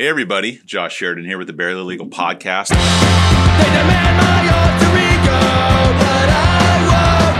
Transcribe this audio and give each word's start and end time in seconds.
Hey, 0.00 0.08
everybody. 0.08 0.62
Josh 0.64 0.96
Sheridan 0.96 1.26
here 1.26 1.36
with 1.36 1.46
the 1.46 1.52
Barely 1.52 1.82
Legal 1.82 2.06
Podcast. 2.06 2.70
They 2.70 2.76
demand 2.76 4.16
my 4.16 4.48
alter 4.48 4.96
ego, 4.96 5.40
but 6.00 6.28
I 6.32 6.80
won't 6.88 7.36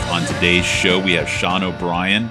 go. 0.00 0.24
Because 0.24 0.32
On 0.32 0.34
today's 0.34 0.64
show, 0.64 0.98
we 0.98 1.12
have 1.12 1.28
Sean 1.28 1.62
O'Brien. 1.62 2.30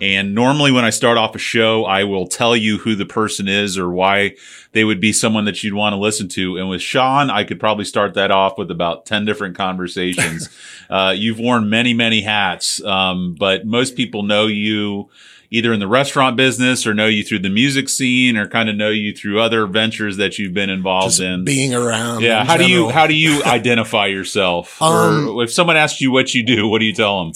And 0.00 0.34
normally, 0.34 0.70
when 0.70 0.84
I 0.84 0.90
start 0.90 1.18
off 1.18 1.34
a 1.34 1.38
show, 1.38 1.84
I 1.84 2.04
will 2.04 2.26
tell 2.26 2.56
you 2.56 2.78
who 2.78 2.94
the 2.94 3.06
person 3.06 3.48
is 3.48 3.76
or 3.76 3.90
why 3.90 4.36
they 4.72 4.84
would 4.84 5.00
be 5.00 5.12
someone 5.12 5.44
that 5.46 5.64
you'd 5.64 5.74
want 5.74 5.92
to 5.92 5.96
listen 5.98 6.28
to. 6.28 6.56
And 6.56 6.68
with 6.68 6.82
Sean, 6.82 7.30
I 7.30 7.44
could 7.44 7.58
probably 7.58 7.84
start 7.84 8.14
that 8.14 8.30
off 8.30 8.58
with 8.58 8.70
about 8.70 9.06
10 9.06 9.24
different 9.24 9.56
conversations. 9.56 10.48
uh, 10.90 11.14
you've 11.16 11.40
worn 11.40 11.68
many, 11.68 11.94
many 11.94 12.20
hats, 12.20 12.82
um, 12.84 13.34
but 13.38 13.66
most 13.66 13.96
people 13.96 14.22
know 14.22 14.46
you 14.46 15.08
either 15.50 15.72
in 15.72 15.80
the 15.80 15.88
restaurant 15.88 16.36
business 16.36 16.86
or 16.86 16.92
know 16.92 17.06
you 17.06 17.24
through 17.24 17.38
the 17.38 17.48
music 17.48 17.88
scene 17.88 18.36
or 18.36 18.46
kind 18.46 18.68
of 18.68 18.76
know 18.76 18.90
you 18.90 19.14
through 19.14 19.40
other 19.40 19.66
ventures 19.66 20.18
that 20.18 20.38
you've 20.38 20.52
been 20.52 20.70
involved 20.70 21.08
just 21.08 21.20
in. 21.20 21.44
being 21.44 21.74
around. 21.74 22.20
yeah. 22.22 22.44
How 22.44 22.56
do 22.56 22.68
you, 22.68 22.90
how 22.90 23.06
do 23.06 23.14
you 23.14 23.42
identify 23.46 24.06
yourself? 24.06 24.80
Um, 24.82 25.28
or 25.30 25.44
if 25.44 25.52
someone 25.52 25.76
asks 25.76 26.00
you 26.00 26.10
what 26.10 26.34
you 26.34 26.42
do, 26.42 26.68
what 26.68 26.80
do 26.80 26.84
you 26.84 26.92
tell 26.92 27.24
them? 27.24 27.32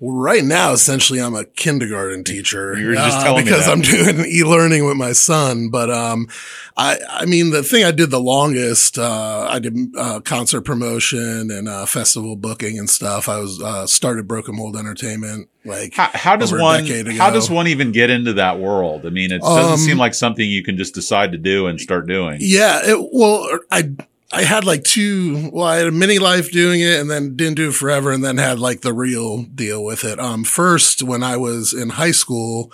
Right 0.00 0.44
now, 0.44 0.72
essentially, 0.72 1.20
I'm 1.20 1.34
a 1.34 1.44
kindergarten 1.44 2.24
teacher. 2.24 2.76
You 2.78 2.88
were 2.88 2.94
just 2.94 3.18
uh, 3.18 3.24
telling 3.24 3.44
me 3.44 3.50
because 3.50 3.66
that. 3.66 3.72
I'm 3.72 3.80
doing 4.14 4.26
e-learning 4.26 4.84
with 4.86 4.96
my 4.96 5.12
son. 5.12 5.68
But 5.70 5.90
um, 5.90 6.28
I 6.76 6.98
I 7.08 7.24
mean, 7.26 7.50
the 7.50 7.62
thing 7.62 7.84
I 7.84 7.90
did 7.90 8.10
the 8.10 8.20
longest, 8.20 8.98
uh, 8.98 9.46
I 9.50 9.58
did 9.58 9.76
uh, 9.96 10.20
concert 10.20 10.62
promotion 10.62 11.50
and 11.50 11.68
uh, 11.68 11.86
festival 11.86 12.36
booking 12.36 12.78
and 12.78 12.88
stuff. 12.90 13.28
I 13.28 13.38
was 13.38 13.60
uh, 13.62 13.86
started 13.86 14.26
Broken 14.28 14.56
Mold 14.56 14.76
Entertainment. 14.76 15.48
Like 15.66 15.94
How, 15.94 16.10
how 16.12 16.36
does 16.36 16.52
one 16.52 16.84
how 17.16 17.30
does 17.30 17.48
one 17.48 17.68
even 17.68 17.90
get 17.90 18.10
into 18.10 18.34
that 18.34 18.58
world? 18.58 19.06
I 19.06 19.08
mean, 19.10 19.32
it 19.32 19.40
doesn't 19.40 19.72
Um, 19.72 19.78
seem 19.78 19.96
like 19.96 20.12
something 20.12 20.46
you 20.46 20.62
can 20.62 20.76
just 20.76 20.92
decide 20.94 21.32
to 21.32 21.38
do 21.38 21.66
and 21.68 21.80
start 21.80 22.06
doing. 22.06 22.36
Yeah, 22.40 22.80
it, 22.84 23.08
well, 23.12 23.48
I 23.70 23.94
I 24.34 24.42
had 24.42 24.64
like 24.64 24.82
two. 24.82 25.50
Well, 25.52 25.64
I 25.64 25.76
had 25.76 25.86
a 25.86 25.92
mini 25.92 26.18
life 26.18 26.50
doing 26.50 26.80
it, 26.80 26.98
and 26.98 27.08
then 27.10 27.36
didn't 27.36 27.56
do 27.56 27.68
it 27.68 27.74
forever, 27.74 28.10
and 28.10 28.24
then 28.24 28.36
had 28.36 28.58
like 28.58 28.80
the 28.80 28.92
real 28.92 29.44
deal 29.44 29.84
with 29.84 30.04
it. 30.04 30.18
Um, 30.18 30.42
first 30.42 31.02
when 31.02 31.22
I 31.22 31.36
was 31.36 31.72
in 31.72 31.90
high 31.90 32.10
school, 32.10 32.72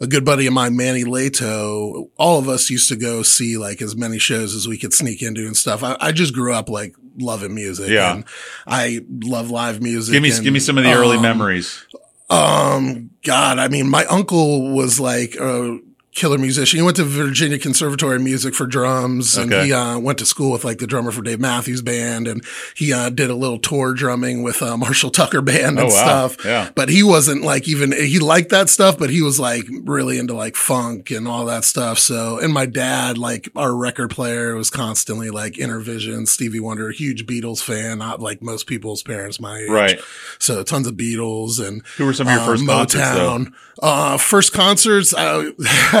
a 0.00 0.06
good 0.06 0.24
buddy 0.24 0.46
of 0.46 0.54
mine, 0.54 0.76
Manny 0.76 1.04
Leto, 1.04 2.10
all 2.16 2.38
of 2.38 2.48
us 2.48 2.70
used 2.70 2.88
to 2.88 2.96
go 2.96 3.22
see 3.22 3.58
like 3.58 3.82
as 3.82 3.94
many 3.94 4.18
shows 4.18 4.54
as 4.54 4.66
we 4.66 4.78
could 4.78 4.94
sneak 4.94 5.22
into 5.22 5.46
and 5.46 5.56
stuff. 5.56 5.82
I, 5.84 5.96
I 6.00 6.12
just 6.12 6.34
grew 6.34 6.54
up 6.54 6.68
like 6.68 6.96
loving 7.18 7.54
music. 7.54 7.90
Yeah. 7.90 8.14
and 8.14 8.24
I 8.66 9.00
love 9.08 9.50
live 9.50 9.82
music. 9.82 10.14
Give 10.14 10.22
me 10.22 10.32
and, 10.32 10.42
give 10.42 10.52
me 10.52 10.60
some 10.60 10.78
of 10.78 10.84
the 10.84 10.92
early 10.92 11.18
um, 11.18 11.22
memories. 11.22 11.86
um, 12.30 13.10
God, 13.22 13.58
I 13.58 13.68
mean, 13.68 13.88
my 13.88 14.04
uncle 14.06 14.72
was 14.72 14.98
like 14.98 15.36
a 15.36 15.78
killer 16.14 16.36
musician. 16.38 16.78
He 16.78 16.82
went 16.82 16.96
to 16.98 17.04
Virginia 17.04 17.58
Conservatory 17.58 18.16
of 18.16 18.22
Music 18.22 18.54
for 18.54 18.66
drums, 18.66 19.36
and 19.36 19.52
Okay. 19.52 19.66
he 19.66 19.72
uh, 19.72 19.98
went 19.98 20.18
to 20.18 20.26
school 20.26 20.52
with 20.52 20.62
like 20.64 20.78
the 20.78 20.86
drummer 20.86 21.10
for 21.10 21.22
Dave 21.22 21.40
Matthews 21.40 21.80
Band, 21.80 22.28
and 22.28 22.44
he 22.76 22.92
uh, 22.92 23.08
did 23.08 23.30
a 23.30 23.34
little 23.34 23.58
tour 23.58 23.94
drumming 23.94 24.42
with 24.42 24.60
uh, 24.62 24.76
Marshall 24.76 25.10
Tucker 25.10 25.40
Band 25.40 25.78
and 25.78 25.80
Oh, 25.80 25.84
wow. 25.86 26.28
stuff. 26.28 26.44
Yeah. 26.44 26.70
But 26.74 26.90
he 26.90 27.02
wasn't 27.02 27.42
like 27.44 27.66
even 27.66 27.92
he 27.92 28.18
liked 28.18 28.50
that 28.50 28.68
stuff, 28.68 28.98
but 28.98 29.08
he 29.10 29.22
was 29.22 29.40
like 29.40 29.64
really 29.84 30.18
into 30.18 30.34
like 30.34 30.54
funk 30.56 31.10
and 31.10 31.26
all 31.26 31.46
that 31.46 31.64
stuff. 31.64 31.98
So, 31.98 32.38
and 32.38 32.52
my 32.52 32.66
dad, 32.66 33.16
like 33.16 33.48
our 33.56 33.74
record 33.74 34.10
player, 34.10 34.54
was 34.54 34.68
constantly 34.70 35.30
like 35.30 35.54
Innervisions, 35.54 36.28
Stevie 36.28 36.60
Wonder, 36.60 36.90
huge 36.90 37.26
Beatles 37.26 37.62
fan, 37.62 37.98
not 37.98 38.20
like 38.20 38.42
most 38.42 38.66
people's 38.66 39.02
parents 39.02 39.40
my 39.40 39.60
age. 39.60 39.68
Right. 39.70 40.00
So 40.38 40.62
tons 40.62 40.86
of 40.86 40.94
Beatles 40.94 41.58
and 41.66 41.82
Who 41.96 42.04
were 42.04 42.12
some 42.12 42.26
of 42.26 42.32
your 42.34 42.42
uh, 42.42 42.46
first 42.46 42.66
concerts. 42.66 43.02
Motown. 43.06 43.52
Uh, 43.82 44.16
first 44.18 44.52
concerts, 44.52 45.12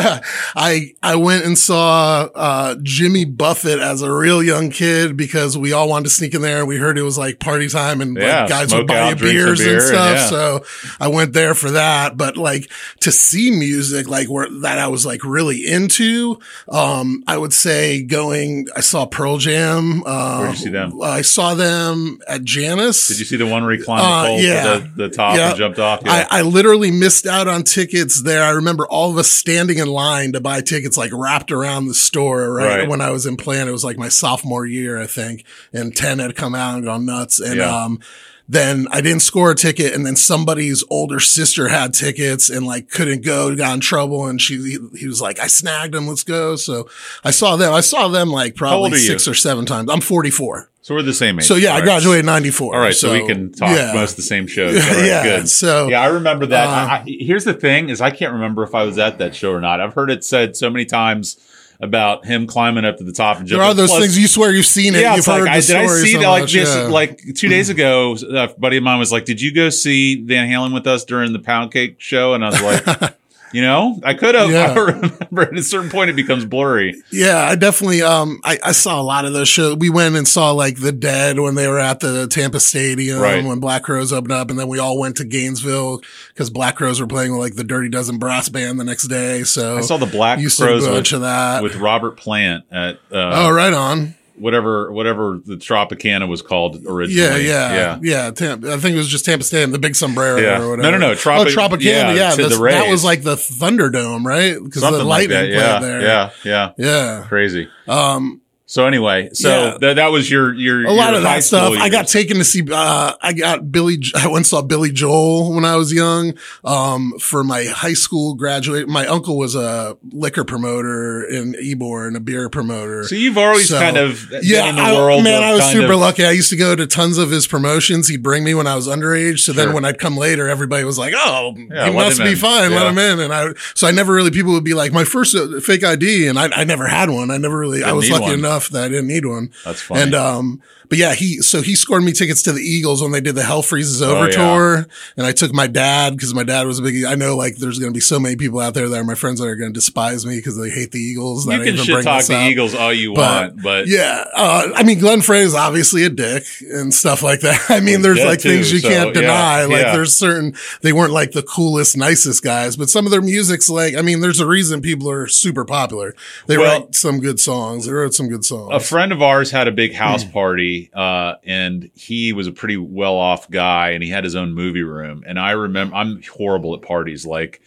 I, 0.56 0.94
I, 1.02 1.16
went 1.16 1.44
and 1.44 1.56
saw, 1.58 2.28
uh, 2.34 2.76
Jimmy 2.82 3.24
Buffett 3.24 3.78
as 3.78 4.02
a 4.02 4.12
real 4.12 4.42
young 4.42 4.70
kid 4.70 5.16
because 5.16 5.56
we 5.56 5.72
all 5.72 5.88
wanted 5.88 6.04
to 6.04 6.10
sneak 6.10 6.34
in 6.34 6.42
there 6.42 6.58
and 6.60 6.68
we 6.68 6.76
heard 6.76 6.98
it 6.98 7.02
was 7.02 7.18
like 7.18 7.38
party 7.40 7.68
time 7.68 8.00
and 8.00 8.16
Yeah, 8.16 8.40
like 8.40 8.48
guys 8.48 8.74
would 8.74 8.86
buy 8.86 8.98
out, 8.98 9.08
you 9.10 9.14
drink 9.16 9.38
some 9.38 9.46
beers 9.46 9.58
beer, 9.60 9.74
and 9.74 9.82
stuff. 9.82 10.16
yeah. 10.16 10.26
So 10.26 10.64
I 11.00 11.08
went 11.08 11.32
there 11.32 11.54
for 11.54 11.70
that. 11.72 12.16
But 12.16 12.36
like 12.36 12.70
to 13.00 13.12
see 13.12 13.50
music, 13.50 14.08
like 14.08 14.28
where 14.28 14.48
that 14.60 14.78
I 14.78 14.88
was 14.88 15.04
like 15.06 15.24
really 15.24 15.66
into, 15.66 16.38
um, 16.68 17.22
I 17.26 17.36
would 17.38 17.52
say 17.52 18.02
going, 18.02 18.66
I 18.76 18.80
saw 18.80 19.06
Pearl 19.06 19.38
Jam. 19.38 20.02
Uh, 20.06 20.38
Where'd 20.38 20.50
you 20.52 20.56
see 20.64 20.70
them? 20.70 21.00
I 21.02 21.22
saw 21.22 21.54
them 21.54 22.18
at 22.28 22.42
Jannus. 22.44 23.08
Did 23.08 23.18
you 23.18 23.24
see 23.24 23.36
the 23.36 23.46
one 23.46 23.64
where 23.64 23.72
he 23.76 23.82
climbed 23.82 24.02
Uh, 24.04 24.22
the 24.22 24.28
pole 24.28 24.40
yeah. 24.40 24.78
the, 24.78 24.90
the 24.96 25.08
top 25.08 25.36
Yeah. 25.36 25.48
and 25.50 25.58
jumped 25.58 25.78
off? 25.78 26.00
Yeah. 26.04 26.26
I, 26.30 26.38
I 26.38 26.42
literally 26.42 26.90
missed 26.90 27.26
out 27.26 27.48
on 27.48 27.62
tickets 27.62 28.22
there. 28.22 28.42
I 28.42 28.50
remember 28.50 28.86
all 28.86 29.10
of 29.10 29.18
us 29.18 29.30
standing 29.30 29.78
in 29.78 29.88
line 29.92 30.32
to 30.32 30.40
buy 30.40 30.60
tickets, 30.62 30.96
like 30.96 31.10
wrapped 31.14 31.52
around 31.52 31.86
the 31.86 31.94
store, 31.94 32.52
right? 32.52 32.78
Right. 32.80 32.88
When 32.88 33.00
I 33.00 33.10
was 33.10 33.26
in 33.26 33.36
plan, 33.36 33.68
it 33.68 33.72
was 33.72 33.84
like 33.84 33.98
my 33.98 34.08
sophomore 34.08 34.66
year, 34.66 35.00
I 35.00 35.06
think, 35.06 35.44
and 35.72 35.94
10 35.96 36.18
had 36.18 36.34
come 36.34 36.54
out 36.54 36.74
and 36.76 36.84
gone 36.84 37.06
nuts. 37.06 37.38
And, 37.38 37.56
Yeah. 37.56 37.84
um, 37.84 38.00
then 38.48 38.86
I 38.90 39.00
didn't 39.00 39.22
score 39.22 39.52
a 39.52 39.54
ticket 39.54 39.94
and 39.94 40.04
then 40.04 40.16
somebody's 40.16 40.82
older 40.90 41.20
sister 41.20 41.68
had 41.68 41.94
tickets 41.94 42.50
and 42.50 42.66
like 42.66 42.90
couldn't 42.90 43.24
go, 43.24 43.54
got 43.54 43.74
in 43.74 43.80
trouble. 43.80 44.26
And 44.26 44.42
she, 44.42 44.56
he, 44.56 44.78
he 44.98 45.06
was 45.06 45.22
like, 45.22 45.38
I 45.38 45.46
snagged 45.46 45.94
them. 45.94 46.06
Let's 46.08 46.24
go. 46.24 46.56
So 46.56 46.88
I 47.24 47.30
saw 47.30 47.56
them. 47.56 47.72
I 47.72 47.80
saw 47.80 48.08
them 48.08 48.30
like 48.30 48.54
probably 48.56 48.90
are 48.90 48.96
you? 48.96 48.98
six 49.06 49.28
or 49.28 49.34
seven 49.34 49.64
times. 49.64 49.88
I'm 49.90 50.00
44. 50.02 50.68
So 50.82 50.94
we're 50.96 51.02
the 51.02 51.14
same 51.14 51.38
age. 51.38 51.46
So 51.46 51.54
yeah, 51.54 51.68
All 51.68 51.76
I 51.76 51.78
right. 51.78 51.84
graduated 51.84 52.20
in 52.20 52.26
94. 52.26 52.74
All 52.74 52.80
right, 52.80 52.94
so, 52.94 53.12
we 53.12 53.24
can 53.24 53.52
talk 53.52 53.70
yeah. 53.70 53.92
most 53.94 54.10
of 54.10 54.16
the 54.16 54.22
same 54.22 54.48
shows. 54.48 54.74
All 54.84 54.94
right, 54.94 55.06
yeah. 55.06 55.22
good. 55.22 55.48
So 55.48 55.88
Yeah, 55.88 56.02
I 56.02 56.06
remember 56.08 56.44
that. 56.46 56.66
Uh, 56.66 56.92
I, 56.92 57.04
here's 57.06 57.44
the 57.44 57.54
thing: 57.54 57.88
is 57.88 58.00
I 58.00 58.10
can't 58.10 58.32
remember 58.32 58.64
if 58.64 58.74
I 58.74 58.82
was 58.82 58.98
at 58.98 59.18
that 59.18 59.34
show 59.34 59.52
or 59.52 59.60
not. 59.60 59.80
I've 59.80 59.94
heard 59.94 60.10
it 60.10 60.24
said 60.24 60.56
so 60.56 60.68
many 60.68 60.84
times 60.84 61.38
about 61.80 62.24
him 62.24 62.46
climbing 62.46 62.84
up 62.84 62.96
to 62.96 63.04
the 63.04 63.12
top 63.12 63.38
and 63.38 63.48
There 63.48 63.60
are 63.60 63.74
those 63.74 63.90
Plus- 63.90 64.02
things 64.02 64.18
you 64.18 64.28
swear 64.28 64.52
you've 64.52 64.66
seen 64.66 64.94
it. 64.94 65.00
Yeah, 65.00 65.10
you've 65.10 65.18
it's 65.18 65.28
like 65.28 65.40
heard 65.40 65.48
I, 65.48 65.60
the 65.60 65.66
did 65.66 65.76
I 65.76 65.86
see 65.86 66.12
so 66.12 66.20
that 66.20 66.28
like 66.28 66.48
this 66.48 66.74
yeah. 66.74 66.82
like 66.82 67.34
two 67.34 67.48
days 67.48 67.70
ago? 67.70 68.16
A 68.34 68.48
buddy 68.48 68.76
of 68.76 68.82
mine 68.82 68.98
was 68.98 69.12
like, 69.12 69.24
"Did 69.24 69.40
you 69.40 69.52
go 69.52 69.70
see 69.70 70.22
Van 70.22 70.48
Halen 70.48 70.74
with 70.74 70.86
us 70.86 71.04
during 71.04 71.32
the 71.32 71.38
Pound 71.38 71.72
Cake 71.72 72.00
show?" 72.00 72.34
And 72.34 72.44
I 72.44 72.50
was 72.50 72.62
like, 72.62 73.16
"You 73.52 73.62
know, 73.62 74.00
I 74.04 74.14
could 74.14 74.34
have." 74.34 74.50
Yeah. 74.50 74.72
I 74.72 74.78
remember 74.78 75.42
at 75.42 75.56
a 75.56 75.62
certain 75.62 75.90
point 75.90 76.10
it 76.10 76.16
becomes 76.16 76.44
blurry. 76.44 77.02
Yeah, 77.10 77.38
I 77.38 77.54
definitely. 77.54 78.02
Um, 78.02 78.40
I, 78.44 78.58
I 78.64 78.72
saw 78.72 79.00
a 79.00 79.02
lot 79.02 79.24
of 79.24 79.32
those 79.32 79.48
shows. 79.48 79.76
We 79.76 79.90
went 79.90 80.16
and 80.16 80.26
saw 80.26 80.50
like 80.52 80.80
the 80.80 80.92
Dead 80.92 81.38
when 81.38 81.54
they 81.54 81.68
were 81.68 81.78
at 81.78 82.00
the 82.00 82.26
Tampa 82.28 82.60
Stadium 82.60 83.20
Right. 83.20 83.44
when 83.44 83.60
Black 83.60 83.82
Crowes 83.82 84.12
opened 84.12 84.32
up, 84.32 84.50
and 84.50 84.58
then 84.58 84.68
we 84.68 84.78
all 84.78 84.98
went 84.98 85.16
to 85.18 85.24
Gainesville 85.24 86.00
because 86.28 86.50
Black 86.50 86.76
Crowes 86.76 87.00
were 87.00 87.06
playing 87.06 87.32
with 87.32 87.40
like 87.40 87.54
the 87.56 87.64
Dirty 87.64 87.88
Dozen 87.88 88.18
brass 88.18 88.48
band 88.48 88.78
the 88.80 88.84
next 88.84 89.08
day. 89.08 89.42
So 89.44 89.76
I 89.76 89.80
saw 89.82 89.96
the 89.96 90.06
Black 90.06 90.38
used 90.40 90.58
to 90.58 90.64
Crowes 90.64 90.86
a 90.86 90.90
bunch 90.90 91.12
with, 91.12 91.16
of 91.16 91.22
that. 91.22 91.62
with 91.62 91.76
Robert 91.76 92.16
Plant 92.16 92.64
at 92.70 92.96
uh, 93.10 93.46
oh, 93.46 93.50
right 93.50 93.72
on. 93.72 94.14
Whatever 94.42 94.92
whatever 94.92 95.40
the 95.44 95.56
Tropicana 95.56 96.28
was 96.28 96.42
called 96.42 96.84
originally. 96.86 97.46
Yeah, 97.46 97.68
originally. 97.70 98.10
yeah, 98.10 98.26
yeah. 98.26 98.30
Tam- 98.32 98.64
I 98.66 98.76
think 98.76 98.94
it 98.94 98.98
was 98.98 99.08
just 99.08 99.24
Tampa 99.24 99.44
Stadium, 99.44 99.70
the 99.70 99.78
big 99.78 99.96
sombrero 99.96 100.36
Yeah. 100.38 100.60
or 100.60 100.70
whatever. 100.70 100.90
no, 100.90 100.98
no, 100.98 101.06
no. 101.06 101.12
Oh, 101.12 101.14
Tropicana. 101.16 101.80
yeah, 101.82 102.12
Yeah, 102.12 102.34
that's- 102.36 102.58
that 102.58 102.90
was 102.90 103.04
like 103.04 103.22
the 103.22 103.36
Thunderdome, 103.36 104.24
right? 104.24 104.54
Because 104.62 104.82
the 104.82 104.88
something 104.90 105.06
like 105.06 105.28
lightning 105.30 105.38
that. 105.38 105.48
Yeah, 105.48 105.78
played 105.78 105.90
there. 105.90 106.02
yeah, 106.02 106.30
yeah. 106.44 106.70
yeah. 106.76 107.24
Crazy. 107.28 107.68
Um, 107.88 108.41
So 108.72 108.86
anyway, 108.86 109.28
so 109.34 109.50
Yeah. 109.50 109.76
th- 109.78 109.96
that 109.96 110.12
was 110.12 110.30
your 110.30 110.54
your 110.54 110.86
a 110.86 110.92
lot 110.94 111.08
your 111.10 111.16
of 111.18 111.24
that 111.24 111.44
stuff. 111.44 111.74
school 111.74 111.82
I 111.82 111.90
got 111.90 112.08
taken 112.08 112.38
to 112.38 112.44
see. 112.44 112.62
Uh, 112.72 113.12
I 113.20 113.34
got 113.34 113.70
Billy. 113.70 113.98
I 114.14 114.28
once 114.28 114.48
saw 114.48 114.62
Billy 114.62 114.90
Joel 114.90 115.52
when 115.54 115.66
I 115.66 115.76
was 115.76 115.92
young. 115.92 116.32
Um, 116.64 117.12
for 117.20 117.44
my 117.44 117.64
high 117.64 117.92
school 117.92 118.32
graduate, 118.34 118.88
my 118.88 119.06
uncle 119.06 119.36
was 119.36 119.54
a 119.54 119.98
liquor 120.10 120.42
promoter 120.44 121.22
in 121.22 121.52
Ybor 121.52 122.06
and 122.06 122.16
a 122.16 122.20
beer 122.20 122.48
promoter. 122.48 123.04
So 123.04 123.14
you've 123.14 123.36
always 123.36 123.68
So, 123.68 123.78
kind 123.78 123.98
of 123.98 124.26
been 124.30 124.40
yeah, 124.42 124.70
in 124.70 124.76
the 124.76 124.80
I, 124.82 124.92
world. 124.94 125.22
man, 125.22 125.42
I 125.42 125.52
was 125.52 125.64
super 125.70 125.92
of- 125.92 126.00
lucky. 126.00 126.24
I 126.24 126.30
used 126.30 126.48
to 126.48 126.56
go 126.56 126.74
to 126.74 126.86
tons 126.86 127.18
of 127.18 127.30
his 127.30 127.46
promotions. 127.46 128.08
He'd 128.08 128.22
bring 128.22 128.42
me 128.42 128.54
when 128.54 128.66
I 128.66 128.74
was 128.74 128.88
underage. 128.88 129.40
So 129.40 129.52
Sure. 129.52 129.66
then 129.66 129.74
when 129.74 129.84
I'd 129.84 129.98
come 129.98 130.16
later, 130.16 130.48
everybody 130.48 130.84
was 130.84 130.96
like, 130.96 131.12
"Oh, 131.14 131.54
Yeah, 131.70 131.88
he 131.90 131.94
must 131.94 132.20
be 132.20 132.30
in. 132.30 132.36
fine. 132.36 132.70
Yeah. 132.70 132.78
Let 132.78 132.86
him 132.86 132.96
in." 132.96 133.20
And 133.20 133.34
I, 133.34 133.48
so 133.74 133.86
I 133.86 133.90
never 133.90 134.14
really. 134.14 134.30
People 134.30 134.52
would 134.52 134.64
be 134.64 134.72
like, 134.72 134.94
"My 134.94 135.04
first 135.04 135.34
uh, 135.36 135.60
fake 135.60 135.84
ID," 135.84 136.26
and 136.26 136.38
I, 136.38 136.48
I 136.56 136.64
never 136.64 136.86
had 136.86 137.10
one. 137.10 137.30
I 137.30 137.36
never 137.36 137.58
really. 137.58 137.82
I 137.82 137.88
Didn't 137.88 137.96
was 137.96 138.10
lucky 138.10 138.24
one. 138.24 138.32
enough 138.38 138.61
that 138.70 138.84
I 138.84 138.88
didn't 138.88 139.08
need 139.08 139.26
one. 139.26 139.50
That's 139.64 139.82
funny. 139.82 140.02
And 140.02 140.14
um, 140.14 140.62
but 140.92 140.98
yeah, 140.98 141.14
he 141.14 141.38
so 141.38 141.62
he 141.62 141.74
scored 141.74 142.04
me 142.04 142.12
tickets 142.12 142.42
to 142.42 142.52
the 142.52 142.60
Eagles 142.60 143.00
when 143.00 143.12
they 143.12 143.22
did 143.22 143.34
the 143.34 143.42
Hell 143.42 143.62
Freezes 143.62 144.02
Over 144.02 144.24
Oh, 144.24 144.26
yeah. 144.26 144.30
tour, 144.36 144.86
and 145.16 145.24
I 145.26 145.32
took 145.32 145.50
my 145.54 145.66
dad 145.66 146.14
because 146.14 146.34
my 146.34 146.42
dad 146.44 146.66
was 146.66 146.80
a 146.80 146.82
big. 146.82 147.04
I 147.06 147.14
know 147.14 147.34
like 147.34 147.56
there's 147.56 147.78
going 147.78 147.90
to 147.90 147.96
be 147.96 148.00
so 148.02 148.20
many 148.20 148.36
people 148.36 148.60
out 148.60 148.74
there 148.74 148.86
that 148.90 149.00
are 149.00 149.04
my 149.04 149.14
friends 149.14 149.40
that 149.40 149.46
are 149.46 149.56
going 149.56 149.70
to 149.72 149.74
despise 149.74 150.26
me 150.26 150.36
because 150.36 150.58
they 150.58 150.68
hate 150.68 150.90
the 150.90 150.98
Eagles. 150.98 151.46
you 151.46 151.52
I 151.54 151.64
can 151.64 151.76
shit 151.78 152.04
talk 152.04 152.26
the 152.26 152.36
up. 152.36 152.42
Eagles 152.50 152.74
all 152.74 152.92
you 152.92 153.14
But, 153.14 153.52
want, 153.52 153.62
but 153.62 153.86
Yeah, 153.88 154.22
uh, 154.34 154.68
I 154.74 154.82
mean, 154.82 154.98
Glenn 154.98 155.22
Frey 155.22 155.40
is 155.40 155.54
obviously 155.54 156.04
a 156.04 156.10
dick 156.10 156.44
and 156.60 156.92
stuff 156.92 157.22
like 157.22 157.40
that. 157.40 157.58
I 157.70 157.80
mean, 157.80 158.02
there's 158.02 158.22
like 158.22 158.42
things 158.42 158.70
you 158.70 158.80
so, 158.80 158.88
can't 158.90 159.14
yeah, 159.14 159.20
deny. 159.22 159.64
Like 159.64 159.82
yeah. 159.86 159.92
there's 159.96 160.14
certain 160.14 160.54
they 160.82 160.92
weren't 160.92 161.12
like 161.14 161.32
the 161.32 161.42
coolest, 161.42 161.96
nicest 161.96 162.44
guys, 162.44 162.76
but 162.76 162.90
some 162.90 163.06
of 163.06 163.12
their 163.12 163.22
music's 163.22 163.70
like. 163.70 163.94
I 163.96 164.02
mean, 164.02 164.20
there's 164.20 164.40
a 164.40 164.46
reason 164.46 164.82
people 164.82 165.08
are 165.10 165.26
super 165.26 165.64
popular. 165.64 166.14
They 166.48 166.58
Well- 166.58 166.80
write 166.82 166.94
some 166.94 167.18
good 167.20 167.40
songs. 167.40 167.86
They 167.86 167.92
wrote 167.92 168.12
some 168.12 168.28
good 168.28 168.44
songs. 168.44 168.68
a 168.74 168.80
friend 168.80 169.10
of 169.10 169.22
ours 169.22 169.50
had 169.52 169.68
a 169.68 169.72
big 169.72 169.94
house 169.94 170.24
party, 170.24 170.81
uh, 170.92 171.34
and 171.44 171.90
he 171.94 172.32
was 172.32 172.46
a 172.46 172.52
pretty 172.52 172.76
well 172.76 173.16
off 173.16 173.50
guy, 173.50 173.90
and 173.90 174.02
he 174.02 174.10
had 174.10 174.24
his 174.24 174.36
own 174.36 174.54
movie 174.54 174.82
room. 174.82 175.24
And 175.26 175.38
I 175.38 175.52
remember, 175.52 175.94
I'm 175.94 176.22
horrible 176.22 176.74
at 176.74 176.82
parties. 176.82 177.24
Like, 177.26 177.60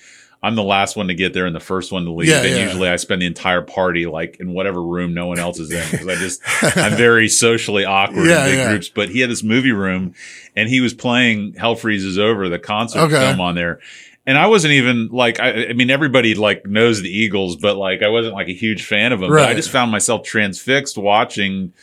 I'm 0.44 0.56
the 0.56 0.64
last 0.64 0.96
one 0.96 1.08
to 1.08 1.16
get 1.16 1.34
there 1.34 1.48
and 1.48 1.56
the 1.56 1.60
first 1.60 1.92
one 1.92 2.06
to 2.06 2.12
leave. 2.12 2.28
Yeah, 2.30 2.42
and 2.44 2.50
yeah. 2.56 2.64
usually 2.64 2.88
I 2.88 2.98
spend 2.98 3.22
the 3.22 3.26
entire 3.26 3.62
party 3.64 4.06
like 4.06 4.38
in 4.40 4.54
whatever 4.54 4.82
room 4.82 5.14
no 5.16 5.26
one 5.26 5.40
else 5.40 5.60
is 5.60 5.72
in 5.72 5.84
because 5.90 6.08
I 6.08 6.16
just 6.16 6.42
I'm 6.78 6.94
very 6.98 7.28
socially 7.28 7.84
awkward 7.86 8.28
Yeah, 8.28 8.46
in 8.46 8.52
big 8.56 8.68
groups. 8.68 8.90
But 8.90 9.10
he 9.10 9.22
had 9.22 9.30
this 9.32 9.42
movie 9.44 9.72
room, 9.72 10.14
and 10.56 10.70
he 10.70 10.82
was 10.82 10.94
playing 10.94 11.54
Hell 11.56 11.76
Freezes 11.76 12.20
Over, 12.20 12.48
the 12.50 12.60
concert 12.60 13.00
Okay. 13.00 13.18
film 13.20 13.42
on 13.42 13.56
there. 13.56 13.80
And 14.28 14.38
I 14.40 14.48
wasn't 14.48 14.74
even 14.74 15.10
like, 15.12 15.40
I, 15.40 15.68
I 15.70 15.74
mean, 15.74 15.92
everybody 15.92 16.34
like 16.36 16.66
knows 16.66 17.02
the 17.02 17.10
Eagles, 17.10 17.56
but 17.58 17.76
like, 17.78 18.02
I 18.04 18.10
wasn't 18.10 18.34
like 18.36 18.48
a 18.48 18.54
huge 18.56 18.84
fan 18.84 19.14
of 19.14 19.20
them. 19.20 19.30
But 19.30 19.50
I 19.50 19.54
just 19.56 19.70
found 19.70 19.92
myself 19.92 20.24
transfixed 20.24 20.98
watching. 20.98 21.74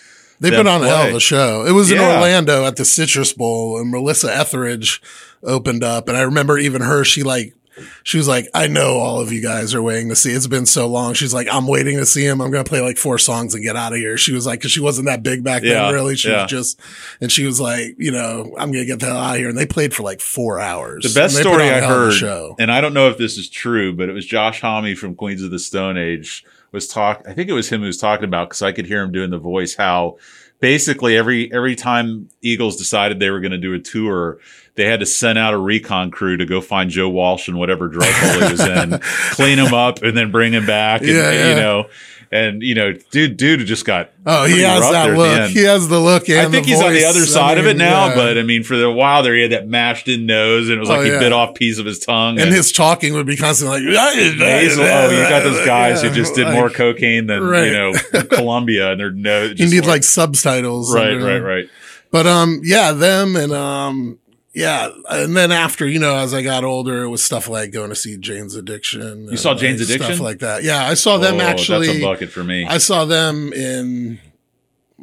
They 0.43 0.50
them 0.50 0.65
put 0.65 0.73
on 0.73 0.83
a 0.83 0.89
hell 0.89 1.09
of 1.09 1.15
a 1.15 1.21
show. 1.21 1.65
It 1.67 1.73
was 1.73 1.91
in 1.91 1.99
Orlando 1.99 2.65
at 2.65 2.77
the 2.77 2.85
Citrus 2.85 3.33
Bowl, 3.33 3.81
and 3.81 3.91
Melissa 3.91 4.35
Etheridge 4.35 5.00
opened 5.43 5.85
up. 5.85 6.09
And 6.09 6.17
I 6.17 6.23
remember 6.23 6.59
even 6.59 6.83
her, 6.83 7.05
she 7.05 7.23
like, 7.23 7.55
she 8.03 8.19
was 8.19 8.29
like, 8.29 8.49
I 8.53 8.67
know 8.67 8.99
all 8.99 9.21
of 9.21 9.33
you 9.33 9.41
guys 9.41 9.75
are 9.75 9.83
waiting 9.83 10.11
to 10.11 10.17
see. 10.17 10.31
It's 10.33 10.47
been 10.47 10.67
so 10.67 10.87
long. 10.87 11.15
She's 11.15 11.33
like, 11.33 11.49
I'm 11.50 11.67
waiting 11.67 11.97
to 11.97 12.05
see 12.05 12.25
him. 12.25 12.43
I'm 12.43 12.50
going 12.50 12.62
to 12.62 12.69
play 12.69 12.83
like 12.83 12.99
four 12.99 13.19
songs 13.19 13.55
and 13.55 13.65
get 13.65 13.77
out 13.77 13.93
of 13.93 13.99
here. 13.99 14.19
She 14.19 14.35
was 14.35 14.47
like, 14.47 14.61
cause 14.61 14.71
she 14.71 14.81
wasn't 14.81 15.06
that 15.06 15.23
big 15.23 15.43
back 15.43 15.62
Yeah, 15.62 15.85
then, 15.85 15.94
really. 15.94 16.15
She 16.17 16.29
yeah. 16.29 16.43
was 16.43 16.50
just, 16.50 16.81
and 17.21 17.33
she 17.33 17.47
was 17.47 17.61
like, 17.61 17.95
you 17.97 18.11
know, 18.11 18.55
I'm 18.59 18.73
going 18.73 18.85
to 18.85 18.85
get 18.85 19.00
the 19.00 19.06
hell 19.06 19.17
out 19.17 19.35
of 19.37 19.38
here. 19.38 19.49
And 19.49 19.56
they 19.56 19.65
played 19.67 19.95
for 19.95 20.03
like 20.03 20.21
four 20.21 20.61
hours. 20.61 21.05
The 21.05 21.19
best 21.19 21.37
And 21.37 21.47
they 21.47 21.50
put 21.50 21.55
story 21.55 21.71
I 21.71 21.79
hell 21.79 21.85
of 21.85 21.91
a 21.91 22.05
heard, 22.11 22.15
Show. 22.15 22.56
and 22.59 22.71
I 22.71 22.81
don't 22.83 22.95
know 22.95 23.09
if 23.09 23.17
this 23.17 23.38
is 23.38 23.49
true, 23.49 23.95
but 23.95 24.09
it 24.11 24.12
was 24.12 24.27
Josh 24.27 24.61
Homme 24.61 24.95
from 24.95 25.15
Queens 25.15 25.43
of 25.43 25.50
the 25.50 25.59
Stone 25.59 25.97
Age 25.97 26.45
was 26.73 26.89
talk. 26.89 27.23
I 27.29 27.35
think 27.35 27.49
it 27.49 27.53
was 27.53 27.69
him 27.69 27.81
who 27.81 27.87
was 27.87 27.99
talking 27.99 28.25
about 28.25 28.49
because 28.49 28.63
I 28.63 28.73
could 28.73 28.87
hear 28.87 29.03
him 29.03 29.13
doing 29.13 29.31
the 29.31 29.39
voice. 29.39 29.75
How 29.75 30.17
basically 30.61 31.17
every 31.17 31.53
every 31.53 31.77
time 31.77 32.29
Eagles 32.41 32.77
decided 32.77 33.21
they 33.21 33.31
were 33.31 33.41
going 33.41 33.53
to 33.53 33.59
do 33.59 33.75
a 33.75 33.79
tour, 33.79 34.39
they 34.75 34.87
had 34.87 35.01
to 35.01 35.07
send 35.07 35.39
out 35.39 35.53
a 35.53 35.59
recon 35.59 36.11
crew 36.11 36.39
to 36.39 36.47
go 36.47 36.63
find 36.63 36.89
Joe 36.89 37.11
Walsh 37.11 37.49
and 37.49 37.59
whatever 37.59 37.89
drug 37.89 38.09
hole 38.11 38.47
he 38.47 38.53
was 38.53 38.61
in, 38.61 38.99
clean 39.33 39.59
him 39.59 39.75
up, 39.75 40.03
and 40.03 40.17
then 40.17 40.31
bring 40.31 40.53
him 40.55 40.65
back. 40.65 41.03
And, 41.03 41.11
Yeah, 41.11 41.31
yeah. 41.31 41.49
you 41.51 41.57
know. 41.57 41.85
And 42.34 42.62
you 42.62 42.75
know, 42.75 42.94
dude, 43.11 43.37
dude 43.37 43.67
just 43.67 43.84
got 43.84 44.11
Oh, 44.25 44.44
he 44.46 44.61
has 44.62 44.81
that 44.90 45.14
look. 45.14 45.50
He 45.50 45.64
has 45.64 45.87
the 45.88 45.99
look. 46.00 46.31
And 46.31 46.38
I 46.40 46.50
think 46.50 46.64
he's 46.64 46.81
on 46.81 46.90
the 46.94 47.00
voice. 47.00 47.11
other 47.11 47.20
I 47.20 47.25
side 47.25 47.58
of 47.58 47.67
it 47.67 47.76
now, 47.76 48.06
yeah. 48.06 48.14
but 48.14 48.38
I 48.38 48.43
mean, 48.43 48.62
for 48.62 48.75
the 48.76 48.90
while 48.90 49.23
there, 49.23 49.34
he 49.34 49.43
had 49.43 49.52
that 49.52 49.69
mashed 49.69 50.08
in 50.08 50.25
nose, 50.25 50.70
and 50.70 50.79
it 50.79 50.81
was 50.81 50.88
Oh, 50.88 50.94
like 50.94 51.05
he 51.05 51.11
yeah. 51.11 51.19
bit 51.19 51.32
off 51.34 51.55
piece 51.55 51.79
of 51.79 51.84
his 51.84 51.99
tongue. 51.99 52.40
and 52.40 52.49
his 52.50 52.73
talking 52.73 53.12
would 53.12 53.26
be 53.26 53.37
constantly 53.37 53.81
like 53.82 54.17
nasal. 54.17 54.84
Oh, 54.84 55.11
you 55.11 55.29
got 55.29 55.43
those 55.43 55.67
guys 55.67 56.02
Yeah, 56.02 56.08
who 56.08 56.14
just 56.14 56.34
did 56.34 56.46
like, 56.46 56.55
more 56.55 56.70
cocaine 56.70 57.26
than 57.26 57.43
Right. 57.43 57.67
you 57.67 57.73
know 57.73 57.93
Colombia, 58.31 58.93
and 58.93 58.99
their 59.00 59.11
nose. 59.11 59.61
You 59.61 59.69
need 59.69 59.85
like 59.85 60.02
subtitles. 60.02 60.94
right, 60.94 61.14
right, 61.20 61.38
right. 61.38 61.69
But 62.11 62.26
um, 62.26 62.62
yeah, 62.64 62.93
them 62.93 63.37
and 63.37 63.52
um, 63.52 64.19
yeah, 64.54 64.90
and 65.10 65.37
then 65.37 65.50
after 65.52 65.87
you 65.87 65.99
know, 65.99 66.16
as 66.16 66.34
I 66.34 66.43
got 66.43 66.64
older, 66.64 67.02
it 67.02 67.08
was 67.08 67.22
stuff 67.22 67.49
like 67.49 67.72
going 67.72 67.88
to 67.90 67.94
see 67.96 68.16
Jane's 68.19 68.54
Addiction. 68.54 69.28
You 69.31 69.37
saw 69.37 69.54
Jane's 69.54 69.81
Addiction? 69.81 70.04
stuff 70.14 70.20
like 70.20 70.40
that. 70.40 70.62
Yeah, 70.62 70.84
I 70.87 70.94
saw 70.94 71.19
them 71.19 71.34
Oh, 71.37 71.38
that's 71.38 71.60
actually. 71.62 72.02
a 72.02 72.04
bucket 72.04 72.31
for 72.31 72.44
me. 72.44 72.66
I 72.66 72.78
saw 72.78 73.04
them 73.04 73.52
in 73.52 74.19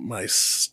my 0.02 0.28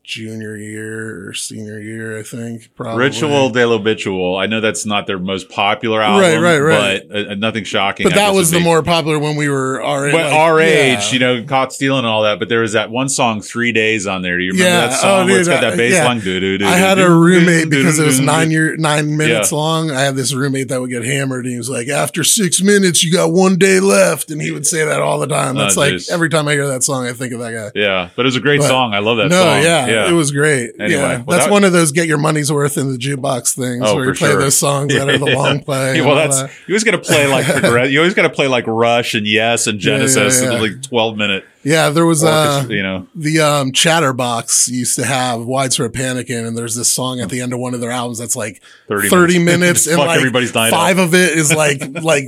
junior 0.05 0.56
year 0.56 1.28
or 1.28 1.34
senior 1.34 1.78
year, 1.78 2.19
I 2.19 2.23
think. 2.23 2.70
Probably. 2.75 3.05
Ritual 3.05 3.50
de 3.50 3.67
l'Habitual. 3.67 4.37
I 4.37 4.46
know 4.46 4.61
that's 4.61 4.87
not 4.87 5.06
their 5.06 5.19
most 5.19 5.49
popular 5.50 6.00
album, 6.00 6.20
Right, 6.20 6.37
right, 6.38 6.58
right. 6.58 7.08
but 7.08 7.17
uh, 7.31 7.34
nothing 7.34 7.64
shocking. 7.64 8.05
but 8.05 8.12
I 8.12 8.17
that 8.17 8.34
was 8.34 8.50
the 8.50 8.61
more 8.61 8.82
popular 8.82 9.19
when 9.19 9.37
we 9.37 9.49
were 9.49 9.82
our 9.82 10.11
But 10.11 10.25
like, 10.26 10.32
our 10.32 10.61
yeah. 10.61 10.67
age, 10.67 11.12
you 11.12 11.19
know, 11.19 11.44
caught 11.44 11.73
stealing 11.73 12.00
and 12.00 12.06
all 12.06 12.23
that. 12.23 12.38
But 12.38 12.49
there 12.49 12.61
was 12.61 12.73
that 12.73 12.90
one 12.90 13.08
song, 13.08 13.40
Three 13.43 13.73
Days, 13.73 14.06
on 14.06 14.23
there. 14.23 14.38
Do 14.38 14.44
you 14.44 14.52
remember 14.52 14.70
Yeah. 14.70 14.87
that 14.88 15.00
song 15.00 15.23
Oh, 15.23 15.26
where 15.26 15.38
it's 15.40 15.49
dude, 15.49 15.55
got 15.56 15.61
that 15.62 15.73
I- 15.75 15.76
bass 15.76 15.93
yeah. 15.94 16.05
line? 16.05 16.17
I 16.62 16.76
had 16.76 16.99
a 16.99 17.11
roommate 17.11 17.69
because 17.70 17.99
it 17.99 18.06
was 18.06 18.20
nine 18.20 18.50
year 18.50 18.76
nine 18.76 19.17
minutes 19.17 19.52
long. 19.52 19.90
I 19.90 20.00
had 20.02 20.17
this 20.17 20.32
roommate 20.34 20.69
that 20.69 20.81
would 20.81 20.90
get 20.90 21.05
hammered, 21.05 21.44
and 21.44 21.52
he 21.52 21.58
was 21.58 21.69
like, 21.70 21.88
"After 21.88 22.25
six 22.25 22.62
minutes, 22.62 23.05
you 23.05 23.12
got 23.12 23.32
one 23.32 23.56
day 23.58 23.81
left," 23.81 24.31
and 24.31 24.40
he 24.40 24.50
would 24.50 24.67
say 24.67 24.84
that 24.84 25.00
all 25.00 25.19
the 25.19 25.26
time. 25.26 25.56
Oh, 25.56 25.61
That's 25.61 25.76
like 25.76 25.94
every 26.11 26.28
time 26.28 26.49
I 26.49 26.52
hear 26.52 26.67
that 26.69 26.82
song, 26.82 27.06
I 27.06 27.12
think 27.12 27.32
of 27.32 27.40
that 27.40 27.52
guy. 27.52 27.70
Yeah, 27.78 28.08
but 28.17 28.23
it 28.23 28.26
was 28.26 28.37
a 28.37 28.40
great 28.40 28.62
song. 28.62 28.94
I 28.94 28.99
love 29.00 29.16
that 29.17 29.29
no, 29.29 29.41
song. 29.43 29.63
yeah, 29.63 30.09
it 30.09 30.13
was 30.13 30.31
great. 30.33 30.73
Anyway, 30.79 31.01
yeah, 31.01 31.17
well, 31.19 31.25
that's 31.37 31.45
that- 31.47 31.51
one 31.51 31.65
of 31.65 31.73
those 31.73 31.93
get 31.93 32.07
your 32.07 32.19
money's 32.19 32.53
worth 32.53 32.79
in 32.79 32.93
the 32.93 32.99
jukebox 32.99 33.55
things 33.55 33.83
Oh, 33.85 33.95
where 33.97 34.07
you 34.07 34.15
play 34.15 34.31
sure. 34.31 34.41
those 34.41 34.57
songs 34.59 34.93
that 34.95 35.09
are 35.09 35.19
the 35.19 35.27
long 35.27 35.61
play. 35.61 35.97
Yeah, 35.99 36.07
well, 36.07 36.15
that's 36.15 36.43
that. 36.43 36.51
you 36.67 36.73
always 36.75 36.85
got 36.85 36.93
to 36.93 36.99
play 36.99 37.27
like. 37.27 37.47
You 37.91 37.99
always 38.01 38.15
got 38.15 38.23
to 38.23 38.31
play 38.31 38.49
like 38.49 38.67
Rush 38.67 39.15
and 39.15 39.27
Yes 39.27 39.67
and 39.67 39.83
Yeah, 39.83 39.93
yeah, 39.93 39.97
Genesis, 39.99 40.43
yeah. 40.43 40.53
and 40.53 40.61
like 40.63 40.83
twelve 40.83 41.17
minute. 41.17 41.45
Yeah. 41.67 41.91
There 41.91 42.07
was 42.07 42.23
uh, 42.23 42.65
you 42.69 42.83
know, 42.83 43.07
the 43.15 43.41
um, 43.41 43.73
Chatterbox 43.73 44.69
used 44.69 44.97
to 44.97 45.05
have 45.05 45.45
Widespread 45.45 45.93
Panicking, 45.93 46.47
and 46.47 46.57
there's 46.57 46.75
this 46.75 46.93
song 46.93 47.21
at 47.21 47.29
the 47.29 47.41
end 47.41 47.53
of 47.53 47.59
one 47.59 47.75
of 47.75 47.81
their 47.81 47.91
albums 47.91 48.19
that's 48.19 48.37
like 48.37 48.63
30 48.89 49.09
30, 49.09 49.39
minutes. 49.39 49.47
minutes, 49.61 49.87
and 49.87 49.99
like 49.99 50.19
everybody's 50.19 50.55
night 50.55 50.71
five 50.71 50.99
of 50.99 51.15
it 51.15 51.37
is 51.37 51.53
like 51.53 51.83
like 52.03 52.27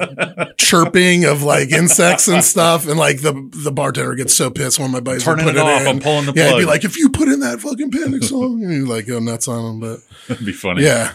chirping 0.56 1.24
of 1.24 1.42
like 1.42 1.70
insects 1.70 2.28
and 2.28 2.42
stuff, 2.42 2.88
and 2.88 2.98
like 2.98 3.22
the 3.22 3.48
the 3.62 3.72
bartender 3.72 4.14
gets 4.14 4.34
so 4.34 4.50
pissed 4.50 4.78
when 4.78 4.90
my 4.90 5.00
buddies 5.00 5.24
Turning 5.24 5.44
put 5.44 5.56
it 5.56 5.60
off, 5.60 5.82
in. 5.82 5.86
I'm 5.86 6.00
pulling 6.00 6.26
the 6.26 6.32
yeah, 6.34 6.50
he'd 6.50 6.58
be 6.58 6.64
like, 6.64 6.84
if 6.84 6.98
you 6.98 7.08
put 7.08 7.28
in 7.28 7.40
that 7.40 7.60
fucking 7.60 7.90
Panic 7.90 8.24
song, 8.24 8.62
and 8.62 8.72
he'd 8.72 8.92
like 8.92 9.06
go 9.06 9.18
nuts 9.18 9.48
on 9.48 9.64
them. 9.64 9.80
But 9.80 10.00
it'd 10.34 10.44
be 10.44 10.52
funny. 10.52 10.82
yeah, 10.82 11.14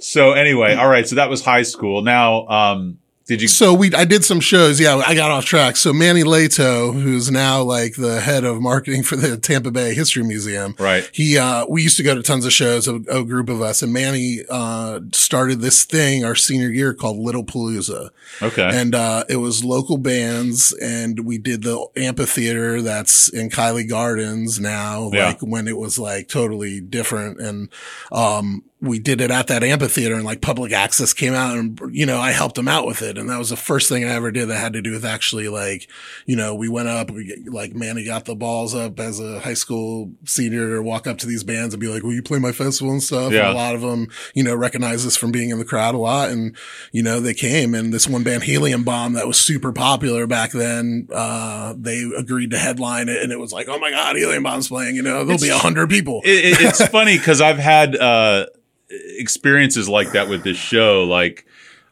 So 0.00 0.32
anyway, 0.32 0.74
all 0.74 0.88
right. 0.88 1.06
So 1.06 1.16
that 1.16 1.30
was 1.30 1.44
high 1.44 1.62
school. 1.62 2.02
Now, 2.02 2.46
um, 2.48 2.98
did 3.30 3.42
you? 3.42 3.46
So 3.48 3.72
we, 3.72 3.94
I 3.94 4.04
did 4.04 4.24
some 4.24 4.40
shows. 4.40 4.80
Yeah, 4.80 4.96
I 5.06 5.14
got 5.14 5.30
off 5.30 5.44
track. 5.44 5.76
So 5.76 5.92
Manny 5.92 6.24
Leto, 6.24 6.90
who's 6.90 7.30
now 7.30 7.62
like 7.62 7.94
the 7.94 8.20
head 8.20 8.42
of 8.42 8.60
marketing 8.60 9.04
for 9.04 9.14
the 9.14 9.36
Tampa 9.48 9.70
Bay 9.70 9.94
History 9.94 10.24
Museum, 10.24 10.74
Right. 10.80 11.08
He, 11.12 11.38
uh, 11.38 11.64
we 11.68 11.80
used 11.82 11.96
to 11.98 12.02
go 12.02 12.16
to 12.16 12.22
tons 12.24 12.44
of 12.44 12.52
shows, 12.52 12.88
a, 12.88 12.96
a 12.96 13.24
group 13.24 13.48
of 13.48 13.62
us, 13.62 13.82
and 13.82 13.92
Manny 13.92 14.40
uh, 14.50 14.98
started 15.12 15.60
this 15.60 15.84
thing 15.84 16.24
our 16.24 16.34
senior 16.34 16.70
year 16.70 16.92
called 16.92 17.18
Little 17.18 17.44
Palooza, 17.44 18.10
Okay. 18.42 18.68
and 18.72 18.96
uh, 18.96 19.22
it 19.28 19.36
was 19.36 19.64
local 19.64 19.96
bands, 19.96 20.72
and 20.82 21.20
we 21.20 21.38
did 21.38 21.62
the 21.62 21.86
amphitheater 21.96 22.82
that's 22.82 23.28
in 23.28 23.48
Kiley 23.48 23.88
Gardens 23.88 24.58
now, 24.58 25.08
Yeah. 25.12 25.26
like 25.26 25.40
when 25.40 25.68
it 25.68 25.76
was 25.78 26.00
like 26.00 26.26
totally 26.28 26.80
different, 26.80 27.38
and 27.40 27.68
um, 28.10 28.64
we 28.82 28.98
did 28.98 29.20
it 29.20 29.30
at 29.30 29.46
that 29.48 29.62
amphitheater 29.62 30.14
and 30.14 30.24
like 30.24 30.40
public 30.40 30.72
access 30.72 31.12
came 31.12 31.34
out 31.34 31.58
and, 31.58 31.78
you 31.92 32.06
know, 32.06 32.18
I 32.18 32.30
helped 32.30 32.54
them 32.54 32.66
out 32.66 32.86
with 32.86 33.02
it. 33.02 33.18
And 33.18 33.28
that 33.28 33.38
was 33.38 33.50
the 33.50 33.56
first 33.56 33.90
thing 33.90 34.04
I 34.04 34.08
ever 34.14 34.30
did 34.30 34.48
that 34.48 34.56
had 34.56 34.72
to 34.72 34.80
do 34.80 34.92
with 34.92 35.04
actually 35.04 35.48
like, 35.48 35.86
you 36.24 36.34
know, 36.34 36.54
we 36.54 36.68
went 36.70 36.88
up, 36.88 37.10
we, 37.10 37.44
like 37.46 37.74
Manny 37.74 38.04
got 38.04 38.24
the 38.24 38.34
balls 38.34 38.74
up 38.74 38.98
as 38.98 39.20
a 39.20 39.40
high 39.40 39.52
school 39.54 40.12
senior 40.24 40.76
to 40.76 40.82
walk 40.82 41.06
up 41.06 41.18
to 41.18 41.26
these 41.26 41.44
bands 41.44 41.74
and 41.74 41.80
be 41.80 41.88
like, 41.88 42.02
will 42.02 42.14
you 42.14 42.22
play 42.22 42.38
my 42.38 42.52
festival 42.52 42.90
and 42.90 43.02
stuff? 43.02 43.32
Yeah. 43.32 43.48
And 43.48 43.50
a 43.50 43.60
lot 43.60 43.74
of 43.74 43.82
them, 43.82 44.08
you 44.34 44.42
know, 44.42 44.54
recognize 44.54 45.04
us 45.04 45.14
from 45.16 45.30
being 45.30 45.50
in 45.50 45.58
the 45.58 45.64
crowd 45.66 45.94
a 45.94 45.98
lot. 45.98 46.30
And, 46.30 46.56
you 46.90 47.02
know, 47.02 47.20
they 47.20 47.34
came 47.34 47.74
and 47.74 47.92
this 47.92 48.08
one 48.08 48.22
band 48.22 48.44
Helium 48.44 48.82
Bomb 48.82 49.12
that 49.12 49.26
was 49.26 49.38
super 49.38 49.72
popular 49.72 50.26
back 50.26 50.52
then, 50.52 51.06
uh, 51.12 51.74
they 51.76 52.10
agreed 52.16 52.50
to 52.52 52.58
headline 52.58 53.10
it 53.10 53.22
and 53.22 53.30
it 53.30 53.38
was 53.38 53.52
like, 53.52 53.68
oh 53.68 53.78
my 53.78 53.90
God, 53.90 54.16
Helium 54.16 54.42
Bomb's 54.42 54.68
playing, 54.68 54.96
you 54.96 55.02
know, 55.02 55.22
there'll 55.24 55.38
be 55.40 55.50
a 55.50 55.58
hundred 55.58 55.90
people. 55.90 56.22
it, 56.24 56.30
it- 56.46 56.60
it's 56.62 56.86
funny 56.88 57.18
because 57.18 57.40
I've 57.42 57.58
had 57.58 57.94
uh, 57.96 58.46
experiences 58.90 59.88
like 59.88 60.12
that 60.12 60.28
with 60.28 60.42
this 60.44 60.56
show. 60.56 61.04
Like, 61.04 61.46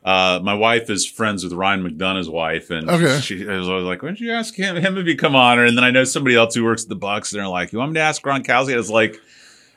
uh, 0.04 0.40
my 0.42 0.54
wife 0.54 0.90
is 0.90 1.06
friends 1.06 1.44
with 1.44 1.52
Ryan 1.52 1.82
McDonagh's 1.82 2.28
wife, 2.30 2.70
and 2.70 2.88
Okay. 2.88 3.20
she 3.20 3.48
I 3.48 3.56
was 3.56 3.68
always 3.68 3.84
like, 3.84 4.02
"Why 4.02 4.08
don't 4.08 4.20
you 4.20 4.32
ask 4.32 4.54
him, 4.54 4.76
him 4.76 4.96
if 4.98 5.06
you 5.06 5.16
come 5.16 5.34
on?" 5.36 5.58
And 5.58 5.76
then 5.76 5.84
I 5.84 5.90
know 5.90 6.04
somebody 6.04 6.36
else 6.36 6.54
who 6.54 6.64
works 6.64 6.84
at 6.84 6.88
the 6.88 6.96
Bucks, 6.96 7.32
and 7.32 7.40
they're 7.40 7.48
like, 7.48 7.72
"You 7.72 7.78
want 7.78 7.92
me 7.92 7.96
to 7.96 8.00
ask 8.00 8.22
Gronkowski?" 8.22 8.74
I 8.74 8.76
was 8.76 8.90
like. 8.90 9.20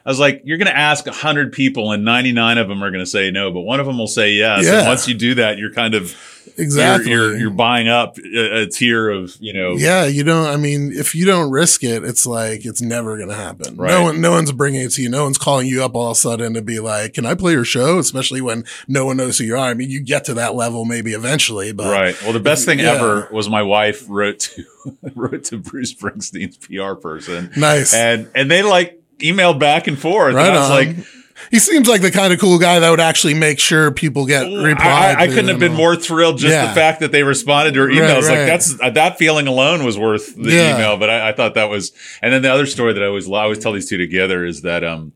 I 0.06 0.10
was 0.10 0.20
like, 0.20 0.42
you're 0.46 0.58
going 0.58 0.68
to 0.68 0.78
ask 0.78 1.06
100 1.06 1.52
people 1.54 1.92
and 1.92 2.04
99 2.04 2.58
of 2.58 2.68
them 2.68 2.84
are 2.84 2.90
going 2.92 3.04
to 3.04 3.10
say 3.10 3.30
no, 3.32 3.52
but 3.52 3.62
one 3.62 3.80
of 3.80 3.86
them 3.86 3.98
will 3.98 4.08
say 4.08 4.32
yes. 4.32 4.66
Yeah. 4.66 4.80
And 4.80 4.88
once 4.88 5.08
you 5.08 5.14
do 5.14 5.36
that, 5.36 5.58
you're 5.58 5.72
kind 5.74 5.94
of, 5.94 6.16
Exactly. 6.58 7.12
you're, 7.12 7.30
you're, 7.30 7.38
you're 7.38 7.50
buying 7.52 7.88
up 7.88 8.18
a, 8.18 8.64
a 8.64 8.68
tier 8.68 9.10
of, 9.10 9.36
you 9.40 9.54
know, 9.54 9.74
Yeah, 9.78 10.06
you 10.06 10.24
don't. 10.24 10.48
I 10.48 10.58
mean, 10.58 10.92
if 10.92 11.14
you 11.14 11.26
don't 11.26 11.52
risk 11.52 11.84
it, 11.84 12.04
it's 12.04 12.26
like 12.26 12.66
it's 12.66 12.82
never 12.82 13.16
going 13.18 13.30
to 13.30 13.36
happen. 13.36 13.76
Right. 13.78 13.92
No 13.92 14.04
one, 14.04 14.22
no 14.22 14.32
one's 14.32 14.52
bringing 14.52 14.82
it 14.82 14.90
to 14.94 15.04
you. 15.04 15.10
No 15.10 15.24
one's 15.24 15.38
calling 15.38 15.68
you 15.68 15.84
up 15.84 15.96
all 15.96 16.08
of 16.08 16.12
a 16.18 16.20
sudden 16.20 16.56
to 16.56 16.62
be 16.62 16.80
like, 16.80 17.14
"Can 17.14 17.26
I 17.28 17.36
play 17.36 17.54
your 17.54 17.64
show?" 17.64 18.00
Especially 18.00 18.42
when 18.42 18.66
no 18.88 19.06
one 19.06 19.18
knows 19.18 19.38
who 19.38 19.46
you 19.46 19.56
are. 19.56 19.68
I 19.70 19.76
mean, 19.76 19.92
you 19.92 20.02
get 20.02 20.26
to 20.26 20.34
that 20.34 20.56
level 20.56 20.84
maybe 20.84 21.14
eventually, 21.14 21.72
but 21.74 21.92
Right. 21.92 22.22
Well, 22.24 22.34
the 22.34 22.40
best 22.40 22.66
thing 22.66 22.80
Yeah. 22.80 22.94
ever 22.96 23.30
was 23.32 23.48
my 23.48 23.62
wife 23.62 24.04
wrote 24.10 24.40
to 24.40 24.64
wrote 25.16 25.44
to 25.46 25.58
Bruce 25.58 25.94
Springsteen's 25.94 26.58
PR 26.58 27.00
person, 27.00 27.52
nice. 27.56 27.94
and 27.94 28.30
and 28.36 28.50
they 28.50 28.64
like 28.64 29.01
emailed 29.22 29.60
back 29.60 29.88
and 29.88 29.98
forth. 29.98 30.36
right 30.36 30.48
and 30.48 30.58
I 30.58 30.60
was 30.60 30.70
on. 30.70 30.76
like, 30.98 31.08
he 31.50 31.60
seems 31.60 31.88
like 31.88 32.02
the 32.02 32.12
kind 32.12 32.32
of 32.32 32.40
cool 32.40 32.60
guy 32.60 32.80
that 32.80 32.90
would 32.90 33.00
actually 33.00 33.34
make 33.34 33.60
sure 33.60 33.92
people 33.92 34.26
get 34.26 34.44
replied. 34.44 35.16
I, 35.18 35.24
I 35.24 35.28
couldn't 35.28 35.48
have 35.48 35.60
been 35.60 35.74
more 35.74 35.96
thrilled 35.96 36.38
just 36.38 36.52
Yeah. 36.54 36.68
the 36.68 36.74
fact 36.74 37.00
that 37.00 37.12
they 37.12 37.24
responded 37.24 37.74
to 37.74 37.82
her 37.82 37.90
email. 37.90 38.04
Right, 38.04 38.24
right. 38.24 38.38
like 38.40 38.48
that's 38.48 38.80
uh, 38.80 38.90
that 38.92 39.18
feeling 39.18 39.48
alone 39.48 39.84
was 39.84 39.98
worth 39.98 40.36
the 40.36 40.52
Yeah. 40.52 40.76
email. 40.76 40.98
But 40.98 41.10
I, 41.10 41.30
I 41.30 41.32
thought 41.34 41.56
that 41.56 41.70
was, 41.70 41.92
and 42.22 42.32
then 42.32 42.42
the 42.44 42.52
other 42.54 42.66
story 42.66 42.94
that 42.94 43.02
I 43.02 43.08
always 43.08 43.28
I 43.30 43.42
always 43.44 43.60
tell 43.60 43.74
these 43.74 43.90
two 43.90 43.98
together 43.98 44.46
is 44.46 44.62
that 44.62 44.84
um. 44.84 45.14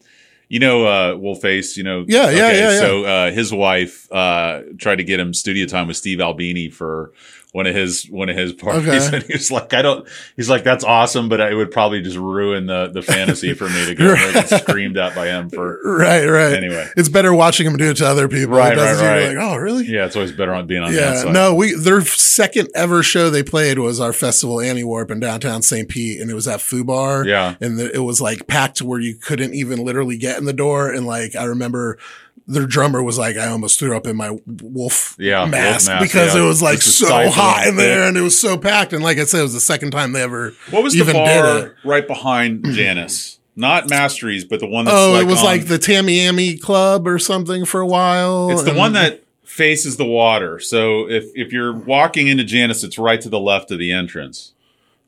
You 0.48 0.60
know, 0.60 0.86
uh, 0.86 1.14
you 1.16 1.84
know. 1.84 2.06
Yeah, 2.08 2.30
yeah, 2.30 2.30
yeah, 2.30 2.52
yeah. 2.52 2.80
So, 2.80 3.04
uh, 3.04 3.32
his 3.32 3.52
wife, 3.52 4.08
uh, 4.12 4.62
tried 4.78 4.98
to 4.98 5.04
get 5.04 5.20
him 5.20 5.34
studio 5.34 5.66
time 5.66 5.88
with 5.88 5.98
Steve 5.98 6.22
Albini 6.22 6.70
for 6.70 7.14
one 7.56 7.68
of 7.68 7.74
his, 7.74 8.04
one 8.10 8.28
of 8.28 8.36
his 8.36 8.52
parties. 8.52 9.08
Okay. 9.08 9.16
And 9.16 9.24
he 9.24 9.32
was 9.32 9.50
like, 9.50 9.74
I 9.74 9.82
don't, 9.82 10.06
he's 10.36 10.50
like, 10.50 10.66
that's 10.66 10.84
awesome, 10.84 11.30
but 11.30 11.40
it 11.40 11.56
would 11.56 11.72
probably 11.72 12.02
just 12.02 12.18
ruin 12.18 12.66
the, 12.66 12.90
the 12.90 13.02
fantasy 13.02 13.54
for 13.54 13.70
me 13.70 13.86
to 13.86 13.96
go 13.96 14.14
and 14.14 14.34
get 14.34 14.50
screamed 14.50 14.98
at 14.98 15.16
by 15.16 15.28
him 15.28 15.50
for, 15.50 15.80
Right, 15.86 16.26
right. 16.26 16.54
Anyway. 16.54 16.86
it's 16.98 17.08
better 17.08 17.34
watching 17.34 17.66
him 17.66 17.78
do 17.78 17.92
it 17.92 17.98
to 17.98 18.06
other 18.06 18.28
people. 18.28 18.58
Right, 18.58 18.76
right, 18.76 19.02
right. 19.02 19.28
Like, 19.30 19.38
oh, 19.38 19.56
really? 19.56 19.86
yeah, 19.86 20.06
it's 20.06 20.18
always 20.18 20.34
better 20.34 20.54
on 20.54 20.68
being 20.68 20.84
on 20.84 20.92
the 20.92 20.98
Yeah, 21.00 21.32
no, 21.32 21.56
we 21.56 21.74
their 21.74 22.02
second 22.02 22.68
ever 22.76 23.02
show 23.02 23.30
they 23.30 23.42
played 23.42 23.80
was 23.80 24.02
our 24.02 24.12
festival 24.12 24.60
Annie 24.60 24.84
Warp 24.84 25.10
in 25.10 25.22
downtown 25.22 25.62
St. 25.62 25.88
Pete, 25.88 26.20
and 26.20 26.30
it 26.30 26.34
was 26.34 26.50
at 26.50 26.60
Foo 26.60 26.84
Bar. 26.84 27.26
Yeah. 27.26 27.56
and 27.62 27.80
the, 27.80 27.90
it 27.90 28.00
was 28.00 28.20
like 28.20 28.48
packed 28.48 28.78
to 28.78 28.86
where 28.86 29.00
you 29.00 29.16
couldn't 29.16 29.54
even 29.54 29.80
literally 29.86 30.18
get 30.18 30.38
in 30.38 30.44
the 30.44 30.52
door. 30.52 30.92
And 30.92 31.06
like 31.06 31.38
I 31.38 31.46
remember, 31.46 32.00
their 32.48 32.66
drummer 32.68 33.02
was 33.02 33.18
like, 33.18 33.38
I 33.38 33.48
almost 33.48 33.80
threw 33.80 33.96
up 33.98 34.06
in 34.06 34.16
my 34.16 34.38
wolf 34.62 35.16
Yeah, 35.18 35.40
wolf 35.42 35.52
mask 35.52 35.88
mask, 35.90 36.04
because 36.04 36.36
yeah. 36.36 36.42
it 36.42 36.46
was 36.46 36.62
like 36.62 36.82
so 36.82 37.30
hot 37.30 37.68
in 37.68 37.76
there, 37.76 38.08
and 38.08 38.16
it 38.18 38.22
was 38.22 38.40
so 38.40 38.58
packed. 38.58 38.94
And 38.94 39.04
like 39.04 39.18
I 39.18 39.24
said, 39.26 39.40
it 39.40 39.44
was 39.44 39.54
the 39.54 39.60
second 39.60 39.92
time 39.92 40.12
they 40.14 40.22
ever 40.22 40.54
What 40.70 40.84
was 40.84 40.94
the 40.94 41.00
even 41.00 41.16
did 41.16 41.42
bar 41.42 41.76
right 41.84 42.08
behind 42.08 42.64
Jannus? 42.74 43.40
Not 43.56 43.90
Mastry's, 43.90 44.44
but 44.44 44.60
the 44.60 44.68
one 44.68 44.84
that's 44.86 44.98
Oh, 44.98 45.14
like 45.14 45.24
it 45.24 45.28
was 45.28 45.40
on- 45.40 45.46
like 45.46 45.66
the 45.68 45.78
Tamiami 45.80 46.60
Club 46.62 47.08
or 47.08 47.18
something 47.18 47.64
for 47.66 47.80
a 47.82 47.88
while. 47.88 48.50
It's 48.52 48.64
the 48.64 48.74
one 48.74 48.94
that 48.94 49.24
faces 49.44 49.96
the 49.98 50.06
water. 50.06 50.60
So 50.60 51.10
if 51.10 51.26
if 51.36 51.54
you're 51.54 51.72
walking 51.74 52.28
into 52.28 52.44
Jannus, 52.44 52.84
it's 52.84 52.98
right 53.00 53.22
to 53.22 53.30
the 53.30 53.40
left 53.40 53.72
of 53.72 53.80
the 53.80 53.92
entrance. 53.94 54.52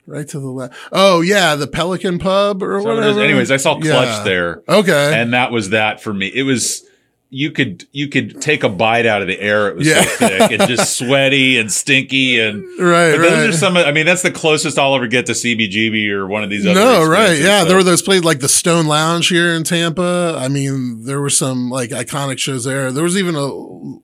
right 0.06 0.26
to 0.28 0.40
the 0.40 0.46
left. 0.48 0.74
Oh 0.92 1.20
yeah, 1.20 1.54
the 1.56 1.66
Pelican 1.66 2.18
Pub 2.18 2.62
or 2.62 2.80
So 2.80 2.94
whatever. 2.96 3.20
anyways, 3.20 3.50
I 3.50 3.58
saw 3.58 3.74
Clutch 3.74 3.84
Yeah. 3.84 4.22
there, 4.24 4.62
Okay. 4.66 5.20
and 5.20 5.34
that 5.34 5.52
was 5.52 5.68
that 5.70 6.00
for 6.02 6.14
me. 6.14 6.28
It 6.28 6.44
was 6.44 6.87
you 7.30 7.50
could 7.50 7.86
you 7.92 8.08
could 8.08 8.40
take 8.40 8.62
a 8.64 8.68
bite 8.70 9.04
out 9.04 9.20
of 9.20 9.28
the 9.28 9.38
air. 9.38 9.68
It 9.68 9.76
was 9.76 9.86
Yeah. 9.86 10.02
so 10.02 10.28
thick 10.28 10.50
and 10.60 10.68
just 10.68 10.96
sweaty 10.98 11.58
and 11.58 11.70
stinky 11.70 12.40
and. 12.40 12.62
right, 12.78 13.12
But 13.12 13.18
right. 13.20 13.30
those 13.30 13.54
are 13.54 13.58
some. 13.58 13.76
I 13.76 13.92
mean, 13.92 14.06
that's 14.06 14.22
the 14.22 14.30
closest 14.30 14.78
I'll 14.78 14.94
ever 14.94 15.06
get 15.06 15.26
to 15.26 15.32
CBGB 15.32 16.08
or 16.10 16.26
one 16.26 16.42
of 16.42 16.48
these. 16.50 16.64
other 16.66 16.74
No, 16.80 17.04
right. 17.06 17.38
Yeah. 17.38 17.60
so- 17.62 17.68
There 17.68 17.76
were 17.76 17.82
those 17.82 18.00
plays 18.02 18.24
like 18.24 18.40
the 18.40 18.48
Stone 18.48 18.86
Lounge 18.86 19.28
here 19.28 19.52
in 19.54 19.64
Tampa. 19.64 20.36
I 20.38 20.48
mean, 20.48 21.04
there 21.04 21.20
were 21.20 21.28
some 21.30 21.68
like 21.70 21.90
iconic 21.90 22.38
shows 22.38 22.64
there. 22.64 22.90
There 22.90 23.04
was 23.04 23.16
even 23.18 23.34
a 23.34 23.46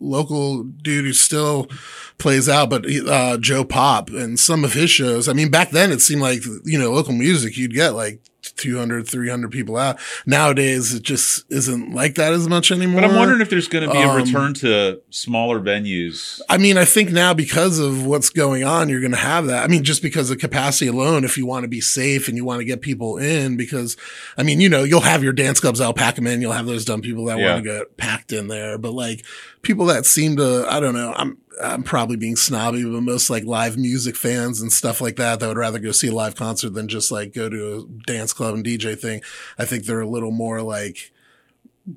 local 0.00 0.62
dude 0.64 1.04
who 1.06 1.12
still 1.12 1.66
plays 2.18 2.48
out, 2.48 2.70
but 2.70 2.84
uh, 3.08 3.38
Joe 3.38 3.64
Pop 3.64 4.08
and 4.10 4.38
some 4.38 4.64
of 4.64 4.72
his 4.74 4.90
shows. 4.90 5.28
I 5.28 5.32
mean, 5.32 5.50
back 5.50 5.70
then 5.70 5.90
it 5.92 6.00
seemed 6.00 6.22
like, 6.22 6.44
you 6.64 6.78
know, 6.78 6.92
local 6.92 7.12
music, 7.12 7.56
you'd 7.56 7.74
get 7.74 7.90
like 7.94 8.20
200, 8.56 9.06
300 9.08 9.50
people 9.50 9.76
out. 9.76 9.98
Nowadays, 10.26 10.94
it 10.94 11.02
just 11.02 11.44
isn't 11.50 11.92
like 11.94 12.14
that 12.16 12.32
as 12.32 12.48
much 12.48 12.70
anymore. 12.70 13.00
But 13.02 13.10
I'm 13.10 13.16
wondering 13.16 13.40
if 13.40 13.50
there's 13.50 13.68
going 13.68 13.86
to 13.86 13.92
be 13.92 14.00
a 14.00 14.08
Um, 14.08 14.16
return 14.16 14.54
to 14.54 15.00
smaller 15.10 15.60
venues. 15.60 16.40
I 16.48 16.58
mean, 16.58 16.76
I 16.76 16.84
think 16.84 17.10
now 17.10 17.34
because 17.34 17.78
of 17.78 18.06
what's 18.06 18.30
going 18.30 18.64
on, 18.64 18.88
you're 18.88 19.00
going 19.00 19.10
to 19.12 19.16
have 19.18 19.46
that. 19.46 19.64
I 19.64 19.66
mean, 19.68 19.84
just 19.84 20.02
because 20.02 20.30
of 20.30 20.38
capacity 20.38 20.86
alone, 20.86 21.24
if 21.24 21.36
you 21.36 21.46
want 21.46 21.64
to 21.64 21.68
be 21.68 21.80
safe 21.80 22.28
and 22.28 22.36
you 22.36 22.44
want 22.44 22.60
to 22.60 22.64
get 22.64 22.80
people 22.80 23.18
in, 23.18 23.56
because 23.56 23.96
I 24.38 24.42
mean, 24.42 24.60
you 24.60 24.68
know, 24.68 24.84
you'll 24.84 25.00
have 25.00 25.22
your 25.22 25.32
dance 25.32 25.60
clubs, 25.60 25.80
I'll 25.80 25.92
pack 25.94 26.14
them 26.16 26.26
in. 26.26 26.40
You'll 26.40 26.52
have 26.52 26.66
those 26.66 26.84
dumb 26.84 27.00
people 27.02 27.24
that 27.26 27.38
Yeah. 27.38 27.52
want 27.54 27.64
to 27.64 27.70
get 27.70 27.96
packed 27.96 28.32
in 28.32 28.48
there. 28.48 28.78
But 28.78 28.92
like 28.92 29.24
people 29.62 29.86
that 29.86 30.06
seem 30.06 30.36
to, 30.36 30.66
I 30.70 30.80
don't 30.80 30.94
know, 30.94 31.12
I'm, 31.16 31.38
I'm 31.62 31.82
probably 31.82 32.16
being 32.16 32.36
snobby, 32.36 32.84
but 32.84 33.00
most 33.02 33.30
like 33.30 33.44
live 33.44 33.76
music 33.76 34.16
fans 34.16 34.60
and 34.60 34.72
stuff 34.72 35.00
like 35.00 35.16
that, 35.16 35.40
that 35.40 35.48
would 35.48 35.56
rather 35.56 35.78
go 35.78 35.92
see 35.92 36.08
a 36.08 36.14
live 36.14 36.34
concert 36.34 36.74
than 36.74 36.88
just 36.88 37.10
like 37.10 37.32
go 37.32 37.48
to 37.48 37.76
a 37.76 38.06
dance 38.06 38.32
club 38.32 38.54
and 38.54 38.64
DJ 38.64 38.98
thing. 38.98 39.22
I 39.58 39.64
think 39.64 39.84
they're 39.84 40.00
a 40.00 40.08
little 40.08 40.32
more 40.32 40.62
like, 40.62 41.12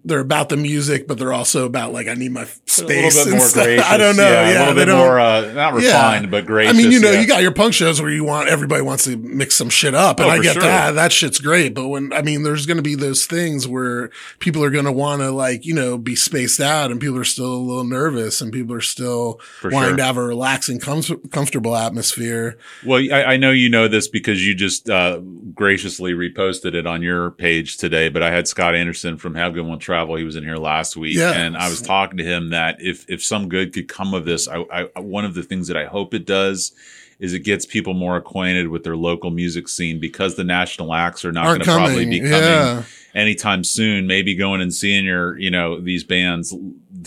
they're 0.03 0.20
about 0.20 0.50
the 0.50 0.58
music, 0.58 1.08
but 1.08 1.17
they're 1.17 1.32
also 1.32 1.65
about 1.65 1.94
like 1.94 2.08
I 2.10 2.13
need 2.13 2.34
my 2.34 2.41
A 2.44 2.48
space. 2.65 3.15
little 3.15 3.32
bit 3.32 3.38
more 3.38 3.48
stuff. 3.48 3.63
gracious. 3.65 3.86
I 3.86 3.96
don't 3.98 4.17
know. 4.17 4.24
Yeah, 4.29 4.50
a 4.50 4.60
little 4.60 4.75
bit 4.75 4.88
more 4.89 5.17
uh, 5.20 5.53
not 5.53 5.82
Yeah. 5.82 5.88
refined, 5.88 6.29
but 6.29 6.46
gracious. 6.46 6.75
I 6.75 6.77
mean, 6.77 6.91
you 6.91 7.00
know, 7.00 7.12
yeah. 7.12 7.22
you 7.22 7.27
got 7.27 7.41
your 7.41 7.53
punk 7.53 7.74
shows 7.74 8.01
where 8.01 8.10
you 8.12 8.25
want 8.25 8.50
everybody 8.50 8.82
wants 8.82 9.06
to 9.06 9.15
mix 9.15 9.56
some 9.56 9.70
shit 9.70 9.96
up, 9.96 10.20
and 10.20 10.27
Oh, 10.27 10.32
I 10.32 10.39
get 10.39 10.53
sure. 10.53 10.63
that. 10.63 10.91
That 10.96 11.13
shit's 11.13 11.39
great. 11.39 11.74
But 11.74 11.88
when 11.88 12.12
I 12.12 12.22
mean, 12.22 12.44
there's 12.44 12.65
going 12.65 12.77
to 12.77 12.84
be 12.84 12.96
those 12.96 13.25
things 13.25 13.65
where 13.65 14.10
people 14.39 14.62
are 14.63 14.70
going 14.72 14.84
to 14.86 14.91
want 14.91 15.22
to 15.22 15.32
like 15.32 15.65
you 15.65 15.74
know 15.74 15.98
be 15.98 16.15
spaced 16.17 16.60
out, 16.60 16.91
and 16.91 17.00
people 17.00 17.17
are 17.17 17.24
still 17.24 17.53
a 17.53 17.56
little 17.56 17.86
nervous, 17.86 18.41
and 18.41 18.51
people 18.51 18.75
are 18.75 18.82
still 18.82 19.39
For 19.62 19.70
wanting 19.70 19.91
sure. 19.91 19.98
to 19.98 20.03
have 20.03 20.17
a 20.17 20.24
relaxing, 20.24 20.79
com- 20.82 21.01
comfortable 21.32 21.77
atmosphere. 21.77 22.58
Well, 22.86 23.01
I, 23.12 23.24
I 23.24 23.38
know 23.38 23.51
you 23.51 23.70
know 23.70 23.88
this 23.88 24.10
because 24.10 24.46
you 24.46 24.53
just 24.53 24.89
uh, 24.89 25.20
graciously 25.53 26.12
reposted 26.12 26.74
it 26.74 26.86
on 26.86 27.01
your 27.01 27.32
page 27.32 27.77
today. 27.77 28.10
But 28.10 28.22
I 28.22 28.32
had 28.32 28.50
Scott 28.50 28.75
Anderson 28.75 29.17
from 29.17 29.36
Have 29.36 29.53
Good 29.53 29.65
One 29.65 29.76
Travel. 29.79 30.15
He 30.15 30.24
was 30.24 30.36
in 30.36 30.43
here 30.43 30.57
last 30.57 30.96
week, 30.98 31.15
Yeah. 31.17 31.31
and 31.31 31.55
I 31.57 31.69
was 31.69 31.81
talking 31.81 32.17
to 32.17 32.24
him 32.24 32.50
that 32.51 32.77
if 32.81 33.05
if 33.10 33.24
some 33.24 33.50
good 33.50 33.74
could 33.74 33.88
come 33.88 34.13
of 34.13 34.25
this, 34.25 34.48
I, 34.48 34.63
I 34.96 35.00
one 35.00 35.25
of 35.25 35.34
the 35.34 35.43
things 35.43 35.67
that 35.67 35.77
I 35.77 35.86
hope 35.86 36.13
it 36.13 36.25
does 36.25 36.72
is 37.19 37.34
it 37.34 37.39
gets 37.39 37.65
people 37.65 37.93
more 37.96 38.15
acquainted 38.15 38.67
with 38.67 38.84
their 38.84 38.96
local 38.96 39.31
music 39.31 39.67
scene 39.67 40.00
because 40.00 40.36
the 40.36 40.43
national 40.43 40.93
acts 40.93 41.25
are 41.25 41.31
not 41.31 41.46
going 41.46 41.60
to 41.62 41.65
probably 41.65 42.05
be 42.05 42.19
coming 42.19 42.31
Yeah. 42.31 42.84
anytime 43.15 43.63
soon. 43.63 44.05
Maybe 44.05 44.36
going 44.36 44.62
and 44.62 44.74
seeing 44.74 45.05
your 45.05 45.38
you 45.39 45.50
know 45.50 45.79
these 45.81 46.03
bands 46.03 46.53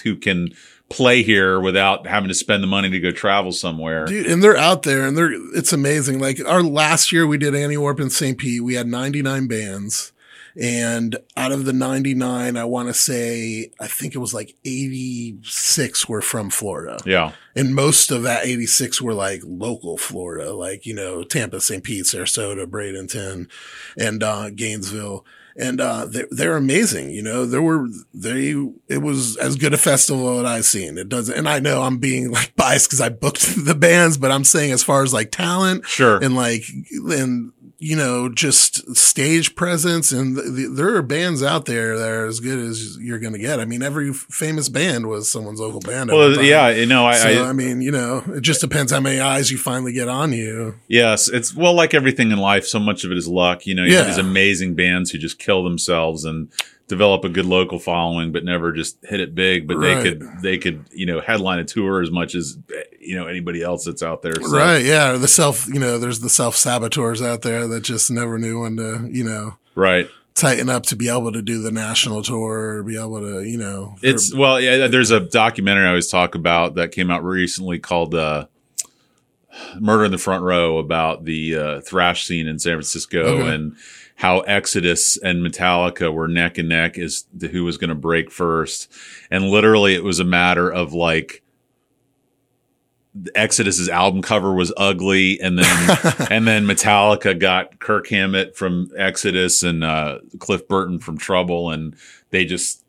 who 0.02 0.16
can 0.16 0.48
play 0.88 1.22
here 1.22 1.60
without 1.60 2.04
having 2.08 2.26
to 2.28 2.34
spend 2.34 2.60
the 2.60 2.66
money 2.66 2.90
to 2.90 2.98
go 2.98 3.12
travel 3.12 3.52
somewhere. 3.52 4.06
Dude, 4.06 4.26
and 4.26 4.42
they're 4.42 4.56
out 4.56 4.82
there 4.82 5.06
and 5.06 5.16
they're 5.16 5.30
it's 5.56 5.72
amazing. 5.72 6.18
Like 6.18 6.44
our 6.44 6.64
last 6.64 7.12
year 7.12 7.28
we 7.28 7.38
did 7.38 7.54
Annie 7.54 7.76
Warp 7.76 8.00
in 8.00 8.10
St. 8.10 8.36
Pete, 8.36 8.64
we 8.64 8.74
had 8.74 8.88
99 8.88 9.46
bands. 9.46 10.10
And 10.60 11.16
out 11.38 11.52
of 11.52 11.64
the 11.64 11.72
99, 11.72 12.56
I 12.58 12.64
want 12.64 12.88
to 12.88 12.94
say, 12.94 13.70
I 13.80 13.86
think 13.86 14.14
it 14.14 14.18
was 14.18 14.34
like 14.34 14.54
86 14.64 16.08
were 16.08 16.20
from 16.22 16.50
Florida. 16.50 16.98
yeah. 17.06 17.32
And 17.56 17.74
most 17.74 18.10
of 18.12 18.22
that 18.22 18.46
86 18.46 19.00
were 19.02 19.14
like 19.14 19.40
local 19.44 19.96
Florida, 19.96 20.52
like, 20.52 20.86
you 20.86 20.94
know, 20.94 21.24
Tampa, 21.24 21.60
St. 21.60 21.82
Pete, 21.82 22.04
Sarasota, 22.04 22.64
Bradenton, 22.66 23.48
and 23.98 24.22
uh, 24.22 24.50
Gainesville. 24.50 25.24
And 25.56 25.80
uh, 25.80 26.06
they're, 26.06 26.28
they're 26.30 26.56
amazing. 26.56 27.10
You 27.10 27.22
know, 27.22 27.44
there 27.44 27.60
were, 27.60 27.88
they, 28.14 28.50
it 28.88 28.98
was 28.98 29.36
as 29.38 29.56
good 29.56 29.74
a 29.74 29.78
festival 29.78 30.36
that 30.36 30.46
I've 30.46 30.64
seen. 30.64 30.96
It 30.96 31.08
doesn't, 31.08 31.36
and 31.36 31.48
I 31.48 31.58
know 31.58 31.82
I'm 31.82 31.98
being 31.98 32.30
like 32.30 32.54
biased 32.54 32.88
because 32.88 33.00
I 33.00 33.08
booked 33.08 33.42
the 33.64 33.74
bands, 33.74 34.16
but 34.16 34.30
I'm 34.30 34.44
saying 34.44 34.70
as 34.72 34.84
far 34.84 35.02
as 35.02 35.12
like 35.12 35.32
talent 35.32 35.86
Sure. 35.86 36.22
and 36.22 36.36
like, 36.36 36.62
and, 36.92 37.52
you 37.82 37.96
know, 37.96 38.28
just 38.28 38.94
stage 38.94 39.54
presence. 39.56 40.12
And 40.12 40.36
th 40.36 40.54
th 40.54 40.68
there 40.72 40.94
are 40.96 41.02
bands 41.02 41.42
out 41.42 41.64
there 41.64 41.96
that 41.98 42.08
are 42.08 42.26
as 42.26 42.38
good 42.38 42.58
as 42.58 42.98
you're 43.00 43.18
going 43.18 43.32
to 43.32 43.38
get. 43.38 43.58
I 43.58 43.64
mean, 43.64 43.82
every 43.82 44.12
famous 44.12 44.68
band 44.68 45.06
was 45.06 45.32
someone's 45.32 45.60
local 45.60 45.80
band. 45.80 46.10
Well, 46.10 46.44
yeah, 46.44 46.68
you 46.68 46.84
know, 46.84 47.06
I, 47.06 47.14
So, 47.14 47.44
I 47.44 47.48
I, 47.48 47.52
mean, 47.52 47.80
you 47.80 47.90
know, 47.90 48.22
it 48.36 48.42
just 48.42 48.60
depends 48.60 48.92
how 48.92 49.00
many 49.00 49.18
eyes 49.18 49.50
you 49.50 49.56
finally 49.56 49.94
get 49.94 50.08
on 50.08 50.32
you. 50.34 50.74
yes, 50.88 51.28
it's 51.28 51.56
well, 51.56 51.72
like 51.72 51.94
everything 51.94 52.30
in 52.30 52.38
life, 52.38 52.66
so 52.66 52.78
much 52.78 53.02
of 53.04 53.10
it 53.12 53.16
is 53.18 53.26
luck. 53.26 53.66
You 53.66 53.74
know, 53.74 53.84
you 53.84 53.96
have 53.96 54.06
these 54.08 54.18
amazing 54.18 54.74
bands 54.74 55.10
who 55.10 55.18
just 55.18 55.38
kill 55.38 55.64
themselves 55.64 56.24
and 56.26 56.48
develop 56.90 57.24
a 57.24 57.30
good 57.30 57.46
local 57.46 57.78
following, 57.78 58.32
but 58.32 58.44
never 58.44 58.72
just 58.72 58.98
hit 59.02 59.20
it 59.20 59.34
big. 59.34 59.66
But 59.66 59.78
Right. 59.78 59.94
they 59.94 60.02
could, 60.10 60.28
they 60.42 60.58
could, 60.58 60.84
you 60.92 61.06
know, 61.06 61.20
headline 61.20 61.58
a 61.60 61.64
tour 61.64 62.02
as 62.02 62.10
much 62.10 62.34
as 62.34 62.58
you 63.00 63.16
know 63.16 63.26
anybody 63.26 63.62
else 63.62 63.86
that's 63.86 64.02
out 64.02 64.20
there. 64.20 64.34
So, 64.34 64.50
Right. 64.54 64.84
Yeah. 64.84 65.12
Or 65.12 65.18
the 65.18 65.28
self, 65.28 65.66
you 65.68 65.80
know, 65.80 65.98
there's 65.98 66.20
the 66.20 66.28
self 66.28 66.54
saboteurs 66.56 67.22
out 67.22 67.40
there 67.40 67.66
that 67.68 67.80
just 67.82 68.10
never 68.10 68.38
knew 68.38 68.60
when 68.60 68.76
to, 68.76 69.08
you 69.10 69.24
know, 69.24 69.56
right. 69.74 70.08
tighten 70.34 70.68
up 70.68 70.84
to 70.86 70.96
be 70.96 71.08
able 71.08 71.32
to 71.32 71.40
do 71.42 71.62
the 71.62 71.70
national 71.70 72.22
tour 72.22 72.76
or 72.78 72.82
be 72.82 72.96
able 72.98 73.20
to, 73.20 73.42
you 73.48 73.56
know, 73.56 73.96
It's 74.02 74.34
well, 74.34 74.60
yeah. 74.60 74.86
There's 74.88 75.10
a 75.10 75.20
documentary 75.20 75.84
I 75.86 75.88
always 75.88 76.08
talk 76.08 76.34
about 76.34 76.74
that 76.74 76.92
came 76.92 77.10
out 77.10 77.24
recently 77.24 77.78
called 77.78 78.14
uh, 78.14 78.46
"Murder 79.78 80.04
in 80.04 80.10
the 80.10 80.18
Front 80.18 80.42
Row" 80.44 80.78
about 80.78 81.24
the 81.24 81.56
uh, 81.56 81.80
thrash 81.80 82.24
scene 82.26 82.46
in 82.46 82.58
San 82.58 82.74
Francisco 82.74 83.20
Okay. 83.20 83.54
and 83.54 83.76
how 84.20 84.40
Exodus 84.40 85.16
and 85.16 85.42
Metallica 85.42 86.12
were 86.12 86.28
neck 86.28 86.58
and 86.58 86.68
neck 86.68 86.98
as 86.98 87.24
to 87.38 87.48
who 87.48 87.64
was 87.64 87.78
going 87.78 87.88
to 87.88 87.94
break 87.94 88.30
first, 88.30 88.92
and 89.30 89.46
literally 89.46 89.94
it 89.94 90.04
was 90.04 90.20
a 90.20 90.24
matter 90.24 90.70
of 90.70 90.92
like. 90.92 91.42
Exodus's 93.34 93.88
album 93.88 94.22
cover 94.22 94.52
was 94.52 94.72
ugly, 94.76 95.40
and 95.40 95.58
then 95.58 95.98
and 96.30 96.46
then 96.46 96.66
Metallica 96.66 97.36
got 97.36 97.80
Kirk 97.80 98.08
Hammett 98.08 98.54
from 98.54 98.90
Exodus 98.96 99.62
and 99.62 99.82
uh, 99.82 100.18
Cliff 100.38 100.68
Burton 100.68 100.98
from 101.00 101.18
Trouble, 101.18 101.70
and 101.70 101.96
they 102.28 102.44
just 102.44 102.79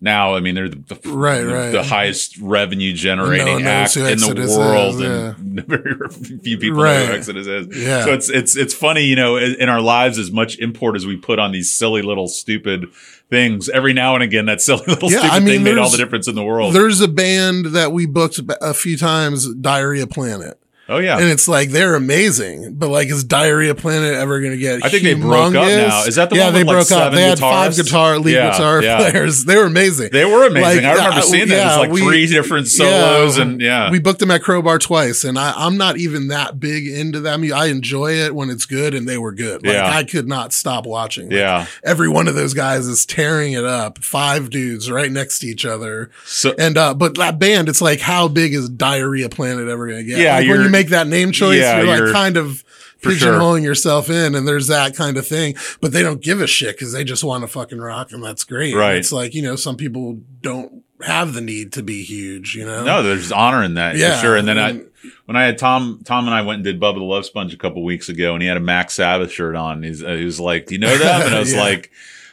now, 0.00 0.34
I 0.34 0.40
mean, 0.40 0.54
they're 0.54 0.68
the, 0.68 0.76
the, 1.02 1.10
Right, 1.10 1.42
the, 1.42 1.52
right. 1.54 1.70
the 1.70 1.82
highest 1.82 2.38
revenue 2.38 2.92
generating 2.94 3.64
knows 3.64 3.96
act 3.96 3.96
in 3.96 4.18
the 4.18 4.56
world, 4.58 4.94
is, 4.94 5.00
and 5.02 5.66
very 5.66 6.08
few 6.42 6.56
people 6.58 6.78
know 6.78 6.84
Right. 6.84 7.06
who 7.06 7.12
Exodus 7.12 7.46
is. 7.46 7.76
Yeah. 7.76 8.04
So 8.04 8.12
it's 8.14 8.30
it's 8.30 8.56
it's 8.56 8.72
funny, 8.74 9.04
you 9.04 9.16
know, 9.16 9.36
in, 9.36 9.56
in 9.60 9.68
our 9.68 9.80
lives, 9.82 10.18
as 10.18 10.30
much 10.32 10.58
import 10.58 10.96
as 10.96 11.06
we 11.06 11.16
put 11.16 11.38
on 11.38 11.52
these 11.52 11.70
silly 11.72 12.00
little 12.02 12.28
stupid 12.28 12.86
things, 13.28 13.68
every 13.68 13.92
now 13.92 14.14
and 14.14 14.22
again, 14.24 14.46
that 14.46 14.60
silly 14.62 14.84
little 14.86 15.10
Yeah, 15.10 15.18
stupid 15.18 15.34
I 15.34 15.38
mean, 15.40 15.48
thing 15.56 15.62
made 15.64 15.78
all 15.78 15.90
the 15.90 15.98
difference 15.98 16.26
in 16.28 16.34
the 16.34 16.44
world. 16.44 16.74
there's 16.74 17.00
a 17.00 17.08
band 17.08 17.66
that 17.66 17.92
we 17.92 18.06
booked 18.06 18.40
a 18.62 18.72
few 18.74 18.96
times, 18.96 19.54
Diarrhea 19.54 20.06
Planet. 20.06 20.58
Oh 20.90 20.98
yeah. 20.98 21.18
And 21.18 21.28
it's 21.28 21.46
like 21.48 21.70
they're 21.70 21.94
amazing, 21.94 22.74
but 22.74 22.88
like 22.90 23.08
is 23.08 23.22
Diarrhea 23.24 23.74
Planet 23.74 24.14
ever 24.14 24.40
going 24.40 24.52
to 24.52 24.58
get? 24.58 24.84
I 24.84 24.88
think 24.88 25.04
they 25.04 25.14
broke 25.14 25.54
up 25.54 25.66
now. 25.66 26.02
Is 26.04 26.16
that 26.16 26.30
the 26.30 26.36
yeah, 26.36 26.46
one 26.46 26.54
they 26.54 26.60
with, 26.64 26.66
like, 26.76 26.88
broke 26.88 26.98
up. 26.98 27.12
They 27.12 27.22
had 27.22 27.38
five 27.38 27.76
guitar 27.76 28.18
lead 28.18 28.34
Yeah, 28.34 28.50
guitar 28.50 28.82
yeah. 28.82 28.98
players. 29.10 29.44
They 29.50 29.56
were 29.56 29.66
amazing. 29.66 30.10
They 30.12 30.24
were 30.24 30.46
amazing. 30.46 30.82
Like, 30.84 30.92
I 30.92 30.94
remember 30.94 31.18
uh, 31.18 31.22
seeing 31.22 31.48
that. 31.48 31.62
It 31.62 31.66
was 31.66 31.76
like 31.78 31.90
we- 31.92 32.00
three 32.02 32.26
different 32.26 32.66
solos, 32.68 33.38
and 33.38 33.60
yeah, 33.60 33.90
we 33.90 33.98
booked 34.00 34.18
them 34.20 34.30
at 34.30 34.42
Crowbar 34.42 34.78
twice, 34.78 35.24
and 35.24 35.38
I, 35.38 35.52
I'm 35.56 35.76
not 35.76 35.96
even 35.96 36.28
that 36.28 36.58
big 36.60 36.86
into 36.86 37.20
them. 37.20 37.44
I 37.52 37.66
enjoy 37.66 38.12
it 38.14 38.34
when 38.34 38.50
it's 38.50 38.66
good, 38.66 38.92
and 38.94 39.08
they 39.08 39.16
were 39.18 39.32
good. 39.32 39.64
Like 39.64 39.74
Yeah. 39.74 39.88
I 39.90 40.04
could 40.04 40.26
not 40.28 40.52
stop 40.52 40.86
watching. 40.86 41.26
Like, 41.26 41.36
yeah. 41.38 41.66
every 41.84 42.08
one 42.08 42.26
of 42.28 42.34
those 42.34 42.52
guys 42.54 42.86
is 42.86 43.06
tearing 43.06 43.52
it 43.52 43.64
up. 43.64 43.98
Five 43.98 44.50
dudes 44.50 44.90
right 44.90 45.10
next 45.10 45.38
to 45.40 45.46
each 45.46 45.64
other, 45.64 46.10
So 46.24 46.52
and 46.58 46.76
uh, 46.76 46.94
but 46.94 47.14
that 47.16 47.38
band, 47.38 47.68
it's 47.68 47.80
like 47.80 48.00
how 48.00 48.26
big 48.28 48.54
is 48.54 48.68
Diarrhea 48.68 49.28
Planet 49.28 49.68
ever 49.68 49.86
going 49.86 49.98
to 49.98 50.04
get? 50.04 50.18
Yeah, 50.18 50.36
like 50.36 50.46
you're- 50.46 50.64
you 50.64 50.70
make 50.80 50.88
that 50.90 51.06
name 51.06 51.32
choice, 51.32 51.60
yeah, 51.60 51.78
you're 51.78 51.86
like 51.86 51.98
you're- 51.98 52.12
kind 52.12 52.36
of. 52.36 52.64
For 53.02 53.12
sure. 53.12 53.32
Pigeonholing 53.32 53.62
yourself 53.62 54.10
in, 54.10 54.34
and 54.34 54.46
there's 54.46 54.66
that 54.66 54.94
kind 54.94 55.16
of 55.16 55.26
thing, 55.26 55.54
but 55.80 55.90
they 55.90 56.02
don't 56.02 56.20
give 56.20 56.42
a 56.42 56.46
shit 56.46 56.76
because 56.76 56.92
they 56.92 57.02
just 57.02 57.24
want 57.24 57.40
to 57.42 57.48
fucking 57.48 57.78
rock, 57.80 58.12
and 58.12 58.22
that's 58.22 58.44
great. 58.44 58.74
Right. 58.74 58.96
It's 58.96 59.10
like 59.10 59.34
you 59.34 59.40
know, 59.40 59.56
some 59.56 59.78
people 59.78 60.18
don't 60.42 60.84
have 61.02 61.32
the 61.32 61.40
need 61.40 61.72
to 61.72 61.82
be 61.82 62.02
huge. 62.02 62.54
You 62.54 62.66
know. 62.66 62.84
no, 62.84 63.02
there's 63.02 63.32
honor 63.32 63.62
in 63.64 63.72
that 63.74 63.96
Yeah, 63.96 64.16
for 64.16 64.20
sure. 64.20 64.36
And 64.36 64.46
then 64.46 64.58
I, 64.58 64.68
and- 64.68 64.90
when 65.24 65.34
I 65.34 65.44
had 65.44 65.56
Tom, 65.56 66.02
Tom 66.04 66.26
and 66.26 66.34
I 66.34 66.42
went 66.42 66.56
and 66.56 66.64
did 66.64 66.78
Bubba 66.78 66.96
the 66.96 67.04
Love 67.04 67.24
Sponge 67.24 67.54
a 67.54 67.56
couple 67.56 67.82
weeks 67.84 68.10
ago, 68.10 68.34
and 68.34 68.42
he 68.42 68.48
had 68.48 68.58
a 68.58 68.60
Mac 68.60 68.90
Sabbath 68.90 69.32
shirt 69.32 69.56
on. 69.56 69.82
He's, 69.82 70.04
uh, 70.04 70.10
he 70.10 70.26
was 70.26 70.38
like, 70.38 70.66
"Do 70.66 70.74
you 70.74 70.80
know 70.80 70.98
them?" 70.98 71.22
And 71.22 71.34
I 71.34 71.38
was 71.38 71.54
Yeah. 71.54 71.60
like. 71.60 71.90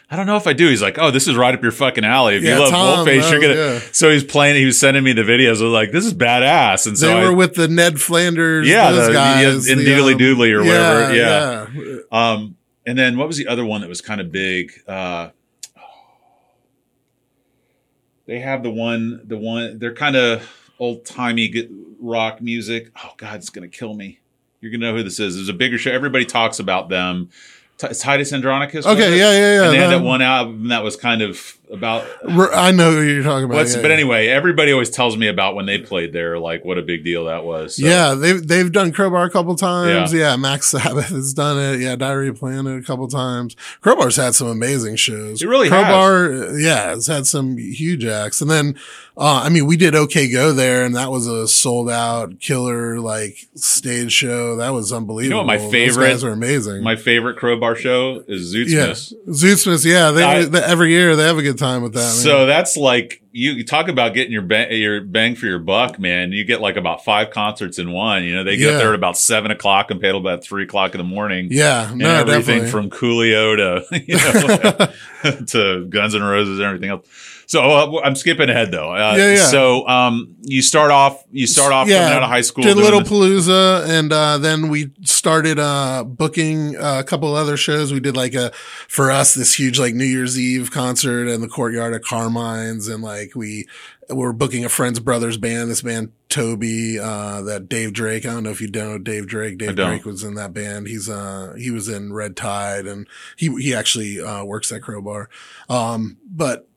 I 0.09 0.15
don't 0.15 0.25
know 0.25 0.37
if 0.37 0.47
I 0.47 0.53
do. 0.53 0.69
He's 0.69 0.81
like, 0.81 0.97
oh, 0.97 1.11
this 1.11 1.27
is 1.27 1.35
right 1.35 1.53
up 1.53 1.61
your 1.61 1.73
fucking 1.73 2.05
alley. 2.05 2.37
If 2.37 2.43
Yeah, 2.43 2.53
you 2.55 2.59
love 2.61 2.69
Tom, 2.69 3.05
Wolfface, 3.05 3.29
you're 3.29 3.41
gonna. 3.41 3.53
yeah. 3.55 3.79
So 3.91 4.09
he's 4.09 4.23
playing. 4.23 4.55
He 4.55 4.65
was 4.65 4.79
sending 4.79 5.03
me 5.03 5.11
the 5.11 5.23
videos. 5.23 5.59
I 5.59 5.63
was 5.65 5.73
like, 5.73 5.91
this 5.91 6.05
is 6.05 6.13
badass. 6.13 6.87
And 6.87 6.97
so 6.97 7.07
they 7.07 7.25
I, 7.25 7.29
with 7.29 7.55
the 7.55 7.67
Ned 7.67 7.99
Flanders, 7.99 8.67
Yeah, 8.69 8.91
those 8.91 9.07
the- 9.07 9.13
guys, 9.13 9.67
yeah, 9.67 9.73
in 9.73 9.79
Doodly 9.79 10.13
um, 10.13 10.19
Doodly 10.19 10.51
or 10.53 10.63
whatever, 10.63 11.13
Yeah, 11.13 11.97
Um, 12.11 12.55
and 12.85 12.97
then 12.97 13.17
what 13.17 13.27
was 13.27 13.35
the 13.37 13.47
other 13.47 13.65
one 13.65 13.81
that 13.81 13.89
was 13.89 13.99
kind 13.99 14.21
of 14.21 14.31
big? 14.31 14.71
Uh, 14.87 15.31
they 18.25 18.39
have 18.39 18.63
the 18.63 18.71
one, 18.71 19.21
the 19.25 19.37
one. 19.37 19.79
They're 19.79 19.93
kind 19.93 20.15
of 20.15 20.49
old 20.79 21.05
timey 21.05 21.67
rock 21.99 22.41
music. 22.41 22.91
Oh 23.03 23.11
God, 23.17 23.35
it's 23.35 23.49
gonna 23.49 23.67
kill 23.67 23.93
me. 23.93 24.19
You're 24.61 24.71
gonna 24.71 24.89
know 24.91 24.97
who 24.97 25.03
this 25.03 25.19
is. 25.19 25.35
There's 25.35 25.49
a 25.49 25.53
bigger 25.53 25.77
show. 25.77 25.91
Everybody 25.91 26.25
talks 26.25 26.59
about 26.59 26.89
them. 26.89 27.29
T- 27.77 27.87
Titus 27.93 28.33
Andronicus. 28.33 28.85
Okay, 28.85 29.17
yeah, 29.17 29.31
yeah, 29.31 29.55
yeah. 29.55 29.63
And 29.65 29.73
they 29.73 29.77
had 29.77 29.91
that 29.91 30.03
one 30.03 30.21
album 30.21 30.69
that 30.69 30.83
was 30.83 30.95
kind 30.95 31.21
of 31.21 31.57
about. 31.71 32.05
I 32.27 32.71
know 32.71 32.91
who 32.91 33.01
you're 33.01 33.23
talking 33.23 33.45
about. 33.45 33.67
Yeah, 33.67 33.81
but 33.81 33.87
yeah. 33.89 33.93
anyway, 33.93 34.27
everybody 34.27 34.71
always 34.71 34.89
tells 34.89 35.17
me 35.17 35.27
about 35.27 35.55
when 35.55 35.65
they 35.65 35.79
played 35.79 36.13
there, 36.13 36.39
like 36.39 36.63
what 36.63 36.77
a 36.77 36.81
big 36.81 37.03
deal 37.03 37.25
that 37.25 37.43
was. 37.43 37.75
So, 37.77 37.85
Yeah, 37.85 38.13
they've 38.13 38.45
they've 38.45 38.71
done 38.71 38.91
Crowbar 38.91 39.25
a 39.25 39.29
couple 39.29 39.55
times. 39.55 40.13
Yeah. 40.13 40.35
Mac 40.37 40.63
Sabbath 40.63 41.09
has 41.09 41.33
done 41.33 41.57
it. 41.59 41.79
Yeah, 41.81 41.95
Diarrhea 41.95 42.33
Planet 42.33 42.79
a 42.79 42.85
couple 42.85 43.07
times. 43.07 43.55
Crowbar's 43.81 44.15
had 44.15 44.35
some 44.35 44.47
amazing 44.47 44.95
shows. 44.95 45.41
It 45.41 45.47
really 45.47 45.69
has. 45.69 45.83
Crowbar, 45.85 46.57
yeah, 46.59 46.89
has 46.89 47.07
had 47.07 47.25
some 47.27 47.57
huge 47.57 48.05
acts. 48.05 48.41
And 48.41 48.49
then, 48.49 48.75
uh, 49.17 49.41
I 49.43 49.49
mean, 49.49 49.65
we 49.65 49.77
did 49.77 49.95
OK 49.95 50.31
Go 50.31 50.51
there, 50.53 50.85
and 50.85 50.95
that 50.95 51.11
was 51.11 51.27
a 51.27 51.47
sold 51.47 51.89
out 51.89 52.39
killer 52.39 52.99
like 52.99 53.47
stage 53.55 54.11
show. 54.11 54.55
That 54.57 54.69
was 54.69 54.91
unbelievable. 54.93 55.37
You 55.37 55.41
know 55.41 55.47
my 55.47 55.57
Those 55.57 55.71
favorite- 55.71 56.07
guys 56.09 56.23
are 56.23 56.31
amazing. 56.31 56.83
My 56.83 56.95
favorite 56.95 57.37
crowbar 57.37 57.75
show 57.75 58.23
is 58.27 58.53
Zoot 58.53 58.67
yeah, 58.69 58.93
Smiths. 58.93 59.85
Yeah, 59.85 60.11
they, 60.11 60.23
I- 60.23 60.45
they- 60.45 60.63
every 60.63 60.91
year 60.91 61.15
they 61.15 61.23
have 61.23 61.37
a 61.37 61.41
good 61.41 61.56
time 61.57 61.81
with 61.83 61.93
that. 61.93 61.99
man. 61.99 62.07
So 62.09 62.45
that's 62.45 62.77
like 62.77 63.21
you, 63.31 63.51
you 63.51 63.65
talk 63.65 63.87
about 63.87 64.13
getting 64.13 64.31
your 64.31 64.41
bang, 64.41 64.71
your 64.71 65.01
bang 65.01 65.35
for 65.35 65.45
your 65.47 65.59
buck, 65.59 65.99
man. 65.99 66.31
You 66.31 66.43
get 66.45 66.61
like 66.61 66.77
about 66.77 67.03
five 67.03 67.31
concerts 67.31 67.77
in 67.79 67.91
one. 67.91 68.23
You 68.23 68.35
know, 68.35 68.43
they 68.43 68.57
get 68.57 68.71
Yeah. 68.73 68.77
there 68.77 68.89
at 68.89 68.95
about 68.95 69.17
seven 69.17 69.51
o'clock 69.51 69.91
and 69.91 69.99
pay 69.99 70.07
till 70.09 70.17
about 70.17 70.43
three 70.43 70.63
o'clock 70.63 70.93
in 70.93 70.99
the 70.99 71.03
morning. 71.03 71.47
yeah, 71.51 71.89
and 71.89 71.97
no, 71.99 72.09
everything 72.09 72.61
definitely. 72.63 72.69
from 72.71 72.89
Coolio 72.89 73.57
to 73.89 74.03
you 74.07 74.15
know 75.33 75.35
to 75.47 75.85
Guns 75.89 76.15
N' 76.15 76.23
Roses 76.23 76.59
and 76.59 76.65
everything 76.67 76.89
else. 76.89 77.07
So 77.47 77.61
uh, 77.61 78.01
I'm 78.03 78.15
skipping 78.15 78.49
ahead 78.49 78.71
though. 78.71 78.91
Uh, 78.93 79.15
Yeah, 79.17 79.35
yeah. 79.35 79.45
So 79.45 79.87
um, 79.87 80.35
you 80.41 80.61
start 80.61 80.91
off 80.91 81.23
you 81.31 81.47
start 81.47 81.71
off 81.71 81.87
coming 81.87 82.13
out 82.13 82.21
of 82.23 82.29
high 82.29 82.41
school. 82.41 82.63
Did 82.65 82.75
Little 82.75 82.99
Palooza, 83.01 83.87
and 83.87 84.11
uh, 84.11 84.37
then 84.37 84.67
we 84.67 84.91
started 85.03 85.57
uh, 85.57 86.03
booking 86.03 86.75
uh, 86.75 86.99
a 86.99 87.03
couple 87.05 87.33
other 87.33 87.55
shows. 87.55 87.93
We 87.93 88.01
did 88.01 88.17
like 88.17 88.33
a 88.33 88.51
for 88.89 89.09
us 89.09 89.33
this 89.33 89.57
huge 89.57 89.79
like 89.79 89.95
New 89.95 90.03
Year's 90.05 90.37
Eve 90.37 90.71
concert 90.71 91.27
in 91.27 91.39
the 91.39 91.47
courtyard 91.47 91.93
of 91.93 92.01
Carmine's, 92.01 92.89
and 92.89 93.01
like 93.01 93.33
we 93.33 93.65
were 94.09 94.33
booking 94.33 94.65
a 94.65 94.69
friend's 94.69 94.99
brother's 94.99 95.37
band. 95.37 95.69
This 95.71 95.81
band 95.81 96.11
Toby, 96.27 96.99
uh, 96.99 97.43
that 97.43 97.69
Dave 97.69 97.93
Drake. 97.93 98.25
I 98.25 98.33
don't 98.33 98.43
know 98.43 98.49
if 98.49 98.59
you 98.59 98.69
know 98.69 98.97
Dave 98.97 99.25
Drake. 99.25 99.57
Dave. 99.57 99.77
Drake 99.77 100.05
was 100.05 100.21
in 100.21 100.35
that 100.35 100.53
band. 100.53 100.87
He's 100.87 101.07
uh 101.09 101.53
he 101.57 101.71
was 101.71 101.87
in 101.87 102.11
Red 102.11 102.35
Tide, 102.35 102.87
and 102.87 103.07
he 103.37 103.47
he 103.61 103.73
actually 103.73 104.19
uh, 104.19 104.43
works 104.43 104.69
at 104.73 104.81
Crowbar. 104.81 105.29
Um, 105.69 106.17
but 106.29 106.67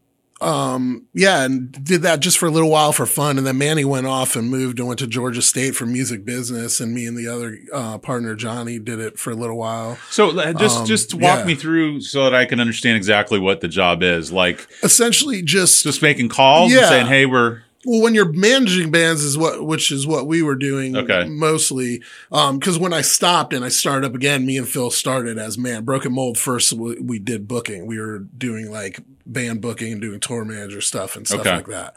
um 0.43 1.07
yeah 1.13 1.43
and 1.45 1.71
did 1.85 2.03
that 2.03 2.21
just 2.21 2.39
for 2.39 2.47
a 2.47 2.51
little 2.51 2.71
while 2.71 2.93
for 2.93 3.05
fun 3.05 3.37
and 3.37 3.47
then 3.47 3.59
manny 3.59 3.85
went 3.85 4.07
off 4.07 4.37
and 4.37 4.49
moved 4.51 4.79
and 4.79 4.89
went 4.89 4.99
to 4.99 5.07
georgia 5.07 5.43
state 5.43 5.75
for 5.75 5.85
music 5.85 6.25
business 6.25 6.81
and 6.81 6.95
me 6.95 7.05
and 7.07 7.17
the 7.17 7.27
other 7.29 7.59
uh 7.75 7.99
partner 7.99 8.35
johnny 8.35 8.79
did 8.79 8.99
it 8.99 9.19
for 9.19 9.31
a 9.31 9.35
little 9.35 9.59
while 9.59 9.99
So 10.11 10.33
just 10.55 10.79
Um, 10.81 10.87
just 10.87 11.15
walk 11.15 11.41
yeah. 11.41 11.45
me 11.45 11.55
through 11.55 12.01
so 12.01 12.25
that 12.25 12.35
I 12.35 12.45
can 12.47 12.59
understand 12.61 12.97
exactly 12.97 13.39
what 13.39 13.61
the 13.61 13.69
job 13.69 14.03
is. 14.03 14.33
Like 14.33 14.67
essentially 14.83 15.43
just 15.43 15.83
just 15.83 16.01
making 16.03 16.29
calls 16.31 16.73
and 16.73 16.81
Yeah. 16.81 16.89
saying, 16.89 17.07
"Hey, 17.07 17.27
we're 17.27 17.63
well 17.85 18.03
when 18.03 18.15
you're 18.15 18.31
managing 18.33 18.91
bands 18.91 19.23
is 19.23 19.37
what 19.39 19.65
which 19.67 19.91
is 19.91 20.07
what 20.07 20.27
we 20.27 20.43
were 20.43 20.55
doing 20.55 20.97
Okay. 20.97 21.25
mostly 21.29 22.03
um 22.31 22.59
because 22.59 22.79
when 22.79 22.93
i 22.93 23.01
stopped 23.01 23.53
and 23.55 23.65
i 23.65 23.69
started 23.71 24.07
up 24.07 24.15
again 24.15 24.45
me 24.45 24.59
and 24.59 24.69
phil 24.69 24.91
started 24.91 25.39
as 25.39 25.57
man 25.57 25.83
broken 25.85 26.13
mold 26.13 26.37
first 26.37 26.73
we, 26.75 26.99
we 27.01 27.19
did 27.19 27.49
booking 27.49 27.87
we 27.87 27.99
were 27.99 28.19
doing 28.19 28.71
like 28.71 29.01
band 29.33 29.61
booking 29.61 29.93
and 29.93 30.01
doing 30.01 30.21
tour 30.21 30.45
manager 30.45 30.81
stuff 30.81 31.17
and 31.17 31.27
stuff 31.27 31.41
Okay. 31.41 31.57
like 31.57 31.67
that 31.67 31.95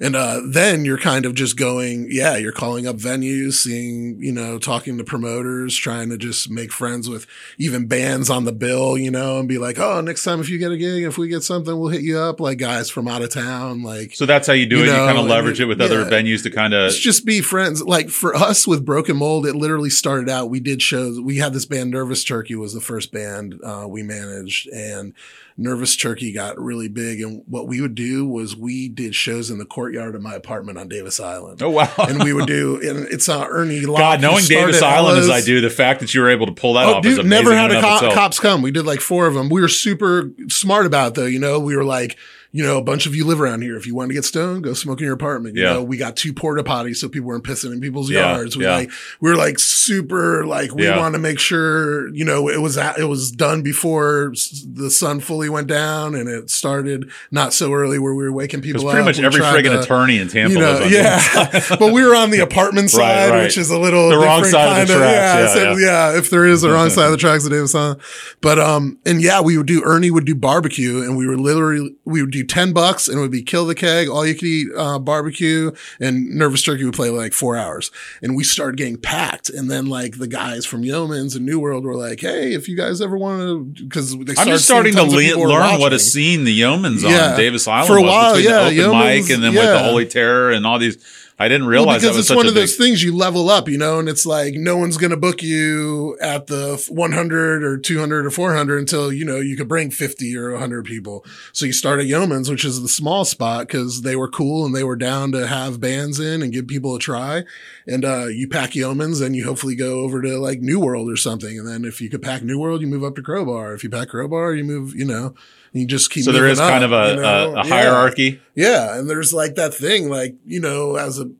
and 0.00 0.14
uh 0.14 0.40
then 0.46 0.84
you're 0.84 0.98
kind 0.98 1.26
of 1.26 1.34
just 1.34 1.56
going 1.56 2.06
yeah 2.10 2.36
you're 2.36 2.52
calling 2.52 2.86
up 2.86 2.96
venues 2.96 3.54
seeing 3.54 4.22
you 4.22 4.32
know 4.32 4.58
talking 4.58 4.96
to 4.98 5.04
promoters 5.04 5.76
trying 5.76 6.08
to 6.10 6.16
just 6.16 6.50
make 6.50 6.72
friends 6.72 7.08
with 7.08 7.26
even 7.58 7.86
bands 7.86 8.30
on 8.30 8.44
the 8.44 8.52
bill 8.52 8.96
you 8.96 9.10
know 9.10 9.38
and 9.38 9.48
be 9.48 9.58
like 9.58 9.78
oh 9.78 10.00
next 10.00 10.22
time 10.24 10.40
if 10.40 10.48
you 10.48 10.58
get 10.58 10.70
a 10.72 10.76
gig 10.76 11.02
if 11.04 11.18
we 11.18 11.28
get 11.28 11.42
something 11.42 11.78
we'll 11.78 11.88
hit 11.90 12.02
you 12.02 12.18
up 12.18 12.40
like 12.40 12.58
guys 12.58 12.88
from 12.90 13.08
out 13.08 13.22
of 13.22 13.30
town 13.30 13.82
like 13.82 14.14
So 14.14 14.26
that's 14.26 14.46
how 14.46 14.52
you 14.52 14.66
do 14.66 14.76
You 14.78 14.82
it. 14.84 14.86
you 14.86 14.92
kind 14.92 15.18
of 15.18 15.26
leverage 15.26 15.60
it- 15.60 15.64
it 15.64 15.66
with 15.66 15.80
other 15.80 16.04
venues 16.04 16.42
to 16.42 16.50
kind 16.50 16.74
of. 16.74 16.92
Just 16.92 17.24
be 17.24 17.40
friends. 17.40 17.82
Like 17.82 18.10
for 18.10 18.34
us 18.36 18.66
with 18.66 18.84
Broken 18.84 19.16
Mold, 19.16 19.46
it 19.46 19.54
literally 19.56 19.88
started 19.90 20.28
out. 20.28 20.50
We 20.50 20.60
did 20.60 20.82
shows. 20.82 21.18
We 21.20 21.38
had 21.38 21.52
this 21.54 21.64
band, 21.64 21.90
Nervous 21.90 22.22
Turkey 22.24 22.54
was 22.54 22.74
the 22.74 22.80
first 22.80 23.10
band 23.10 23.58
uh, 23.64 23.86
we 23.88 24.02
managed, 24.02 24.68
and 24.68 25.14
Nervous 25.58 25.96
Turkey 25.96 26.32
got 26.32 26.58
really 26.60 26.88
big. 26.88 27.20
And 27.20 27.42
what 27.46 27.66
we 27.66 27.80
would 27.80 27.94
do 27.94 28.26
was 28.26 28.54
we 28.54 28.88
did 28.88 29.14
shows 29.14 29.50
in 29.50 29.56
the 29.58 29.64
courtyard 29.64 30.14
of 30.14 30.20
my 30.20 30.34
apartment 30.34 30.76
on 30.76 30.88
Davis 30.88 31.18
Island. 31.18 31.62
Oh 31.62 31.70
wow! 31.70 31.90
And 31.98 32.22
we 32.22 32.32
would 32.34 32.46
do, 32.46 32.76
and 32.76 33.06
it's 33.08 33.28
uh, 33.28 33.46
Ernie 33.48 33.80
Locke. 33.86 33.98
God, 33.98 34.20
knowing 34.20 34.44
Davis 34.44 34.82
Island 34.82 35.18
as 35.18 35.30
I 35.30 35.40
do, 35.40 35.60
the 35.62 35.70
fact 35.70 36.00
that 36.00 36.12
you 36.14 36.20
were 36.20 36.28
able 36.30 36.46
to 36.46 36.52
pull 36.52 36.74
that 36.74 36.86
Oh, 36.86 36.94
off 36.96 37.06
is 37.06 37.16
dude, 37.16 37.24
amazing. 37.24 37.44
never 37.44 37.56
had 37.56 37.70
a 37.70 37.76
and 37.76 37.78
of 37.78 37.82
cop, 37.84 37.94
itself. 38.02 38.14
cops 38.14 38.38
come. 38.40 38.60
We 38.62 38.70
did 38.70 38.84
like 38.84 39.00
four 39.00 39.26
of 39.26 39.34
them. 39.34 39.48
We 39.48 39.60
were 39.62 39.68
super 39.68 40.30
smart 40.48 40.84
about 40.86 41.08
it 41.08 41.14
though. 41.14 41.26
You 41.26 41.38
know, 41.38 41.58
we 41.58 41.74
were 41.74 41.84
like, 41.84 42.18
you 42.56 42.62
know, 42.64 42.78
a 42.78 42.82
bunch 42.82 43.04
of 43.06 43.14
you 43.14 43.26
live 43.26 43.38
around 43.40 43.60
here. 43.60 43.76
If 43.76 43.86
you 43.86 43.94
want 43.94 44.08
to 44.08 44.14
get 44.14 44.24
stoned, 44.24 44.64
go 44.64 44.72
smoke 44.72 45.00
in 45.00 45.04
your 45.04 45.12
apartment. 45.14 45.56
You 45.56 45.62
Yeah. 45.64 45.72
know, 45.74 45.82
we 45.82 45.98
got 45.98 46.16
two 46.16 46.32
porta 46.32 46.62
potties 46.64 46.96
so 46.96 47.06
people 47.08 47.28
weren't 47.28 47.44
pissing 47.44 47.70
in 47.72 47.80
people's 47.80 48.08
Yeah, 48.10 48.34
yards. 48.36 48.56
We 48.56 48.64
yeah. 48.64 48.76
like, 48.76 48.90
we 49.20 49.28
were 49.28 49.36
like 49.36 49.58
super 49.58 50.46
like, 50.46 50.74
we 50.74 50.84
Yeah. 50.84 50.96
want 50.98 51.14
to 51.14 51.18
make 51.18 51.38
sure, 51.38 52.08
you 52.14 52.24
know, 52.24 52.48
it 52.48 52.62
was, 52.62 52.78
at, 52.78 52.98
it 52.98 53.04
was 53.04 53.30
done 53.30 53.60
before 53.60 54.32
the 54.66 54.90
sun 54.90 55.20
fully 55.20 55.50
went 55.50 55.66
down 55.66 56.14
and 56.14 56.28
it 56.30 56.48
started 56.50 57.10
not 57.30 57.52
so 57.52 57.74
early 57.74 57.98
where 57.98 58.14
we 58.14 58.24
were 58.24 58.32
waking 58.32 58.62
people 58.62 58.82
pretty 58.84 58.98
up. 59.00 59.04
Pretty 59.04 59.22
much 59.22 59.32
We 59.34 59.40
every 59.44 59.62
friggin' 59.62 59.74
to- 59.76 59.80
attorney 59.82 60.18
in 60.18 60.28
Tampa 60.28 60.54
you 60.54 60.58
know, 60.58 60.80
yeah. 60.90 61.20
but 61.78 61.92
we 61.92 62.02
were 62.04 62.14
on 62.14 62.30
the 62.30 62.40
apartment 62.40 62.90
side, 62.98 63.30
right. 63.30 63.42
which 63.42 63.58
is 63.58 63.68
a 63.70 63.78
little 63.78 64.08
The 64.08 64.16
wrong 64.16 64.44
side 64.44 64.80
of 64.82 64.88
the 64.88 64.94
tracks, 64.94 65.54
Yeah, 65.54 65.62
yeah, 65.62 65.74
so- 65.74 65.78
yeah. 65.78 66.16
If 66.18 66.30
there 66.30 66.46
is 66.46 66.64
a 66.64 66.70
wrong 66.70 66.88
side 66.88 67.04
of 67.06 67.10
the 67.12 67.16
tracks 67.26 67.44
that 67.44 67.50
Davis 67.50 67.74
on, 67.74 67.98
but 68.40 68.58
um, 68.58 68.98
and 69.04 69.20
yeah, 69.20 69.40
we 69.42 69.58
would 69.58 69.66
do. 69.66 69.82
Ernie 69.84 70.10
would 70.10 70.24
do 70.24 70.34
barbecue, 70.34 71.02
and 71.02 71.16
we 71.16 71.26
were 71.26 71.36
literally 71.36 71.94
we 72.04 72.22
would 72.22 72.30
do 72.30 72.44
ten 72.46 72.72
bucks, 72.72 73.08
and 73.08 73.18
it 73.18 73.20
would 73.20 73.30
be 73.30 73.42
kill 73.42 73.66
the 73.66 73.74
keg, 73.74 74.08
all 74.08 74.26
you 74.26 74.34
could 74.34 74.44
eat 74.44 74.68
uh, 74.76 74.98
barbecue, 74.98 75.72
and 76.00 76.30
Nervous 76.30 76.62
Turkey 76.62 76.84
would 76.84 76.94
play 76.94 77.10
like 77.10 77.32
four 77.32 77.56
hours, 77.56 77.90
and 78.22 78.34
we 78.36 78.44
started 78.44 78.76
getting 78.76 78.96
packed, 78.96 79.48
and 79.48 79.70
then 79.70 79.86
like 79.86 80.18
the 80.18 80.26
guys 80.28 80.64
from 80.66 80.82
Yeomans 80.82 81.36
and 81.36 81.44
New 81.44 81.58
World 81.60 81.84
were 81.84 81.96
like, 81.96 82.20
hey, 82.20 82.54
if 82.54 82.68
you 82.68 82.76
guys 82.76 83.00
ever 83.00 83.16
want 83.16 83.40
to, 83.76 83.84
because 83.84 84.16
they 84.16 84.34
I'm 84.38 84.46
just 84.48 84.64
starting 84.64 84.94
to 84.94 85.02
le- 85.02 85.46
learn 85.46 85.80
what 85.80 85.92
a 85.92 85.98
scene 85.98 86.44
the 86.44 86.58
Yeomans 86.60 87.02
Yeah. 87.02 87.30
on 87.32 87.36
Davis 87.36 87.66
Island 87.68 87.88
For 87.88 87.96
a 87.98 88.02
was 88.02 88.10
while, 88.10 88.34
between 88.36 88.52
yeah, 88.52 88.70
the 88.70 88.82
open 88.84 88.98
mic 88.98 89.30
and 89.30 89.42
then 89.42 89.54
with 89.54 89.62
the. 89.64 89.78
Holy 89.78 90.06
Terror 90.06 90.50
and 90.52 90.66
all 90.66 90.78
these. 90.78 90.96
I 91.38 91.48
didn't 91.48 91.66
Well, 91.66 91.72
realize 91.72 92.00
that 92.00 92.08
because 92.08 92.16
was 92.16 92.24
it's 92.24 92.28
such 92.28 92.36
one 92.36 92.46
of 92.46 92.54
those 92.54 92.76
things 92.76 93.02
you 93.02 93.14
level 93.14 93.50
up, 93.50 93.68
you 93.68 93.76
know, 93.76 93.98
and 93.98 94.08
it's 94.08 94.24
like 94.24 94.54
no 94.54 94.78
one's 94.78 94.96
going 94.96 95.10
to 95.10 95.18
book 95.18 95.42
you 95.42 96.16
at 96.18 96.46
the 96.46 96.82
100 96.88 97.62
or 97.62 97.76
200 97.76 98.24
or 98.24 98.30
400 98.30 98.78
until, 98.78 99.12
you 99.12 99.24
know, 99.24 99.36
you 99.36 99.54
could 99.54 99.68
bring 99.68 99.90
50 99.90 100.34
or 100.34 100.52
100 100.52 100.86
people. 100.86 101.26
So 101.52 101.66
you 101.66 101.74
start 101.74 102.00
at 102.00 102.06
Yeoman's, 102.06 102.48
which 102.48 102.64
is 102.64 102.80
the 102.80 102.88
small 102.88 103.26
spot 103.26 103.66
because 103.66 104.00
they 104.00 104.16
were 104.16 104.28
cool 104.28 104.64
and 104.64 104.74
they 104.74 104.84
were 104.84 104.96
down 104.96 105.30
to 105.32 105.46
have 105.46 105.78
bands 105.78 106.18
in 106.18 106.40
and 106.40 106.54
give 106.54 106.68
people 106.68 106.94
a 106.94 106.98
try. 106.98 107.44
And, 107.86 108.04
uh, 108.04 108.26
you 108.28 108.48
pack 108.48 108.74
Yeoman's 108.74 109.20
and 109.20 109.36
you 109.36 109.44
hopefully 109.44 109.76
go 109.76 110.00
over 110.00 110.22
to 110.22 110.38
like 110.38 110.60
New 110.60 110.80
World 110.80 111.10
or 111.10 111.16
something. 111.16 111.58
And 111.58 111.68
then 111.68 111.84
if 111.84 112.00
you 112.00 112.08
could 112.08 112.22
pack 112.22 112.44
New 112.44 112.58
World, 112.58 112.80
you 112.80 112.86
move 112.86 113.04
up 113.04 113.14
to 113.16 113.22
Crowbar. 113.22 113.74
If 113.74 113.84
you 113.84 113.90
pack 113.90 114.08
Crowbar, 114.08 114.54
you 114.54 114.64
move, 114.64 114.94
you 114.94 115.04
know, 115.04 115.34
you 115.76 115.86
just 115.86 116.10
keep 116.10 116.24
So 116.24 116.32
there 116.32 116.46
is 116.46 116.58
kind 116.58 116.84
of 116.84 116.92
a, 116.92 117.10
you 117.10 117.16
know? 117.16 117.22
a, 117.22 117.52
a 117.52 117.54
Yeah. 117.56 117.62
hierarchy. 117.68 118.40
Yeah, 118.54 118.98
and 118.98 119.08
there's 119.08 119.32
like 119.34 119.54
that 119.56 119.74
thing, 119.74 120.08
like 120.08 120.34
you 120.46 120.60
know, 120.60 120.96
as 120.96 121.18
a 121.18 121.30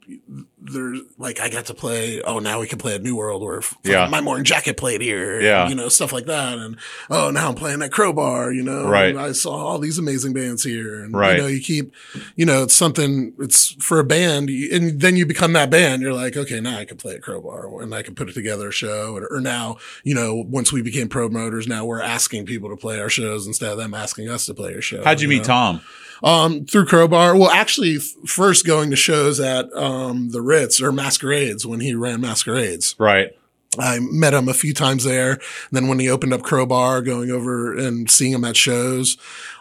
there's 0.72 1.00
like 1.18 1.40
I 1.40 1.48
got 1.48 1.66
to 1.66 1.74
play. 1.74 2.20
Oh, 2.22 2.38
now 2.38 2.60
we 2.60 2.66
can 2.66 2.78
play 2.78 2.94
at 2.94 3.02
New 3.02 3.16
World, 3.16 3.42
where 3.42 3.60
Yeah. 3.84 4.08
my 4.08 4.20
morning 4.20 4.44
jacket 4.44 4.76
played 4.76 5.00
here. 5.00 5.40
Yeah. 5.40 5.68
you 5.68 5.74
know, 5.74 5.88
stuff 5.88 6.12
like 6.12 6.26
that. 6.26 6.58
And 6.58 6.76
oh, 7.10 7.30
now 7.30 7.48
I'm 7.48 7.54
playing 7.54 7.82
at 7.82 7.92
Crowbar. 7.92 8.52
You 8.52 8.62
know, 8.62 8.88
Right. 8.88 9.10
and 9.10 9.18
I 9.20 9.32
saw 9.32 9.50
all 9.54 9.78
these 9.78 9.98
amazing 9.98 10.32
bands 10.32 10.62
here, 10.64 11.02
and 11.02 11.14
Right. 11.14 11.36
you 11.36 11.42
know, 11.42 11.48
you 11.48 11.60
keep, 11.60 11.92
you 12.36 12.44
know, 12.46 12.62
it's 12.64 12.74
something. 12.74 13.32
It's 13.38 13.74
for 13.82 13.98
a 13.98 14.04
band, 14.04 14.48
and 14.48 15.00
then 15.00 15.16
you 15.16 15.26
become 15.26 15.52
that 15.54 15.70
band. 15.70 16.02
You're 16.02 16.12
like, 16.12 16.36
okay, 16.36 16.60
now 16.60 16.78
I 16.78 16.84
can 16.84 16.96
play 16.96 17.14
at 17.14 17.22
Crowbar, 17.22 17.82
and 17.82 17.94
I 17.94 18.02
can 18.02 18.14
put 18.14 18.28
it 18.28 18.32
together 18.34 18.68
a 18.68 18.72
show. 18.72 19.14
Or, 19.16 19.26
or 19.28 19.40
now, 19.40 19.76
you 20.04 20.14
know, 20.14 20.34
once 20.34 20.72
we 20.72 20.82
became 20.82 21.08
promoters, 21.08 21.66
now 21.68 21.84
we're 21.84 22.00
asking 22.00 22.46
people 22.46 22.68
to 22.70 22.76
play 22.76 23.00
our 23.00 23.08
shows 23.10 23.46
instead 23.46 23.70
of 23.72 23.78
them 23.78 23.94
asking 23.94 24.28
us 24.28 24.46
to 24.46 24.54
play 24.54 24.74
our 24.74 24.80
show. 24.80 25.02
How'd 25.04 25.20
you 25.20 25.28
meet 25.28 25.38
know? 25.38 25.44
Tom? 25.44 25.80
Um, 26.22 26.64
through 26.66 26.86
Crowbar. 26.86 27.36
Well, 27.36 27.50
actually, 27.50 27.98
first 27.98 28.66
going 28.66 28.90
to 28.90 28.96
shows 28.96 29.40
at 29.40 29.72
um 29.74 30.30
the 30.30 30.40
Ritz 30.40 30.80
or 30.80 30.92
Masquerades 30.92 31.66
when 31.66 31.80
he 31.80 31.94
ran 31.94 32.20
Masquerades. 32.20 32.94
Right. 32.98 33.30
I 33.78 33.98
met 34.00 34.34
him 34.34 34.48
a 34.48 34.54
few 34.54 34.72
times 34.72 35.04
there. 35.04 35.32
And 35.32 35.40
then 35.72 35.88
when 35.88 35.98
he 35.98 36.08
opened 36.08 36.32
up 36.32 36.42
Crowbar, 36.42 37.02
going 37.02 37.30
over 37.30 37.76
and 37.76 38.10
seeing 38.10 38.32
him 38.32 38.44
at 38.44 38.56
shows. 38.56 39.18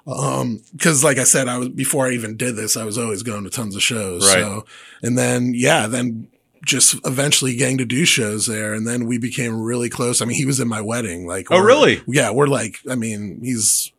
Um, 0.07 0.61
cause 0.79 1.03
like 1.03 1.17
I 1.17 1.23
said, 1.23 1.47
I 1.47 1.57
was, 1.57 1.69
before 1.69 2.07
I 2.07 2.11
even 2.11 2.37
did 2.37 2.55
this, 2.55 2.77
I 2.77 2.85
was 2.85 2.97
always 2.97 3.23
going 3.23 3.43
to 3.43 3.49
tons 3.49 3.75
of 3.75 3.81
shows. 3.81 4.25
Right. 4.25 4.41
So, 4.41 4.65
and 5.01 5.17
then, 5.17 5.53
yeah, 5.53 5.87
then 5.87 6.29
just 6.63 6.95
eventually 7.05 7.55
getting 7.55 7.77
to 7.79 7.85
do 7.85 8.05
shows 8.05 8.45
there. 8.47 8.73
And 8.73 8.87
then 8.87 9.05
we 9.05 9.17
became 9.17 9.59
really 9.59 9.89
close. 9.89 10.21
I 10.21 10.25
mean, 10.25 10.37
he 10.37 10.45
was 10.45 10.59
in 10.59 10.67
my 10.67 10.81
wedding. 10.81 11.27
Like, 11.27 11.51
Oh, 11.51 11.59
really? 11.59 12.01
Yeah. 12.07 12.31
We're 12.31 12.47
like, 12.47 12.79
I 12.89 12.95
mean, 12.95 13.39
he's 13.43 13.91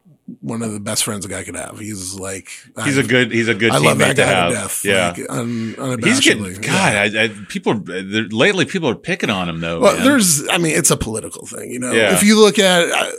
one 0.46 0.62
of 0.62 0.72
the 0.72 0.78
best 0.78 1.02
friends 1.02 1.24
a 1.24 1.28
guy 1.28 1.42
could 1.42 1.56
have. 1.56 1.76
He's 1.78 2.14
like, 2.14 2.48
He's 2.84 2.96
a 2.96 3.02
good. 3.02 3.32
He's 3.32 3.48
a 3.48 3.54
good 3.54 3.72
I 3.72 3.78
teammate 3.78 3.84
love 3.84 3.98
that 3.98 4.08
to 4.08 4.22
guy 4.22 4.26
have. 4.28 4.48
to 4.50 4.54
death. 4.54 4.84
Yeah. 4.84 5.08
Like, 5.08 5.26
un. 5.28 5.98
He's 6.04 6.20
getting 6.20 6.44
Yeah. 6.46 6.52
God. 6.60 6.96
I, 7.16 7.24
I, 7.24 7.28
people 7.48 7.72
are- 7.72 8.28
lately. 8.30 8.64
People 8.64 8.88
are 8.88 8.94
picking 8.94 9.28
on 9.28 9.48
him 9.48 9.60
though. 9.60 9.80
Well, 9.80 9.94
man. 9.96 10.04
there's, 10.04 10.48
I 10.48 10.58
mean, 10.58 10.76
it's 10.76 10.90
a 10.92 10.96
political 10.96 11.46
thing, 11.46 11.72
you 11.72 11.80
know. 11.80 11.90
Yeah. 11.92 12.14
If 12.14 12.22
you 12.22 12.38
look 12.38 12.58
at 12.60 12.88
uh, 12.90 13.10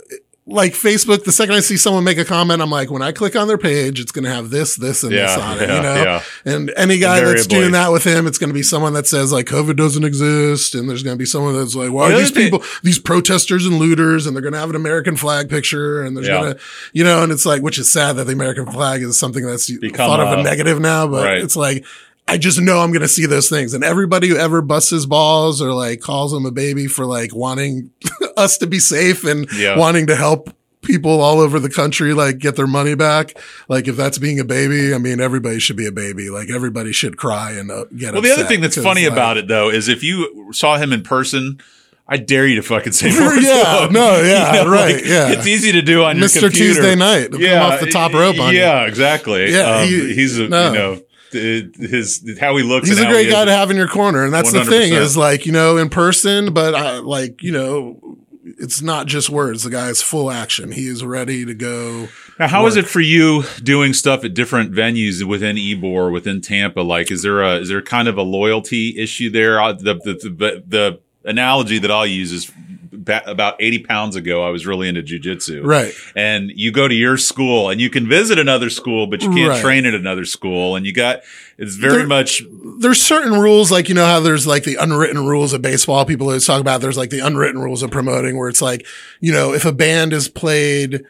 like 0.50 0.72
Facebook, 0.72 1.24
the 1.24 1.30
second 1.32 1.54
I 1.56 1.60
see 1.60 1.76
someone 1.76 2.04
make 2.04 2.16
a 2.16 2.24
comment, 2.24 2.62
I'm 2.62 2.70
like, 2.70 2.90
when 2.90 3.02
I 3.02 3.12
click 3.12 3.36
on 3.36 3.48
their 3.48 3.58
page, 3.58 4.00
it's 4.00 4.10
going 4.12 4.24
to 4.24 4.30
have 4.32 4.48
this, 4.48 4.76
this, 4.76 5.02
and 5.02 5.12
this 5.12 5.36
on 5.36 5.58
it, 5.58 5.68
yeah, 5.68 5.76
you 5.76 5.82
know. 5.82 5.94
yeah. 6.02 6.22
And 6.46 6.72
any 6.74 6.98
guy 6.98 7.20
that's 7.20 7.46
doing 7.46 7.72
that 7.72 7.92
with 7.92 8.02
him, 8.04 8.26
it's 8.26 8.38
going 8.38 8.48
to 8.48 8.54
be 8.54 8.62
someone 8.62 8.94
that 8.94 9.06
says 9.06 9.30
like 9.30 9.44
COVID 9.44 9.76
doesn't 9.76 10.04
exist, 10.04 10.74
and 10.74 10.88
there's 10.88 11.02
going 11.02 11.14
to 11.14 11.18
be 11.18 11.26
someone 11.26 11.52
that's 11.54 11.74
like, 11.74 11.92
why 11.92 12.10
are 12.12 12.18
these 12.18 12.30
thing- 12.30 12.44
people, 12.50 12.64
these 12.82 12.98
protesters 12.98 13.66
and 13.66 13.78
looters, 13.78 14.26
and 14.26 14.34
they're 14.34 14.40
going 14.42 14.54
to 14.54 14.58
have 14.58 14.70
an 14.70 14.76
American 14.76 15.16
flag 15.16 15.50
picture, 15.50 16.02
and 16.02 16.16
there's 16.16 16.26
Yeah. 16.28 16.40
going 16.40 16.54
to, 16.54 16.60
you 16.94 17.04
know, 17.04 17.22
and 17.22 17.30
it's 17.30 17.44
like, 17.44 17.60
which 17.60 17.78
is 17.78 17.92
sad 17.92 18.14
that 18.16 18.24
the 18.24 18.32
American 18.32 18.64
flag 18.66 19.02
is 19.02 19.18
something 19.18 19.44
that's 19.44 19.70
Become 19.70 19.96
thought 20.08 20.20
of 20.20 20.38
a- 20.38 20.40
a 20.40 20.42
negative 20.42 20.80
now, 20.80 21.06
but 21.06 21.24
Right. 21.24 21.42
it's 21.42 21.56
like. 21.56 21.84
I 22.28 22.36
just 22.38 22.60
know 22.60 22.80
I'm 22.80 22.90
going 22.90 23.02
to 23.02 23.08
see 23.08 23.26
those 23.26 23.48
things. 23.48 23.72
And 23.74 23.82
everybody 23.82 24.28
who 24.28 24.36
ever 24.36 24.60
busts 24.62 24.90
his 24.90 25.06
balls 25.06 25.62
or 25.62 25.72
like 25.72 26.00
calls 26.00 26.32
him 26.32 26.44
a 26.46 26.50
baby 26.50 26.86
for 26.86 27.06
like 27.06 27.34
wanting 27.34 27.90
us 28.36 28.58
to 28.58 28.66
be 28.66 28.78
safe 28.78 29.24
and 29.24 29.48
Yeah. 29.52 29.78
wanting 29.78 30.06
to 30.08 30.14
help 30.16 30.50
people 30.82 31.20
all 31.20 31.40
over 31.40 31.58
the 31.58 31.68
country 31.70 32.14
like 32.14 32.38
get 32.38 32.54
their 32.56 32.66
money 32.66 32.94
back. 32.94 33.36
Like 33.68 33.88
if 33.88 33.96
that's 33.96 34.18
being 34.18 34.38
a 34.40 34.44
baby, 34.44 34.94
I 34.94 34.98
mean, 34.98 35.20
everybody 35.20 35.58
should 35.58 35.76
be 35.76 35.86
a 35.86 35.92
baby. 35.92 36.30
Like 36.30 36.50
everybody 36.50 36.92
should 36.92 37.16
cry 37.16 37.52
and 37.52 37.70
uh, 37.70 37.84
get 37.96 38.12
well, 38.12 38.22
the 38.22 38.30
other 38.32 38.44
thing 38.44 38.60
that's 38.60 38.76
funny 38.80 39.04
about 39.06 39.36
it 39.38 39.48
though 39.48 39.70
is 39.70 39.88
if 39.88 40.04
you 40.04 40.50
saw 40.52 40.76
him 40.76 40.92
in 40.92 41.02
person. 41.02 41.60
I 42.10 42.16
dare 42.16 42.46
you 42.46 42.56
to 42.56 42.62
fucking 42.62 42.92
say 42.92 43.10
more. 43.20 43.34
Yeah, 43.34 43.84
him. 43.86 43.92
no, 43.92 44.22
yeah, 44.22 44.64
right, 44.66 45.04
yeah. 45.04 45.28
It's 45.30 45.46
easy 45.46 45.72
to 45.72 45.82
do 45.82 46.04
on 46.04 46.16
your 46.16 46.26
Mr. 46.28 46.50
Tuesday 46.50 46.94
night, 46.94 47.30
come 47.32 47.42
off 47.42 47.80
the 47.80 47.90
top 47.90 48.14
rope 48.14 48.40
on 48.40 48.54
you. 48.54 48.60
Yeah, 48.60 48.86
exactly. 48.86 49.52
Yeah, 49.52 49.80
Um, 49.80 49.86
he- 49.88 50.14
he's 50.14 50.38
a, 50.38 50.48
no. 50.48 50.68
you 50.68 50.78
know 50.78 51.00
his 51.32 52.38
how 52.40 52.56
he 52.56 52.62
looks. 52.62 52.88
He's 52.88 53.00
a 53.00 53.06
great 53.06 53.30
guy 53.30 53.40
is. 53.40 53.46
to 53.46 53.52
have 53.52 53.70
in 53.70 53.76
your 53.76 53.88
corner. 53.88 54.24
And 54.24 54.32
that's 54.32 54.52
the 54.52 54.64
thing 54.64 54.92
is 54.92 55.16
like, 55.16 55.46
you 55.46 55.52
know, 55.52 55.76
in 55.76 55.88
person, 55.88 56.52
but 56.52 56.74
I, 56.74 56.98
like, 56.98 57.42
you 57.42 57.52
know, 57.52 58.18
it's 58.58 58.82
not 58.82 59.06
just 59.06 59.30
words. 59.30 59.62
The 59.62 59.70
guy 59.70 59.88
is 59.88 60.02
full 60.02 60.30
action. 60.30 60.72
He 60.72 60.86
is 60.86 61.04
ready 61.04 61.44
to 61.44 61.54
go. 61.54 62.08
Now, 62.38 62.48
how 62.48 62.66
is 62.66 62.76
it 62.76 62.86
for 62.86 63.00
you 63.00 63.44
doing 63.62 63.92
stuff 63.92 64.24
at 64.24 64.34
different 64.34 64.72
venues 64.72 65.22
within 65.24 65.56
Ybor, 65.56 66.12
within 66.12 66.40
Tampa? 66.40 66.80
Like, 66.80 67.10
is 67.10 67.22
there 67.22 67.42
a 67.42 67.56
is 67.56 67.68
there 67.68 67.82
kind 67.82 68.08
of 68.08 68.16
a 68.16 68.22
loyalty 68.22 68.98
issue 68.98 69.30
there? 69.30 69.60
Uh, 69.60 69.72
The 69.72 69.94
the 69.94 70.14
the, 70.14 70.64
the 70.66 71.00
analogy 71.24 71.78
that 71.78 71.90
I'll 71.90 72.06
use 72.06 72.32
is 72.32 72.50
ba- 73.04 73.22
about 73.30 73.56
eighty 73.60 73.78
pounds 73.78 74.16
ago, 74.16 74.42
I 74.46 74.50
was 74.50 74.66
really 74.66 74.88
into 74.88 75.02
jujitsu, 75.02 75.64
Right. 75.64 75.94
And 76.16 76.50
you 76.54 76.70
go 76.72 76.86
to 76.88 76.94
your 76.94 77.16
school, 77.16 77.70
and 77.70 77.80
you 77.80 77.88
can 77.90 78.08
visit 78.08 78.38
another 78.38 78.68
school, 78.70 79.06
but 79.06 79.22
you 79.22 79.30
can't 79.30 79.48
Right. 79.50 79.60
train 79.62 79.86
at 79.86 79.94
another 79.94 80.24
school, 80.24 80.76
and 80.76 80.84
you 80.84 80.92
got 80.92 81.20
it's 81.56 81.74
very 81.76 81.98
There- 81.98 82.06
much 82.06 82.42
there's 82.80 83.00
certain 83.02 83.32
rules, 83.32 83.70
like, 83.72 83.88
you 83.88 83.94
know, 83.94 84.04
how 84.06 84.20
there's 84.20 84.46
like 84.46 84.64
the 84.64 84.76
unwritten 84.76 85.24
rules 85.26 85.52
of 85.52 85.62
baseball. 85.62 86.04
People 86.04 86.26
always 86.28 86.46
talk 86.46 86.60
about 86.60 86.80
there's 86.80 86.96
like 86.96 87.10
the 87.10 87.18
unwritten 87.20 87.60
rules 87.60 87.82
of 87.82 87.90
promoting 87.90 88.36
where 88.36 88.48
it's 88.48 88.62
like, 88.62 88.86
you 89.20 89.32
know, 89.32 89.52
if 89.54 89.64
a 89.64 89.72
band 89.72 90.12
is 90.12 90.28
played 90.28 91.02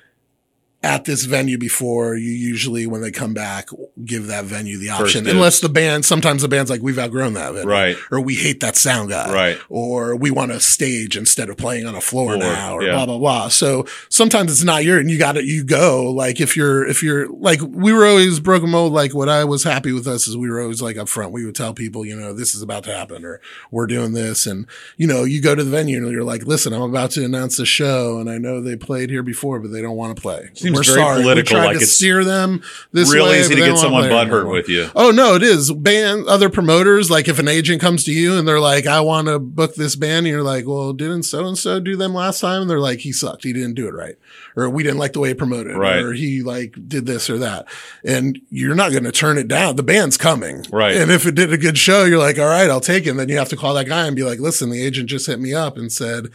at 0.81 1.07
this 1.07 1.25
venue 1.25 1.59
before, 1.59 2.15
you 2.15 2.31
usually, 2.31 2.87
when 2.87 3.01
they 3.01 3.11
come 3.11 3.35
back, 3.35 3.69
give 4.05 4.29
that 4.29 4.45
venue 4.45 4.79
the 4.79 4.89
option. 4.91 5.27
Unless 5.27 5.59
the 5.59 5.69
band, 5.69 6.05
sometimes 6.05 6.43
the 6.43 6.49
band's 6.49 6.71
like, 6.71 6.83
we've 6.83 7.01
outgrown 7.01 7.35
that 7.35 7.53
venue. 7.53 7.69
Right. 7.69 7.97
Or 8.13 8.21
we 8.21 8.37
hate 8.37 8.61
that 8.61 8.77
sound 8.77 9.11
guy. 9.11 9.33
Right. 9.33 9.59
Or 9.69 10.15
we 10.15 10.31
want 10.31 10.53
a 10.53 10.61
stage 10.61 11.17
instead 11.17 11.49
of 11.51 11.57
playing 11.57 11.87
on 11.87 11.97
a 11.97 12.01
floor, 12.01 12.35
Floor, 12.37 12.39
now 12.39 12.75
or 12.75 12.85
yeah. 12.85 12.93
blah, 12.93 13.07
blah, 13.07 13.19
blah. 13.19 13.49
So 13.49 13.87
sometimes 14.09 14.53
it's 14.53 14.63
not 14.63 14.85
your, 14.85 15.01
and 15.01 15.11
you 15.11 15.19
got 15.19 15.33
to, 15.33 15.45
you 15.45 15.65
go. 15.65 16.13
Like 16.13 16.41
if 16.41 16.57
you're, 16.57 16.87
if 16.87 17.03
you're, 17.03 17.29
like 17.29 17.61
we 17.61 17.93
were 17.93 18.07
always 18.07 18.39
broken 18.39 18.71
mold. 18.71 18.93
Like 18.93 19.15
what 19.15 19.29
I 19.29 19.45
was 19.45 19.65
happy 19.65 19.91
with 19.91 20.07
us 20.07 20.29
is 20.29 20.37
we 20.37 20.49
were 20.49 20.61
always 20.61 20.81
like 20.81 20.97
up 20.97 21.09
front. 21.09 21.33
We 21.33 21.45
would 21.45 21.57
tell 21.57 21.75
people, 21.75 22.07
you 22.07 22.15
know, 22.15 22.33
this 22.33 22.55
is 22.55 22.63
about 22.63 22.85
to 22.85 22.95
happen 22.95 23.25
or 23.25 23.41
we're 23.73 23.89
doing 23.89 24.13
this. 24.13 24.47
And, 24.47 24.67
you 24.97 25.09
know, 25.09 25.25
you 25.25 25.43
go 25.43 25.57
to 25.57 25.65
the 25.65 25.71
venue 25.71 25.97
and 25.99 26.09
you're 26.13 26.23
like, 26.23 26.45
listen, 26.45 26.73
I'm 26.73 26.83
about 26.83 27.11
to 27.13 27.25
announce 27.25 27.59
a 27.59 27.67
show 27.67 28.21
and 28.21 28.31
I 28.31 28.39
know 28.39 28.61
they 28.61 28.77
played 28.77 29.11
here 29.11 29.25
before, 29.25 29.59
but 29.59 29.73
they 29.73 29.83
don't 29.83 29.97
want 29.97 30.15
to 30.15 30.23
play. 30.23 30.51
Seems 30.75 30.89
we're 30.89 30.95
very 30.95 31.05
sorry. 31.07 31.23
political, 31.23 31.57
We 31.57 31.61
tried 31.61 31.67
like 31.67 31.77
to 31.79 31.83
it's 31.83 31.93
steer 31.93 32.25
them 32.25 32.63
this 32.93 33.13
real 33.13 33.27
way, 33.27 33.41
easy 33.41 33.55
to 33.55 33.61
get 33.61 33.79
someone 33.79 34.05
butthurt 34.05 34.51
with 34.51 34.69
you. 34.69 34.91
Oh 34.95 35.11
no, 35.11 35.35
it 35.35 35.43
is. 35.43 35.73
Band 35.73 36.27
other 36.27 36.49
promoters, 36.49 37.11
like 37.11 37.29
if 37.29 37.39
an 37.39 37.49
agent 37.49 37.81
comes 37.81 38.05
to 38.05 38.13
you 38.13 38.39
and 38.39 38.47
they're 38.47 38.61
like, 38.61 38.87
I 38.87 39.01
want 39.01 39.29
to 39.29 39.39
book 39.39 39.75
this 39.75 39.97
band, 39.97 40.27
and 40.27 40.29
you're 40.29 40.43
like, 40.43 40.67
Well, 40.67 40.93
didn't 40.93 41.25
so 41.25 41.47
and 41.47 41.57
so 41.59 41.81
do 41.81 41.97
them 41.97 42.15
last 42.15 42.41
time? 42.41 42.63
And 42.63 42.71
they're 42.71 42.81
like, 42.81 43.01
He 43.01 43.13
sucked. 43.13 43.45
He 43.45 43.53
didn't 43.53 43.75
do 43.75 43.87
it 43.89 43.95
right. 43.95 44.17
Or 44.57 44.69
we 44.69 44.83
didn't 44.83 44.99
like 44.99 45.13
the 45.13 45.21
way 45.21 45.29
he 45.29 45.35
promoted. 45.35 45.77
Right. 45.77 46.03
Or 46.03 46.13
he 46.13 46.43
like 46.43 46.75
did 46.89 47.07
this 47.07 47.31
or 47.31 47.39
that. 47.39 47.67
And 48.05 48.41
you're 48.51 48.75
not 48.75 48.93
gonna 48.93 49.13
turn 49.13 49.39
it 49.39 49.49
down. 49.49 49.77
The 49.77 49.83
band's 49.83 50.17
coming. 50.17 50.65
Right. 50.73 50.97
And 50.97 51.11
if 51.11 51.27
it 51.27 51.35
did 51.35 51.53
a 51.53 51.59
good 51.59 51.79
show, 51.79 52.05
you're 52.05 52.19
like, 52.19 52.39
All 52.39 52.47
right, 52.47 52.71
I'll 52.71 52.81
take 52.81 53.07
it. 53.07 53.11
And 53.11 53.19
then 53.19 53.29
you 53.29 53.39
have 53.39 53.49
to 53.51 53.57
call 53.57 53.75
that 53.75 53.87
guy 53.87 54.07
and 54.07 54.17
be 54.17 54.25
like, 54.25 54.39
Listen, 54.41 54.71
the 54.71 54.85
agent 54.85 55.09
just 55.09 55.27
hit 55.27 55.41
me 55.41 55.55
up 55.55 55.77
and 55.77 55.93
said 55.93 56.29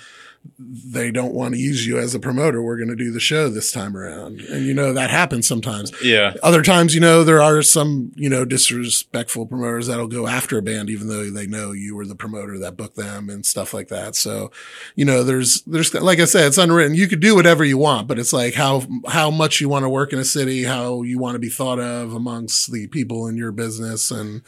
they 0.59 1.11
don't 1.11 1.33
want 1.33 1.53
to 1.53 1.59
use 1.59 1.85
you 1.85 1.97
as 1.97 2.13
a 2.13 2.19
promoter. 2.19 2.61
We're 2.61 2.77
going 2.77 2.89
to 2.89 2.95
do 2.95 3.11
the 3.11 3.19
show 3.19 3.49
this 3.49 3.71
time 3.71 3.95
around. 3.95 4.41
And 4.41 4.65
you 4.65 4.73
know, 4.73 4.93
that 4.93 5.09
happens 5.09 5.47
sometimes. 5.47 5.91
Yeah. 6.03 6.33
Other 6.43 6.61
times, 6.61 6.93
you 6.93 7.01
know, 7.01 7.23
there 7.23 7.41
are 7.41 7.61
some, 7.61 8.11
you 8.15 8.29
know, 8.29 8.45
disrespectful 8.45 9.45
promoters 9.45 9.87
that'll 9.87 10.07
go 10.07 10.27
after 10.27 10.57
a 10.57 10.61
band, 10.61 10.89
even 10.89 11.07
though 11.07 11.29
they 11.29 11.47
know 11.47 11.71
you 11.71 11.95
were 11.95 12.05
the 12.05 12.15
promoter 12.15 12.57
that 12.59 12.77
booked 12.77 12.95
them 12.95 13.29
and 13.29 13.45
stuff 13.45 13.73
like 13.73 13.87
that. 13.87 14.15
So, 14.15 14.51
you 14.95 15.05
know, 15.05 15.23
there's, 15.23 15.61
there's, 15.63 15.93
like 15.93 16.19
I 16.19 16.25
said, 16.25 16.47
it's 16.47 16.57
unwritten. 16.57 16.95
You 16.95 17.07
could 17.07 17.21
do 17.21 17.35
whatever 17.35 17.63
you 17.63 17.77
want, 17.77 18.07
but 18.07 18.19
it's 18.19 18.33
like 18.33 18.53
how, 18.53 18.83
how 19.07 19.31
much 19.31 19.61
you 19.61 19.69
want 19.69 19.83
to 19.83 19.89
work 19.89 20.13
in 20.13 20.19
a 20.19 20.25
city, 20.25 20.63
how 20.63 21.01
you 21.03 21.19
want 21.19 21.35
to 21.35 21.39
be 21.39 21.49
thought 21.49 21.79
of 21.79 22.13
amongst 22.13 22.71
the 22.71 22.87
people 22.87 23.27
in 23.27 23.37
your 23.37 23.51
business. 23.51 24.11
And 24.11 24.43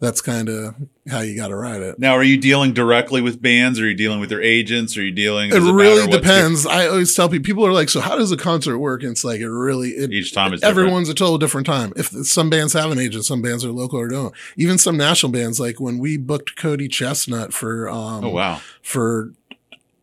that's 0.00 0.20
kind 0.20 0.48
of 0.48 0.74
how 1.10 1.20
you 1.20 1.36
got 1.36 1.48
to 1.48 1.56
ride 1.56 1.82
it. 1.82 1.98
Now, 1.98 2.12
are 2.12 2.22
you 2.22 2.36
dealing 2.36 2.72
directly 2.72 3.20
with 3.20 3.42
bands? 3.42 3.80
Or 3.80 3.84
are 3.84 3.88
you 3.88 3.94
dealing 3.94 4.20
with 4.20 4.28
their 4.28 4.42
agents? 4.42 4.96
Are 4.96 5.02
you 5.02 5.10
dealing? 5.10 5.50
It 5.50 5.54
really 5.58 6.06
what's 6.06 6.16
depends. 6.16 6.66
I 6.66 6.86
always 6.86 7.14
tell 7.14 7.28
people, 7.28 7.44
people 7.44 7.66
are 7.66 7.72
like, 7.72 7.88
so 7.88 8.00
how 8.00 8.16
does 8.16 8.30
a 8.30 8.36
concert 8.36 8.78
work? 8.78 9.02
And 9.02 9.10
it's 9.12 9.24
like, 9.24 9.40
it 9.40 9.48
really, 9.50 9.90
it, 9.90 10.12
Each 10.12 10.32
time 10.32 10.52
is 10.52 10.60
different. 10.60 10.78
everyone's 10.78 11.08
a 11.08 11.14
total 11.14 11.38
different 11.38 11.66
time. 11.66 11.92
If 11.96 12.08
some 12.08 12.48
bands 12.48 12.74
have 12.74 12.90
an 12.92 12.98
agent, 12.98 13.24
some 13.24 13.42
bands 13.42 13.64
are 13.64 13.72
local 13.72 13.98
or 13.98 14.08
don't. 14.08 14.34
Even 14.56 14.78
some 14.78 14.96
national 14.96 15.32
bands, 15.32 15.58
like 15.58 15.80
when 15.80 15.98
we 15.98 16.16
booked 16.16 16.54
Cody 16.56 16.88
ChesnuTT 16.88 17.52
for, 17.52 17.88
um, 17.88 18.24
Oh 18.24 18.30
wow! 18.30 18.60
for 18.82 19.32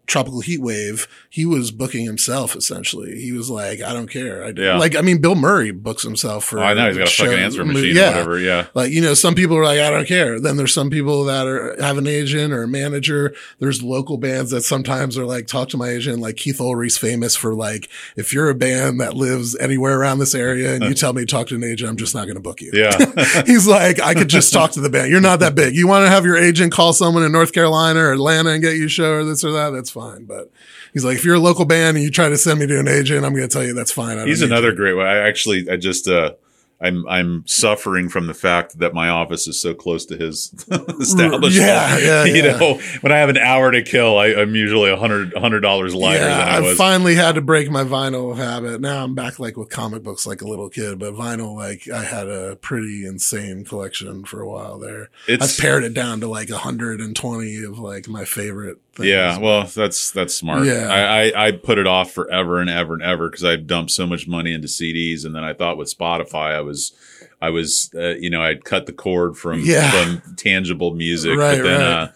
Tropical 0.06 0.42
Heat 0.42 0.62
Wave, 0.62 1.08
he 1.30 1.46
was 1.46 1.72
booking 1.72 2.06
himself 2.06 2.56
essentially. 2.56 3.20
He 3.20 3.32
was 3.32 3.50
like, 3.50 3.82
I 3.82 3.94
don't 3.94 4.10
care. 4.10 4.46
I, 4.46 4.54
Yeah. 4.56 4.78
Like, 4.78 4.96
I 4.96 5.02
mean, 5.02 5.20
Bill 5.20 5.36
Murray 5.36 5.72
books 5.72 6.04
himself 6.04 6.46
for. 6.46 6.60
Oh, 6.60 6.64
I 6.64 6.74
know 6.74 6.88
he's 6.88 6.98
got 6.98 7.08
a 7.08 7.12
fucking 7.12 7.32
show- 7.32 7.38
answering 7.38 7.68
machine 7.70 7.96
yeah. 7.96 8.08
or 8.08 8.12
whatever. 8.12 8.40
Yeah. 8.40 8.68
Like, 8.74 8.92
you 8.92 9.02
know, 9.02 9.14
some 9.14 9.36
people 9.36 9.58
are 9.58 9.64
like, 9.64 9.80
I 9.80 9.90
don't 9.90 10.08
care. 10.08 10.40
Then 10.40 10.58
there's 10.58 10.74
some 10.74 10.90
people 10.90 11.26
that 11.26 11.48
are 11.48 11.82
have 11.82 11.98
an 11.98 12.08
agent 12.08 12.54
or 12.54 12.64
a 12.64 12.68
manager. 12.68 13.34
There's 13.60 13.82
local 13.82 14.18
bands 14.18 14.52
that 14.52 14.62
sometimes 14.62 15.18
are 15.18 15.26
like, 15.26 15.48
talk 15.48 15.70
to 15.70 15.78
my 15.78 15.90
agent. 15.90 16.20
Like 16.20 16.38
Keith 16.38 16.60
Ulrich's 16.60 16.98
famous 16.98 17.36
for 17.36 17.54
like, 17.54 17.90
if 18.16 18.34
you're 18.34 18.50
a 18.50 18.56
band 18.56 19.00
that 19.02 19.16
lives 19.16 19.56
anywhere 19.58 20.00
around 20.00 20.20
this 20.20 20.36
area 20.36 20.76
and 20.76 20.84
you 20.84 20.94
tell 20.96 21.14
me 21.14 21.22
to 21.22 21.26
talk 21.26 21.48
to 21.48 21.56
an 21.56 21.64
agent, 21.64 21.90
I'm 21.90 21.98
just 21.98 22.16
not 22.16 22.26
going 22.26 22.36
to 22.36 22.42
book 22.42 22.62
you. 22.62 22.72
Yeah. 22.74 22.98
He's 23.46 23.68
like, 23.68 24.02
I 24.02 24.14
could 24.14 24.30
just 24.30 24.54
talk 24.54 24.72
to 24.72 24.82
the 24.82 24.90
band. 24.90 25.12
You're 25.12 25.22
not 25.22 25.40
that 25.40 25.56
big. 25.56 25.76
You 25.76 25.88
want 25.88 26.06
to 26.06 26.10
have 26.10 26.26
your 26.26 26.38
agent 26.38 26.72
call 26.72 26.94
someone 26.94 27.24
in 27.24 27.32
North 27.32 27.54
Carolina 27.54 28.00
or 28.00 28.14
Atlanta 28.14 28.52
and 28.52 28.62
get 28.62 28.76
you 28.76 28.86
a 28.86 28.90
show 28.90 29.14
or 29.14 29.24
this 29.24 29.44
or 29.44 29.52
that? 29.54 29.72
That's 29.72 29.90
fine. 29.96 30.26
But 30.26 30.52
he's 30.94 31.04
like, 31.04 31.16
if 31.18 31.26
you're 31.26 31.36
a 31.36 31.40
local 31.40 31.66
band 31.66 31.98
and 31.98 32.04
you 32.04 32.12
try 32.12 32.30
to 32.30 32.38
send 32.38 32.60
me 32.60 32.68
to 32.68 32.80
an 32.80 32.88
agent, 32.88 33.26
I'm 33.26 33.34
going 33.34 33.48
to 33.50 33.52
tell 33.52 33.64
you 33.64 33.74
that's 33.74 33.92
fine. 33.92 34.20
He's 34.28 34.44
another 34.44 34.70
you. 34.70 34.76
great 34.76 34.94
one. 34.94 35.08
I 35.08 35.18
actually, 35.18 35.68
I 35.70 35.78
just, 35.78 36.08
uh, 36.08 36.34
I'm 36.82 37.08
I'm 37.08 37.48
suffering 37.48 38.10
from 38.10 38.28
the 38.28 38.34
fact 38.34 38.80
that 38.80 38.94
my 38.94 39.08
office 39.08 39.48
is 39.48 39.58
so 39.58 39.74
close 39.74 40.06
to 40.08 40.18
his 40.18 40.54
establishment. 41.00 41.54
Yeah, 41.54 41.98
yeah, 41.98 42.26
you 42.26 42.44
yeah. 42.44 42.58
know, 42.58 42.80
when 43.00 43.14
I 43.14 43.18
have 43.18 43.30
an 43.30 43.38
hour 43.38 43.72
to 43.72 43.82
kill, 43.82 44.18
I, 44.18 44.34
I'm 44.36 44.56
usually 44.56 44.92
a 44.92 44.98
hundred 44.98 45.34
hundred 45.38 45.62
dollars 45.62 45.96
lighter 45.96 46.26
Yeah, 46.26 46.38
than 46.38 46.48
I 46.50 46.58
I 46.58 46.60
was. 46.60 46.78
finally 46.78 47.16
had 47.16 47.36
to 47.36 47.42
break 47.42 47.72
my 47.72 47.86
vinyl 47.86 48.36
habit. 48.36 48.82
Now 48.82 49.06
I'm 49.06 49.16
back 49.16 49.40
like 49.40 49.56
with 49.56 49.70
comic 49.70 50.04
books 50.04 50.28
like 50.28 50.42
a 50.42 50.48
little 50.48 50.70
kid, 50.70 51.00
but 51.00 51.14
vinyl, 51.14 51.56
like 51.56 51.88
I 51.90 52.04
had 52.04 52.28
a 52.28 52.58
pretty 52.58 53.06
insane 53.06 53.64
collection 53.64 54.26
for 54.26 54.42
a 54.42 54.48
while 54.48 54.78
there. 54.78 55.10
It's 55.30 55.58
I've 55.58 55.64
pared 55.64 55.86
it 55.86 55.94
down 55.94 56.20
to 56.20 56.28
like 56.28 56.50
120 56.50 57.64
of 57.64 57.80
like 57.80 58.10
my 58.10 58.26
favorite 58.26 58.80
things. 58.96 59.10
yeah, 59.10 59.38
well, 59.38 59.64
that's 59.66 60.12
that's 60.12 60.34
smart. 60.36 60.66
Yeah. 60.66 60.88
I, 60.90 61.30
I 61.32 61.48
I 61.48 61.52
put 61.52 61.78
it 61.78 61.88
off 61.88 62.12
forever 62.12 62.60
and 62.60 62.70
ever 62.70 62.94
and 62.94 63.04
ever 63.04 63.30
because 63.30 63.44
I 63.46 63.56
dumped 63.58 63.92
so 63.92 64.06
much 64.08 64.28
money 64.28 64.54
into 64.54 64.68
CDs, 64.68 65.26
and 65.26 65.36
then 65.36 65.44
I 65.44 65.54
thought 65.54 65.78
with 65.78 65.96
Spotify, 65.96 66.54
I 66.56 66.62
was. 66.62 66.94
I 67.42 67.50
was, 67.50 67.92
uh, 67.94 68.16
you 68.16 68.30
know, 68.30 68.42
I'd 68.42 68.64
cut 68.64 68.86
the 68.86 68.94
cord 68.94 69.38
from 69.38 69.60
Yeah. 69.60 69.92
from 69.92 70.36
tangible 70.36 70.96
music, 70.96 71.38
Right, 71.38 71.58
but 71.58 71.64
then 71.64 71.80
right. 71.82 71.88
uh, 72.04 72.08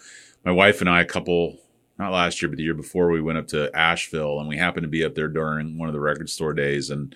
my 0.46 0.50
wife 0.50 0.80
and 0.80 0.88
I, 0.90 1.02
a 1.02 1.04
couple, 1.04 1.58
not 1.98 2.10
last 2.10 2.40
year, 2.40 2.48
but 2.48 2.56
the 2.56 2.64
year 2.64 2.74
before, 2.74 3.10
we 3.10 3.20
went 3.20 3.38
up 3.38 3.46
to 3.48 3.70
Asheville, 3.76 4.40
and 4.40 4.48
we 4.48 4.56
happened 4.56 4.84
to 4.84 4.88
be 4.88 5.04
up 5.04 5.14
there 5.14 5.28
during 5.28 5.76
one 5.78 5.88
of 5.88 5.92
the 5.92 6.00
record 6.00 6.30
store 6.30 6.54
days, 6.54 6.88
and 6.90 7.14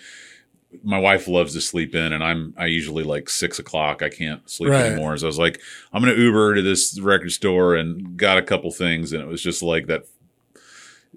my 0.83 0.99
wife 0.99 1.29
loves 1.29 1.53
to 1.55 1.61
sleep 1.61 1.95
in, 1.95 2.13
and 2.13 2.23
I'm 2.25 2.55
I 2.57 2.67
usually 2.67 3.05
like 3.05 3.29
six 3.29 3.59
o'clock. 3.59 4.03
I 4.03 4.09
can't 4.09 4.49
sleep 4.51 4.71
Right. 4.71 4.87
anymore, 4.87 5.17
so 5.17 5.27
I 5.27 5.29
was 5.29 5.39
like, 5.39 5.61
I'm 5.93 6.03
gonna 6.03 6.15
Uber 6.15 6.55
to 6.57 6.63
this 6.63 6.99
record 7.01 7.33
store 7.33 7.75
and 7.77 8.17
got 8.17 8.39
a 8.39 8.43
couple 8.43 8.71
things, 8.71 9.13
and 9.13 9.23
it 9.23 9.27
was 9.29 9.43
just 9.43 9.63
like 9.63 9.87
that. 9.87 10.05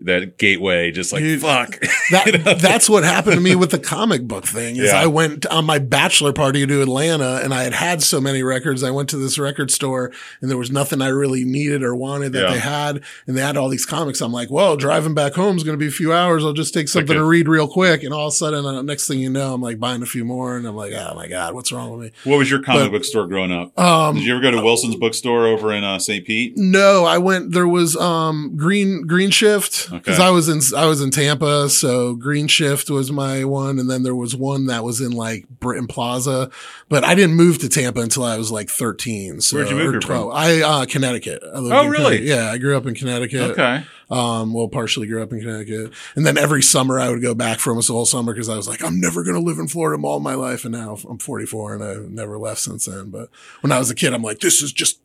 That 0.01 0.37
gateway, 0.37 0.91
just 0.91 1.11
like 1.11 1.21
Dude, 1.23 1.41
fuck. 1.41 1.79
That, 2.11 2.59
that's 2.61 2.89
what 2.89 3.03
happened 3.03 3.35
to 3.35 3.41
me 3.41 3.55
with 3.55 3.71
the 3.71 3.79
comic 3.79 4.23
book 4.27 4.45
thing. 4.45 4.77
Is 4.77 4.91
Yeah. 4.91 5.01
I 5.01 5.07
went 5.07 5.45
on 5.47 5.65
my 5.65 5.77
bachelor 5.79 6.31
party 6.31 6.65
to 6.65 6.81
Atlanta, 6.81 7.41
and 7.43 7.53
I 7.53 7.63
had 7.63 7.73
had 7.73 8.01
so 8.03 8.21
many 8.21 8.43
records. 8.43 8.83
I 8.83 8.91
went 8.91 9.09
to 9.09 9.17
this 9.17 9.37
record 9.37 9.71
store, 9.71 10.11
and 10.41 10.49
there 10.49 10.57
was 10.57 10.71
nothing 10.71 11.01
I 11.01 11.07
really 11.09 11.43
needed 11.43 11.83
or 11.83 11.95
wanted 11.95 12.31
that 12.33 12.43
Yeah. 12.43 12.53
they 12.53 12.59
had, 12.59 13.01
and 13.25 13.35
they 13.35 13.41
had 13.41 13.57
all 13.57 13.67
these 13.69 13.85
comics. 13.85 14.21
I'm 14.21 14.31
like, 14.31 14.49
well, 14.49 14.77
driving 14.77 15.13
back 15.13 15.33
home 15.33 15.57
is 15.57 15.63
going 15.63 15.77
to 15.77 15.83
be 15.83 15.87
a 15.87 15.91
few 15.91 16.13
hours. 16.13 16.45
I'll 16.45 16.53
just 16.53 16.73
take 16.73 16.87
something 16.87 17.15
a- 17.15 17.19
to 17.19 17.25
read 17.25 17.47
real 17.49 17.67
quick, 17.67 18.03
and 18.03 18.13
all 18.13 18.27
of 18.27 18.33
a 18.33 18.35
sudden, 18.35 18.65
uh, 18.65 18.81
next 18.83 19.07
thing 19.07 19.19
you 19.19 19.29
know, 19.29 19.53
I'm 19.55 19.61
like 19.61 19.79
buying 19.79 20.01
a 20.01 20.05
few 20.07 20.23
more, 20.23 20.55
and 20.55 20.65
I'm 20.67 20.75
like, 20.75 20.93
oh 20.93 21.13
my 21.15 21.27
god, 21.27 21.53
what's 21.55 21.71
wrong 21.71 21.91
with 21.91 21.99
me? 22.05 22.11
what 22.31 22.37
was 22.37 22.49
your 22.49 22.61
comic 22.61 22.83
But- 22.85 22.91
book 22.99 23.03
store 23.05 23.27
growing 23.27 23.51
up? 23.51 23.77
Um, 23.77 24.15
Did 24.15 24.25
you 24.25 24.33
ever 24.33 24.41
go 24.41 24.51
to 24.51 24.61
Wilson's 24.61 24.95
bookstore 24.95 25.45
over 25.47 25.73
in 25.73 25.83
uh, 25.83 25.99
St. 25.99 26.25
Pete? 26.25 26.53
No, 26.55 27.03
I 27.05 27.17
went. 27.17 27.51
There 27.51 27.67
was 27.67 27.97
um 27.97 28.53
Green 28.55 29.01
Green 29.07 29.31
Shift 29.31 29.86
because 29.91 30.19
Okay. 30.19 30.23
I 30.27 30.29
was 30.31 30.49
in 30.49 30.59
I 30.77 30.85
was 30.85 31.01
in 31.01 31.11
Tampa, 31.11 31.69
so 31.69 32.15
Green 32.15 32.47
Shift 32.47 32.89
was 32.89 33.11
my 33.11 33.43
one, 33.43 33.79
and 33.79 33.89
then 33.89 34.03
there 34.03 34.15
was 34.15 34.35
one 34.35 34.67
that 34.67 34.83
was 34.83 35.01
in 35.01 35.11
like 35.11 35.45
Britton 35.59 35.87
Plaza, 35.87 36.49
but 36.89 37.03
I 37.03 37.15
didn't 37.15 37.35
move 37.35 37.59
to 37.59 37.69
Tampa 37.69 38.01
until 38.01 38.23
I 38.23 38.37
was 38.37 38.51
like 38.51 38.69
thirteen. 38.69 39.41
So, 39.41 39.57
Where'd 39.57 39.69
you 39.69 39.75
move 39.75 40.03
from? 40.03 40.29
I 40.33 40.61
uh, 40.61 40.85
Connecticut. 40.85 41.41
I 41.43 41.49
Oh, 41.57 41.87
really? 41.87 42.17
Connecticut. 42.17 42.25
Yeah, 42.27 42.51
I 42.51 42.57
grew 42.57 42.75
up 42.77 42.85
in 42.85 42.95
Connecticut. 42.95 43.51
Okay. 43.51 43.83
Um, 44.09 44.53
well, 44.53 44.69
partially 44.69 45.05
grew 45.07 45.21
up 45.21 45.33
in 45.33 45.39
Connecticut, 45.41 45.91
and 46.15 46.25
then 46.25 46.37
every 46.37 46.61
summer 46.63 46.97
I 46.99 47.09
would 47.09 47.21
go 47.21 47.35
back 47.35 47.59
for 47.59 47.71
almost 47.71 47.87
the 47.89 47.93
whole 47.93 48.05
summer 48.05 48.33
because 48.33 48.47
I 48.47 48.55
was 48.55 48.67
like, 48.67 48.81
I'm 48.83 49.01
never 49.01 49.23
gonna 49.23 49.39
live 49.41 49.59
in 49.59 49.67
Florida 49.67 50.01
all 50.05 50.19
my 50.21 50.35
life, 50.35 50.63
and 50.63 50.71
now 50.73 50.97
I'm 51.09 51.17
44 51.17 51.75
and 51.75 51.83
I've 51.83 52.09
never 52.11 52.37
left 52.37 52.61
since 52.61 52.85
then. 52.85 53.09
But 53.09 53.29
when 53.61 53.71
I 53.73 53.79
was 53.79 53.89
a 53.91 53.95
kid, 53.95 54.13
I'm 54.13 54.21
like, 54.23 54.39
this 54.39 54.61
is 54.61 54.71
just 54.71 54.99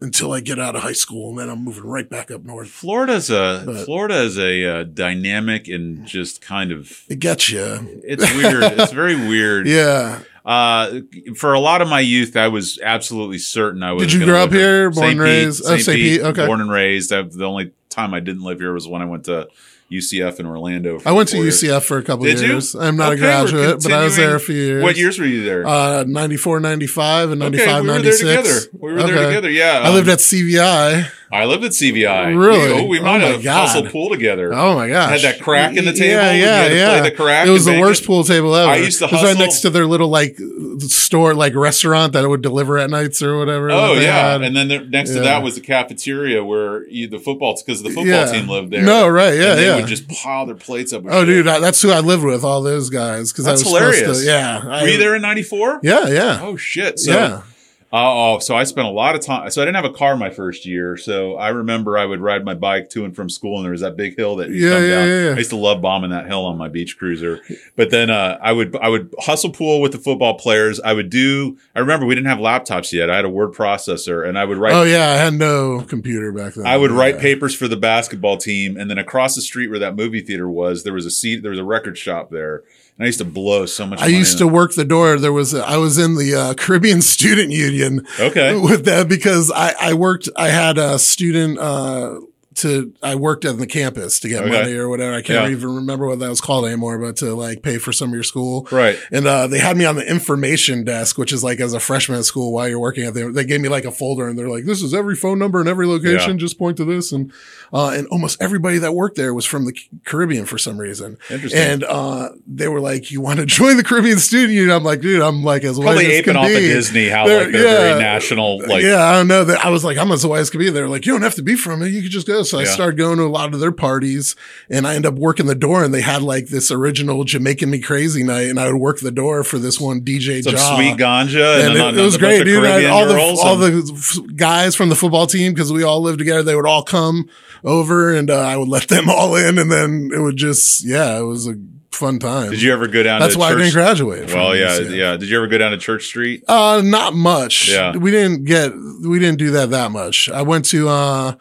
until 0.00 0.32
I 0.32 0.40
get 0.40 0.58
out 0.58 0.76
of 0.76 0.82
high 0.82 0.92
school, 0.92 1.30
and 1.30 1.38
then 1.38 1.48
I'm 1.48 1.64
moving 1.64 1.84
right 1.84 2.08
back 2.08 2.30
up 2.30 2.44
north. 2.44 2.68
Florida's 2.68 3.30
a 3.30 3.62
But- 3.64 3.84
Florida 3.84 4.22
is 4.22 4.38
a 4.38 4.64
uh, 4.80 4.84
dynamic 4.84 5.68
and 5.68 6.06
just 6.06 6.40
kind 6.40 6.70
of 6.72 7.02
It 7.08 7.18
gets 7.18 7.48
you. 7.50 8.00
it's 8.04 8.30
weird. 8.34 8.62
it's 8.62 8.92
very 8.92 9.16
weird. 9.16 9.66
Yeah. 9.76 10.20
Uh, 10.44 11.00
for 11.34 11.54
a 11.54 11.58
lot 11.58 11.82
of 11.82 11.88
my 11.88 11.98
youth, 11.98 12.36
I 12.36 12.46
was 12.46 12.78
absolutely 12.80 13.38
certain 13.38 13.82
I 13.82 13.92
was. 13.92 14.04
Did 14.04 14.12
you 14.12 14.24
grow 14.24 14.44
up 14.44 14.52
here, 14.52 14.90
born 14.90 14.94
St. 14.94 15.10
and 15.10 15.18
Pete, 15.18 15.44
raised? 15.44 15.62
Oh, 15.66 15.76
St. 15.76 15.96
Pete, 15.96 16.20
okay. 16.20 16.46
Born 16.46 16.60
and 16.60 16.70
raised. 16.70 17.12
I, 17.12 17.22
the 17.22 17.44
only 17.44 17.72
time 17.88 18.14
I 18.14 18.20
didn't 18.20 18.42
live 18.44 18.60
here 18.60 18.72
was 18.72 18.86
when 18.86 19.02
I 19.02 19.06
went 19.06 19.24
to 19.24 19.48
UCF 19.90 20.40
in 20.40 20.46
Orlando. 20.46 20.98
for 20.98 21.08
I 21.08 21.12
went 21.12 21.28
to 21.30 21.36
years. 21.38 21.62
UCF 21.62 21.82
for 21.84 21.98
a 21.98 22.02
couple 22.02 22.24
Did 22.24 22.40
you? 22.40 22.46
years. 22.48 22.74
I'm 22.74 22.96
not 22.96 23.12
Okay, 23.12 23.20
a 23.20 23.24
graduate, 23.24 23.82
but 23.82 23.92
I 23.92 24.04
was 24.04 24.16
there 24.16 24.34
a 24.34 24.40
few 24.40 24.56
years. 24.56 24.82
What 24.82 24.96
years 24.96 25.18
were 25.18 25.26
you 25.26 25.44
there? 25.44 25.66
Uh, 25.66 26.04
94, 26.06 26.60
95, 26.60 27.30
and 27.30 27.38
95, 27.40 27.68
okay, 27.68 27.80
we 27.80 27.88
were 27.88 28.02
there 28.02 28.16
together. 28.18 28.60
We 28.72 28.92
were 28.92 29.02
there 29.02 29.26
together. 29.26 29.50
Yeah, 29.50 29.82
I 29.84 29.92
lived 29.92 30.08
um, 30.08 30.12
at 30.14 30.18
CVI. 30.18 31.10
I 31.32 31.44
lived 31.44 31.64
at 31.64 31.72
CVI. 31.72 32.38
Really? 32.38 32.72
We, 32.74 32.80
oh, 32.80 32.84
we 32.86 32.98
Oh 33.00 33.02
might 33.02 33.18
my 33.18 33.24
have 33.28 33.42
God. 33.42 33.66
hustled 33.66 33.90
pool 33.90 34.10
together. 34.10 34.54
Oh 34.54 34.76
my 34.76 34.88
gosh. 34.88 35.10
Had 35.10 35.34
that 35.34 35.42
crack 35.42 35.76
in 35.76 35.84
the 35.84 35.92
table? 35.92 36.22
Yeah, 36.22 36.32
You 36.32 36.44
yeah, 36.44 36.68
yeah. 36.96 37.00
the 37.02 37.10
crack 37.10 37.48
it 37.48 37.50
was 37.50 37.64
the 37.64 37.80
worst 37.80 38.02
it? 38.04 38.06
pool 38.06 38.22
table 38.22 38.54
ever. 38.54 38.70
I 38.70 38.76
used 38.76 39.00
to 39.00 39.06
It 39.06 39.12
was 39.12 39.22
right 39.22 39.28
hustle- 39.30 39.42
next 39.42 39.60
to 39.62 39.70
their 39.70 39.86
little 39.86 40.08
like 40.08 40.38
store, 40.80 41.34
like 41.34 41.54
restaurant 41.56 42.12
that 42.12 42.28
would 42.28 42.42
deliver 42.42 42.78
at 42.78 42.90
nights 42.90 43.22
or 43.22 43.38
whatever. 43.38 43.70
Oh 43.70 43.94
yeah, 43.94 44.32
had. 44.32 44.42
and 44.42 44.56
then 44.56 44.68
there, 44.68 44.84
next 44.84 45.10
to 45.10 45.20
that 45.20 45.42
was 45.42 45.54
the 45.56 45.60
cafeteria 45.60 46.44
where 46.44 46.86
you, 46.88 47.08
the 47.08 47.18
football 47.18 47.60
because 47.64 47.82
the 47.82 47.88
football 47.90 48.06
Yeah. 48.06 48.30
team 48.30 48.48
lived 48.48 48.70
there. 48.72 48.82
No, 48.84 49.08
right, 49.08 49.34
yeah, 49.34 49.50
and 49.50 49.58
they 49.58 49.66
yeah. 49.66 49.76
would 49.76 49.86
just 49.86 50.08
pile 50.08 50.46
their 50.46 50.54
plates 50.54 50.92
up. 50.92 51.02
oh, 51.06 51.20
shit. 51.20 51.26
dude, 51.26 51.48
I, 51.48 51.58
that's 51.58 51.82
who 51.82 51.90
I 51.90 52.00
lived 52.00 52.22
with. 52.24 52.44
All 52.44 52.62
those 52.62 52.88
guys 52.90 53.32
because 53.32 53.46
I 53.48 53.52
was 53.52 53.62
That's 53.64 53.70
hilarious. 53.76 54.20
To, 54.20 54.24
yeah, 54.24 54.62
I, 54.64 54.82
were 54.82 54.88
you 54.88 54.98
there 54.98 55.16
in 55.16 55.22
'94? 55.22 55.80
Yeah, 55.82 56.06
yeah, 56.08 56.38
Oh 56.42 56.56
shit! 56.56 56.98
So, 57.00 57.10
yeah. 57.12 57.42
Oh, 57.92 58.40
so 58.40 58.56
I 58.56 58.64
spent 58.64 58.86
a 58.86 58.90
lot 58.90 59.14
of 59.14 59.20
time. 59.20 59.48
So 59.50 59.62
I 59.62 59.64
didn't 59.64 59.76
have 59.76 59.84
a 59.84 59.92
car 59.94 60.16
my 60.16 60.28
first 60.28 60.66
year. 60.66 60.96
So 60.96 61.36
I 61.36 61.50
remember 61.50 61.96
I 61.96 62.04
would 62.04 62.20
ride 62.20 62.44
my 62.44 62.54
bike 62.54 62.90
to 62.90 63.04
and 63.04 63.14
from 63.14 63.30
school, 63.30 63.56
and 63.56 63.64
there 63.64 63.72
was 63.72 63.80
that 63.82 63.96
big 63.96 64.16
hill 64.16 64.36
that 64.36 64.48
you 64.50 64.66
Yeah, 64.66 64.74
come 64.74 64.82
yeah, 64.82 64.88
down. 64.90 65.08
yeah, 65.08 65.24
yeah. 65.26 65.30
I 65.30 65.38
used 65.38 65.50
to 65.50 65.56
love 65.56 65.80
bombing 65.80 66.10
that 66.10 66.26
hill 66.26 66.44
on 66.44 66.58
my 66.58 66.68
beach 66.68 66.98
cruiser. 66.98 67.40
But 67.76 67.90
then 67.90 68.10
uh, 68.10 68.38
I 68.42 68.52
would 68.52 68.76
I 68.76 68.88
would 68.88 69.14
hustle 69.20 69.50
pool 69.50 69.80
with 69.80 69.92
the 69.92 69.98
football 69.98 70.34
players. 70.34 70.80
I 70.80 70.92
would 70.92 71.10
do. 71.10 71.58
I 71.74 71.78
remember 71.78 72.06
we 72.06 72.14
didn't 72.16 72.28
have 72.28 72.38
laptops 72.38 72.92
yet. 72.92 73.08
I 73.08 73.16
had 73.16 73.24
a 73.24 73.30
word 73.30 73.52
processor, 73.52 74.26
and 74.28 74.36
I 74.38 74.44
would 74.44 74.58
write. 74.58 74.74
Oh 74.74 74.82
yeah, 74.82 75.08
I 75.10 75.14
had 75.16 75.34
no 75.34 75.80
computer 75.82 76.32
back 76.32 76.54
then. 76.54 76.66
I 76.66 76.76
would 76.76 76.90
write 76.90 77.18
papers 77.18 77.54
for 77.54 77.68
the 77.68 77.76
basketball 77.76 78.36
team, 78.36 78.76
and 78.76 78.90
then 78.90 78.98
across 78.98 79.36
the 79.36 79.42
street 79.42 79.68
where 79.70 79.78
that 79.78 79.94
movie 79.96 80.20
theater 80.20 80.50
was, 80.50 80.82
there 80.82 80.92
was 80.92 81.06
a 81.06 81.10
seat. 81.10 81.42
There 81.42 81.50
was 81.50 81.60
a 81.60 81.64
record 81.64 81.96
shop 81.96 82.30
there, 82.30 82.64
and 82.98 83.04
I 83.04 83.06
used 83.06 83.18
to 83.18 83.24
blow 83.24 83.66
so 83.66 83.86
much. 83.86 84.00
I 84.00 84.06
used 84.06 84.38
to 84.38 84.46
work 84.48 84.74
the 84.74 84.84
door. 84.84 85.18
There 85.18 85.32
was 85.32 85.54
I 85.54 85.76
was 85.76 85.98
in 85.98 86.14
the 86.16 86.34
uh, 86.34 86.54
Caribbean 86.54 87.02
Student 87.14 87.52
Union. 87.52 88.06
Okay. 88.18 88.58
with 88.58 88.84
that 88.86 89.08
because 89.08 89.50
I 89.54 89.74
I 89.80 89.94
worked. 89.94 90.28
I 90.36 90.48
had 90.48 90.78
a 90.78 90.98
student. 90.98 91.58
Uh, 91.58 92.20
to 92.60 92.90
I 93.02 93.16
worked 93.16 93.44
on 93.44 93.58
the 93.58 93.66
campus 93.66 94.18
to 94.20 94.30
get 94.30 94.40
Okay. 94.44 94.50
money 94.50 94.72
or 94.72 94.88
whatever. 94.88 95.12
I 95.14 95.20
can't 95.20 95.50
Yeah. 95.50 95.54
even 95.54 95.74
remember 95.74 96.06
what 96.06 96.20
that 96.20 96.30
was 96.30 96.40
called 96.40 96.64
anymore, 96.64 96.96
but 96.96 97.16
to 97.18 97.34
like 97.34 97.60
pay 97.62 97.76
for 97.76 97.92
some 97.92 98.08
of 98.08 98.14
your 98.14 98.22
school. 98.22 98.66
Right. 98.72 98.98
And 99.12 99.26
uh, 99.26 99.46
they 99.46 99.58
had 99.58 99.76
me 99.76 99.84
on 99.84 99.96
the 99.96 100.10
information 100.10 100.82
desk, 100.82 101.18
which 101.18 101.34
is 101.34 101.44
like 101.44 101.60
as 101.60 101.74
a 101.74 101.80
freshman 101.80 102.18
at 102.18 102.24
school 102.24 102.54
while 102.54 102.66
you're 102.66 102.78
working 102.78 103.04
at 103.04 103.12
there. 103.12 103.30
they 103.30 103.44
gave 103.44 103.60
me 103.60 103.68
like 103.68 103.84
a 103.84 103.90
folder 103.90 104.26
and 104.26 104.38
they're 104.38 104.48
like, 104.48 104.64
this 104.64 104.82
is 104.82 104.94
every 104.94 105.16
phone 105.16 105.38
number 105.38 105.60
in 105.60 105.68
every 105.68 105.86
location. 105.86 106.30
Yeah. 106.30 106.36
Just 106.38 106.58
point 106.58 106.78
to 106.78 106.86
this. 106.86 107.12
And, 107.12 107.30
uh, 107.72 107.90
and 107.90 108.06
almost 108.08 108.40
everybody 108.40 108.78
that 108.78 108.92
worked 108.94 109.16
there 109.16 109.34
was 109.34 109.44
from 109.44 109.64
the 109.64 109.76
Caribbean 110.04 110.44
for 110.46 110.58
some 110.58 110.78
reason. 110.78 111.18
Interesting. 111.30 111.60
And, 111.60 111.84
uh, 111.84 112.30
they 112.46 112.68
were 112.68 112.80
like, 112.80 113.10
you 113.10 113.20
want 113.20 113.40
to 113.40 113.46
join 113.46 113.76
the 113.76 113.84
Caribbean 113.84 114.18
student 114.18 114.52
union? 114.52 114.70
I'm 114.74 114.84
like, 114.84 115.00
dude, 115.00 115.20
I'm 115.22 115.42
like 115.42 115.64
as 115.64 115.78
white 115.78 115.84
Probably 115.86 116.06
as 116.06 116.12
aping 116.12 116.24
can 116.34 116.36
off 116.36 116.46
be. 116.48 116.54
of 116.54 116.60
Disney 116.60 117.08
how 117.08 117.26
They're- 117.26 117.44
like 117.44 117.52
they're 117.52 117.64
yeah. 117.64 117.78
very 117.94 118.00
national. 118.00 118.58
Like 118.66 118.82
yeah, 118.82 119.04
I 119.04 119.12
don't 119.12 119.28
know 119.28 119.44
that. 119.44 119.64
I 119.64 119.70
was 119.70 119.84
like, 119.84 119.98
I'm 119.98 120.10
as 120.12 120.26
white 120.26 120.40
as 120.40 120.50
can 120.50 120.60
be. 120.60 120.70
They're 120.70 120.88
like, 120.88 121.06
you 121.06 121.12
don't 121.12 121.22
have 121.22 121.34
to 121.36 121.42
be 121.42 121.56
from 121.56 121.82
it. 121.82 121.88
You 121.88 122.02
could 122.02 122.10
just 122.10 122.26
go. 122.26 122.42
So 122.42 122.58
I 122.58 122.62
Yeah. 122.62 122.68
started 122.70 122.96
going 122.98 123.18
to 123.18 123.24
a 123.24 123.28
lot 123.28 123.52
of 123.54 123.60
their 123.60 123.72
parties 123.72 124.36
and 124.70 124.86
I 124.86 124.94
ended 124.94 125.12
up 125.12 125.18
working 125.18 125.46
the 125.46 125.54
door 125.54 125.84
and 125.84 125.92
they 125.92 126.00
had 126.00 126.22
like 126.22 126.46
this 126.48 126.70
original 126.70 127.24
Jamaican 127.24 127.70
Me 127.70 127.78
Crazy 127.80 128.22
night. 128.22 128.48
And 128.48 128.58
I 128.60 128.66
would 128.70 128.80
work 128.80 129.00
the 129.00 129.10
door 129.10 129.44
for 129.44 129.58
this 129.58 129.80
one 129.80 130.00
DJ 130.02 130.42
some 130.42 130.52
Jaw. 130.54 130.76
sweet 130.76 130.96
ganja 130.96 131.58
and, 131.60 131.68
And 131.68 131.76
then 131.76 131.94
it, 131.94 131.98
it 132.00 132.02
was 132.04 132.16
great, 132.16 132.44
dude. 132.44 132.64
All 132.86 133.06
the 133.06 133.16
all 133.42 133.56
the 133.56 134.32
guys 134.36 134.74
from 134.74 134.88
the 134.88 134.94
football 134.96 135.26
team 135.26 135.52
because 135.52 135.72
we 135.72 135.82
all 135.82 136.00
lived 136.00 136.18
together. 136.18 136.42
They 136.42 136.54
would 136.56 136.66
all 136.66 136.82
come 136.82 137.28
over, 137.66 138.14
and 138.14 138.30
uh, 138.30 138.38
I 138.38 138.56
would 138.56 138.68
let 138.68 138.88
them 138.88 139.10
all 139.10 139.36
in, 139.36 139.58
and 139.58 139.70
then 139.70 140.10
it 140.14 140.20
would 140.20 140.36
just 140.36 140.84
yeah, 140.84 141.18
it 141.18 141.22
was 141.24 141.46
a 141.46 141.56
fun 141.90 142.18
time. 142.18 142.50
Did 142.50 142.62
you 142.62 142.72
ever 142.72 142.86
go 142.86 143.02
down 143.02 143.20
That's 143.20 143.36
why 143.36 143.50
church? 143.50 143.58
I 143.58 143.62
didn't 143.62 143.72
graduate. 143.74 144.32
well, 144.32 144.54
yeah, 144.54 144.68
UCF. 144.68 144.96
yeah. 144.96 145.16
Did 145.16 145.28
you 145.30 145.36
ever 145.38 145.46
go 145.46 145.58
down 145.58 145.70
to 145.72 145.78
Church 145.78 146.04
Street? 146.06 146.44
Uh, 146.46 146.82
not 146.84 147.14
much. 147.14 147.70
Yeah. 147.70 147.96
We 147.96 148.10
didn't 148.10 148.44
get, 148.44 148.72
we 148.74 149.18
didn't 149.18 149.38
do 149.38 149.50
that 149.52 149.70
that 149.70 149.90
much. 149.90 150.28
I 150.30 150.42
went 150.42 150.66
to, 150.66 150.88
uh, 150.88 151.34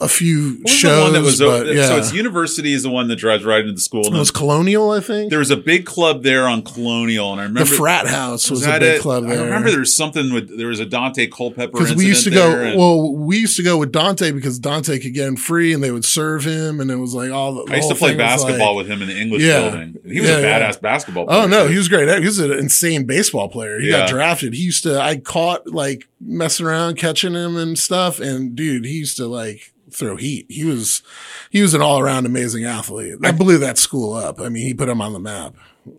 a 0.00 0.08
few 0.08 0.64
shows. 0.68 1.12
that 1.12 1.22
was 1.22 1.40
but, 1.40 1.66
yeah. 1.74 1.88
so 1.88 1.96
it's 1.96 2.12
University 2.12 2.72
is 2.72 2.84
the 2.84 2.88
one 2.90 3.08
that 3.08 3.16
drives 3.16 3.44
right 3.44 3.60
into 3.62 3.72
the 3.72 3.80
school. 3.80 4.06
it 4.06 4.12
was 4.16 4.30
Colonial, 4.30 4.92
I 4.92 5.00
think. 5.00 5.30
there 5.30 5.40
was 5.40 5.50
a 5.50 5.56
big 5.56 5.86
club 5.86 6.22
there 6.22 6.46
on 6.46 6.62
Colonial, 6.62 7.32
and 7.32 7.40
I 7.40 7.44
remember 7.44 7.68
The 7.68 7.76
frat 7.76 8.06
house 8.06 8.48
was, 8.48 8.62
a 8.62 8.66
that 8.66 8.80
big 8.80 8.96
it? 8.96 9.00
club 9.00 9.24
there. 9.26 9.40
I 9.40 9.44
remember 9.44 9.70
there 9.70 9.80
was 9.80 9.96
something 9.96 10.32
with 10.32 10.56
there 10.56 10.68
was 10.68 10.78
a 10.78 10.86
Daunte 10.86 11.30
Culpepper 11.32 11.72
because 11.72 11.96
we 11.96 12.06
used 12.06 12.22
to 12.24 12.30
go. 12.30 12.76
Well, 12.76 13.12
we 13.12 13.38
used 13.38 13.56
to 13.56 13.64
go 13.64 13.76
with 13.76 13.92
Daunte 13.92 14.32
because 14.32 14.60
Daunte 14.60 15.02
could 15.02 15.14
get 15.14 15.26
in 15.26 15.36
free, 15.36 15.72
and 15.72 15.82
they 15.82 15.90
would 15.90 16.04
serve 16.04 16.44
him, 16.44 16.80
and 16.80 16.92
it 16.92 16.96
was 16.96 17.12
like 17.14 17.32
all. 17.32 17.54
The, 17.54 17.72
I 17.72 17.76
used 17.76 17.88
to 17.88 17.96
play 17.96 18.14
basketball 18.14 18.76
like- 18.76 18.84
with 18.84 18.92
him 18.92 19.02
in 19.02 19.08
the 19.08 19.20
English 19.20 19.42
Yeah. 19.42 19.68
building. 19.70 19.96
He 20.04 20.20
was 20.20 20.30
Yeah, 20.30 20.36
a 20.36 20.42
badass 20.60 20.80
basketball 20.80 21.24
oh, 21.24 21.26
player. 21.26 21.42
Oh 21.42 21.46
no, 21.48 21.66
he 21.66 21.76
was 21.76 21.88
great. 21.88 22.08
He 22.20 22.24
was 22.24 22.38
an 22.38 22.52
insane 22.52 23.04
baseball 23.04 23.48
player. 23.48 23.80
He 23.80 23.90
got 23.90 24.08
drafted. 24.08 24.54
He 24.54 24.62
used 24.62 24.84
to. 24.84 25.00
I 25.00 25.16
caught 25.16 25.66
like 25.66 26.08
messing 26.20 26.66
around, 26.66 26.96
catching 26.98 27.34
him 27.34 27.56
and 27.56 27.76
stuff. 27.76 28.20
And 28.20 28.54
dude, 28.54 28.84
he 28.84 28.92
used 28.92 29.16
to 29.16 29.26
like 29.26 29.72
throw 29.92 30.16
heat. 30.16 30.46
He 30.48 30.64
was, 30.64 31.02
he 31.50 31.62
was 31.62 31.74
an 31.74 31.82
all 31.82 31.98
around 32.00 32.26
amazing 32.26 32.64
athlete. 32.64 33.16
I 33.24 33.32
blew 33.32 33.58
that 33.58 33.78
school 33.78 34.14
up. 34.14 34.40
I 34.40 34.48
mean, 34.48 34.66
he 34.66 34.74
put 34.74 34.88
him 34.88 35.00
on 35.00 35.12
the 35.12 35.18
map. 35.20 35.54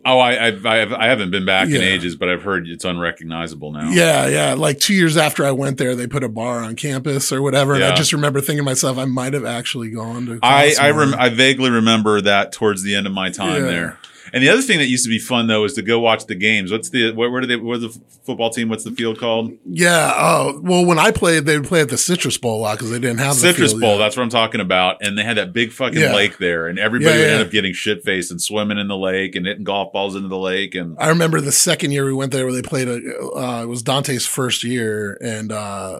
Oh, 0.06 0.20
I, 0.20 0.34
I, 0.34 0.48
I, 0.66 1.06
I 1.06 1.08
haven't 1.08 1.32
been 1.32 1.46
back 1.48 1.68
in 1.68 1.82
ages, 1.82 2.16
but 2.16 2.30
I've 2.30 2.44
heard 2.44 2.68
it's 2.68 2.86
unrecognizable 2.86 3.72
now. 3.72 3.90
Yeah, 3.90 4.28
yeah. 4.28 4.54
Like 4.54 4.80
two 4.80 4.94
years 4.94 5.18
after 5.18 5.44
I 5.44 5.52
went 5.52 5.80
there, 5.80 5.96
they 5.96 6.06
put 6.06 6.24
a 6.24 6.30
bar 6.30 6.60
on 6.64 6.76
campus 6.76 7.32
or 7.32 7.42
whatever. 7.42 7.74
And 7.74 7.84
I 7.84 7.96
just 7.96 8.14
remember 8.14 8.40
thinking 8.40 8.58
to 8.58 8.64
myself, 8.64 9.00
I 9.00 9.06
might 9.06 9.34
have 9.34 9.46
actually 9.46 9.90
gone 9.90 10.28
to. 10.28 10.40
I, 10.44 10.76
I, 10.80 10.92
rem- 10.92 11.16
I 11.18 11.30
vaguely 11.30 11.72
remember 11.72 12.22
that 12.22 12.52
towards 12.52 12.84
the 12.84 12.96
end 12.96 13.08
of 13.08 13.14
my 13.14 13.32
time 13.32 13.64
Yeah. 13.64 13.68
there. 13.68 14.00
And 14.34 14.44
the 14.44 14.50
other 14.50 14.62
thing 14.62 14.80
that 14.80 14.88
used 14.88 15.04
to 15.06 15.10
be 15.10 15.20
fun 15.20 15.48
though 15.48 15.64
is 15.66 15.74
to 15.74 15.82
go 15.82 16.00
watch 16.00 16.26
the 16.26 16.36
games. 16.36 16.72
What's 16.72 16.90
the 16.90 17.12
where, 17.14 17.30
where 17.30 17.42
do 17.42 17.48
they? 17.48 17.56
Where's 17.56 17.82
the 17.82 17.90
football 18.26 18.50
team? 18.50 18.70
What's 18.70 18.84
the 18.84 18.92
field 18.92 19.20
called? 19.20 19.52
Yeah. 19.66 20.14
Oh, 20.16 20.60
well, 20.64 20.86
when 20.86 21.00
I 21.00 21.12
played, 21.12 21.46
they 21.46 21.58
would 21.58 21.68
play 21.68 21.82
at 21.82 21.90
the 21.90 21.98
Citrus 21.98 22.38
Bowl 22.38 22.60
a 22.60 22.62
lot 22.62 22.78
because 22.78 22.92
they 22.92 23.00
didn't 23.00 23.20
have 23.20 23.36
the 23.36 23.42
Citrus 23.42 23.72
field 23.72 23.82
Bowl. 23.82 23.98
That's 23.98 24.16
what 24.18 24.24
I'm 24.24 24.30
talking 24.30 24.62
about. 24.62 24.98
And 25.02 25.18
they 25.18 25.24
had 25.24 25.38
that 25.38 25.54
big 25.54 25.72
fucking 25.72 26.00
Yeah. 26.00 26.14
lake 26.14 26.38
there, 26.38 26.68
and 26.68 26.78
everybody 26.80 27.16
Yeah, 27.16 27.22
would 27.26 27.32
end 27.32 27.42
up 27.44 27.52
getting 27.52 27.74
shit 27.74 28.04
faced 28.04 28.32
and 28.32 28.42
swimming 28.42 28.78
in 28.78 28.88
the 28.88 28.98
lake 28.98 29.36
and 29.36 29.46
hitting 29.46 29.64
golf 29.64 29.92
balls 29.94 30.16
into 30.16 30.28
the 30.28 30.38
lake. 30.38 30.76
And 30.76 30.96
I 31.00 31.10
remember 31.10 31.42
the 31.42 31.52
second 31.52 31.92
year 31.92 32.06
we 32.06 32.14
went 32.14 32.32
there 32.32 32.46
where 32.46 32.54
they 32.54 32.62
played 32.62 32.88
a, 32.88 32.94
uh, 33.36 33.64
it 33.64 33.68
was 33.68 33.82
Daunte's 33.84 34.26
first 34.26 34.64
year 34.64 35.18
and, 35.22 35.52
uh, 35.52 36.00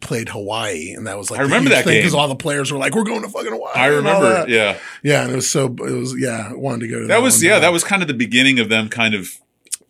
played 0.00 0.28
Hawaii. 0.28 0.92
And 0.92 1.06
that 1.06 1.16
was 1.16 1.30
like, 1.30 1.40
I 1.40 1.42
remember 1.44 1.70
that 1.70 1.84
game 1.84 1.98
Because 1.98 2.14
all 2.14 2.28
the 2.28 2.34
players 2.34 2.72
were 2.72 2.78
like, 2.78 2.94
we're 2.94 3.04
going 3.04 3.22
to 3.22 3.28
fucking 3.28 3.52
Hawaii. 3.52 3.72
I 3.74 3.86
remember, 3.86 4.46
yeah, 4.48 4.78
Yeah. 5.02 5.22
And 5.22 5.32
it 5.32 5.36
was 5.36 5.48
so, 5.48 5.66
it 5.66 5.78
was, 5.80 6.18
yeah, 6.18 6.48
I 6.50 6.54
wanted 6.54 6.80
to 6.80 6.88
go 6.88 6.94
to 6.96 7.00
that. 7.02 7.08
that 7.08 7.22
was 7.22 7.42
yeah, 7.42 7.52
time. 7.52 7.62
that 7.62 7.72
was 7.72 7.84
kind 7.84 8.02
of 8.02 8.08
the 8.08 8.14
beginning 8.14 8.58
of 8.58 8.68
them 8.68 8.88
kind 8.88 9.14
of 9.14 9.28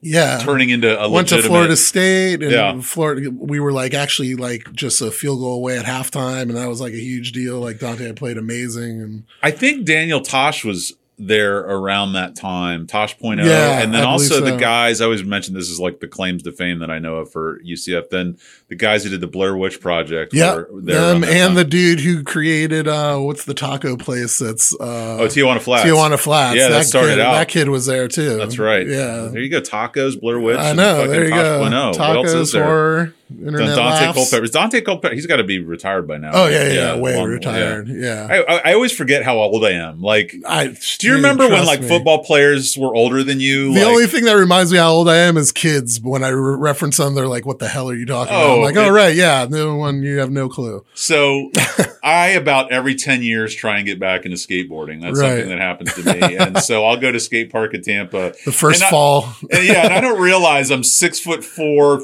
yeah. 0.01 0.39
turning 0.43 0.71
into 0.71 0.99
a 0.99 1.09
Went 1.09 1.29
to. 1.29 1.43
Florida 1.43 1.77
State 1.77 2.43
and 2.43 2.51
Yeah. 2.51 2.81
Florida. 2.81 3.31
We 3.31 3.61
were 3.61 3.73
like 3.73 3.95
actually 3.95 4.35
like 4.35 4.73
just 4.73 5.01
a 5.01 5.11
field 5.11 5.41
goal 5.41 5.55
away 5.55 5.79
at 5.79 5.85
halftime, 5.85 6.43
and 6.43 6.57
that 6.57 6.69
was 6.69 6.81
like 6.81 6.93
a 6.93 7.01
huge 7.01 7.33
deal. 7.33 7.61
Like 7.61 7.79
Daunte 7.79 8.01
had 8.01 8.17
played 8.17 8.39
amazing, 8.39 9.03
and 9.03 9.25
I 9.43 9.51
think 9.51 9.85
Daniel 9.85 10.21
Tosh 10.21 10.65
was 10.65 10.95
there 11.21 11.59
around 11.59 12.15
that 12.15 12.35
time, 12.35 12.87
Tosh 12.87 13.17
Point 13.19 13.41
oh, 13.41 13.45
Yeah, 13.45 13.81
and 13.81 13.93
then 13.93 14.03
I 14.03 14.07
also 14.07 14.41
the 14.41 14.57
guys. 14.57 15.01
I 15.01 15.05
always 15.05 15.23
mention 15.23 15.55
this 15.55 15.69
is 15.69 15.79
like 15.79 16.01
the 16.01 16.09
claims 16.09 16.43
to 16.45 16.53
fame 16.53 16.79
that 16.79 16.91
I 16.91 16.99
know 16.99 17.17
of 17.17 17.31
for 17.31 17.61
UCF. 17.61 18.09
Then 18.09 18.39
the 18.69 18.75
guys 18.75 19.05
who 19.05 19.11
did 19.11 19.21
the 19.21 19.27
Blair 19.27 19.57
Witch 19.57 19.81
Project, 19.81 20.33
yeah, 20.33 20.55
were 20.55 20.69
there 20.73 21.01
around 21.01 21.21
them 21.21 21.31
and 21.31 21.49
time. 21.49 21.55
the 21.55 21.65
dude 21.65 22.01
who 22.01 22.23
created 22.23 22.89
uh 22.89 23.19
what's 23.19 23.45
the 23.45 23.55
taco 23.55 23.97
place 23.97 24.39
that's 24.39 24.75
uh 24.81 25.19
oh 25.21 25.27
Tijuana 25.27 25.61
Flats, 25.61 25.89
Tijuana 25.89 26.19
Flats. 26.19 26.57
Yeah, 26.57 26.69
that 26.69 26.87
started 26.87 27.13
kid, 27.13 27.21
out. 27.21 27.33
That 27.33 27.49
kid 27.49 27.69
was 27.69 27.87
there 27.87 28.09
too. 28.09 28.37
That's 28.37 28.59
right. 28.59 28.87
Yeah. 28.87 29.29
there 29.31 29.43
you 29.43 29.51
go. 29.51 29.61
Tacos, 29.61 30.19
Blair 30.19 30.41
Witch. 30.41 30.59
I 30.59 30.73
know. 30.73 31.07
There 31.07 31.25
you 31.25 31.31
Tosh 31.31 31.43
go. 31.43 31.57
Oh. 31.57 31.61
What 31.61 31.73
else 31.73 32.33
is 32.33 32.51
Tacos, 32.51 32.53
there? 32.55 32.65
horror, 32.65 33.15
internet 33.39 33.71
Daunte 33.71 33.77
laughs. 33.77 34.15
Culpepper. 34.17 34.45
Is 34.45 34.51
Daunte 34.51 34.85
Culpepper? 34.85 35.15
He's 35.15 35.27
got 35.27 35.37
to 35.37 35.45
be 35.45 35.59
retired 35.61 36.07
by 36.09 36.19
now. 36.19 36.31
Oh 36.35 36.47
yeah, 36.49 36.65
yeah, 36.67 36.73
yeah, 36.73 36.97
way 36.97 37.17
long- 37.17 37.29
retired. 37.29 37.89
Yeah. 37.89 38.27
yeah. 38.29 38.45
I, 38.49 38.55
I, 38.57 38.71
I 38.71 38.75
always 38.75 38.93
forget 38.93 39.23
how 39.23 39.37
old 39.39 39.65
I 39.65 39.71
am. 39.73 40.01
Like, 40.01 40.35
I, 40.47 40.75
do 40.99 41.07
you 41.07 41.15
remember 41.15 41.49
when 41.49 41.65
like 41.67 41.83
football 41.83 42.25
players 42.25 42.77
were 42.77 42.95
older 42.95 43.23
than 43.23 43.41
you? 43.41 43.73
The 43.75 43.81
Like- 43.81 43.89
only 43.89 44.07
thing 44.07 44.25
that 44.25 44.35
reminds 44.35 44.73
me 44.73 44.79
how 44.79 44.91
old 44.93 45.09
I 45.09 45.17
am 45.17 45.37
is 45.37 45.53
kids. 45.53 46.01
When 46.01 46.25
I 46.25 46.29
re- 46.29 46.57
reference 46.57 46.97
them, 46.97 47.15
they're 47.15 47.29
like, 47.29 47.47
"What 47.47 47.59
the 47.59 47.69
hell 47.69 47.89
are 47.91 47.95
you 47.95 48.07
talking 48.07 48.35
about?" 48.35 48.45
I'm 48.45 48.51
Oh, 48.51 48.61
like, 48.61 48.75
it- 48.77 48.79
"Oh 48.79 48.91
right, 48.91 49.15
yeah, 49.15 49.47
no 49.49 49.77
one, 49.77 50.03
you 50.03 50.19
have 50.19 50.31
no 50.31 50.49
clue." 50.49 50.85
So 50.95 51.51
I 52.03 52.29
about 52.29 52.73
every 52.73 52.95
10 52.95 53.23
years 53.23 53.55
try 53.55 53.77
and 53.77 53.87
get 53.87 53.99
back 54.01 54.25
into 54.25 54.37
skateboarding. 54.37 55.01
That's 55.03 55.19
Right. 55.21 55.29
something 55.41 55.49
that 55.51 55.59
happens 55.59 55.95
to 55.95 56.03
me. 56.05 56.37
and 56.37 56.59
so 56.59 56.85
I'll 56.85 56.97
go 56.97 57.13
to 57.13 57.21
skate 57.21 57.51
park 57.51 57.75
in 57.75 57.83
Tampa. 57.83 58.33
The 58.45 58.53
first 58.53 58.81
And 58.81 58.87
I- 58.87 58.91
fall, 58.91 59.29
And 59.51 59.65
yeah, 59.67 59.85
and 59.85 59.93
I 59.95 60.01
don't 60.01 60.21
realize 60.21 60.71
I'm 60.71 60.83
six 60.85 61.21
foot 61.21 61.45
four, 61.45 62.01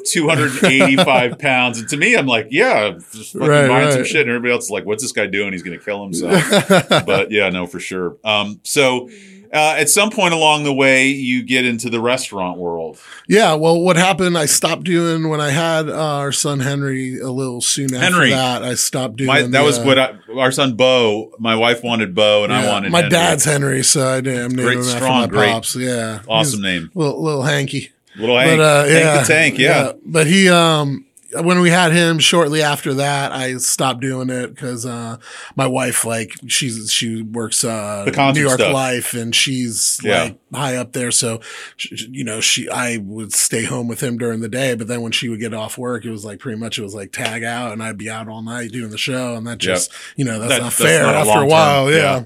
285 1.21 1.39
pounds. 1.39 1.79
And 1.79 1.89
to 1.89 1.97
me, 1.97 2.17
I'm 2.17 2.27
like, 2.27 2.49
yeah, 2.51 2.99
just 3.13 3.33
fucking 3.33 3.49
Right, 3.49 3.69
buying 3.69 3.93
some 3.93 4.05
shit. 4.05 4.23
And 4.23 4.31
everybody 4.31 4.53
else 4.53 4.65
is 4.65 4.71
like, 4.71 4.85
what's 4.85 5.03
this 5.03 5.13
guy 5.13 5.27
doing? 5.27 5.53
He's 5.53 5.63
going 5.63 5.79
to 5.79 5.85
kill 5.85 6.03
himself. 6.03 6.43
but 7.07 7.31
yeah, 7.31 7.49
no, 7.51 7.67
for 7.67 7.81
sure. 7.81 8.17
Um, 8.25 8.61
so 8.65 9.09
uh, 9.53 9.77
at 9.79 9.89
some 9.89 10.11
point 10.11 10.35
along 10.35 10.65
the 10.65 10.73
way, 10.75 11.07
you 11.09 11.43
get 11.43 11.65
into 11.65 11.89
the 11.89 12.01
restaurant 12.01 12.59
world. 12.59 12.99
yeah. 13.29 13.55
Well, 13.55 13.81
what 13.81 13.97
happened? 13.97 14.37
I 14.37 14.47
stopped 14.47 14.83
doing 14.85 15.29
when 15.29 15.41
I 15.41 15.51
had 15.51 15.89
uh, 15.89 15.95
our 16.19 16.33
son 16.33 16.59
Henry 16.61 17.21
a 17.21 17.31
little 17.31 17.61
soon 17.61 17.95
after 17.95 17.99
Henry. 17.99 18.31
that. 18.31 18.63
I 18.65 18.75
stopped 18.75 19.17
doing 19.17 19.29
My, 19.29 19.43
that 19.43 19.63
was 19.63 19.79
what 19.79 19.99
I, 19.99 20.19
our 20.37 20.51
son 20.51 20.75
Bo, 20.75 21.33
my 21.39 21.55
wife 21.55 21.83
wanted 21.85 22.15
Bo, 22.15 22.43
and 22.45 22.53
I 22.53 22.67
wanted 22.69 22.91
my 22.91 22.99
Henry. 23.03 23.11
dad's 23.11 23.45
Henry, 23.45 23.83
so 23.85 24.07
I 24.07 24.21
did. 24.21 24.37
I'm 24.37 24.51
naming 24.51 24.65
Great, 24.65 24.75
him 24.79 24.81
after 24.85 24.97
strong, 24.99 25.21
my 25.23 25.27
great, 25.29 25.53
pops. 25.53 25.77
Yeah, 25.77 26.21
Awesome 26.29 26.61
name. 26.61 26.91
little, 26.95 27.23
little 27.23 27.43
hanky. 27.43 27.93
Little 28.19 28.37
Hank, 28.39 28.59
but 28.59 28.61
uh, 28.61 28.85
Hank 28.85 28.93
yeah, 29.05 29.19
the 29.21 29.27
Tank, 29.27 29.59
yeah. 29.59 29.93
But 30.05 30.27
he, 30.27 30.49
um, 30.49 31.06
when 31.43 31.61
we 31.61 31.71
had 31.71 31.93
him 31.93 32.19
shortly 32.19 32.63
after 32.63 32.95
that, 32.95 33.33
I 33.33 33.57
stopped 33.57 34.01
doing 34.01 34.31
it 34.31 34.55
because 34.55 34.85
uh, 34.87 35.17
my 35.57 35.67
wife, 35.67 36.05
like, 36.05 36.33
she's 36.47 36.91
she 36.93 37.23
works 37.23 37.65
uh, 37.65 38.05
The 38.11 38.33
New 38.33 38.41
York 38.43 38.61
stuff. 38.61 38.73
Life, 38.73 39.15
and 39.15 39.35
she's 39.35 40.01
Yeah. 40.03 40.23
like 40.25 40.39
high 40.55 40.77
up 40.77 40.93
there. 40.93 41.11
So, 41.11 41.41
sh- 41.77 42.05
you 42.11 42.25
know, 42.25 42.41
she 42.41 42.69
I 42.69 42.99
would 42.99 43.33
stay 43.35 43.65
home 43.65 43.89
with 43.89 44.03
him 44.03 44.19
during 44.19 44.41
the 44.41 44.49
day, 44.49 44.75
but 44.75 44.87
then 44.89 45.03
when 45.03 45.13
she 45.13 45.29
would 45.29 45.41
get 45.41 45.55
off 45.55 45.79
work, 45.79 46.05
it 46.05 46.11
was 46.11 46.25
like 46.25 46.39
pretty 46.39 46.59
much 46.59 46.79
it 46.79 46.83
was 46.83 46.95
like 46.95 47.13
tag 47.13 47.43
out, 47.45 47.73
and 47.73 47.83
I'd 47.83 47.99
be 47.99 48.11
out 48.11 48.29
all 48.29 48.43
night 48.43 48.73
doing 48.73 48.91
the 48.91 48.99
show, 48.99 49.35
and 49.35 49.47
that 49.47 49.59
just 49.59 49.91
you 50.17 50.25
know 50.25 50.39
that's 50.39 50.51
That- 50.53 50.59
not 50.63 50.65
that's 50.73 50.77
fair 50.77 51.03
not 51.05 51.15
after 51.27 51.41
a 51.43 51.47
while. 51.47 51.85
term. 51.87 51.95
Yeah. 51.95 52.01
Yeah. 52.19 52.25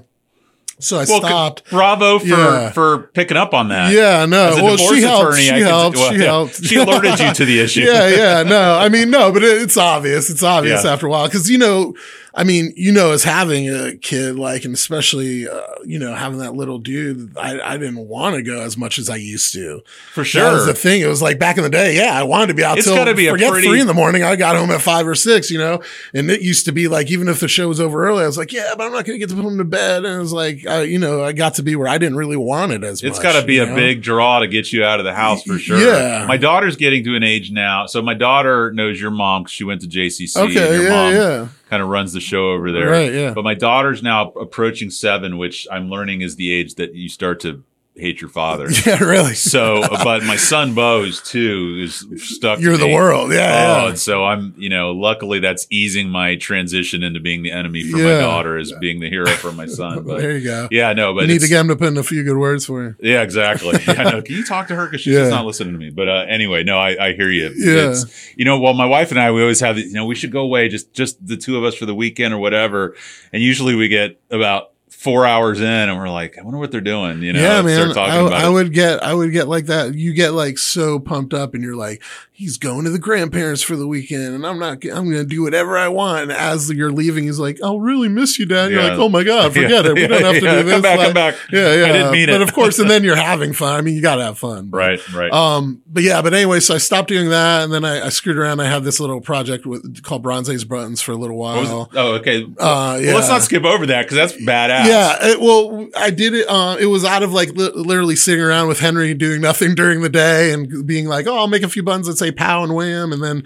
So 0.83 0.97
I 0.97 1.05
Well, 1.07 1.19
stopped. 1.19 1.69
bravo 1.69 2.19
for 2.19 2.25
Yeah. 2.25 2.71
for 2.71 3.09
picking 3.13 3.37
up 3.37 3.53
on 3.53 3.69
that. 3.69 3.91
Yeah, 3.93 4.25
no. 4.25 4.55
Well, 4.61 4.77
she 4.77 5.01
helped. 5.01 5.27
attorney, 5.33 5.43
She 5.43 5.59
helped. 5.61 5.97
well, 5.97 6.11
she 6.11 6.17
yeah. 6.19 6.25
helped. 6.25 6.63
She 6.65 6.75
alerted 6.75 7.19
you 7.19 7.33
to 7.33 7.45
the 7.45 7.59
issue. 7.65 7.81
yeah, 7.81 8.07
yeah. 8.07 8.43
No, 8.43 8.77
I 8.79 8.89
mean, 8.89 9.09
no, 9.11 9.31
but 9.31 9.43
it, 9.43 9.61
it's 9.61 9.77
obvious. 9.77 10.29
It's 10.29 10.43
obvious 10.43 10.83
Yeah. 10.83 10.93
after 10.93 11.07
a 11.07 11.09
while 11.09 11.27
because 11.27 11.49
you 11.49 11.57
know, 11.57 11.93
I 12.33 12.45
mean, 12.45 12.71
you 12.77 12.93
know, 12.93 13.11
as 13.11 13.25
having 13.25 13.67
a 13.69 13.93
kid, 13.97 14.37
like, 14.39 14.63
and 14.63 14.73
especially, 14.73 15.49
uh, 15.49 15.59
you 15.83 15.99
know, 15.99 16.15
having 16.15 16.39
that 16.39 16.53
little 16.55 16.77
dude, 16.79 17.35
I, 17.37 17.59
I 17.59 17.75
didn't 17.77 18.07
want 18.07 18.35
to 18.37 18.41
go 18.41 18.61
as 18.61 18.77
much 18.77 18.97
as 18.99 19.09
I 19.09 19.17
used 19.17 19.51
to. 19.51 19.81
for 20.13 20.23
sure, 20.23 20.43
That 20.45 20.53
was 20.53 20.65
the 20.65 20.73
thing. 20.73 21.01
It 21.01 21.07
was 21.07 21.21
like 21.21 21.39
back 21.39 21.57
in 21.57 21.63
the 21.63 21.69
day. 21.69 21.93
Yeah, 21.97 22.17
I 22.17 22.23
wanted 22.23 22.47
to 22.47 22.53
be 22.53 22.63
out 22.63 22.77
It's 22.77 22.87
till 22.87 22.95
gotta 22.95 23.13
be 23.13 23.27
a 23.27 23.31
forget 23.31 23.51
pretty- 23.51 23.67
three 23.67 23.81
in 23.81 23.87
the 23.87 23.93
morning. 23.93 24.23
I 24.23 24.37
got 24.37 24.55
home 24.55 24.71
at 24.71 24.79
five 24.81 25.05
or 25.07 25.13
six. 25.15 25.51
You 25.51 25.57
know, 25.57 25.81
and 26.13 26.31
it 26.31 26.41
used 26.41 26.63
to 26.67 26.71
be 26.71 26.87
like 26.87 27.11
even 27.11 27.27
if 27.27 27.41
the 27.41 27.49
show 27.49 27.67
was 27.67 27.81
over 27.81 28.07
early, 28.07 28.23
I 28.23 28.27
was 28.27 28.37
like, 28.37 28.53
yeah, 28.53 28.75
but 28.77 28.85
I'm 28.85 28.93
not 28.93 29.03
going 29.03 29.19
to 29.19 29.25
get 29.25 29.27
to 29.29 29.35
put 29.35 29.43
him 29.43 29.57
to 29.57 29.65
bed. 29.65 30.05
And 30.05 30.15
it 30.15 30.19
was 30.19 30.31
like, 30.31 30.65
I, 30.71 30.81
you 30.83 30.97
know, 30.99 31.23
I 31.23 31.31
got 31.33 31.55
to 31.55 31.63
be 31.63 31.75
where 31.75 31.87
I 31.87 31.97
didn't 31.97 32.15
really 32.17 32.37
want 32.37 32.71
it 32.71 32.83
as 32.83 33.03
It's 33.03 33.19
got 33.19 33.39
to 33.39 33.45
be 33.45 33.59
a 33.59 33.65
know? 33.65 33.75
big 33.75 34.01
draw 34.01 34.39
to 34.39 34.47
get 34.47 34.71
you 34.71 34.83
out 34.83 34.99
of 34.99 35.05
the 35.05 35.13
house 35.13 35.43
for 35.43 35.57
sure. 35.59 35.77
Yeah. 35.79 36.25
My 36.27 36.37
daughter's 36.37 36.75
getting 36.75 37.03
to 37.05 37.15
an 37.15 37.23
age 37.23 37.51
now. 37.51 37.85
So 37.85 38.01
my 38.01 38.13
daughter 38.13 38.71
knows 38.71 38.99
your 38.99 39.11
mom 39.11 39.43
'cause 39.43 39.51
she 39.51 39.63
went 39.63 39.81
to 39.81 39.87
JCC. 39.87 40.39
and 40.39 40.49
Okay, 40.51 40.73
your 40.73 40.83
yeah, 40.83 40.89
mom 40.89 41.13
yeah. 41.13 41.47
kind 41.69 41.83
of 41.83 41.89
runs 41.89 42.13
the 42.13 42.19
show 42.21 42.51
over 42.51 42.71
there. 42.71 42.89
Right, 42.89 43.13
yeah. 43.13 43.31
But 43.33 43.43
my 43.43 43.53
daughter's 43.53 44.01
now 44.01 44.29
approaching 44.31 44.89
seven, 44.89 45.37
which 45.37 45.67
I'm 45.71 45.89
learning 45.89 46.21
is 46.21 46.35
the 46.35 46.51
age 46.53 46.75
that 46.75 46.95
you 46.95 47.09
start 47.09 47.39
to 47.41 47.63
hate 48.01 48.19
your 48.19 48.29
father. 48.29 48.67
Yeah, 48.85 49.03
really. 49.03 49.35
So, 49.35 49.81
but 50.03 50.23
my 50.23 50.35
son 50.35 50.73
Bo 50.73 51.03
is 51.03 51.21
two, 51.21 51.81
is 51.83 52.03
stuck. 52.17 52.59
You're 52.59 52.75
the 52.77 52.87
me. 52.87 52.93
world. 52.95 53.31
Yeah. 53.31 53.37
Oh, 53.37 53.83
yeah. 53.83 53.89
and 53.89 53.99
so 53.99 54.25
I'm, 54.25 54.53
you 54.57 54.69
know, 54.69 54.91
luckily 54.91 55.39
that's 55.39 55.67
easing 55.69 56.09
my 56.09 56.35
transition 56.35 57.03
into 57.03 57.19
being 57.19 57.43
the 57.43 57.51
enemy 57.51 57.83
for 57.83 57.97
my 57.97 58.19
daughter 58.19 58.57
as 58.57 58.71
being 58.81 58.99
the 58.99 59.09
hero 59.09 59.27
for 59.27 59.51
my 59.51 59.67
son. 59.67 60.03
But 60.07 60.19
there 60.19 60.35
you 60.37 60.43
go. 60.43 60.67
yeah, 60.71 60.93
no, 60.93 61.13
but 61.13 61.21
you 61.21 61.27
need 61.27 61.41
to 61.41 61.47
get 61.47 61.61
him 61.61 61.67
to 61.67 61.75
put 61.75 61.89
in 61.89 61.97
a 61.97 62.03
few 62.03 62.23
good 62.23 62.37
words 62.37 62.65
for 62.65 62.83
you. 62.83 62.95
yeah, 62.99 63.21
exactly. 63.21 63.77
Yeah, 63.87 64.03
no, 64.09 64.21
can 64.21 64.35
you 64.35 64.43
talk 64.45 64.67
to 64.69 64.75
her 64.75 64.85
because 64.87 65.01
she's 65.01 65.13
Yeah. 65.13 65.19
just 65.21 65.31
not 65.31 65.45
listening 65.45 65.73
to 65.73 65.79
me? 65.79 65.89
But 65.91 66.09
uh, 66.09 66.25
anyway, 66.27 66.63
no, 66.63 66.77
I, 66.79 67.07
I 67.09 67.13
hear 67.13 67.29
you. 67.29 67.51
Yeah. 67.55 67.91
It's, 67.91 68.05
you 68.35 68.45
know, 68.45 68.59
well, 68.59 68.73
my 68.73 68.85
wife 68.85 69.11
and 69.11 69.19
I, 69.19 69.31
we 69.31 69.41
always 69.41 69.59
have, 69.59 69.77
you 69.77 69.91
know, 69.93 70.05
we 70.05 70.15
should 70.15 70.31
go 70.31 70.41
away, 70.41 70.67
just 70.69 70.93
just 70.93 71.25
the 71.25 71.37
two 71.37 71.57
of 71.57 71.63
us 71.63 71.75
for 71.75 71.85
the 71.85 71.93
weekend 71.95 72.33
or 72.33 72.39
whatever. 72.39 72.95
And 73.31 73.43
usually 73.43 73.75
we 73.75 73.87
get 73.89 74.19
about 74.31 74.70
four 75.01 75.25
hours 75.25 75.59
in 75.59 75.65
and 75.65 75.97
we're 75.97 76.09
like, 76.09 76.37
I 76.37 76.43
wonder 76.43 76.59
what 76.59 76.71
they're 76.71 76.79
doing. 76.79 77.23
You 77.23 77.33
know, 77.33 77.41
yeah, 77.41 77.63
man. 77.63 77.97
I, 77.97 78.19
I 78.19 78.49
would 78.49 78.71
get, 78.71 79.01
I 79.01 79.15
would 79.15 79.31
get 79.31 79.47
like 79.47 79.65
that. 79.65 79.95
You 79.95 80.13
get 80.13 80.33
like 80.33 80.59
so 80.59 80.99
pumped 80.99 81.33
up, 81.33 81.55
and 81.55 81.63
you're 81.63 81.75
like, 81.75 82.03
he's 82.31 82.57
going 82.57 82.85
to 82.85 82.91
the 82.91 82.99
grandparents 82.99 83.63
for 83.63 83.75
the 83.75 83.87
weekend, 83.87 84.35
and 84.35 84.45
I'm 84.45 84.59
not. 84.59 84.83
I'm 84.85 85.05
going 85.05 85.11
to 85.17 85.25
do 85.25 85.41
whatever 85.41 85.75
I 85.75 85.87
want. 85.87 86.23
And 86.23 86.31
as 86.31 86.69
you're 86.71 86.91
leaving, 86.91 87.23
he's 87.23 87.39
like, 87.39 87.59
I'll 87.63 87.79
really 87.79 88.09
miss 88.09 88.37
you, 88.37 88.45
Dad. 88.45 88.71
You're 88.71 88.83
like, 88.83 88.99
oh 88.99 89.09
my 89.09 89.23
god, 89.23 89.53
forget 89.53 89.85
it. 89.87 89.95
We 89.95 90.01
Yeah, 90.01 90.07
don't 90.07 90.23
have 90.23 90.39
to 90.39 90.45
yeah. 90.45 90.55
do 90.61 90.63
this. 90.63 90.71
Come 90.73 90.81
back, 90.83 90.97
Like, 90.97 91.05
come 91.07 91.13
back. 91.13 91.35
Yeah, 91.51 91.75
yeah. 91.75 91.85
I 91.85 91.91
didn't 91.93 92.11
mean 92.11 92.27
but 92.27 92.35
it. 92.35 92.41
of 92.41 92.53
course, 92.53 92.77
and 92.77 92.89
then 92.89 93.03
you're 93.03 93.15
having 93.31 93.53
fun. 93.53 93.75
I 93.75 93.81
mean, 93.81 93.95
you 93.95 94.01
got 94.03 94.15
to 94.17 94.23
have 94.23 94.37
fun. 94.37 94.69
But, 94.69 94.77
Right, 94.77 95.13
right. 95.13 95.31
Um, 95.31 95.81
but 95.87 96.03
yeah, 96.03 96.21
but 96.21 96.33
anyway, 96.35 96.59
so 96.59 96.75
I 96.75 96.77
stopped 96.77 97.09
doing 97.09 97.29
that, 97.29 97.63
and 97.63 97.73
then 97.73 97.83
I, 97.85 98.05
I 98.05 98.09
screwed 98.09 98.37
around. 98.37 98.59
I 98.59 98.65
had 98.69 98.83
this 98.83 98.99
little 98.99 99.19
project 99.21 99.65
with 99.65 100.03
called 100.03 100.21
Bronze 100.21 100.49
Age 100.49 100.67
Buttons 100.67 101.01
for 101.01 101.11
a 101.11 101.15
little 101.17 101.37
while. 101.37 101.89
Oh, 101.95 102.13
okay. 102.15 102.43
Uh, 102.59 102.99
yeah. 103.01 103.07
Well, 103.07 103.15
let's 103.15 103.29
not 103.29 103.41
skip 103.41 103.63
over 103.63 103.87
that 103.87 104.03
because 104.03 104.17
that's 104.17 104.33
badass. 104.33 104.85
Yeah, 104.91 105.17
it, 105.31 105.39
well, 105.41 105.87
I 105.95 106.09
did 106.09 106.33
it. 106.33 106.47
Uh, 106.49 106.77
it 106.79 106.87
was 106.87 107.03
out 107.05 107.23
of 107.23 107.31
like 107.33 107.49
li- 107.49 107.71
literally 107.73 108.15
sitting 108.15 108.43
around 108.43 108.67
with 108.67 108.79
Henry 108.79 109.13
doing 109.13 109.41
nothing 109.41 109.75
during 109.75 110.01
the 110.01 110.09
day 110.09 110.51
and 110.53 110.85
being 110.85 111.07
like, 111.07 111.27
"Oh, 111.27 111.35
I'll 111.37 111.47
make 111.47 111.63
a 111.63 111.69
few 111.69 111.83
buns 111.83 112.07
that 112.07 112.17
say 112.17 112.31
"pow" 112.31 112.63
and 112.63 112.75
"wham," 112.75 113.11
and 113.13 113.23
then. 113.23 113.43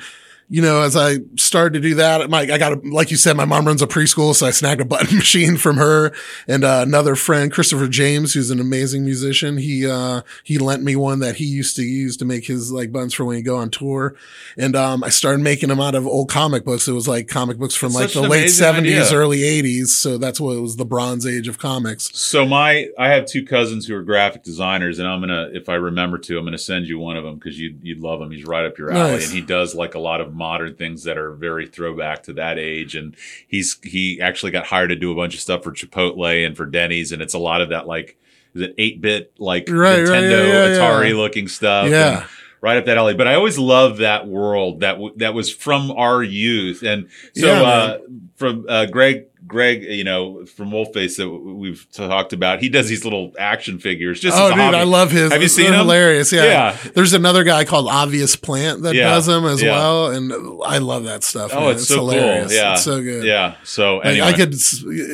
You 0.47 0.61
know, 0.61 0.81
as 0.83 0.95
I 0.95 1.17
started 1.37 1.73
to 1.73 1.79
do 1.79 1.95
that, 1.95 2.29
my, 2.29 2.41
I 2.41 2.57
got 2.59 2.73
a, 2.73 2.75
like 2.87 3.09
you 3.09 3.17
said, 3.17 3.35
my 3.35 3.45
mom 3.45 3.65
runs 3.65 3.81
a 3.81 3.87
preschool, 3.87 4.35
so 4.35 4.45
I 4.45 4.51
snagged 4.51 4.79
a 4.79 4.85
button 4.85 5.15
machine 5.17 5.57
from 5.57 5.77
her 5.77 6.13
and 6.47 6.63
uh, 6.63 6.83
another 6.85 7.15
friend, 7.15 7.51
Christopher 7.51 7.87
James, 7.87 8.33
who's 8.35 8.51
an 8.51 8.59
amazing 8.59 9.03
musician. 9.03 9.57
He, 9.57 9.89
uh, 9.89 10.21
he 10.43 10.59
lent 10.59 10.83
me 10.83 10.95
one 10.95 11.17
that 11.19 11.37
he 11.37 11.45
used 11.45 11.75
to 11.77 11.81
use 11.81 12.15
to 12.17 12.25
make 12.25 12.45
his 12.45 12.71
like 12.71 12.91
buttons 12.91 13.15
for 13.15 13.25
when 13.25 13.37
you 13.37 13.43
go 13.43 13.55
on 13.57 13.71
tour. 13.71 14.15
And, 14.55 14.75
um, 14.75 15.03
I 15.03 15.09
started 15.09 15.41
making 15.41 15.69
them 15.69 15.79
out 15.79 15.95
of 15.95 16.05
old 16.05 16.29
comic 16.29 16.63
books. 16.63 16.87
It 16.87 16.91
was 16.93 17.07
like 17.07 17.27
comic 17.27 17.57
books 17.57 17.73
from 17.73 17.93
like 17.93 18.09
Such 18.09 18.21
the 18.21 18.29
late 18.29 18.49
seventies, 18.49 19.11
early 19.11 19.43
eighties. 19.43 19.95
So 19.95 20.19
that's 20.19 20.39
what 20.39 20.57
it 20.57 20.61
was 20.61 20.75
the 20.75 20.85
bronze 20.85 21.25
age 21.25 21.47
of 21.47 21.57
comics. 21.57 22.11
So 22.13 22.45
my, 22.45 22.87
I 22.99 23.09
have 23.09 23.25
two 23.25 23.43
cousins 23.43 23.87
who 23.87 23.95
are 23.95 24.03
graphic 24.03 24.43
designers, 24.43 24.99
and 24.99 25.07
I'm 25.07 25.21
gonna, 25.21 25.49
if 25.53 25.69
I 25.69 25.75
remember 25.75 26.19
to, 26.19 26.37
I'm 26.37 26.45
gonna 26.45 26.57
send 26.59 26.87
you 26.87 26.99
one 26.99 27.17
of 27.17 27.23
them 27.23 27.35
because 27.35 27.59
you 27.59 27.75
you'd 27.81 27.99
love 27.99 28.21
him. 28.21 28.29
He's 28.29 28.45
right 28.45 28.63
up 28.65 28.77
your 28.77 28.91
alley, 28.91 29.13
Nice. 29.13 29.25
and 29.25 29.33
he 29.33 29.41
does 29.41 29.73
like 29.73 29.95
a 29.95 29.99
lot 29.99 30.21
of 30.21 30.34
modern 30.35 30.75
things 30.75 31.03
that 31.05 31.17
are 31.17 31.31
very 31.31 31.67
throwback 31.67 32.23
to 32.23 32.33
that 32.33 32.59
age. 32.59 32.95
And 32.95 33.15
he's 33.47 33.79
he 33.83 34.19
actually 34.21 34.51
got 34.51 34.65
hired 34.67 34.89
to 34.89 34.95
do 34.95 35.11
a 35.11 35.15
bunch 35.15 35.33
of 35.33 35.39
stuff 35.39 35.63
for 35.63 35.71
Chipotle 35.71 36.45
and 36.45 36.55
for 36.55 36.65
Denny's, 36.65 37.11
and 37.11 37.21
it's 37.21 37.33
a 37.33 37.39
lot 37.39 37.61
of 37.61 37.69
that 37.69 37.87
like 37.87 38.17
is 38.53 38.61
it 38.61 38.75
eight 38.77 39.01
bit 39.01 39.33
like 39.37 39.67
Right, 39.69 39.99
right, 39.99 40.07
Nintendo 40.07 40.47
yeah, 40.47 40.67
yeah, 40.67 40.77
Atari 40.77 41.09
yeah. 41.09 41.15
looking 41.15 41.47
stuff. 41.47 41.89
Yeah. 41.89 42.19
and 42.19 42.29
right 42.61 42.77
up 42.77 42.85
that 42.85 42.97
alley. 42.97 43.13
But 43.13 43.27
I 43.27 43.35
always 43.35 43.57
loved 43.59 43.99
that 43.99 44.27
world 44.27 44.79
that 44.79 44.93
w- 44.93 45.13
that 45.17 45.33
was 45.33 45.53
from 45.53 45.91
our 45.91 46.23
youth, 46.23 46.81
and 46.83 47.09
so 47.35 47.47
Yeah, 47.47 47.61
uh, 47.61 47.97
from 48.35 48.65
uh, 48.67 48.85
Greg. 48.87 49.25
Greg, 49.47 49.83
you 49.83 50.03
know, 50.03 50.45
from 50.45 50.71
Wolfface 50.71 51.17
that 51.17 51.29
we've 51.29 51.85
talked 51.91 52.33
about, 52.33 52.61
he 52.61 52.69
does 52.69 52.87
these 52.87 53.03
little 53.03 53.31
action 53.37 53.77
figures. 53.79 54.19
Just 54.19 54.37
Oh, 54.37 54.49
dude, 54.49 54.57
hobby. 54.57 54.77
I 54.77 54.83
love 54.83 55.11
his. 55.11 55.31
Have 55.31 55.41
you 55.41 55.47
seen 55.47 55.65
them? 55.71 55.75
Hilarious. 55.75 56.31
Yeah. 56.33 56.43
Yeah. 56.45 56.77
There's 56.95 57.13
another 57.13 57.43
guy 57.43 57.63
called 57.65 57.87
Obvious 57.87 58.35
Plant 58.35 58.81
that 58.83 58.95
Yeah. 58.95 59.09
does 59.09 59.27
them 59.27 59.45
as 59.45 59.61
Yeah. 59.61 59.71
well, 59.73 60.11
and 60.11 60.33
I 60.65 60.79
love 60.79 61.03
that 61.03 61.23
stuff. 61.23 61.51
Oh, 61.53 61.59
man. 61.61 61.69
it's, 61.75 61.87
so 61.87 61.95
hilarious. 61.97 62.47
cool. 62.47 62.55
Yeah, 62.57 62.73
It's 62.73 62.83
so 62.83 63.01
good. 63.03 63.23
Yeah. 63.25 63.55
So 63.63 63.97
Like 63.97 64.05
anyway, 64.07 64.27
I 64.27 64.33
could, 64.33 64.55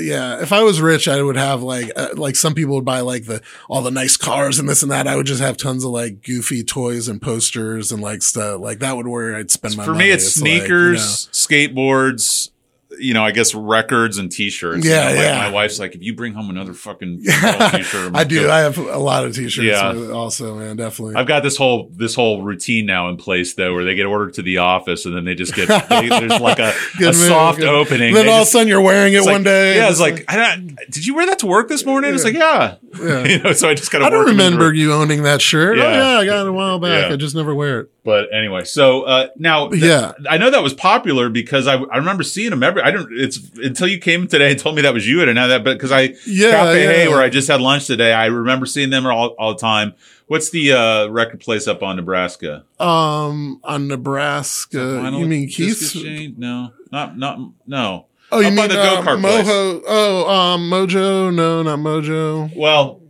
yeah. 0.01 0.41
If 0.41 0.53
I 0.53 0.63
was 0.63 0.79
rich, 0.79 1.07
I 1.07 1.21
would 1.21 1.35
have 1.35 1.61
like, 1.61 1.91
uh, 1.95 2.09
like 2.15 2.35
some 2.37 2.53
people 2.53 2.75
would 2.75 2.85
buy 2.85 3.01
like 3.01 3.25
the 3.25 3.41
all 3.69 3.81
the 3.81 3.91
nice 3.91 4.15
cars 4.17 4.59
and 4.59 4.69
this 4.69 4.81
and 4.81 4.91
that. 4.91 5.07
I 5.07 5.15
would 5.17 5.25
just 5.25 5.41
have 5.41 5.57
tons 5.57 5.83
of 5.83 5.91
like 5.91 6.23
goofy 6.23 6.63
toys 6.63 7.07
and 7.07 7.21
posters 7.21 7.91
and 7.91 8.01
like 8.01 8.21
stuff. 8.21 8.61
Like 8.61 8.79
that 8.79 8.95
would 8.95 9.07
where 9.07 9.35
I'd 9.35 9.51
spend 9.51 9.75
my 9.75 9.85
money. 9.85 9.87
for 9.87 9.93
money. 9.93 10.05
me, 10.05 10.11
it's 10.11 10.39
like, 10.41 10.51
you 10.51 10.59
sneakers, 10.59 11.27
skateboards. 11.33 12.50
You 12.99 13.13
know, 13.13 13.23
I 13.23 13.31
guess 13.31 13.55
records 13.55 14.17
and 14.17 14.31
T-shirts. 14.31 14.85
Yeah, 14.85 15.09
You 15.09 15.15
know, 15.15 15.21
my, 15.21 15.25
yeah. 15.25 15.37
My 15.37 15.49
wife's 15.51 15.79
like, 15.79 15.95
if 15.95 16.03
you 16.03 16.13
bring 16.13 16.33
home 16.33 16.49
another 16.49 16.73
fucking. 16.73 17.21
T-shirt, 17.23 18.11
I 18.13 18.23
do. 18.25 18.41
gonna 18.41 18.53
I 18.53 18.59
have 18.59 18.77
a 18.77 18.97
lot 18.97 19.25
of 19.25 19.33
t-shirts. 19.33 19.65
Yeah. 19.65 20.11
Also, 20.13 20.55
man, 20.55 20.75
definitely. 20.75 21.15
I've 21.15 21.25
got 21.27 21.41
this 21.41 21.55
whole 21.57 21.89
this 21.93 22.13
whole 22.15 22.41
routine 22.43 22.85
now 22.85 23.09
in 23.09 23.17
place 23.17 23.53
though, 23.53 23.73
where 23.73 23.85
they 23.85 23.95
get 23.95 24.05
ordered 24.05 24.33
to 24.35 24.41
the 24.41 24.57
office 24.57 25.05
and 25.05 25.15
then 25.15 25.23
they 25.25 25.35
just 25.35 25.55
get 25.55 25.67
they, 25.89 26.09
there's 26.09 26.39
like 26.41 26.59
a, 26.59 26.73
a 26.99 27.01
move, 27.05 27.15
soft 27.15 27.59
good. 27.59 27.69
opening. 27.69 28.13
Then 28.13 28.27
all 28.27 28.41
of 28.41 28.43
a 28.43 28.45
sudden 28.45 28.67
you're 28.67 28.81
wearing 28.81 29.13
it 29.13 29.23
one 29.23 29.35
like- 29.35 29.43
day. 29.45 29.75
Yeah, 29.77 29.89
it's 29.89 29.99
like, 30.01 30.25
I 30.27 30.57
did 30.89 31.05
you 31.05 31.15
wear 31.15 31.25
that 31.27 31.39
to 31.39 31.47
work 31.47 31.69
this 31.69 31.85
morning? 31.85 32.13
It's 32.13 32.23
like, 32.25 32.33
yeah, 32.33 32.75
Yeah. 32.99 33.23
you 33.25 33.39
know. 33.39 33.53
So 33.53 33.69
I 33.69 33.73
just 33.73 33.89
kind 33.91 34.03
of. 34.03 34.07
I 34.07 34.09
don't 34.09 34.25
remember 34.27 34.73
you 34.73 34.93
owning 34.93 35.23
that 35.23 35.41
shirt. 35.41 35.77
Oh 35.77 35.81
Yeah. 35.81 35.97
yeah, 36.13 36.19
I 36.19 36.25
got 36.25 36.41
it 36.45 36.49
a 36.49 36.53
while 36.53 36.77
back. 36.79 37.07
Yeah. 37.07 37.13
I 37.13 37.15
just 37.17 37.35
never 37.35 37.55
wear 37.55 37.79
it. 37.81 37.91
But 38.03 38.33
anyway, 38.33 38.63
so 38.63 39.03
uh, 39.03 39.27
now, 39.37 39.69
th- 39.69 39.83
Yeah. 39.83 40.13
I 40.27 40.37
know 40.37 40.49
that 40.49 40.63
was 40.63 40.73
popular 40.73 41.29
because 41.29 41.67
I, 41.67 41.75
I 41.75 41.97
remember 41.97 42.23
seeing 42.23 42.49
them 42.49 42.63
every. 42.63 42.81
I 42.81 42.89
don't. 42.89 43.07
It's 43.11 43.37
until 43.57 43.87
you 43.87 43.99
came 43.99 44.27
today 44.27 44.51
and 44.51 44.59
told 44.59 44.75
me 44.75 44.81
that 44.81 44.93
was 44.93 45.07
you. 45.07 45.17
I 45.21 45.25
didn't 45.25 45.35
know 45.35 45.47
that, 45.49 45.63
but 45.63 45.73
because 45.73 45.91
I 45.91 46.15
Yeah, 46.25 46.51
Cafe 46.51 46.83
yeah. 46.83 46.91
Hey, 46.91 47.07
where 47.07 47.21
I 47.21 47.29
just 47.29 47.47
had 47.47 47.61
lunch 47.61 47.85
today, 47.85 48.11
I 48.11 48.25
remember 48.25 48.65
seeing 48.65 48.89
them 48.89 49.05
all, 49.05 49.27
all 49.37 49.53
the 49.53 49.59
time. 49.59 49.93
What's 50.25 50.49
the 50.49 50.71
uh, 50.73 51.07
record 51.07 51.41
place 51.41 51.67
up 51.67 51.83
on 51.83 51.97
Nebraska? 51.97 52.63
Um, 52.79 53.59
on 53.63 53.87
Nebraska, 53.87 55.11
you 55.13 55.27
mean 55.27 55.47
Keith's? 55.49 55.93
No, 55.95 56.71
not 56.91 57.17
not 57.17 57.37
no. 57.67 58.07
Oh, 58.31 58.39
you 58.39 58.49
mean 58.49 58.59
on 58.59 58.69
the 58.69 58.79
uh, 58.79 59.01
go-kart 59.01 59.19
place. 59.19 59.45
Mojo? 59.45 59.81
Oh, 59.85 60.29
um, 60.29 60.69
Mojo? 60.69 61.35
No, 61.35 61.63
not 61.63 61.79
Mojo. 61.79 62.55
Well, 62.55 63.00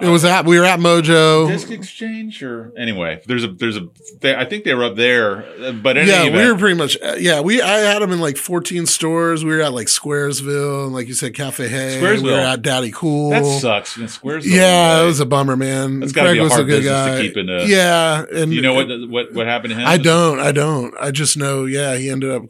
It 0.00 0.08
was 0.08 0.24
at 0.24 0.44
we 0.44 0.58
were 0.58 0.64
at 0.64 0.80
Mojo. 0.80 1.46
Disc 1.46 1.70
Exchange 1.70 2.42
or 2.42 2.72
anyway, 2.76 3.22
there's 3.26 3.44
a 3.44 3.48
there's 3.48 3.76
a. 3.76 3.88
They, 4.20 4.34
I 4.34 4.44
think 4.44 4.64
they 4.64 4.74
were 4.74 4.84
up 4.84 4.96
there, 4.96 5.44
uh, 5.62 5.72
but 5.72 5.96
yeah, 5.96 6.24
we 6.24 6.50
were 6.50 6.58
pretty 6.58 6.74
much. 6.76 6.96
uh, 7.00 7.14
Yeah, 7.16 7.40
we 7.42 7.62
I 7.62 7.78
had 7.78 8.02
them 8.02 8.10
in 8.10 8.20
like 8.20 8.36
14 8.36 8.86
stores. 8.86 9.44
We 9.44 9.52
were 9.54 9.60
at 9.62 9.72
like 9.72 9.86
Squaresville 9.86 10.84
and 10.86 10.94
like 10.94 11.06
you 11.06 11.14
said, 11.14 11.34
Cafe 11.34 11.68
Hey. 11.68 12.00
We 12.00 12.06
were 12.08 12.16
Squaresville. 12.16 12.52
at 12.54 12.62
Daddy 12.62 12.90
Cool. 12.92 13.30
that 13.30 13.44
sucks. 13.44 13.96
man. 13.96 14.08
Square's 14.08 14.44
the 14.44 14.50
Yeah, 14.50 15.02
it 15.02 15.06
was 15.06 15.20
a 15.20 15.26
bummer, 15.26 15.56
man. 15.56 16.00
That's 16.00 16.12
gotta 16.12 16.28
Craig 16.30 16.36
be 16.36 16.40
a 16.40 16.42
was 16.44 16.52
hard 16.52 16.64
a 16.64 16.66
good 16.66 16.82
business 16.82 17.16
to 17.16 17.22
keep 17.22 17.36
in 17.36 17.48
a- 17.50 17.64
yeah, 17.66 18.24
and 18.32 18.52
you 18.52 18.62
know 18.62 18.74
what 18.74 18.88
what 19.08 19.32
what 19.32 19.46
happened 19.46 19.74
to 19.74 19.78
him? 19.80 19.86
I 19.86 19.96
don't. 19.98 20.40
I 20.40 20.50
don't. 20.52 20.94
I 21.00 21.10
just 21.12 21.36
know. 21.36 21.64
Yeah, 21.66 21.96
he 21.96 22.10
ended 22.10 22.30
up 22.30 22.42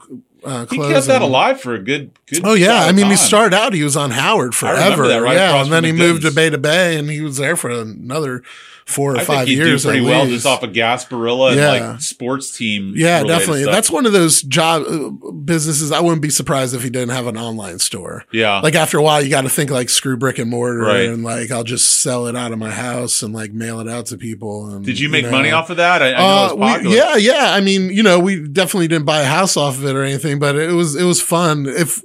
uh, 0.44 0.66
He 0.66 0.78
kept 0.78 1.06
that 1.06 1.22
alive 1.22 1.60
for 1.60 1.74
a 1.74 1.78
good 1.78 2.10
good. 2.26 2.42
Oh 2.44 2.54
yeah, 2.54 2.84
I 2.84 2.92
mean, 2.92 3.06
he 3.06 3.16
started 3.16 3.54
out. 3.56 3.72
He 3.72 3.82
was 3.82 3.96
on 3.96 4.10
Howard 4.10 4.54
forever. 4.54 5.08
that, 5.08 5.22
right 5.22 5.36
yeah, 5.36 5.62
and 5.62 5.72
then 5.72 5.84
he 5.84 5.92
moved 5.92 6.22
to 6.22 6.30
Bay 6.30 6.50
to 6.50 6.58
Bay, 6.58 6.98
and 6.98 7.08
he 7.08 7.20
was 7.20 7.36
there 7.36 7.56
for 7.56 7.70
another 7.70 8.42
four 8.86 9.14
or 9.14 9.18
I 9.18 9.24
five 9.24 9.46
think 9.46 9.56
years. 9.58 9.82
do 9.82 9.88
pretty 9.88 10.04
well 10.04 10.26
just 10.26 10.44
off 10.44 10.62
of 10.62 10.70
Gasparilla 10.72 11.52
and 11.52 11.92
like 11.92 12.00
sports 12.02 12.56
team. 12.56 12.92
Yeah, 12.94 13.22
definitely. 13.22 13.62
stuff. 13.62 13.74
That's 13.74 13.90
one 13.90 14.04
of 14.06 14.12
those 14.12 14.42
job 14.42 14.82
uh, 14.86 15.30
businesses. 15.30 15.90
I 15.90 16.00
wouldn't 16.00 16.20
be 16.22 16.28
surprised 16.30 16.74
if 16.74 16.82
he 16.82 16.90
didn't 16.90 17.14
have 17.14 17.26
an 17.26 17.36
online 17.38 17.78
store. 17.78 18.24
yeah. 18.32 18.60
Like 18.60 18.74
after 18.74 18.98
a 18.98 19.02
while, 19.02 19.22
you 19.22 19.30
got 19.30 19.42
to 19.42 19.48
think 19.48 19.70
like 19.70 19.88
screw 19.88 20.16
brick 20.16 20.38
and 20.38 20.50
mortar, 20.50 20.80
Right. 20.80 21.08
and 21.08 21.24
like 21.24 21.50
I'll 21.50 21.64
just 21.64 22.02
sell 22.02 22.26
it 22.26 22.36
out 22.36 22.52
of 22.52 22.58
my 22.58 22.70
house 22.70 23.22
and 23.22 23.32
like 23.34 23.52
mail 23.52 23.80
it 23.80 23.88
out 23.88 24.06
to 24.06 24.18
people. 24.18 24.66
And, 24.74 24.84
Did 24.84 24.98
you 24.98 25.08
make 25.08 25.24
know. 25.24 25.30
money 25.30 25.50
off 25.50 25.70
of 25.70 25.78
that? 25.78 26.02
I, 26.02 26.12
I 26.12 26.18
know 26.18 26.18
Uh, 26.18 26.48
it 26.52 26.58
was 26.58 26.70
popular. 26.72 26.90
we, 26.90 26.96
yeah, 26.96 27.16
yeah. 27.16 27.52
I 27.54 27.60
mean, 27.60 27.90
you 27.90 28.02
know, 28.02 28.18
we 28.20 28.46
definitely 28.46 28.88
didn't 28.88 29.06
buy 29.06 29.20
a 29.22 29.26
house 29.26 29.56
off 29.56 29.78
of 29.78 29.84
it 29.86 29.96
or 29.96 30.02
anything, 30.02 30.38
but 30.38 30.56
it 30.56 30.72
was 30.72 30.94
it 30.94 31.04
was 31.04 31.22
fun. 31.22 31.66
If 31.66 32.02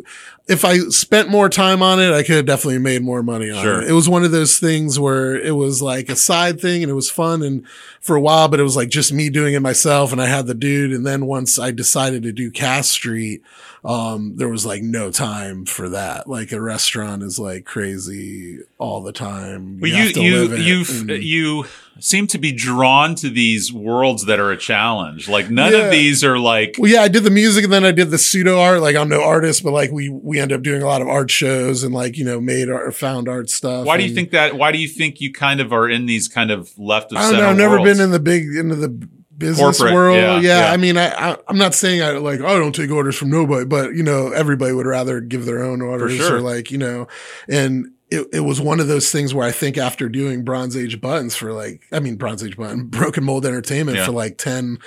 if 0.50 0.66
I 0.66 0.80
spent 0.89 1.30
more 1.30 1.47
time 1.47 1.82
on 1.84 2.00
it, 2.02 2.12
I 2.12 2.24
could 2.24 2.36
have 2.38 2.45
definitely 2.47 2.80
made 2.80 3.04
more 3.04 3.22
money 3.22 3.52
on 3.52 3.62
Sure. 3.64 3.82
it. 3.82 3.89
It 3.89 3.93
was 3.93 4.10
one 4.10 4.24
of 4.24 4.32
those 4.32 4.58
things 4.60 5.00
where 5.00 5.36
it 5.39 5.56
was 5.56 5.82
like 5.82 6.10
a 6.10 6.16
side 6.16 6.60
thing 6.60 6.82
and 6.82 6.89
it 6.89 6.95
was 6.95 7.10
fun 7.12 7.43
and 7.43 7.66
for 8.02 8.16
a 8.16 8.22
while, 8.22 8.47
but 8.47 8.60
it 8.60 8.64
was 8.64 8.76
like 8.76 8.89
just 8.89 9.14
me 9.14 9.30
doing 9.30 9.54
it 9.54 9.60
myself 9.62 10.12
and 10.12 10.20
I 10.22 10.26
had 10.26 10.47
the 10.47 10.56
dude. 10.56 10.91
And 10.91 11.06
then 11.06 11.28
once 11.28 11.60
I 11.60 11.70
decided 11.72 12.24
to 12.24 12.32
do 12.32 12.50
Cass 12.50 12.89
Street, 12.89 13.43
um, 13.86 14.36
there 14.38 14.50
was 14.50 14.66
like 14.66 14.82
no 14.82 15.12
time 15.12 15.66
for 15.66 15.88
that. 15.89 16.28
Like 16.28 16.52
a 16.52 16.60
restaurant 16.60 17.22
is 17.24 17.38
like 17.39 17.66
crazy 17.66 18.60
all 18.78 19.02
the 19.04 19.14
time. 19.14 19.80
Well, 19.80 19.91
you 19.91 20.12
to 20.14 20.22
you 20.22 20.56
you 20.56 20.84
you 21.16 21.66
seem 22.00 22.28
to 22.28 22.38
be 22.38 22.52
drawn 22.52 23.16
to 23.16 23.30
these 23.30 23.72
worlds 23.74 24.26
that 24.26 24.39
are 24.39 24.52
a 24.52 24.58
challenge. 24.58 25.28
Like 25.30 25.50
none 25.50 25.72
Yeah. 25.74 25.80
of 25.86 25.91
these 25.91 26.24
are 26.24 26.38
like 26.39 26.76
Well, 26.78 26.91
yeah, 26.91 27.02
I 27.02 27.08
did 27.08 27.24
the 27.24 27.30
music 27.30 27.64
and 27.66 27.74
then 27.74 27.86
I 27.86 27.91
did 27.91 28.10
the 28.12 28.18
pseudo 28.18 28.60
art. 28.60 28.82
Like 28.82 28.95
I'm 28.95 29.10
no 29.10 29.22
artist, 29.24 29.64
but 29.64 29.72
like 29.72 29.91
we 29.91 30.10
we 30.10 30.39
end 30.39 30.52
up 30.52 30.62
doing 30.62 30.82
a 30.82 30.86
lot 30.86 31.02
of 31.02 31.08
art 31.08 31.30
shows 31.32 31.84
and 31.84 31.93
like 31.93 32.18
you 32.18 32.26
know 32.26 32.39
made 32.41 32.70
art, 32.70 32.88
or 32.88 32.91
found 32.91 33.28
art 33.30 33.50
stuff. 33.50 33.86
Why 33.86 33.97
do 33.97 34.04
you 34.04 34.14
think 34.14 34.32
that? 34.32 34.56
Why 34.58 34.72
do 34.72 34.78
you 34.78 34.88
think 34.88 35.22
you 35.22 35.32
kind 35.34 35.60
of 35.62 35.72
are 35.74 35.88
in 35.89 36.06
these 36.06 36.28
kind 36.28 36.52
of 36.52 36.72
left 36.78 37.12
of 37.12 37.18
I 37.18 37.22
don't 37.22 37.30
center? 37.32 37.43
know. 37.43 37.50
I've 37.52 37.58
never 37.58 37.76
worlds? 37.80 37.97
been 37.97 38.02
in 38.06 38.12
the 38.12 38.20
big 38.20 38.45
into 38.56 38.76
the 38.76 38.89
business 39.38 39.78
Corporate, 39.80 39.93
world. 39.93 40.18
yeah, 40.18 40.39
Yeah, 40.41 40.60
yeah. 40.68 40.72
I 40.74 40.78
mean, 40.78 40.97
I, 40.97 41.08
I 41.32 41.38
I'm 41.47 41.58
not 41.58 41.74
saying 41.74 42.02
I 42.02 42.12
like 42.12 42.41
I 42.41 42.58
don't 42.60 42.76
take 42.76 42.91
orders 42.91 43.16
from 43.16 43.30
nobody, 43.30 43.66
but 43.66 43.93
you 43.95 44.04
know 44.04 44.32
everybody 44.32 44.74
would 44.74 44.86
rather 44.86 45.22
give 45.22 45.45
their 45.45 45.64
own 45.64 45.82
orders 45.82 46.16
sure. 46.18 46.38
or 46.38 46.41
like 46.41 46.72
you 46.72 46.78
know, 46.78 47.08
and. 47.47 47.91
It, 48.12 48.28
it 48.34 48.39
was 48.39 48.60
one 48.60 48.80
of 48.80 48.88
those 48.88 49.12
things 49.12 49.34
where 49.34 49.47
I 49.47 49.51
think 49.51 49.78
after 49.78 50.10
doing 50.10 50.43
Bronze 50.43 50.76
Age 50.76 50.99
buttons 50.99 51.36
for 51.36 51.53
like, 51.53 51.84
I 51.91 51.99
mean, 51.99 52.16
Bronze 52.16 52.43
Age 52.43 52.57
button, 52.57 52.86
Broken 52.88 53.24
Mold 53.24 53.45
Entertainment 53.45 53.97
Yeah. 53.97 54.05
for 54.05 54.12
like 54.12 54.38
10, 54.38 54.80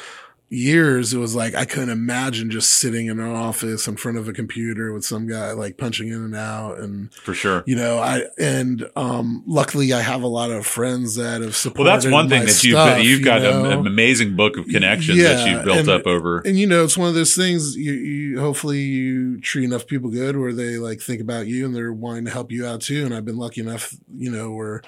years, 0.52 1.14
it 1.14 1.18
was 1.18 1.34
like 1.34 1.54
I 1.54 1.64
couldn't 1.64 1.88
imagine 1.90 2.50
just 2.50 2.70
sitting 2.74 3.06
in 3.06 3.18
an 3.18 3.34
office 3.34 3.88
in 3.88 3.96
front 3.96 4.18
of 4.18 4.28
a 4.28 4.32
computer 4.32 4.92
with 4.92 5.04
some 5.04 5.26
guy 5.26 5.52
like 5.52 5.78
punching 5.78 6.08
in 6.08 6.14
and 6.14 6.36
out 6.36 6.78
and 6.78 7.12
for 7.14 7.32
sure. 7.34 7.64
you 7.66 7.74
know, 7.74 7.98
I 7.98 8.24
and 8.38 8.88
um 8.94 9.42
luckily 9.46 9.92
I 9.92 10.00
have 10.02 10.22
a 10.22 10.26
lot 10.28 10.50
of 10.50 10.66
friends 10.66 11.16
that 11.16 11.40
have 11.40 11.56
supported. 11.56 11.84
Well, 11.84 11.92
that's 11.94 12.06
one 12.12 12.28
thing 12.28 12.40
that 12.44 12.62
you've 12.64 12.74
stuff, 12.74 13.02
you've 13.02 13.20
you 13.20 13.24
got 13.24 13.42
know? 13.42 13.64
a- 13.64 13.78
an 13.80 13.86
amazing 13.86 14.36
book 14.36 14.56
of 14.56 14.66
connections 14.66 15.18
that 15.22 15.48
you've 15.48 15.64
built 15.64 15.78
and- 15.78 15.88
up 15.88 16.06
over. 16.06 16.40
and 16.40 16.58
you 16.58 16.66
know, 16.66 16.84
it's 16.84 16.98
one 16.98 17.08
of 17.08 17.14
those 17.14 17.34
things. 17.34 17.74
You, 17.76 17.92
you 17.92 18.40
hopefully 18.40 18.80
you 18.80 19.40
treat 19.40 19.64
enough 19.64 19.86
people 19.86 20.10
good 20.10 20.36
where 20.36 20.52
they 20.52 20.76
like 20.76 21.00
think 21.00 21.20
about 21.20 21.46
you 21.46 21.64
and 21.64 21.74
they're 21.74 21.92
wanting 21.92 22.26
to 22.26 22.30
help 22.30 22.52
you 22.52 22.66
out 22.66 22.82
too. 22.82 23.04
And 23.06 23.14
I've 23.14 23.24
been 23.24 23.38
lucky 23.38 23.60
enough, 23.62 23.94
you 24.14 24.30
know, 24.30 24.50
where 24.50 24.82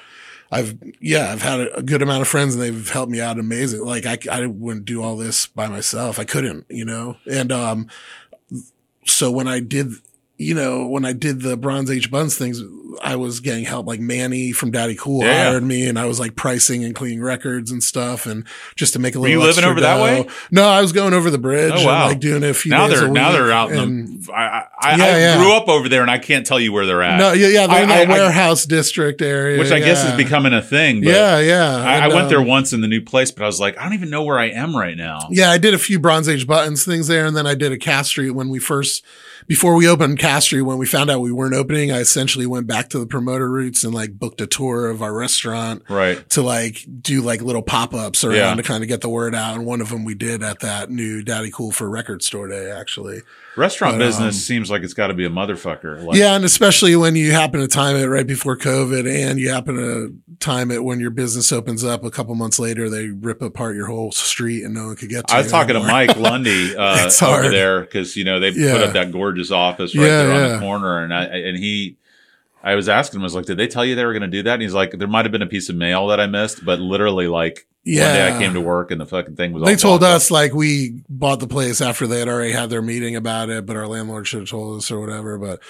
I've 0.50 0.78
yeah, 1.00 1.32
I've 1.32 1.42
had 1.42 1.60
a, 1.60 1.82
good 1.82 2.02
amount 2.02 2.22
of 2.22 2.28
friends 2.28 2.54
and 2.54 2.62
they've 2.62 2.88
helped 2.88 3.10
me 3.10 3.20
out 3.20 3.38
amazing. 3.38 3.84
Like 3.84 4.06
I 4.06 4.18
I 4.30 4.46
wouldn't 4.46 4.84
do 4.84 5.02
all 5.02 5.16
this 5.16 5.46
by 5.46 5.68
myself. 5.68 6.18
I 6.18 6.24
couldn't, 6.24 6.66
you 6.68 6.84
know. 6.84 7.16
And 7.30 7.50
um, 7.52 7.88
so 9.06 9.30
when 9.30 9.48
I 9.48 9.60
did. 9.60 9.92
You 10.36 10.54
know, 10.54 10.86
when 10.88 11.04
I 11.04 11.12
did 11.12 11.42
the 11.42 11.56
Bronze 11.56 11.88
Age 11.88 12.10
buns 12.10 12.36
things, 12.36 12.60
I 13.00 13.14
was 13.14 13.38
getting 13.38 13.64
help. 13.64 13.86
Like 13.86 14.00
Manny 14.00 14.50
from 14.50 14.72
Daddy 14.72 14.96
Cool 14.96 15.22
Yeah. 15.22 15.44
hired 15.50 15.62
me, 15.62 15.86
and 15.86 15.96
I 15.96 16.06
was 16.06 16.18
like 16.18 16.34
pricing 16.34 16.84
and 16.84 16.92
cleaning 16.92 17.22
records 17.22 17.70
and 17.70 17.82
stuff, 17.84 18.26
and 18.26 18.44
just 18.74 18.94
to 18.94 18.98
make 18.98 19.14
a 19.14 19.20
Were 19.20 19.28
little. 19.28 19.42
you 19.42 19.46
living 19.48 19.62
over 19.64 19.80
that 19.82 20.02
way? 20.02 20.26
No, 20.50 20.64
I 20.68 20.80
was 20.80 20.92
going 20.92 21.14
over 21.14 21.30
the 21.30 21.38
bridge 21.38 21.72
Oh, 21.76 21.86
wow. 21.86 22.02
and 22.02 22.10
like 22.10 22.20
doing 22.20 22.42
a 22.42 22.52
few 22.52 22.70
Now 22.70 22.88
they're 22.88 23.06
a 23.06 23.10
now 23.10 23.30
they're 23.30 23.52
out 23.52 23.70
in 23.70 24.22
the. 24.22 24.32
I, 24.32 24.64
I, 24.80 24.96
Yeah, 24.96 25.04
I 25.04 25.18
yeah. 25.18 25.36
grew 25.38 25.52
up 25.56 25.68
over 25.68 25.88
there, 25.88 26.02
and 26.02 26.10
I 26.10 26.18
can't 26.18 26.44
tell 26.44 26.58
you 26.58 26.72
where 26.72 26.84
they're 26.84 27.02
at. 27.02 27.16
no, 27.16 27.32
yeah, 27.32 27.46
yeah, 27.48 27.66
they're 27.68 27.84
in 27.84 27.90
I- 27.90 28.04
that 28.04 28.10
I- 28.10 28.14
I- 28.14 28.18
warehouse 28.18 28.66
district 28.66 29.22
area, 29.22 29.56
which 29.60 29.70
I 29.70 29.78
guess 29.78 30.04
is 30.04 30.16
becoming 30.16 30.52
a 30.52 30.62
thing. 30.62 31.00
But 31.00 31.10
yeah, 31.10 31.38
yeah. 31.38 31.76
I, 31.76 31.94
I 31.98 32.04
And, 32.06 32.14
went 32.14 32.28
there 32.28 32.40
um, 32.40 32.46
once 32.48 32.72
in 32.72 32.80
the 32.80 32.88
new 32.88 33.00
place, 33.02 33.30
but 33.30 33.44
I 33.44 33.46
was 33.46 33.60
like, 33.60 33.78
I 33.78 33.84
don't 33.84 33.94
even 33.94 34.10
know 34.10 34.24
where 34.24 34.38
I 34.40 34.46
am 34.46 34.74
right 34.76 34.96
now. 34.96 35.20
Yeah, 35.30 35.50
I 35.52 35.58
did 35.58 35.74
a 35.74 35.78
few 35.78 36.00
Bronze 36.00 36.28
Age 36.28 36.44
buttons 36.48 36.84
things 36.84 37.06
there, 37.06 37.24
and 37.24 37.36
then 37.36 37.46
I 37.46 37.54
did 37.54 37.70
a 37.70 37.78
Cass 37.78 38.08
Street 38.08 38.30
when 38.32 38.48
we 38.48 38.58
first, 38.58 39.04
before 39.46 39.74
we 39.74 39.88
opened 39.88 40.18
Cass 40.18 40.44
Street, 40.44 40.62
when 40.62 40.78
we 40.78 40.86
found 40.86 41.10
out 41.10 41.20
we 41.20 41.32
weren't 41.32 41.54
opening, 41.54 41.92
I 41.92 41.98
essentially 41.98 42.46
went 42.46 42.66
back 42.66 42.88
to 42.90 42.98
the 42.98 43.06
promoter 43.06 43.50
roots 43.50 43.84
and 43.84 43.92
like 43.94 44.18
booked 44.18 44.40
a 44.40 44.46
tour 44.46 44.88
of 44.88 45.02
our 45.02 45.12
restaurant 45.12 45.82
Right. 45.88 46.28
to 46.30 46.42
like 46.42 46.84
do 47.02 47.20
like 47.22 47.42
little 47.42 47.62
pop 47.62 47.94
ups 47.94 48.24
around 48.24 48.34
Yeah. 48.36 48.54
to 48.54 48.62
kind 48.62 48.82
of 48.82 48.88
get 48.88 49.00
the 49.00 49.08
word 49.08 49.34
out. 49.34 49.54
And 49.56 49.66
one 49.66 49.80
of 49.80 49.90
them 49.90 50.04
we 50.04 50.14
did 50.14 50.42
at 50.42 50.60
that 50.60 50.90
new 50.90 51.22
Daddy 51.22 51.50
Cool 51.50 51.72
for 51.72 51.88
Record 51.88 52.22
Store 52.22 52.48
Day, 52.48 52.70
actually. 52.70 53.20
Restaurant 53.56 53.94
But, 53.94 53.98
business 54.06 54.34
um, 54.34 54.40
seems 54.40 54.70
like 54.70 54.82
it's 54.82 54.94
got 54.94 55.08
to 55.08 55.14
be 55.14 55.24
a 55.24 55.30
motherfucker. 55.30 56.02
Like, 56.04 56.16
yeah, 56.18 56.34
and 56.34 56.44
especially 56.44 56.96
when 56.96 57.14
you 57.14 57.30
happen 57.32 57.60
to 57.60 57.68
time 57.68 57.94
it 57.96 58.06
right 58.06 58.26
before 58.26 58.56
COVID, 58.56 59.08
and 59.08 59.38
you 59.38 59.50
happen 59.50 59.76
to 59.76 60.14
time 60.40 60.70
it 60.70 60.82
when 60.82 60.98
your 61.00 61.10
business 61.10 61.52
opens 61.52 61.84
up 61.84 62.02
a 62.04 62.10
couple 62.10 62.34
months 62.34 62.58
later, 62.58 62.90
they 62.90 63.08
rip 63.08 63.42
apart 63.42 63.76
your 63.76 63.86
whole 63.86 64.10
street 64.12 64.64
and 64.64 64.74
no 64.74 64.86
one 64.86 64.96
could 64.96 65.08
get 65.08 65.28
to. 65.28 65.34
I 65.34 65.38
was 65.38 65.50
talking 65.50 65.74
to. 65.74 65.80
Mike 65.80 66.16
Lundy 66.16 66.76
uh, 66.76 67.10
over 67.22 67.48
there 67.50 67.82
because 67.82 68.16
you 68.16 68.24
know 68.24 68.40
they 68.40 68.50
Yeah. 68.50 68.72
put 68.72 68.82
up 68.82 68.92
that 68.94 69.12
gorgeous 69.12 69.50
office 69.50 69.94
right 69.94 70.02
Yeah, 70.04 70.22
there 70.24 70.32
on 70.32 70.40
yeah. 70.40 70.48
the 70.54 70.58
corner, 70.60 71.02
and 71.04 71.14
I 71.14 71.24
and 71.24 71.56
he, 71.56 71.96
I 72.62 72.74
was 72.74 72.88
asking 72.88 73.18
him, 73.20 73.22
I 73.22 73.26
was 73.26 73.34
like, 73.34 73.46
did 73.46 73.56
they 73.58 73.66
tell 73.68 73.84
you 73.84 73.94
they 73.94 74.04
were 74.04 74.12
going 74.12 74.22
to 74.22 74.28
do 74.28 74.42
that? 74.44 74.54
And 74.54 74.62
he's 74.62 74.74
like, 74.74 74.92
there 74.98 75.06
might 75.06 75.24
have 75.26 75.32
been 75.32 75.42
a 75.42 75.46
piece 75.46 75.68
of 75.68 75.76
mail 75.76 76.06
that 76.08 76.18
I 76.18 76.26
missed, 76.26 76.64
but 76.64 76.80
literally 76.80 77.28
like 77.28 77.66
one 77.86 77.94
day 77.96 78.34
I 78.34 78.38
came 78.38 78.54
to 78.54 78.60
work 78.60 78.90
and 78.90 79.00
the 79.00 79.06
fucking 79.06 79.36
thing 79.36 79.52
was. 79.52 79.62
all 79.62 79.66
They 79.66 79.76
told 79.76 80.00
blocked 80.00 80.12
up. 80.12 80.16
us 80.16 80.30
like 80.30 80.54
we 80.54 81.00
bought 81.08 81.40
the 81.40 81.46
place 81.46 81.80
after 81.80 82.06
they 82.06 82.18
had 82.18 82.28
already 82.28 82.52
had 82.52 82.70
their 82.70 82.80
meeting 82.82 83.14
about 83.14 83.50
it, 83.50 83.66
but 83.66 83.76
our 83.76 83.86
landlord 83.86 84.26
should 84.26 84.40
have 84.40 84.48
told 84.48 84.78
us 84.78 84.90
or 84.90 85.00
whatever. 85.00 85.36
But 85.38 85.60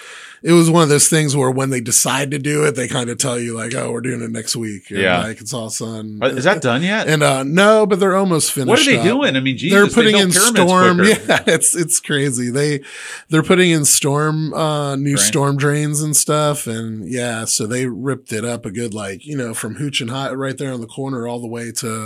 it 0.41 0.53
was 0.53 0.69
one 0.69 0.83
of 0.83 0.89
those 0.89 1.09
things 1.09 1.35
where 1.35 1.51
when 1.51 1.71
they 1.71 1.81
decide 1.81 2.31
to 2.31 2.39
do 2.39 2.63
it, 2.65 2.75
they 2.75 2.87
kind 2.87 3.09
of 3.09 3.17
tell 3.17 3.37
you 3.39 3.53
like, 3.55 3.73
"Oh, 3.75 3.91
we're 3.91 4.01
doing 4.01 4.21
it 4.21 4.31
next 4.31 4.55
week." 4.55 4.89
Yeah. 4.89 5.23
like 5.23 5.41
it's 5.41 5.53
all. 5.53 5.65
Uh, 5.65 6.03
Is 6.29 6.43
that 6.45 6.61
done 6.61 6.83
yet? 6.83 7.07
And 7.07 7.21
uh 7.23 7.43
no, 7.43 7.85
but 7.85 7.99
they're 7.99 8.15
almost 8.15 8.51
finished. 8.53 8.67
what 8.69 8.79
are 8.79 8.85
they 8.85 8.97
up. 8.97 9.03
doing? 9.03 9.35
I 9.35 9.39
mean, 9.41 9.57
Jesus, 9.57 9.75
they're 9.77 9.87
putting 9.93 10.13
they 10.15 10.21
in 10.21 10.31
storm. 10.31 10.97
quicker. 10.99 11.21
Yeah, 11.27 11.43
it's 11.47 11.75
it's 11.75 11.99
crazy. 11.99 12.49
They 12.49 12.81
they're 13.29 13.43
putting 13.43 13.71
in 13.71 13.83
storm 13.83 14.53
uh 14.53 14.95
new 14.95 15.15
Drain. 15.15 15.25
storm 15.25 15.57
drains 15.57 16.01
and 16.01 16.15
stuff, 16.15 16.67
and 16.67 17.09
yeah, 17.09 17.45
so 17.45 17.65
they 17.67 17.87
ripped 17.87 18.31
it 18.31 18.45
up 18.45 18.65
a 18.65 18.71
good 18.71 18.93
like 18.93 19.25
you 19.25 19.35
know 19.35 19.53
from 19.53 19.75
Hooch 19.75 19.99
and 20.01 20.09
Hot 20.11 20.37
right 20.37 20.57
there 20.57 20.71
on 20.71 20.79
the 20.81 20.87
corner 20.87 21.27
all 21.27 21.39
the 21.39 21.47
way 21.47 21.71
to 21.73 22.04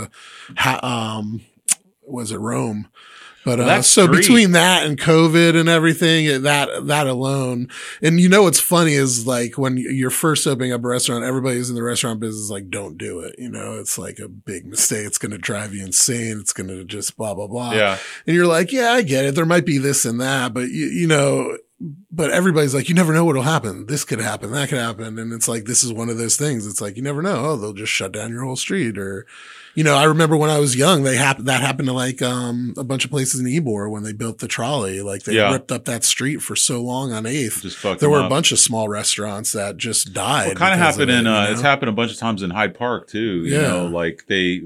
ha- 0.56 0.80
um 0.82 1.42
was 2.06 2.32
it 2.32 2.38
Rome. 2.38 2.88
But 3.42 3.58
uh, 3.58 3.64
That 3.64 3.84
so 3.86 4.04
street- 4.04 4.18
between 4.18 4.52
that 4.52 4.84
and 4.84 4.98
COVID 5.00 5.58
and 5.58 5.66
everything, 5.66 6.42
that 6.42 6.86
that 6.88 7.06
alone, 7.06 7.68
and 8.02 8.20
you 8.20 8.28
know 8.28 8.42
what's 8.42 8.60
funny 8.60 8.92
is 8.92 9.26
like 9.26 9.56
when 9.56 9.78
you're 9.78 10.10
first 10.10 10.46
opening 10.46 10.72
up 10.74 10.84
a 10.84 10.88
restaurant, 10.88 11.24
everybody's 11.24 11.70
in 11.70 11.74
the 11.74 11.82
restaurant 11.82 12.20
business 12.20 12.50
like, 12.50 12.68
don't 12.68 12.98
do 12.98 13.20
it. 13.20 13.36
You 13.38 13.48
know, 13.48 13.78
it's 13.78 13.96
like 13.96 14.18
a 14.18 14.28
big 14.28 14.66
mistake. 14.66 15.06
It's 15.06 15.16
going 15.16 15.30
to 15.32 15.38
drive 15.38 15.72
you 15.74 15.82
insane. 15.82 16.38
It's 16.38 16.52
going 16.52 16.68
to 16.68 16.84
just 16.84 17.16
blah 17.16 17.32
blah 17.32 17.46
blah. 17.46 17.72
Yeah, 17.72 17.96
And 18.26 18.36
you're 18.36 18.46
like, 18.46 18.72
yeah, 18.72 18.90
I 18.90 19.00
get 19.00 19.24
it. 19.24 19.34
There 19.34 19.46
might 19.46 19.64
be 19.64 19.78
this 19.78 20.04
and 20.04 20.20
that, 20.20 20.52
but 20.52 20.68
you, 20.68 20.86
you 20.88 21.06
know, 21.06 21.56
but 22.10 22.30
everybody's 22.30 22.74
like, 22.74 22.88
you 22.90 22.94
never 22.94 23.14
know 23.14 23.24
what'll 23.24 23.42
happen. 23.42 23.86
This 23.86 24.04
could 24.04 24.20
happen. 24.20 24.52
That 24.52 24.68
could 24.68 24.78
happen. 24.78 25.18
And 25.18 25.32
it's 25.32 25.48
like, 25.48 25.64
this 25.64 25.82
is 25.82 25.92
one 25.92 26.10
of 26.10 26.18
those 26.18 26.36
things. 26.36 26.66
It's 26.66 26.80
like, 26.80 26.96
you 26.96 27.02
never 27.02 27.22
know. 27.22 27.36
Oh, 27.46 27.56
they'll 27.56 27.72
just 27.72 27.90
shut 27.92 28.12
down 28.12 28.30
your 28.30 28.44
whole 28.44 28.56
street 28.56 28.98
or, 28.98 29.24
you 29.74 29.82
know, 29.82 29.94
I 29.94 30.04
remember 30.04 30.36
when 30.36 30.50
I 30.50 30.58
was 30.58 30.76
young, 30.76 31.04
they 31.04 31.16
happened, 31.16 31.46
that 31.48 31.62
happened 31.62 31.88
to 31.88 31.94
like, 31.94 32.20
um, 32.20 32.74
a 32.76 32.84
bunch 32.84 33.06
of 33.06 33.10
places 33.10 33.40
in 33.40 33.46
Ybor 33.46 33.90
when 33.90 34.02
they 34.02 34.12
built 34.12 34.40
the 34.40 34.48
trolley. 34.48 35.00
Like 35.00 35.22
they 35.22 35.34
Yeah. 35.36 35.52
ripped 35.52 35.72
up 35.72 35.86
that 35.86 36.04
street 36.04 36.42
for 36.42 36.54
so 36.54 36.82
long 36.82 37.12
on 37.12 37.24
8th. 37.24 37.62
just 37.62 37.78
fucked 37.78 38.00
there 38.00 38.10
were 38.10 38.20
up. 38.20 38.26
a 38.26 38.28
bunch 38.28 38.52
of 38.52 38.58
small 38.58 38.86
restaurants 38.88 39.52
that 39.52 39.78
just 39.78 40.12
died. 40.12 40.48
Well, 40.48 40.56
kind 40.56 40.74
of 40.74 40.80
happened 40.80 41.10
it, 41.10 41.20
in 41.20 41.26
uh, 41.26 41.46
you 41.46 41.52
it's 41.52 41.62
happened 41.62 41.88
a 41.88 41.92
bunch 41.92 42.12
of 42.12 42.18
times 42.18 42.42
in 42.42 42.50
Hyde 42.50 42.74
Park 42.74 43.08
too. 43.08 43.44
You 43.46 43.54
Yeah. 43.54 43.68
know, 43.68 43.86
like 43.86 44.24
they 44.28 44.64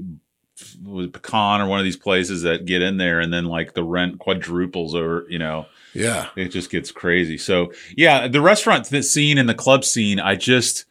with 0.83 1.11
Pecan 1.13 1.61
or 1.61 1.67
one 1.67 1.79
of 1.79 1.85
these 1.85 1.97
places 1.97 2.41
that 2.43 2.65
get 2.65 2.81
in 2.81 2.97
there 2.97 3.19
and 3.19 3.31
then 3.33 3.45
like 3.45 3.73
the 3.73 3.83
rent 3.83 4.19
quadruples 4.19 4.95
or 4.95 5.25
you 5.29 5.37
know 5.39 5.65
yeah. 5.95 6.27
it 6.35 6.49
just 6.49 6.69
gets 6.69 6.91
crazy. 6.91 7.37
So 7.37 7.71
yeah, 7.95 8.27
the 8.27 8.41
restaurant 8.41 8.85
scene 8.87 9.37
and 9.37 9.47
the 9.49 9.53
club 9.55 9.83
scene, 9.85 10.19
I 10.19 10.35
just 10.35 10.85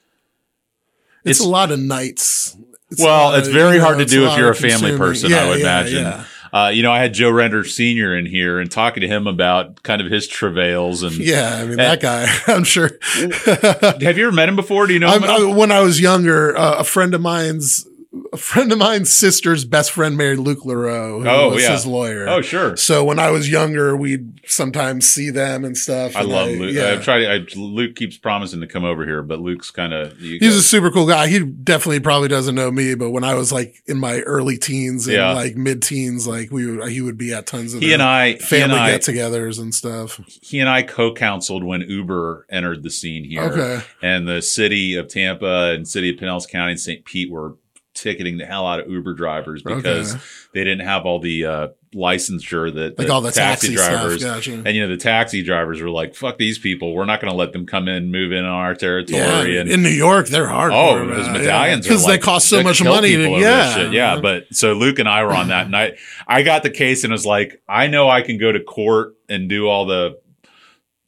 It's, 1.24 1.38
It's- 1.38 1.40
a 1.40 1.48
lot 1.48 1.70
of 1.70 1.78
nights. 1.78 2.56
It's 2.90 3.00
well, 3.02 3.34
it's 3.34 3.48
of- 3.48 3.54
very 3.54 3.74
you 3.74 3.78
know, 3.78 3.84
hard 3.86 3.98
to 3.98 4.04
do 4.04 4.26
if 4.26 4.36
you're 4.36 4.50
a 4.50 4.54
family 4.54 4.70
consuming. 4.90 4.98
person. 4.98 5.30
Yeah, 5.30 5.44
I 5.44 5.48
would 5.48 5.58
yeah, 5.60 5.64
imagine. 5.80 6.02
yeah. 6.04 6.24
Uh, 6.52 6.68
you 6.68 6.84
know, 6.84 6.92
I 6.92 7.00
had 7.00 7.12
Joe 7.12 7.32
Redner 7.32 7.66
Senior 7.66 8.16
in 8.16 8.26
here 8.26 8.60
and 8.60 8.70
talking 8.70 9.00
to 9.00 9.08
him 9.08 9.26
about 9.26 9.82
kind 9.82 10.00
of 10.00 10.08
his 10.08 10.28
travails 10.28 11.02
and. 11.02 11.12
Yeah, 11.16 11.56
I 11.60 11.64
mean 11.64 11.80
Uh, 11.80 11.96
that 11.96 12.00
guy. 12.00 12.28
I'm 12.46 12.62
sure. 12.62 12.90
Have 13.12 14.16
you 14.18 14.26
ever 14.28 14.32
met 14.32 14.48
him 14.48 14.54
before? 14.54 14.86
Do 14.86 14.92
you 14.92 15.00
know 15.00 15.10
him? 15.12 15.24
I, 15.24 15.44
when 15.52 15.72
I 15.72 15.80
was 15.80 16.00
younger, 16.00 16.56
uh, 16.56 16.76
a 16.78 16.84
friend 16.84 17.12
of 17.14 17.20
mine's 17.20 17.88
a 18.32 18.36
friend 18.36 18.70
of 18.72 18.78
mine's 18.78 19.12
sister's 19.12 19.64
best 19.64 19.90
friend 19.90 20.16
married 20.16 20.38
Luke 20.38 20.60
Lirot, 20.64 21.22
who 21.22 21.28
Oh, 21.28 21.50
was 21.50 21.62
yeah. 21.62 21.72
his 21.72 21.86
lawyer. 21.86 22.28
oh, 22.28 22.40
sure. 22.42 22.76
So 22.76 23.04
when 23.04 23.18
I 23.18 23.30
was 23.30 23.50
younger, 23.50 23.96
we'd 23.96 24.40
sometimes 24.48 25.08
see 25.08 25.30
them 25.30 25.64
and 25.64 25.76
stuff. 25.76 26.14
I 26.16 26.20
and 26.20 26.28
love 26.28 26.48
Luke. 26.50 26.74
Yeah. 26.74 26.92
I've 26.92 27.04
tried. 27.04 27.24
I, 27.26 27.38
Luke 27.56 27.96
keeps 27.96 28.16
promising 28.16 28.60
to 28.60 28.66
come 28.66 28.84
over 28.84 29.04
here, 29.04 29.22
but 29.22 29.40
Luke's 29.40 29.70
kind 29.70 29.92
of. 29.92 30.16
He's 30.18 30.54
a 30.56 30.62
super 30.62 30.90
cool 30.90 31.06
guy. 31.06 31.26
He 31.28 31.40
definitely 31.44 32.00
probably 32.00 32.28
doesn't 32.28 32.54
know 32.54 32.70
me, 32.70 32.94
but 32.94 33.10
when 33.10 33.24
I 33.24 33.34
was 33.34 33.52
like 33.52 33.82
in 33.86 33.98
my 33.98 34.20
early 34.20 34.58
teens 34.58 35.06
and 35.06 35.16
Yeah. 35.16 35.32
like 35.32 35.56
mid 35.56 35.82
teens, 35.82 36.26
like 36.26 36.50
we 36.50 36.66
would, 36.76 36.88
he 36.90 37.00
would 37.00 37.18
be 37.18 37.32
at 37.34 37.46
tons 37.46 37.74
of 37.74 37.80
he 37.80 37.92
and 37.92 38.02
I. 38.02 38.26
He 38.26 38.32
and 38.34 38.42
family 38.42 38.76
get-togethers 38.76 39.58
and 39.60 39.74
stuff. 39.74 40.20
He 40.42 40.60
and 40.60 40.68
I 40.68 40.82
co-counseled 40.82 41.64
when 41.64 41.80
Uber 41.82 42.46
entered 42.50 42.82
the 42.82 42.90
scene 42.90 43.24
here. 43.24 43.42
Okay. 43.42 43.82
and 44.02 44.26
the 44.28 44.40
city 44.42 44.94
of 44.96 45.08
Tampa 45.08 45.72
and 45.74 45.86
city 45.88 46.10
of 46.10 46.16
Pinellas 46.16 46.48
County 46.48 46.72
and 46.72 46.80
St. 46.80 47.04
Pete 47.04 47.30
were 47.30 47.56
ticketing 47.94 48.38
the 48.38 48.44
hell 48.46 48.66
out 48.66 48.80
of 48.80 48.90
Uber 48.90 49.14
drivers 49.14 49.62
because 49.62 50.14
Okay. 50.14 50.24
they 50.52 50.64
didn't 50.64 50.84
have 50.84 51.06
all 51.06 51.20
the 51.20 51.46
uh, 51.46 51.68
licensure 51.94 52.74
that 52.74 52.98
Like 52.98 53.08
all 53.08 53.20
the 53.20 53.30
taxi, 53.30 53.72
drivers. 53.74 54.22
Gotcha. 54.22 54.52
And 54.52 54.66
you 54.68 54.82
know 54.82 54.88
the 54.88 54.96
taxi 54.96 55.42
drivers 55.44 55.80
were 55.80 55.90
like, 55.90 56.14
"Fuck 56.16 56.36
these 56.38 56.58
people! 56.58 56.92
We're 56.92 57.04
not 57.04 57.20
going 57.20 57.30
to 57.32 57.36
let 57.36 57.52
them 57.52 57.66
come 57.66 57.86
in, 57.86 58.10
move 58.10 58.32
in 58.32 58.44
on 58.44 58.50
our 58.50 58.74
territory." 58.74 59.20
Yeah, 59.54 59.60
and 59.60 59.70
in 59.70 59.82
New 59.82 59.90
York, 59.90 60.26
they're 60.26 60.48
hard. 60.48 60.72
Oh, 60.74 61.06
those 61.06 61.28
medallions 61.28 61.86
because 61.86 62.04
they 62.04 62.12
like- 62.14 62.20
cost 62.22 62.48
so 62.48 62.62
much 62.64 62.82
money. 62.82 63.12
To, 63.12 63.16
people 63.16 63.34
over 63.36 63.44
this 63.44 63.48
yeah, 63.48 63.74
shit. 63.74 63.92
yeah. 63.92 64.20
But 64.20 64.46
so 64.52 64.72
Luke 64.72 64.98
and 64.98 65.08
I 65.08 65.22
were 65.24 65.32
on 65.32 65.48
that, 65.48 65.66
and 65.66 65.76
I 65.76 65.92
I 66.26 66.42
got 66.42 66.64
the 66.64 66.70
case 66.70 67.04
and 67.04 67.12
was 67.12 67.24
like, 67.24 67.62
I 67.68 67.86
know 67.86 68.10
I 68.10 68.22
can 68.22 68.38
go 68.38 68.50
to 68.50 68.58
court 68.60 69.14
and 69.28 69.48
do 69.48 69.68
all 69.68 69.86
the 69.86 70.18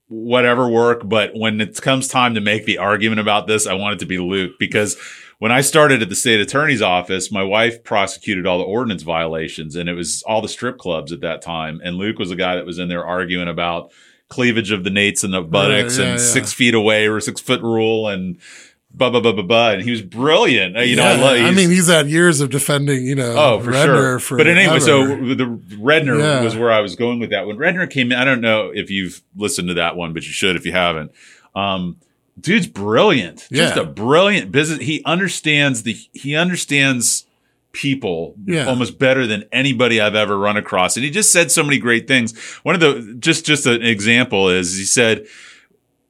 whatever 0.09 0.69
work, 0.69 1.03
but 1.05 1.33
when 1.35 1.61
it 1.61 1.81
comes 1.83 2.07
time 2.07 2.35
to 2.35 2.41
make 2.41 2.65
the 2.65 2.79
argument 2.79 3.19
about 3.21 3.49
this, 3.49 3.67
I 3.67 3.75
want 3.75 3.95
it 3.95 3.99
to 4.01 4.07
be 4.07 4.19
Luke 4.19 4.53
because. 4.59 4.97
When 5.39 5.53
I 5.53 5.61
started 5.61 6.01
at 6.03 6.09
the 6.09 6.15
state 6.17 6.41
attorney's 6.41 6.81
office, 6.81 7.31
my 7.31 7.43
wife 7.43 7.85
prosecuted 7.85 8.47
all 8.47 8.59
the 8.59 8.65
ordinance 8.65 9.03
violations, 9.03 9.77
and 9.77 9.87
it 9.89 9.93
was 9.95 10.23
all 10.23 10.41
the 10.41 10.49
strip 10.49 10.79
clubs 10.79 11.13
at 11.13 11.21
that 11.21 11.43
time. 11.43 11.81
And 11.85 11.97
Luke 11.97 12.19
was 12.19 12.31
the 12.31 12.37
guy 12.37 12.55
that 12.57 12.65
was 12.65 12.79
in 12.79 12.89
there 12.89 13.05
arguing 13.05 13.49
about 13.49 13.93
cleavage 14.29 14.71
of 14.73 14.83
the 14.83 14.91
nates 14.91 15.23
and 15.23 15.35
the 15.35 15.43
buttocks 15.43 15.99
yeah, 15.99 16.05
and 16.05 16.13
yeah. 16.19 16.25
six 16.25 16.53
feet 16.55 16.75
away 16.75 17.07
or 17.07 17.21
six 17.21 17.41
foot 17.41 17.61
rule 17.61 18.09
and 18.09 18.39
blah 18.91 19.11
blah 19.11 19.21
blah 19.21 19.33
blah 19.33 19.43
blah. 19.45 19.71
And 19.73 19.83
he 19.83 19.91
was 19.91 20.01
brilliant. 20.01 20.75
You 20.79 20.97
know, 20.97 21.05
I 21.05 21.13
Yeah, 21.15 21.21
love. 21.21 21.33
I 21.33 21.39
he's- 21.39 21.55
me's 21.55 21.69
he's 21.69 21.87
had 21.89 22.09
years 22.09 22.41
of 22.41 22.49
defending, 22.49 23.05
you 23.05 23.15
know, 23.15 23.35
Oh, 23.37 23.61
for 23.61 23.73
Redner 23.73 23.85
sure. 23.85 24.19
For 24.21 24.37
but 24.39 24.47
anyway, 24.47 24.81
so 24.81 25.07
the 25.07 25.61
Redner 25.77 26.19
Yeah. 26.19 26.43
was 26.43 26.57
where 26.57 26.73
I 26.73 26.81
was 26.81 26.97
going 26.97 27.21
with 27.21 27.29
that. 27.31 27.47
When 27.47 27.57
Redner 27.59 27.89
came 27.91 28.11
in, 28.11 28.19
I 28.19 28.25
don't 28.25 28.41
know 28.41 28.73
if 28.75 28.91
you've 28.91 29.21
listened 29.37 29.69
to 29.69 29.75
that 29.75 29.97
one, 29.97 30.15
but 30.15 30.23
you 30.25 30.33
should 30.33 30.57
if 30.57 30.65
you 30.65 30.73
haven't. 30.73 31.13
Um, 31.55 31.99
dude's 32.41 32.67
brilliant. 32.67 33.47
Just 33.51 33.77
a 33.77 33.85
brilliant 33.85 34.53
business. 34.53 34.81
He 34.81 35.03
understands 35.05 35.83
the. 35.83 35.97
He 36.13 36.35
understands 36.37 37.25
people 37.73 38.35
Yeah. 38.47 38.67
almost 38.67 38.99
better 38.99 39.27
than 39.27 39.45
anybody 39.53 40.01
I've 40.01 40.15
ever 40.15 40.39
run 40.39 40.57
across. 40.57 40.97
And 40.97 41.05
he 41.05 41.11
just 41.11 41.31
said 41.33 41.51
so 41.51 41.63
many 41.63 41.79
great 41.79 42.09
things. 42.09 42.37
One 42.63 42.75
of 42.75 42.81
the 42.81 43.17
just 43.19 43.45
just 43.45 43.67
an 43.67 43.83
example 43.83 44.49
is 44.49 44.77
he 44.79 44.85
said. 44.85 45.27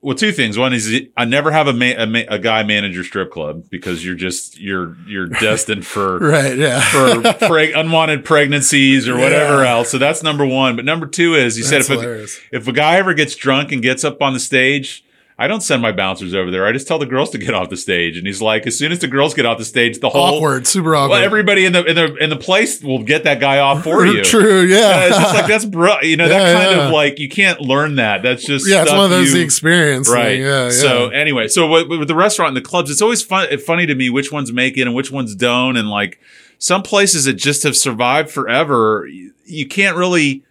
Well, 0.02 0.14
two 0.14 0.30
things. 0.30 0.56
One 0.56 0.72
is 0.72 1.00
I 1.16 1.24
never 1.24 1.50
have 1.50 1.66
a, 1.66 1.72
ma- 1.72 1.94
a, 1.96 2.06
ma- 2.06 2.20
a 2.28 2.38
guy 2.38 2.62
manage 2.62 2.94
your 2.94 3.02
strip 3.02 3.32
club 3.32 3.64
because 3.70 4.04
you're 4.04 4.14
just 4.14 4.56
you're 4.60 4.94
you're 5.08 5.26
destined 5.40 5.84
for 5.84 6.18
Right. 6.20 6.56
Yeah. 6.56 6.78
for 6.80 6.98
preg- 7.48 7.76
unwanted 7.76 8.24
pregnancies 8.24 9.08
or 9.08 9.14
whatever 9.18 9.64
Yeah. 9.64 9.70
else. 9.72 9.90
So 9.90 9.98
that's 9.98 10.22
number 10.22 10.46
one. 10.46 10.76
But 10.76 10.84
number 10.84 11.06
two 11.06 11.34
is 11.34 11.56
he 11.56 11.62
said 11.62 11.80
if 11.80 11.90
a, 11.90 12.22
if 12.56 12.68
a 12.68 12.72
guy 12.72 12.96
ever 12.96 13.14
gets 13.14 13.34
drunk 13.34 13.72
and 13.72 13.82
gets 13.82 14.04
up 14.04 14.22
on 14.22 14.32
the 14.32 14.38
stage, 14.38 15.02
I 15.38 15.48
don't 15.48 15.60
send 15.60 15.82
my 15.82 15.92
bouncers 15.92 16.34
over 16.34 16.50
there. 16.50 16.64
I 16.64 16.72
just 16.72 16.88
tell 16.88 16.98
the 16.98 17.04
girls 17.04 17.28
to 17.30 17.38
get 17.38 17.52
off 17.52 17.68
the 17.68 17.76
stage. 17.76 18.16
And 18.16 18.26
he's 18.26 18.40
like, 18.40 18.66
as 18.66 18.78
soon 18.78 18.90
as 18.90 19.00
the 19.00 19.06
girls 19.06 19.34
get 19.34 19.44
off 19.44 19.58
the 19.58 19.66
stage, 19.66 20.00
the 20.00 20.08
whole 20.08 20.36
awkward. 20.36 20.66
Super 20.66 20.96
awkward. 20.96 21.10
well, 21.10 21.22
everybody 21.22 21.66
in 21.66 21.74
the 21.74 21.84
in 21.84 21.94
the 21.94 22.14
in 22.16 22.30
the 22.30 22.36
place 22.36 22.82
will 22.82 23.02
get 23.02 23.24
that 23.24 23.38
guy 23.38 23.58
off 23.58 23.84
for 23.84 24.06
you. 24.06 24.24
True. 24.24 24.62
Yeah. 24.62 24.76
Yeah, 24.78 25.06
it's 25.08 25.18
just 25.18 25.34
like 25.34 25.46
that's 25.46 25.64
bro. 25.66 26.00
You 26.00 26.16
know 26.16 26.26
that 26.28 26.56
kind 26.56 26.78
yeah. 26.78 26.86
of 26.86 26.92
like 26.92 27.18
you 27.18 27.28
can't 27.28 27.60
learn 27.60 27.96
that. 27.96 28.22
That's 28.22 28.44
just 28.44 28.66
yeah. 28.66 28.82
It's 28.82 28.92
one 28.92 29.04
of 29.04 29.10
those 29.10 29.28
you- 29.28 29.38
the 29.38 29.44
experience. 29.44 30.08
Right. 30.08 30.36
Thing. 30.36 30.42
Yeah. 30.42 30.64
Yeah. 30.64 30.70
So 30.70 31.08
anyway, 31.10 31.48
so 31.48 31.68
with, 31.68 31.88
with 31.88 32.08
the 32.08 32.14
restaurant 32.14 32.48
and 32.48 32.56
the 32.56 32.66
clubs, 32.66 32.90
it's 32.90 33.02
always 33.02 33.22
fun, 33.22 33.46
eh, 33.50 33.58
funny 33.58 33.84
to 33.84 33.94
me 33.94 34.08
which 34.08 34.32
ones 34.32 34.50
make 34.52 34.78
it 34.78 34.82
and 34.82 34.94
which 34.94 35.10
ones 35.10 35.34
don't. 35.34 35.76
And 35.76 35.90
like 35.90 36.18
some 36.58 36.82
places 36.82 37.26
that 37.26 37.34
just 37.34 37.62
have 37.62 37.76
survived 37.76 38.30
forever, 38.30 39.06
you, 39.06 39.34
you 39.44 39.68
can't 39.68 39.98
really 39.98 40.44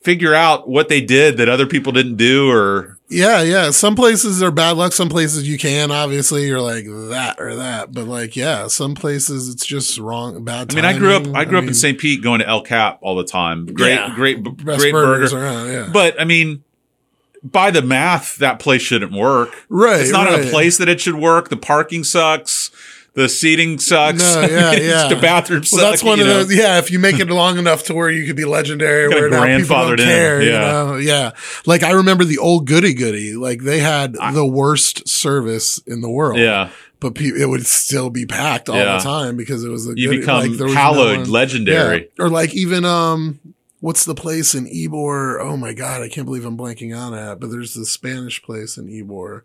figure 0.00 0.34
out 0.34 0.66
what 0.66 0.88
they 0.88 1.02
did 1.02 1.36
that 1.36 1.50
other 1.50 1.66
people 1.66 1.92
didn't 1.92 2.16
do 2.16 2.50
or 2.50 2.96
Yeah, 3.10 3.42
yeah. 3.42 3.70
Some 3.70 3.96
places 3.96 4.40
are 4.42 4.52
bad 4.52 4.76
luck. 4.76 4.92
Some 4.92 5.08
places 5.08 5.48
you 5.48 5.58
can. 5.58 5.90
Obviously, 5.90 6.46
you're 6.46 6.60
like 6.60 6.84
that 6.84 7.36
or 7.40 7.56
that. 7.56 7.92
But 7.92 8.04
like, 8.06 8.36
yeah, 8.36 8.68
some 8.68 8.94
places 8.94 9.48
it's 9.48 9.66
just 9.66 9.98
wrong. 9.98 10.44
Bad. 10.44 10.70
I 10.72 10.74
mean, 10.76 10.84
I 10.84 10.96
grew 10.96 11.14
up. 11.16 11.26
I 11.34 11.44
grew 11.44 11.58
up 11.58 11.64
in 11.64 11.74
St. 11.74 11.98
Pete 11.98 12.22
going 12.22 12.38
to 12.38 12.48
El 12.48 12.62
Cap 12.62 12.98
all 13.02 13.16
the 13.16 13.24
time. 13.24 13.66
Great, 13.66 13.94
Yeah. 13.94 14.14
great, 14.14 14.42
best 14.64 14.80
great 14.80 14.92
burgers 14.92 15.32
burger. 15.32 15.44
around. 15.44 15.68
Yeah, 15.68 15.90
But 15.92 16.20
I 16.20 16.24
mean, 16.24 16.62
by 17.42 17.70
the 17.72 17.82
math, 17.82 18.36
that 18.36 18.60
place 18.60 18.82
shouldn't 18.82 19.12
work. 19.12 19.50
right. 19.68 20.00
It's 20.00 20.10
not 20.12 20.28
right. 20.28 20.40
in 20.42 20.46
a 20.46 20.50
place 20.50 20.78
that 20.78 20.88
it 20.88 21.00
should 21.00 21.16
work. 21.16 21.48
The 21.48 21.56
parking 21.56 22.04
sucks. 22.04 22.70
The 23.14 23.28
seating 23.28 23.78
sucks. 23.78 24.20
No, 24.22 24.40
yeah, 24.50 24.72
yeah. 24.72 25.08
The 25.08 25.16
bathroom 25.20 25.64
sucks. 25.64 25.82
Well, 25.82 25.90
that's 25.90 26.02
one 26.04 26.20
of 26.20 26.26
know. 26.26 26.44
those. 26.44 26.54
Yeah, 26.54 26.78
if 26.78 26.90
you 26.90 26.98
make 26.98 27.18
it 27.18 27.28
long 27.28 27.58
enough 27.58 27.84
to 27.84 27.94
where 27.94 28.08
you 28.10 28.24
could 28.26 28.36
be 28.36 28.44
legendary, 28.44 29.08
where 29.08 29.28
now 29.28 29.44
people 29.58 29.76
don't 29.76 30.00
in, 30.00 30.06
care. 30.06 30.40
You 30.42 30.50
yeah. 30.50 30.58
know, 30.60 30.96
yeah. 30.96 31.32
Like 31.66 31.82
I 31.82 31.90
remember 31.92 32.24
the 32.24 32.38
old 32.38 32.66
Goody 32.68 32.94
Goody. 32.94 33.34
Like 33.34 33.62
they 33.62 33.80
had 33.80 34.14
the 34.14 34.46
worst 34.46 35.08
service 35.08 35.78
in 35.86 36.00
the 36.02 36.10
world. 36.10 36.38
Yeah. 36.38 36.70
but 37.00 37.14
pe- 37.16 37.24
it 37.36 37.48
would 37.48 37.66
still 37.66 38.10
be 38.10 38.26
packed 38.26 38.68
all 38.68 38.76
Yeah. 38.76 38.98
the 38.98 39.02
time 39.02 39.36
because 39.36 39.64
it 39.64 39.70
was 39.70 39.88
a 39.88 39.94
You 39.96 40.10
good, 40.10 40.20
become 40.20 40.40
like, 40.48 40.58
there 40.58 40.66
was 40.66 40.74
hallowed, 40.76 41.18
no 41.26 41.32
legendary. 41.32 42.10
Yeah. 42.18 42.24
Or 42.24 42.28
like 42.28 42.54
even 42.54 42.84
um 42.84 43.40
what's 43.80 44.04
the 44.04 44.14
place 44.14 44.54
in 44.54 44.66
Ybor? 44.66 45.40
Oh 45.40 45.56
my 45.56 45.72
god, 45.72 46.02
I 46.02 46.08
can't 46.08 46.26
believe 46.26 46.44
I'm 46.44 46.56
blanking 46.58 46.96
on 46.96 47.14
it. 47.14 47.40
But 47.40 47.50
there's 47.50 47.74
the 47.74 47.86
Spanish 47.86 48.42
place 48.42 48.76
in 48.76 48.86
Ybor. 48.86 49.40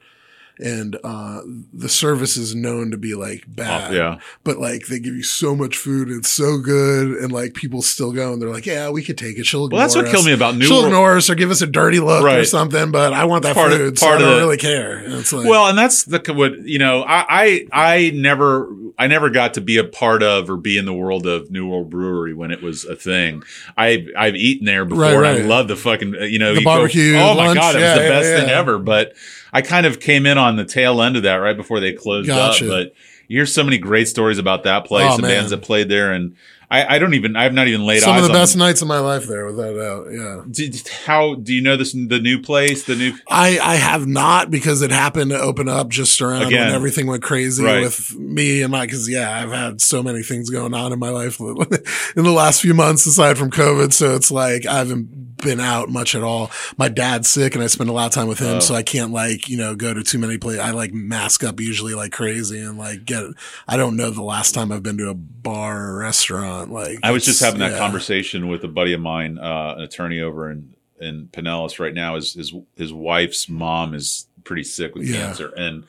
And 0.58 0.98
uh 1.04 1.42
the 1.74 1.90
service 1.90 2.38
is 2.38 2.56
known 2.56 2.92
to 2.92 2.98
be 2.98 3.14
like 3.14 3.44
bad. 3.48 3.92
Oh, 3.92 3.94
yeah. 3.94 4.20
But 4.46 4.58
like 4.58 4.88
they 4.88 5.00
give 5.00 5.14
you 5.14 5.24
so 5.24 5.54
much 5.56 5.76
food, 5.76 6.10
it's 6.10 6.30
so 6.32 6.60
good, 6.60 7.18
and 7.18 7.32
like 7.32 7.54
people 7.56 7.82
still 7.82 8.14
go 8.14 8.32
and 8.32 8.42
they're 8.42 8.50
like, 8.50 8.66
Yeah, 8.66 8.90
we 8.90 9.04
could 9.04 9.18
take 9.18 9.38
it. 9.38 9.46
She'll 9.46 9.68
Well, 9.68 9.82
that's 9.82 9.96
what 9.96 10.06
ignore 10.06 10.14
killed 10.14 10.26
me 10.28 10.34
about 10.34 10.56
New 10.56 10.66
She'll 10.66 10.76
World. 10.78 10.86
ignore 10.88 11.18
us 11.18 11.30
or 11.30 11.36
give 11.36 11.52
us 11.52 11.62
a 11.62 11.68
dirty 11.68 12.00
look 12.00 12.24
or 12.24 12.46
something, 12.46 12.92
but 12.92 13.12
I 13.12 13.26
want 13.26 13.44
that 13.44 13.54
Part 13.56 13.74
of- 13.74 13.80
food, 13.80 14.00
so 14.00 14.06
part 14.06 14.20
I 14.20 14.22
don't 14.24 14.38
really 14.40 14.58
care. 14.58 14.98
And 14.98 15.14
it's 15.16 15.34
like 15.34 15.46
Well, 15.46 15.68
and 15.68 15.78
that's 15.78 16.04
the 16.06 16.22
what 16.34 16.58
you 16.66 16.80
know. 16.80 17.04
I, 17.04 17.26
I 17.74 17.96
I 17.98 18.12
never 18.16 18.70
I 18.98 19.08
never 19.08 19.30
got 19.30 19.56
to 19.56 19.62
be 19.62 19.78
a 19.78 19.84
part 19.84 20.24
of 20.24 20.50
or 20.50 20.56
be 20.56 20.78
in 20.78 20.86
the 20.86 20.94
world 20.94 21.28
of 21.28 21.52
New 21.52 21.68
World 21.68 21.90
Brewery 21.90 22.34
when 22.34 22.52
it 22.52 22.62
was 22.64 22.86
a 22.86 22.96
thing. 22.96 23.44
I 23.78 24.08
I've 24.18 24.36
eaten 24.36 24.66
there 24.66 24.86
before. 24.86 25.02
Right, 25.22 25.36
and 25.36 25.44
I 25.44 25.46
love 25.46 25.68
the 25.68 25.76
fucking 25.76 26.14
you 26.30 26.40
know 26.40 26.54
The 26.54 26.62
you 26.62 26.66
go- 26.66 26.76
barbecue, 26.78 27.16
oh 27.18 27.34
my 27.36 27.48
lunch, 27.48 27.60
god, 27.60 27.76
it 27.76 27.80
was 27.80 27.84
yeah, 27.84 27.96
the 27.98 28.04
yeah, 28.04 28.10
best 28.10 28.30
thing 28.42 28.50
ever. 28.50 28.80
But 28.80 29.16
I 29.56 29.62
kind 29.62 29.86
of 29.86 30.00
came 30.00 30.26
in 30.26 30.38
on 30.38 30.58
the 30.58 30.66
tail 30.66 31.02
end 31.02 31.16
of 31.16 31.24
that 31.24 31.36
right 31.38 31.56
before 31.56 31.80
they 31.80 31.94
closed 31.94 32.28
Gotcha. 32.28 32.66
up. 32.66 32.70
But 32.70 32.94
you 33.28 33.38
hear 33.40 33.46
so 33.46 33.64
many 33.64 33.78
great 33.78 34.08
stories 34.08 34.38
about 34.38 34.64
that 34.64 34.86
place 34.86 35.08
Oh, 35.10 35.14
and 35.14 35.22
man. 35.22 35.32
bands 35.32 35.52
that 35.52 35.62
played 35.64 35.90
there, 35.90 36.12
and 36.12 36.36
I, 36.70 36.96
I 36.96 37.00
don't 37.00 37.14
even 37.14 37.36
I've 37.36 37.54
not 37.54 37.68
even 37.68 37.86
laid 37.86 37.98
out. 38.04 38.06
some 38.06 38.18
of 38.18 38.24
the 38.24 38.30
best 38.34 38.58
nights 38.58 38.82
of 38.82 38.88
my 38.88 39.00
life 39.00 39.26
there, 39.28 39.46
without 39.46 39.76
a 39.76 39.80
doubt. 39.80 40.08
Yeah. 40.12 40.42
Did, 40.50 40.88
how 41.06 41.36
do 41.36 41.54
you 41.54 41.62
know 41.62 41.78
this? 41.78 41.94
The 41.94 42.20
new 42.20 42.42
place, 42.42 42.84
the 42.86 42.96
new 42.96 43.14
I, 43.30 43.58
I 43.60 43.76
have 43.76 44.06
not 44.08 44.52
because 44.52 44.82
it 44.82 44.92
happened 44.92 45.30
to 45.32 45.40
open 45.40 45.70
up 45.70 45.90
just 45.90 46.20
around 46.22 46.48
Again. 46.48 46.68
when 46.68 46.76
everything 46.76 47.08
went 47.08 47.24
crazy 47.24 47.64
Right. 47.64 47.82
with 47.82 48.16
me 48.18 48.62
and 48.64 48.72
my, 48.72 48.86
cause 48.88 49.08
yeah, 49.08 49.42
I've 49.42 49.52
had 49.52 49.80
so 49.80 50.04
many 50.04 50.22
things 50.22 50.50
going 50.50 50.74
on 50.74 50.92
in 50.92 51.00
my 51.00 51.10
life 51.10 51.40
in 52.16 52.24
the 52.24 52.32
last 52.32 52.62
few 52.62 52.74
months 52.74 53.06
aside 53.06 53.38
from 53.38 53.52
COVID. 53.52 53.94
So 53.94 54.16
it's 54.16 54.32
like 54.32 54.66
I 54.66 54.80
haven't 54.80 55.35
been 55.46 55.62
out 55.62 55.90
much 55.90 56.16
at 56.16 56.24
all. 56.24 56.52
My 56.78 56.90
dad's 56.90 57.30
sick 57.30 57.56
and 57.56 57.64
I 57.64 57.68
spend 57.68 57.90
a 57.90 57.94
lot 57.94 58.08
of 58.08 58.12
time 58.12 58.28
with 58.28 58.40
him. 58.40 58.58
Oh. 58.58 58.60
So 58.60 58.76
I 58.76 58.84
can't 58.84 59.12
like, 59.12 59.48
you 59.48 59.58
know, 59.58 59.76
go 59.76 59.94
to 59.94 60.04
too 60.04 60.18
many 60.18 60.38
places. 60.38 60.60
I 60.60 60.72
like 60.72 60.94
mask 60.94 61.44
up 61.44 61.62
usually 61.62 61.94
like 61.94 62.12
crazy 62.12 62.60
and 62.60 62.78
like 62.78 63.06
get, 63.06 63.24
I 63.68 63.78
don't 63.78 63.96
know 63.96 64.10
the 64.10 64.24
last 64.24 64.54
time 64.54 64.72
I've 64.72 64.84
been 64.84 64.98
to 64.98 65.10
a 65.10 65.14
bar 65.14 65.90
or 65.90 66.00
restaurant. 66.00 66.72
Like 66.72 67.00
I 67.04 67.12
was 67.12 67.24
just 67.24 67.40
having 67.40 67.62
that 67.62 67.72
yeah. 67.72 67.78
conversation 67.78 68.50
with 68.50 68.64
a 68.64 68.68
buddy 68.68 68.92
of 68.94 69.00
mine, 69.00 69.38
uh, 69.38 69.76
an 69.78 69.84
attorney 69.84 70.20
over 70.20 70.52
in 70.52 70.76
in 71.00 71.28
Pinellas 71.32 71.80
right 71.80 71.94
now. 71.94 72.16
His 72.16 72.34
his 72.34 72.54
his 72.76 72.94
wife's 72.94 73.50
mom 73.50 73.94
is 73.94 74.28
pretty 74.44 74.64
sick 74.64 74.96
with 74.96 75.08
Yeah. 75.08 75.26
cancer, 75.26 75.52
and 75.56 75.84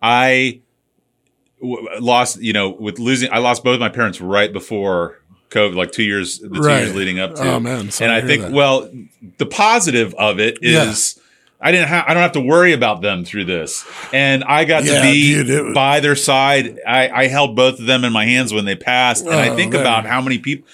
I 0.00 0.60
w- 1.60 1.88
lost. 2.00 2.40
You 2.40 2.52
know, 2.52 2.70
with 2.70 2.98
losing, 2.98 3.32
I 3.32 3.38
lost 3.38 3.64
both 3.64 3.78
my 3.80 3.88
parents 3.88 4.20
right 4.20 4.52
before 4.52 5.20
COVID, 5.56 5.74
like 5.74 5.92
two 5.92 6.02
years, 6.04 6.38
the 6.38 6.48
two 6.48 6.60
Right. 6.60 6.82
years 6.84 6.94
leading 6.94 7.18
up 7.18 7.34
to. 7.36 7.42
Oh, 7.42 7.60
man. 7.60 7.90
Sorry 7.90 8.10
and 8.10 8.16
I 8.24 8.26
think, 8.26 8.42
that. 8.42 8.52
well, 8.52 8.90
the 9.38 9.46
positive 9.46 10.14
of 10.14 10.38
it 10.38 10.58
is. 10.62 11.14
Yeah. 11.16 11.22
I 11.58 11.72
didn't. 11.72 11.88
Ha- 11.88 12.04
I 12.06 12.12
don't 12.12 12.22
have 12.22 12.32
to 12.32 12.40
worry 12.40 12.74
about 12.74 13.00
them 13.00 13.24
through 13.24 13.46
this, 13.46 13.82
and 14.12 14.44
I 14.44 14.66
got 14.66 14.84
Yeah, 14.84 14.96
to 14.96 15.00
be 15.00 15.42
dude, 15.42 15.74
by 15.74 16.00
their 16.00 16.14
side. 16.14 16.78
I, 16.86 17.08
I 17.08 17.26
held 17.28 17.56
both 17.56 17.80
of 17.80 17.86
them 17.86 18.04
in 18.04 18.12
my 18.12 18.26
hands 18.26 18.52
when 18.52 18.66
they 18.66 18.76
passed, 18.76 19.24
and 19.24 19.34
I 19.34 19.48
Oh, 19.48 19.56
think 19.56 19.72
man. 19.72 19.80
about 19.80 20.04
how 20.04 20.20
many 20.20 20.36
people. 20.38 20.68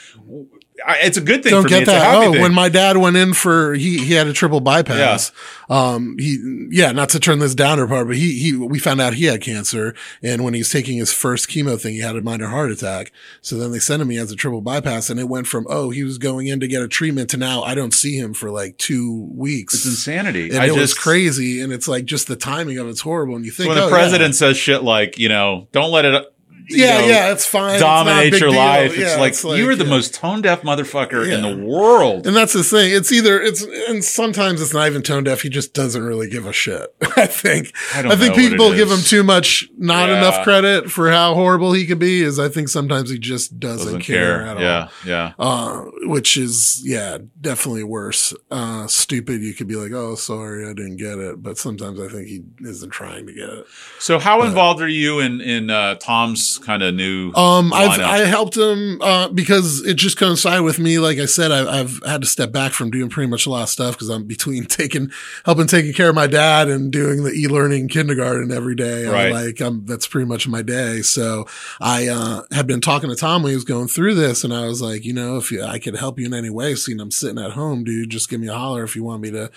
I, 0.86 0.98
it's 1.02 1.16
a 1.16 1.20
good 1.20 1.42
thing 1.42 1.50
don't 1.50 1.62
for 1.62 1.68
get 1.68 1.76
me. 1.76 1.82
It's 1.82 1.90
a 1.90 1.92
that. 1.92 2.14
Oh, 2.14 2.32
thing. 2.32 2.42
when 2.42 2.54
my 2.54 2.68
dad 2.68 2.96
went 2.96 3.16
in 3.16 3.34
for 3.34 3.74
he 3.74 3.98
he 3.98 4.14
had 4.14 4.26
a 4.26 4.32
triple 4.32 4.60
bypass. 4.60 5.32
Um, 5.68 6.16
he 6.18 6.68
yeah, 6.70 6.92
not 6.92 7.08
to 7.10 7.20
turn 7.20 7.38
this 7.38 7.54
downer 7.54 7.86
part, 7.86 8.06
but 8.06 8.16
he 8.16 8.38
he 8.38 8.54
we 8.54 8.78
found 8.78 9.00
out 9.00 9.14
he 9.14 9.24
had 9.24 9.40
cancer, 9.40 9.94
and 10.22 10.44
when 10.44 10.54
he 10.54 10.60
was 10.60 10.70
taking 10.70 10.98
his 10.98 11.12
first 11.12 11.48
chemo 11.48 11.80
thing, 11.80 11.94
he 11.94 12.00
had 12.00 12.16
a 12.16 12.22
minor 12.22 12.48
heart 12.48 12.70
attack. 12.70 13.12
So 13.40 13.56
then 13.56 13.72
they 13.72 13.78
sent 13.78 14.02
him 14.02 14.10
he 14.10 14.16
has 14.16 14.30
a 14.30 14.36
triple 14.36 14.60
bypass, 14.60 15.08
and 15.08 15.18
it 15.18 15.28
went 15.28 15.46
from 15.46 15.66
oh 15.68 15.90
he 15.90 16.04
was 16.04 16.18
going 16.18 16.46
in 16.46 16.60
to 16.60 16.68
get 16.68 16.82
a 16.82 16.88
treatment 16.88 17.30
to 17.30 17.36
now 17.36 17.62
I 17.62 17.74
don't 17.74 17.94
see 17.94 18.18
him 18.18 18.34
for 18.34 18.50
like 18.50 18.76
two 18.78 19.30
weeks. 19.34 19.74
it's 19.74 19.86
insanity. 19.86 20.50
and 20.50 20.58
I 20.58 20.64
it 20.64 20.68
just 20.68 20.78
was 20.78 20.94
crazy, 20.94 21.60
and 21.60 21.72
it's 21.72 21.88
like 21.88 22.04
just 22.04 22.28
the 22.28 22.36
timing 22.36 22.78
of 22.78 22.88
it's 22.88 23.00
horrible. 23.00 23.36
And 23.36 23.44
you 23.44 23.50
think 23.50 23.68
when 23.68 23.78
the 23.78 23.84
oh, 23.84 23.90
president 23.90 24.34
says 24.34 24.56
shit 24.56 24.82
like 24.82 25.18
you 25.18 25.28
know, 25.28 25.68
don't 25.72 25.90
let 25.90 26.04
it. 26.04 26.26
Yeah, 26.68 27.00
know, 27.00 27.06
yeah, 27.06 27.32
it's 27.32 27.46
fine. 27.46 27.74
It's 27.74 27.82
Dominate 27.82 28.32
big 28.32 28.40
your 28.40 28.50
deal. 28.50 28.58
life. 28.58 28.96
Yeah, 28.96 29.22
it's, 29.24 29.44
like, 29.44 29.58
you 29.58 29.68
are 29.68 29.76
the 29.76 29.84
yeah. 29.84 29.90
most 29.90 30.14
tone 30.14 30.42
deaf 30.42 30.62
motherfucker 30.62 31.30
in 31.30 31.42
the 31.42 31.64
world. 31.66 32.26
And 32.26 32.36
that's 32.36 32.52
the 32.52 32.62
thing. 32.64 32.92
It's 32.94 33.12
either 33.12 33.40
it's 33.40 33.62
and 33.88 34.04
sometimes 34.04 34.60
it's 34.60 34.74
not 34.74 34.86
even 34.86 35.02
tone 35.02 35.24
deaf. 35.24 35.42
He 35.42 35.48
just 35.48 35.74
doesn't 35.74 36.02
really 36.02 36.28
give 36.28 36.46
a 36.46 36.52
shit. 36.52 36.94
I 37.16 37.26
think. 37.26 37.72
I 37.94 38.12
I, 38.12 38.16
think 38.16 38.34
people 38.34 38.74
give 38.74 38.90
him 38.90 39.00
too 39.00 39.22
much, 39.22 39.68
not 39.76 40.08
Yeah. 40.08 40.18
enough 40.18 40.44
credit 40.44 40.90
for 40.90 41.10
how 41.10 41.34
horrible 41.34 41.72
he 41.72 41.86
could 41.86 41.98
be. 41.98 42.22
Is 42.22 42.38
I 42.38 42.48
think 42.48 42.68
sometimes 42.68 43.10
he 43.10 43.18
just 43.18 43.58
doesn't, 43.58 43.86
Doesn't 43.86 44.00
care, 44.02 44.38
care. 44.38 44.46
at 44.46 44.56
all. 44.56 44.62
Yeah, 44.62 44.88
yeah. 45.06 45.32
Uh, 45.38 45.84
which 46.02 46.36
is 46.36 46.82
yeah, 46.84 47.18
definitely 47.40 47.84
worse. 47.84 48.34
Uh, 48.50 48.86
stupid. 48.86 49.42
You 49.42 49.54
could 49.54 49.68
be 49.68 49.76
like, 49.76 49.92
oh, 49.92 50.14
sorry, 50.14 50.64
I 50.64 50.72
didn't 50.72 50.96
get 50.96 51.18
it. 51.18 51.42
But 51.42 51.58
sometimes 51.58 52.00
I 52.00 52.08
think 52.08 52.28
he 52.28 52.42
isn't 52.60 52.90
trying 52.90 53.26
to 53.26 53.32
get 53.32 53.48
it. 53.48 53.66
So, 53.98 54.18
how 54.18 54.42
involved 54.42 54.80
are 54.80 54.88
you 54.88 55.20
in 55.20 55.40
in 55.40 55.70
uh, 55.70 55.96
Tom's 55.96 56.51
kind 56.58 56.82
of 56.82 56.94
new? 56.94 57.32
Um, 57.34 57.72
I've? 57.72 58.00
I 58.00 58.18
helped 58.18 58.56
him 58.56 59.00
uh, 59.00 59.28
because 59.28 59.80
it 59.86 59.94
just 59.94 60.16
coincided 60.18 60.62
with 60.64 60.78
me. 60.78 60.98
Like 60.98 61.18
I 61.18 61.26
said, 61.26 61.50
I, 61.52 61.80
I've 61.80 62.00
had 62.04 62.22
to 62.22 62.26
step 62.26 62.52
back 62.52 62.72
from 62.72 62.90
doing 62.90 63.08
pretty 63.10 63.30
much 63.30 63.46
a 63.46 63.50
lot 63.50 63.62
of 63.64 63.68
stuff 63.68 63.94
because 63.94 64.08
I'm 64.08 64.24
between 64.24 64.64
taking 64.66 65.10
helping 65.44 65.66
taking 65.66 65.92
care 65.92 66.08
of 66.08 66.14
my 66.14 66.26
dad 66.26 66.68
and 66.68 66.90
doing 66.92 67.24
the 67.24 67.30
e 67.32 67.48
learning 67.48 67.88
kindergarten 67.88 68.50
every 68.52 68.74
day. 68.74 69.06
I'm 69.06 69.12
Right. 69.12 69.32
like 69.32 69.60
I'm 69.60 69.84
that's 69.86 70.06
pretty 70.06 70.26
much 70.26 70.46
my 70.48 70.62
day. 70.62 71.02
So 71.02 71.46
I 71.80 72.08
uh, 72.08 72.42
had 72.52 72.66
been 72.66 72.80
talking 72.80 73.10
to 73.10 73.16
Tom 73.16 73.42
when 73.42 73.50
he 73.50 73.56
was 73.56 73.64
going 73.64 73.88
through 73.88 74.14
this, 74.14 74.44
and 74.44 74.52
I 74.52 74.66
was 74.66 74.80
like, 74.82 75.04
you 75.04 75.12
know, 75.12 75.36
if 75.36 75.50
you, 75.52 75.62
I 75.62 75.78
could 75.78 75.96
help 75.96 76.18
you 76.18 76.26
in 76.26 76.34
any 76.34 76.50
way, 76.50 76.74
seeing 76.74 77.00
I'm 77.00 77.10
sitting 77.10 77.42
at 77.42 77.52
home, 77.52 77.84
dude, 77.84 78.10
just 78.10 78.28
give 78.28 78.40
me 78.40 78.48
a 78.48 78.54
holler 78.54 78.82
if 78.84 78.96
you 78.96 79.04
want 79.04 79.22
me 79.22 79.30
to. 79.32 79.50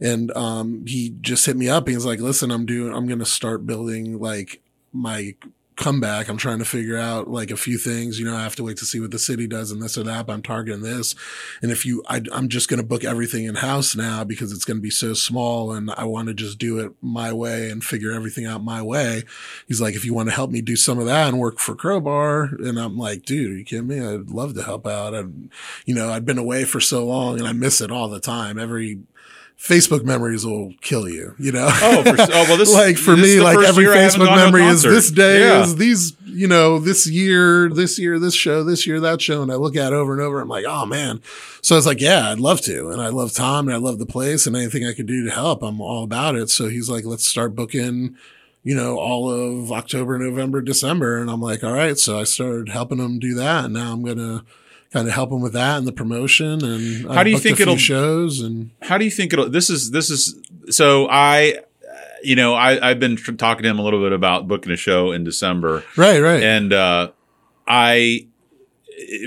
And 0.00 0.30
um, 0.36 0.84
he 0.86 1.10
just 1.20 1.46
hit 1.46 1.56
me 1.56 1.68
up. 1.68 1.88
He 1.88 1.94
was 1.94 2.06
like, 2.06 2.20
listen, 2.20 2.50
I'm 2.50 2.66
doing, 2.66 2.92
I'm 2.94 3.06
gonna 3.06 3.24
start 3.24 3.66
building 3.66 4.18
like 4.18 4.60
my 4.92 5.34
comeback. 5.78 6.28
I'm 6.28 6.36
trying 6.36 6.58
to 6.58 6.64
figure 6.64 6.98
out 6.98 7.28
like 7.28 7.50
a 7.50 7.56
few 7.56 7.78
things. 7.78 8.18
You 8.18 8.26
know, 8.26 8.36
I 8.36 8.42
have 8.42 8.56
to 8.56 8.64
wait 8.64 8.76
to 8.78 8.84
see 8.84 9.00
what 9.00 9.12
the 9.12 9.18
city 9.18 9.46
does 9.46 9.70
and 9.70 9.80
this 9.80 9.96
or 9.96 10.02
that. 10.02 10.26
But 10.26 10.34
I'm 10.34 10.42
targeting 10.42 10.82
this. 10.82 11.14
And 11.62 11.70
if 11.70 11.86
you, 11.86 12.02
I, 12.08 12.20
I'm 12.32 12.48
just 12.48 12.68
going 12.68 12.80
to 12.80 12.86
book 12.86 13.04
everything 13.04 13.44
in 13.44 13.54
house 13.54 13.96
now 13.96 14.24
because 14.24 14.52
it's 14.52 14.64
going 14.64 14.76
to 14.76 14.82
be 14.82 14.90
so 14.90 15.14
small, 15.14 15.72
and 15.72 15.90
I 15.96 16.04
want 16.04 16.28
to 16.28 16.34
just 16.34 16.58
do 16.58 16.78
it 16.80 16.92
my 17.00 17.32
way 17.32 17.70
and 17.70 17.82
figure 17.82 18.12
everything 18.12 18.44
out 18.44 18.62
my 18.62 18.82
way. 18.82 19.22
He's 19.66 19.80
like, 19.80 19.94
if 19.94 20.04
you 20.04 20.12
want 20.12 20.28
to 20.28 20.34
help 20.34 20.50
me 20.50 20.60
do 20.60 20.76
some 20.76 20.98
of 20.98 21.06
that 21.06 21.28
and 21.28 21.38
work 21.38 21.58
for 21.58 21.74
Crowbar, 21.74 22.44
and 22.58 22.78
I'm 22.78 22.98
like, 22.98 23.22
dude, 23.22 23.58
you 23.58 23.64
kidding 23.64 23.86
me? 23.86 24.00
I'd 24.00 24.30
love 24.30 24.54
to 24.54 24.62
help 24.62 24.86
out. 24.86 25.14
I, 25.14 25.24
you 25.86 25.94
know, 25.94 26.10
I've 26.10 26.26
been 26.26 26.38
away 26.38 26.64
for 26.64 26.80
so 26.80 27.06
long 27.06 27.38
and 27.38 27.46
I 27.46 27.52
miss 27.52 27.80
it 27.80 27.90
all 27.90 28.08
the 28.08 28.20
time. 28.20 28.58
Every 28.58 29.00
Facebook 29.58 30.04
memories 30.04 30.46
will 30.46 30.72
kill 30.80 31.08
you, 31.08 31.34
you 31.38 31.50
know? 31.50 31.66
Oh, 31.68 32.02
for, 32.04 32.16
oh 32.20 32.26
well, 32.48 32.56
this 32.56 32.72
like 32.74 32.96
for 32.96 33.16
this 33.16 33.36
me, 33.36 33.42
like 33.42 33.58
every 33.58 33.84
year 33.84 33.92
I 33.92 33.98
haven't 33.98 34.20
Facebook 34.20 34.26
gone 34.26 34.36
to 34.38 34.42
a 34.42 34.46
memory 34.46 34.64
is 34.66 34.82
this 34.82 35.10
day 35.10 35.40
Yeah. 35.40 35.62
is 35.62 35.74
these, 35.76 36.16
you 36.24 36.46
know, 36.46 36.78
this 36.78 37.08
year, 37.08 37.68
this 37.68 37.98
year, 37.98 38.20
this 38.20 38.34
show, 38.34 38.62
this 38.62 38.86
year, 38.86 39.00
that 39.00 39.20
show. 39.20 39.42
And 39.42 39.50
I 39.50 39.56
look 39.56 39.74
at 39.74 39.92
it 39.92 39.96
over 39.96 40.12
and 40.12 40.22
over. 40.22 40.40
I'm 40.40 40.48
like, 40.48 40.64
oh 40.68 40.86
man. 40.86 41.20
So 41.60 41.74
I 41.74 41.78
was 41.78 41.86
like, 41.86 42.00
yeah, 42.00 42.30
I'd 42.30 42.38
love 42.38 42.60
to. 42.62 42.90
And 42.90 43.02
I 43.02 43.08
love 43.08 43.32
Tom 43.32 43.66
and 43.66 43.74
I 43.74 43.78
love 43.80 43.98
the 43.98 44.06
place 44.06 44.46
and 44.46 44.54
anything 44.54 44.86
I 44.86 44.92
could 44.94 45.06
do 45.06 45.24
to 45.24 45.30
help. 45.32 45.62
I'm 45.64 45.80
all 45.80 46.04
about 46.04 46.36
it. 46.36 46.50
So 46.50 46.68
he's 46.68 46.88
like, 46.88 47.04
let's 47.04 47.26
start 47.26 47.56
booking, 47.56 48.16
you 48.62 48.76
know, 48.76 48.96
all 48.96 49.28
of 49.28 49.72
October, 49.72 50.16
November, 50.18 50.62
December. 50.62 51.18
And 51.18 51.28
I'm 51.28 51.42
like, 51.42 51.64
all 51.64 51.72
right. 51.72 51.98
So 51.98 52.16
I 52.20 52.22
started 52.24 52.68
helping 52.68 52.98
him 52.98 53.18
do 53.18 53.34
that. 53.34 53.64
And 53.64 53.74
now 53.74 53.92
I'm 53.92 54.04
going 54.04 54.18
to 54.18 54.44
kind 54.92 55.06
of 55.06 55.12
help 55.14 55.30
him 55.30 55.40
with 55.40 55.52
that 55.52 55.78
and 55.78 55.86
the 55.86 55.92
promotion. 55.92 56.64
And 56.64 57.06
How 57.06 57.18
I've 57.20 57.24
do 57.24 57.30
you 57.30 57.38
think 57.38 57.60
it'll- 57.60 57.76
shows 57.76 58.40
and 58.40 58.70
how 58.82 58.98
do 58.98 59.04
you 59.04 59.10
think 59.10 59.32
it'll 59.32 59.50
this 59.50 59.68
is 59.70 59.90
this 59.90 60.10
is 60.10 60.34
so 60.70 61.06
i 61.10 61.58
you 62.22 62.34
know 62.36 62.54
i 62.54 62.90
i've 62.90 62.98
been 63.00 63.16
talking 63.16 63.62
to 63.62 63.68
him 63.68 63.78
a 63.78 63.82
little 63.82 64.02
bit 64.02 64.12
about 64.12 64.48
booking 64.48 64.72
a 64.72 64.76
show 64.76 65.12
in 65.12 65.24
december 65.24 65.84
right, 65.96 66.20
right. 66.20 66.42
and 66.42 66.72
uh 66.72 67.10
i 67.66 68.26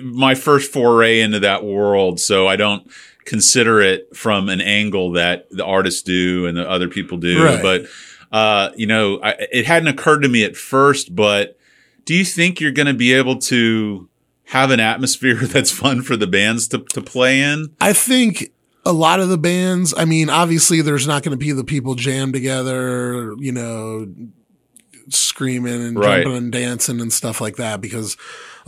my 0.03 0.35
first 0.35 0.71
foray 0.71 1.21
into 1.21 1.39
that 1.39 1.63
world 1.63 2.19
so 2.19 2.47
i 2.47 2.55
don't 2.55 2.89
consider 3.25 3.81
it 3.81 4.15
from 4.15 4.49
an 4.49 4.59
angle 4.61 5.11
that 5.13 5.47
the 5.51 5.63
artists 5.65 6.01
do 6.01 6.45
and 6.47 6.57
the 6.57 6.69
other 6.69 6.87
people 6.89 7.17
do 7.17 7.43
Right. 7.43 7.61
but 7.61 7.85
uh 8.31 8.71
you 8.75 8.87
know 8.87 9.19
I, 9.21 9.35
it 9.51 9.65
hadn't 9.65 9.87
occurred 9.87 10.21
to 10.21 10.27
me 10.29 10.43
at 10.43 10.55
first 10.57 11.15
but 11.15 11.57
do 12.05 12.13
you 12.13 12.25
think 12.25 12.59
you're 12.59 12.71
going 12.71 12.87
to 12.87 12.93
be 12.93 13.13
able 13.13 13.37
to 13.39 14.09
have 14.51 14.71
an 14.71 14.79
atmosphere 14.79 15.35
that's 15.41 15.71
fun 15.71 16.01
for 16.01 16.15
the 16.15 16.27
bands 16.27 16.67
to, 16.69 16.79
to 16.93 17.01
play 17.01 17.41
in 17.41 17.73
I 17.81 17.93
think 17.93 18.51
a 18.85 18.91
lot 18.93 19.19
of 19.19 19.29
the 19.29 19.37
bands, 19.37 19.93
I 19.95 20.05
mean, 20.05 20.29
obviously 20.29 20.81
there's 20.81 21.05
not 21.07 21.21
going 21.23 21.37
to 21.37 21.37
be 21.37 21.51
the 21.51 21.63
people 21.63 21.93
jammed 21.95 22.33
together, 22.33 23.35
you 23.37 23.51
know, 23.51 24.07
screaming 25.09 25.81
and 25.81 25.97
Right. 25.99 26.23
jumping 26.23 26.37
and 26.37 26.51
dancing 26.51 26.99
and 27.01 27.11
stuff 27.13 27.41
like 27.41 27.57
that 27.57 27.81
because 27.81 28.17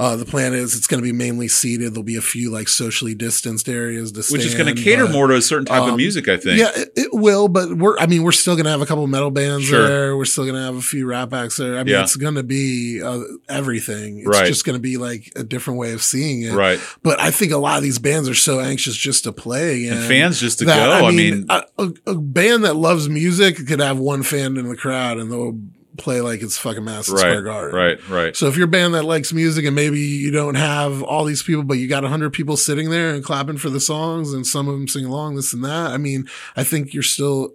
uh, 0.04 0.16
the 0.18 0.26
plan 0.26 0.54
is 0.54 0.76
it's 0.76 0.88
going 0.88 1.02
to 1.02 1.04
be 1.04 1.14
mainly 1.14 1.48
seated. 1.48 1.94
There'll 1.94 2.04
be 2.04 2.18
a 2.18 2.22
few 2.22 2.52
like 2.52 2.68
socially 2.68 3.16
distanced 3.16 3.70
areas 3.70 4.12
to 4.12 4.24
which 4.34 4.44
is 4.46 4.54
going 4.56 4.76
to 4.76 4.82
cater 4.82 5.06
but- 5.06 5.14
more 5.14 5.28
to 5.28 5.36
a 5.36 5.42
certain 5.42 5.66
type 5.66 5.84
of 5.84 5.90
um, 5.90 5.96
music, 5.98 6.28
I 6.28 6.38
think. 6.38 6.60
Yeah, 6.60 6.72
it, 6.76 6.92
it 6.96 7.10
will, 7.14 7.48
but 7.48 7.78
we're, 7.78 7.98
I 7.98 8.06
mean, 8.08 8.24
we're 8.24 8.32
still 8.34 8.56
going 8.56 8.66
to 8.66 8.72
have 8.72 8.82
a 8.82 8.86
couple 8.86 9.08
metal 9.08 9.32
bands 9.32 9.66
Sure. 9.66 9.88
there. 9.88 10.18
We're 10.18 10.26
still 10.26 10.44
going 10.44 10.56
to 10.56 10.62
have 10.62 10.76
a 10.76 10.82
few 10.82 11.06
rap 11.06 11.32
acts 11.34 11.58
there. 11.58 11.76
I 11.78 11.84
mean, 11.84 11.94
Yeah. 11.94 12.02
it's 12.04 12.16
going 12.18 12.36
to 12.36 12.44
be 12.44 13.02
uh, 13.02 13.22
everything. 13.50 14.20
It's 14.20 14.28
Right. 14.28 14.46
just 14.48 14.66
going 14.66 14.76
to 14.76 14.82
be 14.82 14.98
like 14.98 15.32
a 15.36 15.44
different 15.44 15.80
way 15.80 15.94
of 15.94 16.02
seeing 16.02 16.42
it. 16.44 16.54
Right. 16.54 16.80
But 17.02 17.20
I 17.22 17.32
think 17.32 17.52
a 17.52 17.58
lot 17.58 17.78
of 17.78 17.84
these 17.84 18.00
bands 18.00 18.28
are 18.28 18.34
so 18.36 18.60
anxious 18.60 18.96
just 18.96 19.24
to 19.24 19.32
play 19.32 19.88
And 19.88 20.00
and 20.00 20.08
fans 20.08 20.40
just 20.40 20.60
to 20.60 20.66
that, 20.66 21.00
go. 21.00 21.08
I 21.08 21.12
mean, 21.12 21.46
a, 21.50 21.64
a, 21.78 21.94
a 22.08 22.16
band 22.16 22.66
that 22.66 22.76
loves 22.76 23.08
music 23.08 23.56
could 23.68 23.80
have 23.80 23.98
one 24.00 24.24
fan 24.24 24.58
in 24.58 24.68
the 24.68 24.76
crowd 24.76 25.18
and 25.18 25.32
they'll 25.32 25.58
play 25.98 26.22
like 26.22 26.42
it's 26.42 26.58
fucking 26.58 26.84
Madison 26.84 27.16
right, 27.16 27.22
Square 27.22 27.42
Garden. 27.44 27.76
right, 27.76 28.10
right. 28.10 28.36
So 28.36 28.48
if 28.48 28.58
you're 28.58 28.66
a 28.66 28.70
band 28.70 28.94
that 28.96 29.04
likes 29.04 29.32
music 29.32 29.66
and 29.66 29.76
maybe 29.76 30.00
you 30.00 30.32
don't 30.32 30.56
have 30.56 31.04
all 31.04 31.24
these 31.24 31.44
people, 31.44 31.64
but 31.64 31.78
you 31.78 31.88
got 31.88 32.04
hundred 32.04 32.34
people 32.34 32.58
sitting 32.58 32.90
there 32.90 33.14
and 33.14 33.24
clapping 33.24 33.58
for 33.58 33.70
the 33.70 33.80
songs 33.80 34.34
and 34.34 34.46
some 34.46 34.68
of 34.68 34.74
them 34.74 34.88
sing 34.88 35.06
along 35.06 35.36
this 35.36 35.54
and 35.54 35.64
that. 35.64 35.92
I 35.92 35.98
mean, 35.98 36.28
I 36.56 36.64
think 36.64 36.94
you're 36.94 37.04
still, 37.04 37.54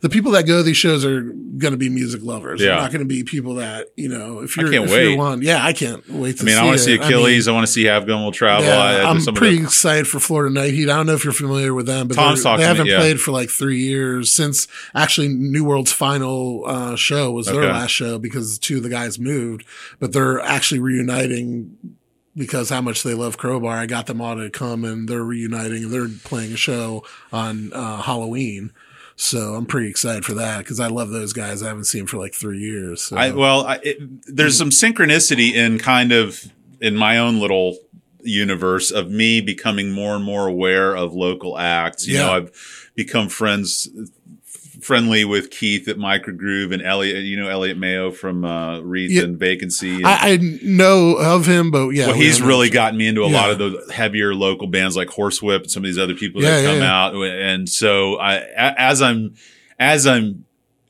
the 0.00 0.08
people 0.08 0.32
that 0.32 0.46
go 0.46 0.58
to 0.58 0.62
these 0.62 0.76
shows 0.76 1.04
are 1.04 1.22
going 1.22 1.72
to 1.72 1.76
be 1.76 1.88
music 1.88 2.22
lovers. 2.22 2.60
Yeah. 2.60 2.68
They're 2.68 2.80
not 2.82 2.90
going 2.92 3.00
to 3.00 3.06
be 3.08 3.24
people 3.24 3.54
that, 3.56 3.88
you 3.96 4.08
know, 4.08 4.40
if 4.40 4.56
you're, 4.56 4.70
can't 4.70 4.84
if 4.84 4.90
wait. 4.90 5.16
one, 5.16 5.42
yeah, 5.42 5.64
I 5.64 5.72
can't 5.72 6.06
wait 6.08 6.36
to 6.38 6.42
I 6.42 6.46
mean, 6.46 6.56
I 6.58 6.64
want 6.64 6.78
to 6.78 6.82
see 6.84 6.94
it. 6.94 7.00
I 7.00 7.06
Achilles. 7.06 7.48
I, 7.48 7.52
want 7.52 7.66
to 7.66 7.72
see 7.72 7.84
Have 7.84 8.06
Gun 8.06 8.22
Will 8.22 8.32
Travel. 8.32 8.66
yeah, 8.66 8.76
I, 8.76 9.10
I'm 9.10 9.22
pretty 9.34 9.62
excited 9.62 10.06
for 10.06 10.20
Florida 10.20 10.52
Night 10.54 10.74
Heat. 10.74 10.88
I 10.90 10.96
don't 10.96 11.06
know 11.06 11.14
if 11.14 11.24
you're 11.24 11.32
familiar 11.32 11.74
with 11.74 11.86
them, 11.86 12.08
but 12.08 12.14
Tom's 12.14 12.42
they're- 12.42 12.50
talked 12.52 12.60
me, 12.60 12.66
haven't 12.66 12.86
yeah. 12.86 12.98
played 12.98 13.20
for 13.20 13.32
like 13.32 13.48
three 13.50 13.80
years 13.80 14.30
since 14.32 14.68
actually 14.94 15.28
New 15.28 15.64
World's 15.64 15.92
final 15.92 16.64
uh, 16.66 16.96
show 16.96 17.30
was 17.32 17.46
their 17.46 17.56
Okay. 17.62 17.72
last 17.72 17.90
show 17.90 18.18
because 18.18 18.58
two 18.58 18.78
of 18.78 18.82
the 18.82 18.88
guys 18.90 19.18
moved, 19.18 19.64
but 19.98 20.12
they're 20.12 20.40
actually 20.40 20.80
reuniting 20.80 21.76
because 22.36 22.68
how 22.68 22.82
much 22.82 23.02
they 23.02 23.14
love 23.14 23.38
Crowbar. 23.38 23.76
I 23.76 23.86
got 23.86 24.06
them 24.06 24.20
all 24.20 24.36
to 24.36 24.50
come 24.50 24.84
and 24.84 25.08
they're 25.08 25.24
reuniting 25.24 25.90
they're 25.90 26.08
playing 26.24 26.52
a 26.52 26.56
show 26.56 27.02
on 27.32 27.72
uh, 27.72 28.02
Halloween. 28.02 28.72
So 29.16 29.54
I'm 29.54 29.64
pretty 29.66 29.88
excited 29.88 30.24
for 30.24 30.34
that 30.34 30.58
because 30.58 30.78
I 30.78 30.88
love 30.88 31.08
those 31.08 31.32
guys. 31.32 31.62
I 31.62 31.68
haven't 31.68 31.84
seen 31.84 32.00
them 32.02 32.06
for 32.06 32.18
like 32.18 32.34
three 32.34 32.58
years. 32.58 33.02
So. 33.02 33.16
I, 33.16 33.30
well, 33.32 33.66
I, 33.66 33.80
it, 33.82 33.98
there's 34.26 34.56
some 34.58 34.70
synchronicity 34.70 35.54
in 35.54 35.78
kind 35.78 36.12
of 36.12 36.52
in 36.82 36.94
my 36.96 37.18
own 37.18 37.40
little 37.40 37.78
universe 38.22 38.90
of 38.90 39.10
me 39.10 39.40
becoming 39.40 39.90
more 39.90 40.16
and 40.16 40.24
more 40.24 40.46
aware 40.46 40.94
of 40.94 41.14
local 41.14 41.56
acts. 41.58 42.06
You 42.06 42.18
know, 42.18 42.26
Yeah. 42.26 42.36
I've 42.36 42.90
become 42.94 43.28
friends 43.28 43.88
friendly 44.86 45.24
with 45.24 45.50
Keith 45.50 45.88
at 45.88 45.96
Microgroove 45.96 46.72
and 46.72 46.80
Elliot, 46.80 47.24
you 47.24 47.36
know, 47.36 47.48
Elliot 47.48 47.76
Mayo 47.76 48.12
from 48.12 48.44
uh, 48.44 48.78
Wreath 48.80 49.10
Yeah. 49.10 49.24
and 49.24 49.36
Vacancy. 49.36 49.96
And, 49.96 50.06
I, 50.06 50.34
I 50.34 50.36
know 50.62 51.14
of 51.16 51.44
him, 51.44 51.72
but 51.72 51.88
yeah, 51.88 52.06
well, 52.06 52.14
he's 52.14 52.40
really 52.40 52.70
gotten 52.70 52.96
me 52.96 53.08
into 53.08 53.24
a 53.24 53.26
lot 53.26 53.50
of 53.50 53.58
the 53.58 53.92
heavier 53.92 54.32
local 54.32 54.68
bands 54.68 54.96
like 54.96 55.08
Horsewhip 55.08 55.62
and 55.62 55.70
some 55.72 55.82
of 55.82 55.86
these 55.88 55.98
other 55.98 56.14
people 56.14 56.40
Yeah, 56.40 56.50
that 56.50 56.62
yeah, 56.62 56.68
come 56.70 56.78
yeah. 56.82 57.04
out. 57.04 57.14
And 57.16 57.68
so 57.68 58.16
I, 58.20 58.36
as 58.78 59.02
I'm, 59.02 59.34
as 59.80 60.06
I'm 60.06 60.44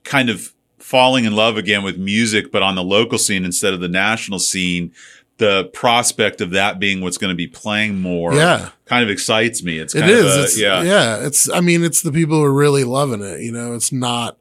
kind 0.04 0.28
of 0.28 0.52
falling 0.78 1.24
in 1.24 1.34
love 1.34 1.56
again 1.56 1.82
with 1.82 1.96
music, 1.96 2.52
but 2.52 2.62
on 2.62 2.74
the 2.74 2.84
local 2.84 3.16
scene 3.16 3.46
instead 3.46 3.72
of 3.72 3.80
the 3.80 3.88
national 3.88 4.38
scene, 4.40 4.92
the 5.38 5.64
prospect 5.74 6.40
of 6.40 6.50
that 6.52 6.78
being 6.80 7.00
what's 7.02 7.18
going 7.18 7.30
to 7.30 7.36
be 7.36 7.46
playing 7.46 8.00
more 8.00 8.32
Yeah. 8.34 8.70
kind 8.86 9.04
of 9.04 9.10
excites 9.10 9.62
me. 9.62 9.78
It's 9.78 9.94
It 9.94 10.00
kind 10.00 10.10
is. 10.12 10.24
of 10.24 10.40
a, 10.40 10.42
it's, 10.44 10.58
yeah. 10.58 10.82
yeah. 10.82 11.26
It's, 11.26 11.50
I 11.50 11.60
mean, 11.60 11.84
it's 11.84 12.00
the 12.02 12.12
people 12.12 12.38
who 12.38 12.44
are 12.44 12.52
really 12.54 12.84
loving 12.84 13.20
it. 13.22 13.40
You 13.40 13.52
know, 13.52 13.74
it's 13.74 13.92
not 13.92 14.38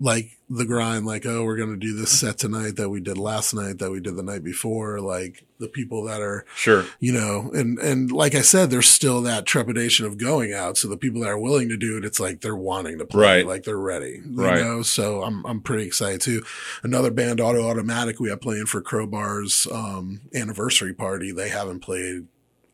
like 0.00 0.33
the 0.50 0.66
grind, 0.66 1.06
like, 1.06 1.24
oh, 1.24 1.42
we're 1.42 1.56
going 1.56 1.70
to 1.70 1.76
do 1.76 1.96
this 1.96 2.10
set 2.20 2.36
tonight 2.36 2.76
that 2.76 2.90
we 2.90 3.00
did 3.00 3.16
last 3.16 3.54
night, 3.54 3.78
that 3.78 3.90
we 3.90 3.98
did 3.98 4.14
the 4.14 4.22
night 4.22 4.44
before. 4.44 5.00
Like 5.00 5.46
the 5.58 5.68
people 5.68 6.04
that 6.04 6.20
are, 6.20 6.44
Sure. 6.54 6.84
you 7.00 7.12
know, 7.12 7.50
and, 7.54 7.78
and 7.78 8.12
like 8.12 8.34
I 8.34 8.42
said, 8.42 8.68
there's 8.70 8.88
still 8.90 9.22
that 9.22 9.46
trepidation 9.46 10.04
of 10.04 10.18
going 10.18 10.52
out. 10.52 10.76
So 10.76 10.86
the 10.86 10.98
people 10.98 11.22
that 11.22 11.30
are 11.30 11.38
willing 11.38 11.70
to 11.70 11.78
do 11.78 11.96
it, 11.96 12.04
it's 12.04 12.20
like 12.20 12.42
they're 12.42 12.54
wanting 12.54 12.98
to 12.98 13.06
play, 13.06 13.22
Right. 13.22 13.46
like 13.46 13.62
they're 13.64 13.78
ready, 13.78 14.20
you 14.24 14.42
Right. 14.42 14.60
know? 14.62 14.82
So 14.82 15.22
I'm, 15.22 15.46
I'm 15.46 15.60
pretty 15.62 15.86
excited 15.86 16.20
too. 16.20 16.44
Another 16.82 17.10
band, 17.10 17.40
Auto 17.40 17.66
Automatic, 17.66 18.20
we 18.20 18.28
have 18.28 18.42
playing 18.42 18.66
for 18.66 18.82
Crowbar's, 18.82 19.66
um, 19.72 20.20
anniversary 20.34 20.92
party. 20.92 21.32
They 21.32 21.48
haven't 21.48 21.80
played 21.80 22.26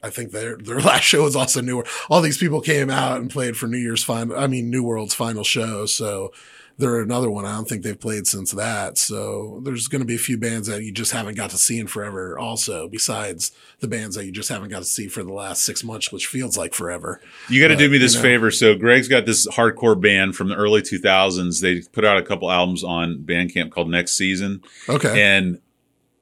I 0.02 0.08
think 0.08 0.32
their 0.32 0.56
their 0.56 0.80
last 0.80 1.02
show 1.02 1.24
was 1.24 1.36
also 1.36 1.60
New 1.60 1.76
World. 1.76 1.88
All 2.08 2.22
these 2.22 2.38
people 2.38 2.62
came 2.62 2.88
out 2.88 3.20
and 3.20 3.30
played 3.30 3.56
for 3.58 3.66
New 3.66 3.76
Year's 3.76 4.02
final. 4.02 4.34
I 4.36 4.46
mean, 4.46 4.70
New 4.70 4.82
World's 4.82 5.14
final 5.14 5.44
show. 5.44 5.84
So 5.84 6.32
they're 6.80 7.00
another 7.00 7.30
one. 7.30 7.44
I 7.44 7.54
don't 7.54 7.68
think 7.68 7.82
they've 7.82 7.98
played 7.98 8.26
since 8.26 8.52
that. 8.52 8.98
So 8.98 9.60
there's 9.64 9.86
going 9.86 10.00
to 10.00 10.06
be 10.06 10.14
a 10.14 10.18
few 10.18 10.38
bands 10.38 10.66
that 10.68 10.82
you 10.82 10.90
just 10.90 11.12
haven't 11.12 11.36
got 11.36 11.50
to 11.50 11.58
see 11.58 11.78
in 11.78 11.86
forever. 11.86 12.38
Also, 12.38 12.88
besides 12.88 13.52
the 13.80 13.88
bands 13.88 14.16
that 14.16 14.24
you 14.24 14.32
just 14.32 14.48
haven't 14.48 14.70
got 14.70 14.80
to 14.80 14.84
see 14.84 15.06
for 15.06 15.22
the 15.22 15.32
last 15.32 15.62
six 15.62 15.84
months, 15.84 16.10
which 16.10 16.26
feels 16.26 16.56
like 16.56 16.74
forever. 16.74 17.20
You 17.48 17.60
got 17.60 17.68
to 17.68 17.76
do 17.76 17.88
me 17.88 17.98
this 17.98 18.14
you 18.14 18.20
know. 18.20 18.22
favor. 18.22 18.50
So 18.50 18.74
Greg's 18.74 19.08
got 19.08 19.26
this 19.26 19.46
hardcore 19.48 20.00
band 20.00 20.34
from 20.34 20.48
the 20.48 20.56
early 20.56 20.82
2000s. 20.82 21.60
They 21.60 21.82
put 21.92 22.04
out 22.04 22.16
a 22.16 22.22
couple 22.22 22.50
albums 22.50 22.82
on 22.82 23.18
Bandcamp 23.18 23.70
called 23.70 23.90
Next 23.90 24.12
Season. 24.12 24.62
Okay. 24.88 25.22
and 25.22 25.60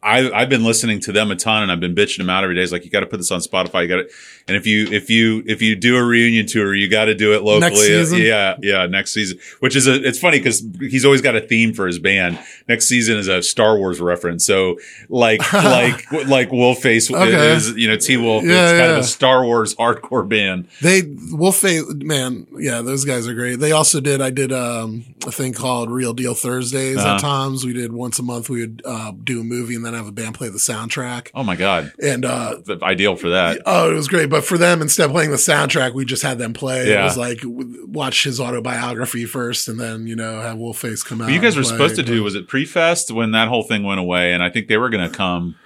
I, 0.01 0.30
I've 0.30 0.49
been 0.49 0.62
listening 0.64 1.01
to 1.01 1.12
them 1.12 1.30
a 1.32 1.36
ton, 1.36 1.64
and 1.64 1.72
I've 1.72 1.80
been 1.80 1.94
bitching 1.94 2.18
them 2.18 2.30
out 2.30 2.44
every 2.44 2.55
day. 2.55 2.62
It's 2.62 2.70
like 2.70 2.84
you 2.84 2.90
got 2.90 3.01
to 3.01 3.07
put 3.07 3.16
this 3.16 3.32
on 3.32 3.40
Spotify. 3.40 3.82
You 3.82 3.88
got 3.88 3.96
to, 3.96 4.09
and 4.46 4.57
if 4.57 4.64
you 4.64 4.86
if 4.92 5.11
you 5.11 5.42
if 5.46 5.61
you 5.61 5.74
do 5.74 5.96
a 5.96 6.05
reunion 6.05 6.46
tour, 6.46 6.72
you 6.72 6.88
got 6.88 7.07
to 7.07 7.14
do 7.16 7.34
it 7.34 7.42
locally. 7.42 8.24
Yeah, 8.24 8.57
yeah, 8.62 8.86
next 8.86 9.12
season. 9.12 9.38
Which 9.59 9.74
is 9.74 9.88
a 9.88 9.94
it's 10.07 10.18
funny 10.20 10.38
because 10.38 10.64
he's 10.78 11.05
always 11.05 11.20
got 11.20 11.34
a 11.34 11.40
theme 11.40 11.74
for 11.74 11.86
his 11.88 11.99
band. 11.99 12.38
Next 12.68 12.86
season 12.86 13.16
is 13.18 13.26
a 13.26 13.42
Star 13.42 13.76
Wars 13.76 14.01
reference. 14.01 14.44
So 14.46 14.78
like 15.09 15.53
like 15.53 16.11
like 16.12 16.51
Wolfface 16.51 17.12
Okay. 17.12 17.55
is 17.57 17.70
you 17.72 17.88
know 17.88 17.96
T 17.96 18.16
Wolf. 18.16 18.44
Yeah, 18.44 18.70
it's 18.70 18.78
kind 18.80 18.92
of 18.92 18.99
a 18.99 19.03
Star 19.05 19.44
Wars 19.44 19.74
hardcore 19.74 20.28
band. 20.28 20.68
They 20.80 21.03
Wolf 21.32 21.64
man, 21.64 22.46
yeah, 22.57 22.82
those 22.82 23.05
guys 23.05 23.26
are 23.26 23.34
great. 23.34 23.57
They 23.57 23.72
also 23.72 24.01
did 24.01 24.20
I 24.20 24.30
did 24.30 24.53
um 24.53 25.07
a 25.26 25.32
thing 25.32 25.53
called 25.53 25.90
Real 25.90 26.14
Deal 26.14 26.34
Thursdays 26.34 26.99
Uh-huh. 26.99 27.14
at 27.16 27.20
Tom's. 27.20 27.64
We 27.66 27.72
did 27.72 27.92
once 27.92 28.20
a 28.20 28.22
month 28.22 28.49
we 28.49 28.61
would 28.61 28.80
uh 28.84 29.11
do 29.24 29.40
a 29.40 29.44
movie 29.44 29.74
and 29.74 29.88
then 29.95 29.95
have 29.95 30.09
a 30.09 30.12
band 30.12 30.34
play 30.34 30.49
the 30.49 30.59
soundtrack. 30.59 31.30
Oh 31.34 31.43
my 31.43 31.57
god, 31.57 31.93
And 32.03 32.24
uh, 32.24 32.57
The- 32.64 32.78
ideal 32.82 33.16
for 33.16 33.30
that. 33.30 33.61
oh, 33.66 33.91
it 33.91 33.95
was 33.95 34.09
great. 34.09 34.30
But 34.30 34.45
for 34.45 34.59
them, 34.59 34.80
instead 34.82 35.07
of 35.07 35.12
playing 35.12 35.30
the 35.30 35.36
soundtrack, 35.36 35.95
we 35.95 36.05
just 36.05 36.22
had 36.22 36.39
them 36.39 36.53
play. 36.53 36.89
Yeah. 36.91 37.03
It 37.03 37.05
was 37.05 37.16
like 37.16 37.41
watch 37.45 38.24
his 38.24 38.41
autobiography 38.41 39.24
first, 39.24 39.68
and 39.68 39.78
then 39.80 40.07
you 40.07 40.16
know 40.16 40.41
have 40.41 40.57
Wolfface 40.57 41.05
come 41.05 41.20
out. 41.20 41.26
But 41.26 41.34
you 41.34 41.41
guys 41.41 41.57
were 41.57 41.62
play, 41.62 41.72
supposed 41.72 41.97
to 41.97 42.03
do 42.03 42.22
was 42.22 42.34
it 42.34 42.49
pre-fest 42.49 43.11
when 43.11 43.32
that 43.32 43.49
whole 43.49 43.62
thing 43.62 43.82
went 43.84 44.01
away, 44.01 44.32
and 44.32 44.43
I 44.43 44.51
think 44.51 44.68
they 44.68 44.76
were 44.76 44.91
going 44.91 45.09
to 45.11 45.14
come. 45.16 45.57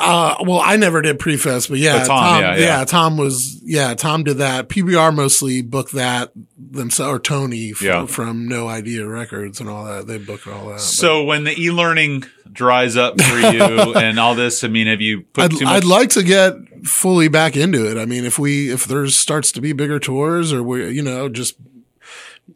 Uh, 0.00 0.34
well, 0.44 0.60
I 0.60 0.76
never 0.76 1.00
did 1.00 1.18
prefest, 1.20 1.68
but 1.68 1.78
yeah, 1.78 1.98
But 2.00 2.06
Tom, 2.08 2.40
yeah, 2.42 2.56
yeah. 2.56 2.84
Tom 2.84 3.16
was, 3.16 3.60
yeah, 3.64 3.94
Tom 3.94 4.24
did 4.24 4.38
that. 4.38 4.68
PBR 4.68 5.14
mostly 5.14 5.62
booked 5.62 5.92
that 5.92 6.32
themselves, 6.58 7.12
or 7.14 7.18
Tony 7.20 7.70
f- 7.70 7.80
Yeah. 7.80 8.06
from 8.06 8.48
No 8.48 8.66
Idea 8.66 9.06
Records 9.06 9.60
and 9.60 9.68
all 9.68 9.84
that. 9.84 10.08
They 10.08 10.18
booked 10.18 10.48
all 10.48 10.66
that. 10.66 10.72
but- 10.74 10.80
So 10.80 11.22
when 11.22 11.44
the 11.44 11.56
e-learning 11.56 12.24
dries 12.52 12.96
up 12.96 13.20
for 13.20 13.38
you 13.38 13.62
and 13.94 14.18
all 14.18 14.34
this, 14.34 14.64
I 14.64 14.68
mean, 14.68 14.88
have 14.88 15.00
you 15.00 15.22
put 15.32 15.44
I'd, 15.44 15.50
too 15.52 15.64
much? 15.64 15.74
I'd 15.74 15.84
like 15.84 16.10
to 16.10 16.24
get 16.24 16.54
fully 16.84 17.28
back 17.28 17.56
into 17.56 17.88
it. 17.88 17.96
I 17.96 18.06
mean, 18.06 18.24
if 18.24 18.40
we, 18.40 18.72
if 18.72 18.86
there 18.86 19.06
starts 19.06 19.52
to 19.52 19.60
be 19.60 19.72
bigger 19.72 20.00
tours 20.00 20.52
or 20.52 20.64
we, 20.64 20.90
you 20.90 21.02
know, 21.02 21.28
just 21.28 21.54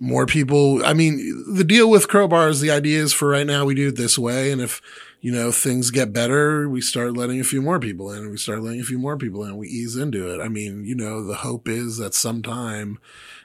more 0.01 0.27
people, 0.27 0.85
I 0.85 0.93
mean, 0.95 1.45
the 1.55 1.63
deal 1.65 1.89
with 1.89 2.09
Crowbar 2.09 2.49
is 2.49 2.61
the 2.61 2.73
idea 2.73 3.01
is 3.01 3.13
for 3.13 3.29
right 3.29 3.47
now 3.47 3.65
we 3.65 3.77
do 3.77 3.89
it 3.89 3.97
this 3.97 4.19
way. 4.19 4.51
And 4.51 4.61
if, 4.61 4.83
you 5.25 5.33
know, 5.33 5.51
things 5.51 5.91
get 5.91 6.13
better, 6.13 6.69
we 6.69 6.83
start 6.83 7.17
letting 7.17 7.41
a 7.41 7.45
few 7.45 7.63
more 7.63 7.81
people 7.81 8.13
in. 8.13 8.31
We 8.31 8.37
start 8.37 8.63
letting 8.63 8.83
a 8.83 8.85
few 8.85 8.99
more 8.99 9.17
people 9.17 9.43
in. 9.45 9.57
We 9.57 9.69
ease 9.69 9.97
into 9.97 10.29
it. 10.35 10.39
I 10.45 10.49
mean, 10.49 10.85
you 10.85 10.95
know, 10.95 11.25
the 11.25 11.37
hope 11.37 11.67
is 11.67 11.97
that 11.97 12.13
sometime 12.13 12.99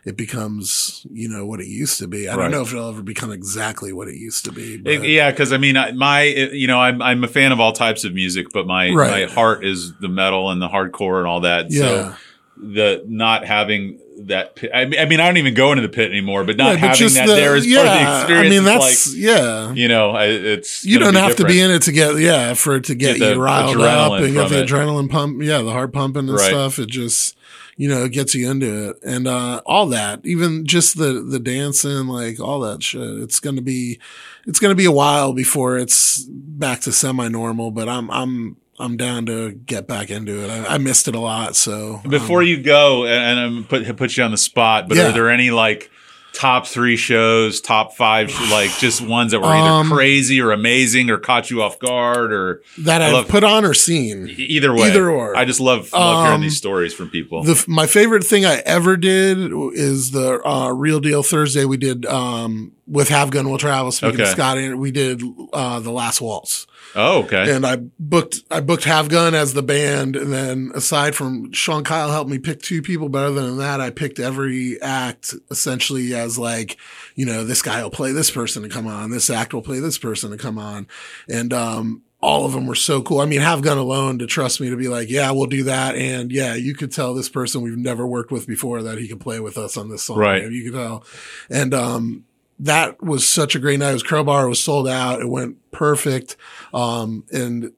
it 0.04 0.18
becomes, 0.18 1.06
you 1.10 1.30
know, 1.30 1.46
what 1.46 1.62
it 1.62 1.68
used 1.68 1.98
to 2.00 2.08
be. 2.10 2.28
I 2.28 2.36
Right. 2.36 2.42
don't 2.44 2.52
know 2.52 2.64
if 2.64 2.74
it'll 2.74 2.90
ever 2.90 3.02
become 3.02 3.32
exactly 3.32 3.94
what 3.94 4.10
it 4.10 4.16
used 4.16 4.44
to 4.44 4.52
be. 4.52 4.82
It- 4.84 5.06
yeah, 5.06 5.32
because 5.32 5.54
I 5.54 5.58
mean, 5.58 5.78
my 5.96 6.24
you 6.24 6.68
know, 6.68 6.80
I'm 6.82 7.02
I'm 7.02 7.24
a 7.24 7.30
fan 7.30 7.54
of 7.54 7.62
all 7.62 7.72
types 7.72 8.04
of 8.04 8.14
music, 8.14 8.48
but 8.54 8.68
my 8.68 8.90
Right. 8.92 9.30
my 9.30 9.34
heart 9.34 9.64
is 9.64 9.94
the 10.02 10.10
metal 10.10 10.52
and 10.52 10.62
the 10.62 10.68
hardcore 10.68 11.20
and 11.20 11.28
all 11.28 11.40
that. 11.42 11.72
yeah. 11.72 11.80
So 11.82 12.16
the 12.62 13.06
not 13.08 13.46
having 13.46 14.00
that, 14.28 14.56
pit, 14.56 14.72
I 14.74 14.86
mean, 14.86 15.00
I 15.00 15.06
mean, 15.06 15.20
I 15.20 15.26
don't 15.28 15.38
even 15.38 15.54
go 15.54 15.72
into 15.72 15.82
the 15.82 15.90
pit 15.90 16.10
anymore, 16.12 16.44
but 16.44 16.58
not 16.58 16.66
Right, 16.76 16.82
but 16.82 16.90
having 17.00 17.14
that 17.16 17.28
the- 17.28 17.34
there 17.36 17.56
is 17.56 17.66
part 17.66 17.88
of 17.88 17.94
the 17.94 18.20
experience. 18.20 18.48
I 18.48 18.50
mean, 18.50 18.64
that's, 18.66 19.08
like, 19.14 19.18
yeah. 19.18 19.74
you 19.74 19.88
know, 19.88 20.12
I, 20.12 20.26
it's 20.26 20.86
You 20.86 21.00
don't 21.00 21.16
have 21.16 21.36
to 21.38 21.46
be 21.46 21.60
in 21.62 21.72
it 21.72 21.84
to 21.84 21.92
get, 21.92 22.18
yeah, 22.20 22.54
for 22.54 22.76
it 22.76 22.84
to 22.86 22.96
get, 22.96 23.18
Get 23.18 23.26
the 23.26 23.34
you 23.36 23.42
riled 23.44 23.82
up 23.82 24.14
and 24.22 24.34
get 24.34 24.50
the 24.50 24.64
it. 24.64 24.68
adrenaline 24.70 25.10
pump. 25.10 25.42
Yeah, 25.42 25.62
the 25.62 25.72
heart 25.72 25.94
pumping 25.94 26.28
and 26.30 26.38
Right. 26.38 26.50
stuff. 26.50 26.80
It 26.80 26.90
just, 26.90 27.36
you 27.78 27.88
know, 27.88 28.04
it 28.04 28.12
gets 28.12 28.36
you 28.36 28.50
into 28.52 28.90
it 28.90 28.98
and, 29.04 29.28
uh, 29.28 29.62
all 29.66 29.86
that, 29.88 30.22
even 30.26 30.66
just 30.66 30.98
the, 30.98 31.22
the 31.22 31.40
dancing, 31.40 32.08
like 32.08 32.40
all 32.40 32.60
that 32.60 32.84
shit. 32.84 33.02
It's 33.02 33.40
going 33.40 33.56
to 33.56 33.62
be, 33.62 34.00
it's 34.46 34.60
going 34.60 34.72
to 34.72 34.76
be 34.76 34.86
a 34.86 34.92
while 34.92 35.32
before 35.34 35.78
it's 35.78 36.24
back 36.28 36.82
to 36.82 36.92
semi 36.92 37.28
normal, 37.30 37.72
but 37.72 37.88
I'm, 37.88 38.10
I'm, 38.12 38.58
I'm 38.80 38.98
down 38.98 39.26
to 39.28 39.52
get 39.52 39.88
back 39.88 40.10
into 40.10 40.44
it. 40.44 40.50
I, 40.50 40.76
I 40.76 40.78
missed 40.78 41.08
it 41.08 41.16
a 41.16 41.20
lot. 41.20 41.56
So 41.56 42.02
Before 42.08 42.42
you 42.42 42.62
go, 42.62 43.06
and, 43.06 43.40
I'm 43.40 43.64
put 43.66 43.98
put 43.98 44.16
you 44.18 44.24
on 44.24 44.32
the 44.32 44.38
spot, 44.38 44.88
but 44.88 44.98
Yeah. 44.98 45.10
are 45.10 45.12
there 45.14 45.30
any 45.30 45.52
like 45.52 45.92
top 46.32 46.68
three 46.68 46.96
shows, 46.96 47.60
top 47.60 47.96
five, 47.98 48.32
like 48.52 48.70
just 48.78 49.02
ones 49.02 49.32
that 49.32 49.40
were 49.42 49.48
either 49.48 49.68
Um, 49.70 49.90
crazy 49.90 50.40
or 50.40 50.52
amazing 50.52 51.10
or 51.10 51.18
caught 51.18 51.50
you 51.50 51.64
off 51.64 51.80
guard 51.80 52.32
or 52.32 52.62
that 52.78 53.02
I 53.02 53.12
I've 53.12 53.28
put 53.28 53.44
on 53.44 53.66
or 53.66 53.74
seen. 53.74 54.34
either 54.38 54.74
way? 54.74 54.90
Either 54.90 55.10
or. 55.10 55.36
I 55.36 55.44
just 55.44 55.60
love 55.60 55.92
love 55.92 56.20
hearing 56.24 56.36
Um, 56.36 56.42
these 56.42 56.56
stories 56.56 56.94
from 56.94 57.10
people. 57.10 57.44
The 57.44 57.66
my 57.68 57.88
favorite 57.88 58.24
thing 58.24 58.46
I 58.46 58.58
ever 58.60 58.96
did 58.96 59.52
is 59.74 60.12
the 60.12 60.40
uh, 60.48 60.70
Real 60.70 61.00
Deal 61.00 61.24
Thursday 61.24 61.66
we 61.66 61.78
did 61.78 62.06
um, 62.06 62.74
with 62.88 63.10
Have 63.10 63.32
Gun 63.32 63.50
Will 63.50 63.58
Travel. 63.58 63.92
Speaking 63.92 64.22
of 64.22 64.28
Okay. 64.28 64.32
Scott, 64.32 64.78
we 64.78 64.92
did 64.92 65.22
uh, 65.52 65.80
the 65.80 65.92
Last 65.92 66.22
Waltz, 66.22 66.68
oh, 66.96 67.24
okay. 67.24 67.56
and 67.56 67.66
I 67.66 67.78
booked 68.00 68.42
I 68.50 68.62
booked 68.62 68.84
Have 68.86 69.10
Gun 69.10 69.36
as 69.36 69.54
the 69.54 69.64
band, 69.64 70.16
and 70.16 70.32
then 70.32 70.72
aside 70.74 71.16
from 71.16 71.52
Sean 71.52 71.84
Kyle 71.84 72.12
helped 72.12 72.30
me 72.30 72.38
pick 72.38 72.62
two 72.62 72.82
people, 72.82 73.10
but 73.10 73.26
other 73.26 73.46
than 73.46 73.58
that, 73.58 73.82
I 73.82 73.90
picked 73.90 74.20
every 74.20 74.82
act 74.82 75.34
essentially 75.52 76.14
as 76.14 76.38
like 76.38 76.78
you 77.16 77.26
know 77.26 77.44
this 77.44 77.62
guy 77.62 77.82
will 77.84 77.90
play 77.90 78.12
this 78.12 78.32
person 78.32 78.64
to 78.64 78.70
come 78.70 78.88
on, 78.88 79.12
this 79.12 79.30
act 79.30 79.54
will 79.54 79.62
play 79.62 79.80
this 79.80 79.98
person 79.98 80.32
to 80.32 80.38
come 80.38 80.58
on, 80.58 80.88
and 81.28 81.54
um, 81.54 82.04
all 82.22 82.46
of 82.46 82.52
them 82.52 82.68
were 82.68 82.76
so 82.76 83.02
cool. 83.02 83.22
I 83.22 83.26
mean, 83.26 83.40
have 83.40 83.62
gun 83.62 83.78
alone 83.78 84.20
to 84.20 84.28
trust 84.28 84.60
me 84.60 84.70
to 84.70 84.76
be 84.76 84.90
like, 84.90 85.10
yeah, 85.10 85.32
we'll 85.32 85.46
do 85.46 85.64
that. 85.64 85.96
And 85.96 86.32
yeah, 86.32 86.54
you 86.54 86.76
could 86.76 86.92
tell 86.92 87.14
this 87.14 87.30
person 87.30 87.62
we've 87.62 87.78
never 87.78 88.06
worked 88.06 88.32
with 88.32 88.46
before 88.46 88.84
that 88.84 88.98
he 88.98 89.08
could 89.08 89.22
play 89.22 89.40
with 89.40 89.58
us 89.58 89.78
on 89.78 89.90
this 89.90 90.04
song. 90.04 90.18
Right. 90.18 90.52
You 90.52 90.70
could 90.70 90.78
tell. 90.78 91.06
And, 91.50 91.74
um, 91.74 92.26
that 92.60 93.02
was 93.02 93.28
such 93.28 93.56
a 93.56 93.60
great 93.60 93.80
night. 93.80 93.92
It 93.92 93.94
was 93.94 94.04
Crowbar 94.04 94.46
It 94.46 94.50
was 94.50 94.64
sold 94.64 94.88
out. 94.88 95.22
It 95.22 95.30
went 95.30 95.58
perfect. 95.72 96.36
Um, 96.74 97.24
and 97.32 97.72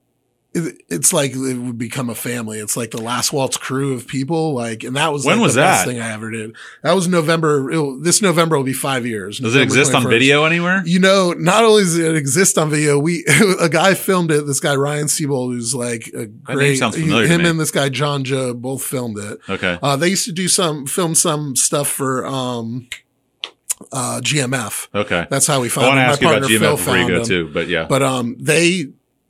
it, 0.53 0.81
it's 0.89 1.13
like 1.13 1.31
it 1.31 1.57
would 1.57 1.77
become 1.77 2.09
a 2.09 2.15
family. 2.15 2.59
It's 2.59 2.75
like 2.75 2.91
the 2.91 3.01
last 3.01 3.31
waltz 3.31 3.55
crew 3.55 3.93
of 3.93 4.05
people. 4.07 4.53
Like, 4.53 4.83
and 4.83 4.95
that 4.97 5.13
was 5.13 5.25
When 5.25 5.37
like, 5.37 5.43
was 5.45 5.55
the 5.55 5.61
best 5.61 5.85
that? 5.85 5.91
thing 5.91 6.01
I 6.01 6.11
ever 6.11 6.29
did. 6.29 6.55
That 6.83 6.93
was 6.93 7.07
November. 7.07 7.69
This 8.01 8.21
November 8.21 8.57
will 8.57 8.65
be 8.65 8.73
five 8.73 9.05
years. 9.05 9.39
Does 9.39 9.55
it 9.55 9.59
November 9.59 9.63
exist 9.63 9.95
on 9.95 10.09
video 10.09 10.43
anywhere? 10.43 10.83
You 10.85 10.99
know, 10.99 11.31
not 11.31 11.63
only 11.63 11.83
does 11.83 11.97
it 11.97 12.15
exist 12.15 12.57
on 12.57 12.69
video, 12.69 12.99
we 12.99 13.23
a 13.61 13.69
guy 13.69 13.93
filmed 13.93 14.31
it. 14.31 14.45
This 14.45 14.59
guy 14.59 14.75
Ryan 14.75 15.07
Siebold, 15.07 15.53
who's 15.53 15.73
like 15.73 16.07
a 16.13 16.25
great. 16.25 16.77
sounds 16.77 16.95
familiar 16.97 17.27
him 17.27 17.45
and 17.45 17.59
this 17.59 17.71
guy 17.71 17.87
John 17.89 18.23
Joe 18.25 18.53
both 18.53 18.83
filmed 18.83 19.19
it. 19.19 19.39
Okay. 19.47 19.79
Uh, 19.81 19.95
they 19.95 20.09
used 20.09 20.25
to 20.25 20.33
do 20.33 20.47
some 20.49 20.85
film 20.85 21.15
some 21.15 21.55
stuff 21.55 21.87
for 21.87 22.25
um, 22.25 22.89
uh, 23.91 24.21
GMF. 24.23 24.87
Okay. 24.93 25.27
That's 25.29 25.47
how 25.47 25.61
we 25.61 25.69
found. 25.69 25.87
I 25.87 25.89
want 25.89 25.97
to 25.97 26.01
ask 26.03 26.21
you 26.21 26.27
about 26.27 26.41
GMF 26.43 26.59
Phil 26.59 26.77
before 26.77 26.97
you 26.97 27.07
go 27.07 27.15
them. 27.17 27.25
too, 27.25 27.49
but 27.53 27.67
yeah. 27.67 27.85
But 27.87 28.03
um, 28.03 28.35
they 28.39 28.87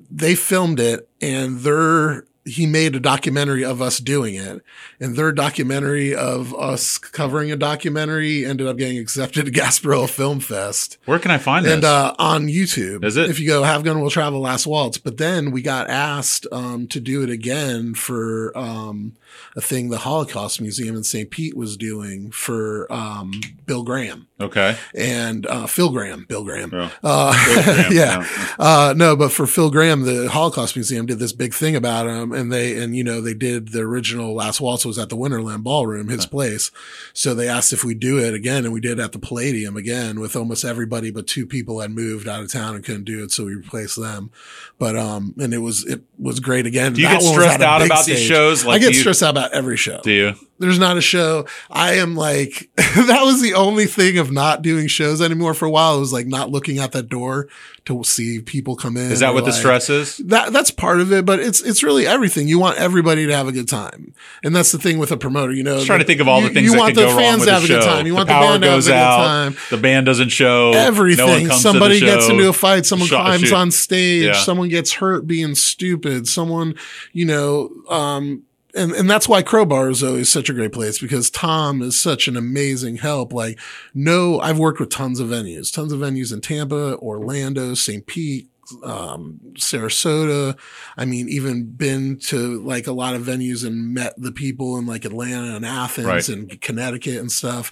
they 0.09 0.35
filmed 0.35 0.79
it, 0.79 1.07
and 1.21 1.59
their 1.59 2.25
he 2.43 2.65
made 2.65 2.95
a 2.95 2.99
documentary 2.99 3.63
of 3.63 3.81
us 3.81 3.99
doing 3.99 4.35
it, 4.35 4.63
and 4.99 5.15
their 5.15 5.31
documentary 5.31 6.15
of 6.15 6.55
us 6.55 6.97
covering 6.97 7.51
a 7.51 7.55
documentary 7.55 8.45
ended 8.45 8.67
up 8.67 8.77
getting 8.77 8.97
accepted 8.97 9.45
to 9.45 9.51
Gasparilla 9.61 10.09
Film 10.09 10.39
Fest. 10.39 10.97
Where 11.05 11.19
can 11.19 11.31
I 11.31 11.37
find 11.37 11.65
this? 11.65 11.73
And 11.73 11.83
uh, 11.83 12.15
on 12.17 12.47
YouTube, 12.47 13.03
Is 13.03 13.17
it? 13.17 13.29
If 13.29 13.39
you 13.39 13.47
go 13.47 13.63
"Have 13.63 13.83
Gun 13.83 14.01
Will 14.01 14.09
Travel" 14.09 14.39
Last 14.39 14.65
Waltz, 14.65 14.97
but 14.97 15.17
then 15.17 15.51
we 15.51 15.61
got 15.61 15.89
asked 15.89 16.47
um, 16.51 16.87
to 16.87 16.99
do 16.99 17.23
it 17.23 17.29
again 17.29 17.93
for 17.93 18.57
um, 18.57 19.13
a 19.55 19.61
thing 19.61 19.89
the 19.89 19.99
Holocaust 19.99 20.61
Museum 20.61 20.95
in 20.95 21.03
St. 21.03 21.29
Pete 21.29 21.55
was 21.55 21.77
doing 21.77 22.31
for 22.31 22.91
um, 22.91 23.41
Bill 23.65 23.83
Graham 23.83 24.27
okay. 24.39 24.77
and 24.95 25.45
uh, 25.47 25.67
Phil 25.67 25.89
Graham. 25.89 26.25
Bill 26.27 26.43
Graham. 26.43 26.71
Yeah. 26.73 26.89
Uh, 27.03 27.45
Bill 27.45 27.63
Graham, 27.63 27.91
yeah. 27.93 28.19
yeah. 28.19 28.47
Uh, 28.59 28.93
no, 28.95 29.15
but 29.15 29.31
for 29.31 29.47
Phil 29.47 29.69
Graham, 29.71 30.03
the 30.03 30.29
Holocaust 30.29 30.75
Museum 30.75 31.05
did 31.05 31.19
this 31.19 31.33
big 31.33 31.53
thing 31.53 31.75
about 31.75 32.07
him, 32.07 32.31
and 32.31 32.51
they 32.51 32.81
and 32.81 32.95
you 32.95 33.03
know 33.03 33.21
they 33.21 33.33
did 33.33 33.69
the 33.69 33.81
original 33.81 34.33
Last 34.33 34.61
Waltz 34.61 34.85
was 34.85 34.97
at 34.97 35.09
the 35.09 35.17
Winterland 35.17 35.63
Ballroom, 35.63 36.09
his 36.09 36.25
place. 36.25 36.71
So 37.13 37.33
they 37.33 37.47
asked 37.47 37.73
if 37.73 37.83
we'd 37.83 37.99
do 37.99 38.17
it 38.19 38.33
again, 38.33 38.65
and 38.65 38.73
we 38.73 38.79
did 38.79 38.99
at 38.99 39.11
the 39.11 39.19
Palladium 39.19 39.77
again 39.77 40.19
with 40.19 40.35
almost 40.35 40.65
everybody 40.65 41.11
but 41.11 41.27
two 41.27 41.45
people 41.45 41.79
had 41.79 41.91
moved 41.91 42.27
out 42.27 42.41
of 42.41 42.51
town 42.51 42.75
and 42.75 42.83
couldn't 42.83 43.05
do 43.05 43.23
it, 43.23 43.31
so 43.31 43.45
we 43.45 43.55
replaced 43.55 43.99
them. 43.99 44.31
But 44.77 44.95
um, 44.95 45.35
and 45.39 45.53
it 45.53 45.59
was 45.59 45.85
it 45.85 46.01
was 46.17 46.39
great 46.39 46.65
again. 46.65 46.93
Do 46.93 47.01
you 47.01 47.07
That 47.07 47.21
get 47.21 47.33
stressed 47.33 47.61
out 47.61 47.85
about 47.85 48.05
these 48.05 48.21
shows? 48.21 48.65
Like, 48.65 48.81
I 48.81 48.85
get 48.85 48.95
stressed 48.95 49.20
out 49.23 49.31
about 49.31 49.53
every 49.53 49.77
show. 49.77 50.01
Do 50.01 50.11
you? 50.11 50.33
There's 50.59 50.77
not 50.77 50.95
a 50.95 51.01
show. 51.01 51.47
I 51.71 51.95
am 51.95 52.15
like, 52.15 52.69
that 52.75 53.21
was 53.23 53.41
the 53.41 53.55
only 53.55 53.87
thing 53.87 54.19
of 54.19 54.31
not 54.31 54.61
doing 54.61 54.87
shows 54.87 55.19
anymore 55.19 55.55
for 55.55 55.65
a 55.65 55.71
while. 55.71 55.97
It 55.97 55.99
was 56.01 56.13
like 56.13 56.27
not 56.27 56.51
looking 56.51 56.77
at 56.77 56.91
that 56.91 57.09
door 57.09 57.47
to 57.85 58.03
see 58.03 58.41
people 58.41 58.75
come 58.75 58.95
in. 58.95 59.11
Is 59.11 59.21
that 59.21 59.33
what 59.33 59.45
the 59.45 59.51
stress 59.51 59.89
is? 59.89 60.17
That 60.17 60.53
that's 60.53 60.69
part 60.69 61.01
of 61.01 61.11
it, 61.11 61.25
but 61.25 61.39
it's 61.39 61.61
it's 61.61 61.81
really 61.81 62.05
everything. 62.05 62.47
You 62.47 62.59
want 62.59 62.77
everybody 62.77 63.25
to 63.25 63.35
have 63.35 63.47
a 63.47 63.51
good 63.51 63.67
time, 63.67 64.13
and 64.43 64.55
that's 64.55 64.71
the 64.71 64.77
thing 64.77 64.99
with 64.99 65.11
a 65.11 65.17
promoter. 65.17 65.51
You 65.51 65.63
know, 65.63 65.83
trying 65.83 65.99
to 65.99 66.05
think 66.05 66.21
of 66.21 66.27
all 66.27 66.41
the 66.41 66.49
things 66.49 66.65
you 66.65 66.73
that 66.73 66.77
want 66.77 66.95
the 66.95 67.01
go 67.01 67.07
wrong 67.07 67.17
fans 67.17 67.45
to 67.45 67.51
have 67.53 67.63
a 67.63 67.67
good 67.67 67.83
time. 67.83 68.05
You 68.05 68.11
the 68.11 68.17
want 68.17 68.27
the, 68.27 68.33
band 68.33 68.63
to 68.63 68.69
have 68.69 68.79
a 68.79 68.81
good 68.83 68.93
out. 68.93 69.17
time. 69.17 69.57
The 69.71 69.77
band 69.77 70.05
doesn't 70.05 70.29
show. 70.29 70.73
Everything. 70.73 71.47
No 71.47 71.55
Somebody 71.55 71.99
the 71.99 72.05
gets 72.05 72.29
into 72.29 72.47
a 72.47 72.53
fight. 72.53 72.85
Someone 72.85 73.07
Shot- 73.09 73.25
climbs 73.25 73.47
shoot. 73.47 73.55
on 73.55 73.71
stage. 73.71 74.25
Yeah. 74.25 74.33
Someone 74.33 74.69
gets 74.69 74.93
hurt 74.93 75.25
being 75.25 75.55
stupid. 75.55 76.27
Someone, 76.27 76.75
you 77.13 77.25
know, 77.25 77.71
um, 77.89 78.43
and, 78.75 78.91
and 78.93 79.09
that's 79.09 79.27
why 79.27 79.41
Crowbar 79.41 79.89
is 79.89 80.03
always 80.03 80.29
such 80.29 80.49
a 80.49 80.53
great 80.53 80.71
place 80.71 80.99
because 80.99 81.29
Tom 81.29 81.81
is 81.81 81.99
such 81.99 82.27
an 82.27 82.37
amazing 82.37 82.97
help. 82.97 83.33
Like, 83.33 83.59
no, 83.93 84.39
I've 84.39 84.59
worked 84.59 84.79
with 84.79 84.89
tons 84.89 85.19
of 85.19 85.29
venues, 85.29 85.73
tons 85.73 85.91
of 85.91 85.99
venues 85.99 86.33
in 86.33 86.41
Tampa, 86.41 86.97
Orlando, 86.97 87.73
St. 87.73 88.05
Pete, 88.05 88.47
um, 88.83 89.39
Sarasota. 89.55 90.57
I 90.97 91.05
mean, 91.05 91.27
even 91.27 91.71
been 91.71 92.17
to 92.27 92.61
like 92.61 92.87
a 92.87 92.93
lot 92.93 93.15
of 93.15 93.23
venues 93.23 93.65
and 93.65 93.93
met 93.93 94.13
the 94.17 94.31
people 94.31 94.77
in 94.77 94.85
like 94.85 95.03
Atlanta 95.05 95.55
and 95.55 95.65
Athens 95.65 96.05
Right. 96.07 96.29
and 96.29 96.61
Connecticut 96.61 97.17
and 97.17 97.31
stuff. 97.31 97.71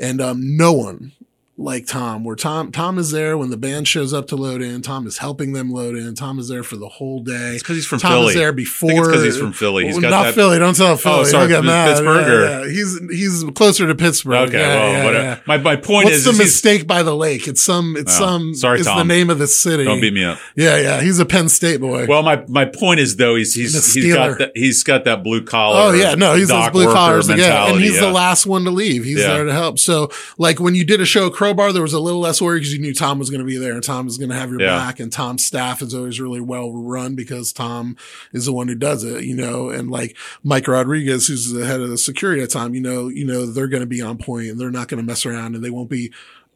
And, 0.00 0.20
um, 0.20 0.56
no 0.56 0.72
one 0.72 1.12
like 1.60 1.86
Tom, 1.86 2.22
where 2.22 2.36
Tom 2.36 2.70
Tom 2.70 2.98
is 2.98 3.10
there 3.10 3.36
when 3.36 3.50
the 3.50 3.56
band 3.56 3.88
shows 3.88 4.14
up 4.14 4.28
to 4.28 4.36
load 4.36 4.62
in. 4.62 4.80
Tom 4.80 5.08
is 5.08 5.18
helping 5.18 5.54
them 5.54 5.72
load 5.72 5.96
in. 5.96 6.14
Tom 6.14 6.38
is 6.38 6.46
there 6.48 6.62
for 6.62 6.76
the 6.76 6.86
whole 6.88 7.20
day. 7.20 7.54
It's 7.54 7.64
'cause 7.64 7.74
he's 7.74 7.84
from 7.86 7.98
Tom 7.98 8.12
Philly. 8.12 8.28
is 8.28 8.34
there 8.36 8.52
before. 8.52 9.06
Because 9.06 9.24
he's 9.24 9.36
from 9.36 9.52
Philly. 9.52 9.86
He's 9.86 9.94
Well, 9.94 10.02
got 10.02 10.10
not 10.10 10.22
that- 10.26 10.34
Philly. 10.36 10.60
Don't 10.60 10.76
tell 10.76 10.96
Philly. 10.96 11.20
Oh, 11.20 11.24
sorry, 11.24 11.48
get 11.48 11.64
mad. 11.64 11.88
Pittsburgh 11.96 12.26
Yeah, 12.28 12.60
yeah. 12.64 12.70
He's 12.70 13.00
he's 13.10 13.44
closer 13.56 13.88
to 13.88 13.94
Pittsburgh. 13.96 14.48
Okay, 14.50 14.58
Yeah, 14.60 15.04
well, 15.04 15.12
yeah. 15.14 15.38
My 15.46 15.56
my 15.58 15.74
point 15.74 16.04
What's 16.04 16.18
is, 16.18 16.24
the 16.26 16.30
is 16.30 16.38
mistake 16.38 16.86
by 16.86 17.02
the 17.02 17.16
lake? 17.16 17.48
It's 17.48 17.60
some. 17.60 17.96
It's 17.96 18.14
Oh, 18.20 18.24
some. 18.24 18.54
sorry, 18.54 18.78
it's 18.78 18.86
the 18.88 19.02
name 19.02 19.28
of 19.28 19.40
the 19.40 19.48
city. 19.48 19.84
don't 19.84 20.00
beat 20.00 20.14
me 20.14 20.22
up. 20.24 20.38
Yeah, 20.54 20.78
yeah. 20.80 21.00
He's 21.02 21.18
a 21.18 21.24
Penn 21.26 21.48
State 21.48 21.80
boy. 21.80 22.06
Well, 22.08 22.22
my 22.22 22.40
my 22.48 22.66
point 22.66 23.00
is 23.00 23.16
though, 23.16 23.34
he's 23.34 23.54
he's 23.54 23.94
he's 23.94 24.14
got 24.14 24.38
that 24.38 24.52
he's 24.54 24.84
got 24.84 25.04
that 25.06 25.24
blue 25.24 25.42
collar. 25.42 25.90
Oh 25.90 25.92
yeah, 25.92 26.14
no, 26.14 26.34
he's 26.34 26.48
those 26.48 26.70
blue 26.70 26.92
collars 26.92 27.28
again, 27.28 27.72
and 27.72 27.80
he's 27.80 27.98
the 27.98 28.10
last 28.12 28.46
one 28.46 28.62
to 28.64 28.70
leave. 28.70 29.02
He's 29.04 29.16
there 29.18 29.44
to 29.44 29.52
help. 29.52 29.80
So, 29.80 30.08
like 30.38 30.60
when 30.60 30.76
you 30.76 30.84
did 30.84 31.00
a 31.00 31.04
show 31.04 31.30
Crowbar, 31.48 31.72
there 31.72 31.82
was 31.82 31.92
a 31.92 32.00
little 32.00 32.20
less 32.20 32.40
worry 32.40 32.58
because 32.60 32.72
you 32.72 32.78
knew 32.80 32.94
Tom 32.94 33.18
was 33.18 33.30
going 33.30 33.40
to 33.40 33.46
be 33.46 33.56
there 33.58 33.72
and 33.74 33.82
Tom 33.82 34.04
was 34.06 34.18
going 34.18 34.30
to 34.30 34.36
have 34.36 34.50
your 34.50 34.60
Yeah. 34.60 34.76
back. 34.78 35.00
And 35.00 35.12
Tom's 35.12 35.44
staff 35.44 35.82
is 35.82 35.94
always 35.94 36.20
really 36.20 36.40
well 36.40 36.72
run 36.72 37.14
because 37.14 37.52
Tom 37.52 37.96
is 38.32 38.46
the 38.46 38.52
one 38.52 38.68
who 38.68 38.74
does 38.74 39.04
it, 39.04 39.24
you 39.24 39.34
know. 39.36 39.70
And 39.70 39.90
like 39.90 40.16
Mike 40.42 40.68
Rodriguez, 40.68 41.26
who's 41.26 41.50
the 41.52 41.66
head 41.66 41.80
of 41.80 41.88
the 41.90 41.98
security 41.98 42.42
at 42.42 42.50
Tom, 42.50 42.74
you 42.74 42.80
know, 42.80 43.08
you 43.08 43.24
know 43.26 43.46
they're 43.46 43.68
going 43.68 43.82
to 43.82 43.86
be 43.86 44.00
on 44.02 44.18
point 44.18 44.48
and 44.48 44.60
they're 44.60 44.70
not 44.70 44.88
going 44.88 45.00
to 45.00 45.06
mess 45.06 45.24
around 45.26 45.54
and 45.54 45.64
they 45.64 45.70
won't 45.70 45.90
be 45.90 46.12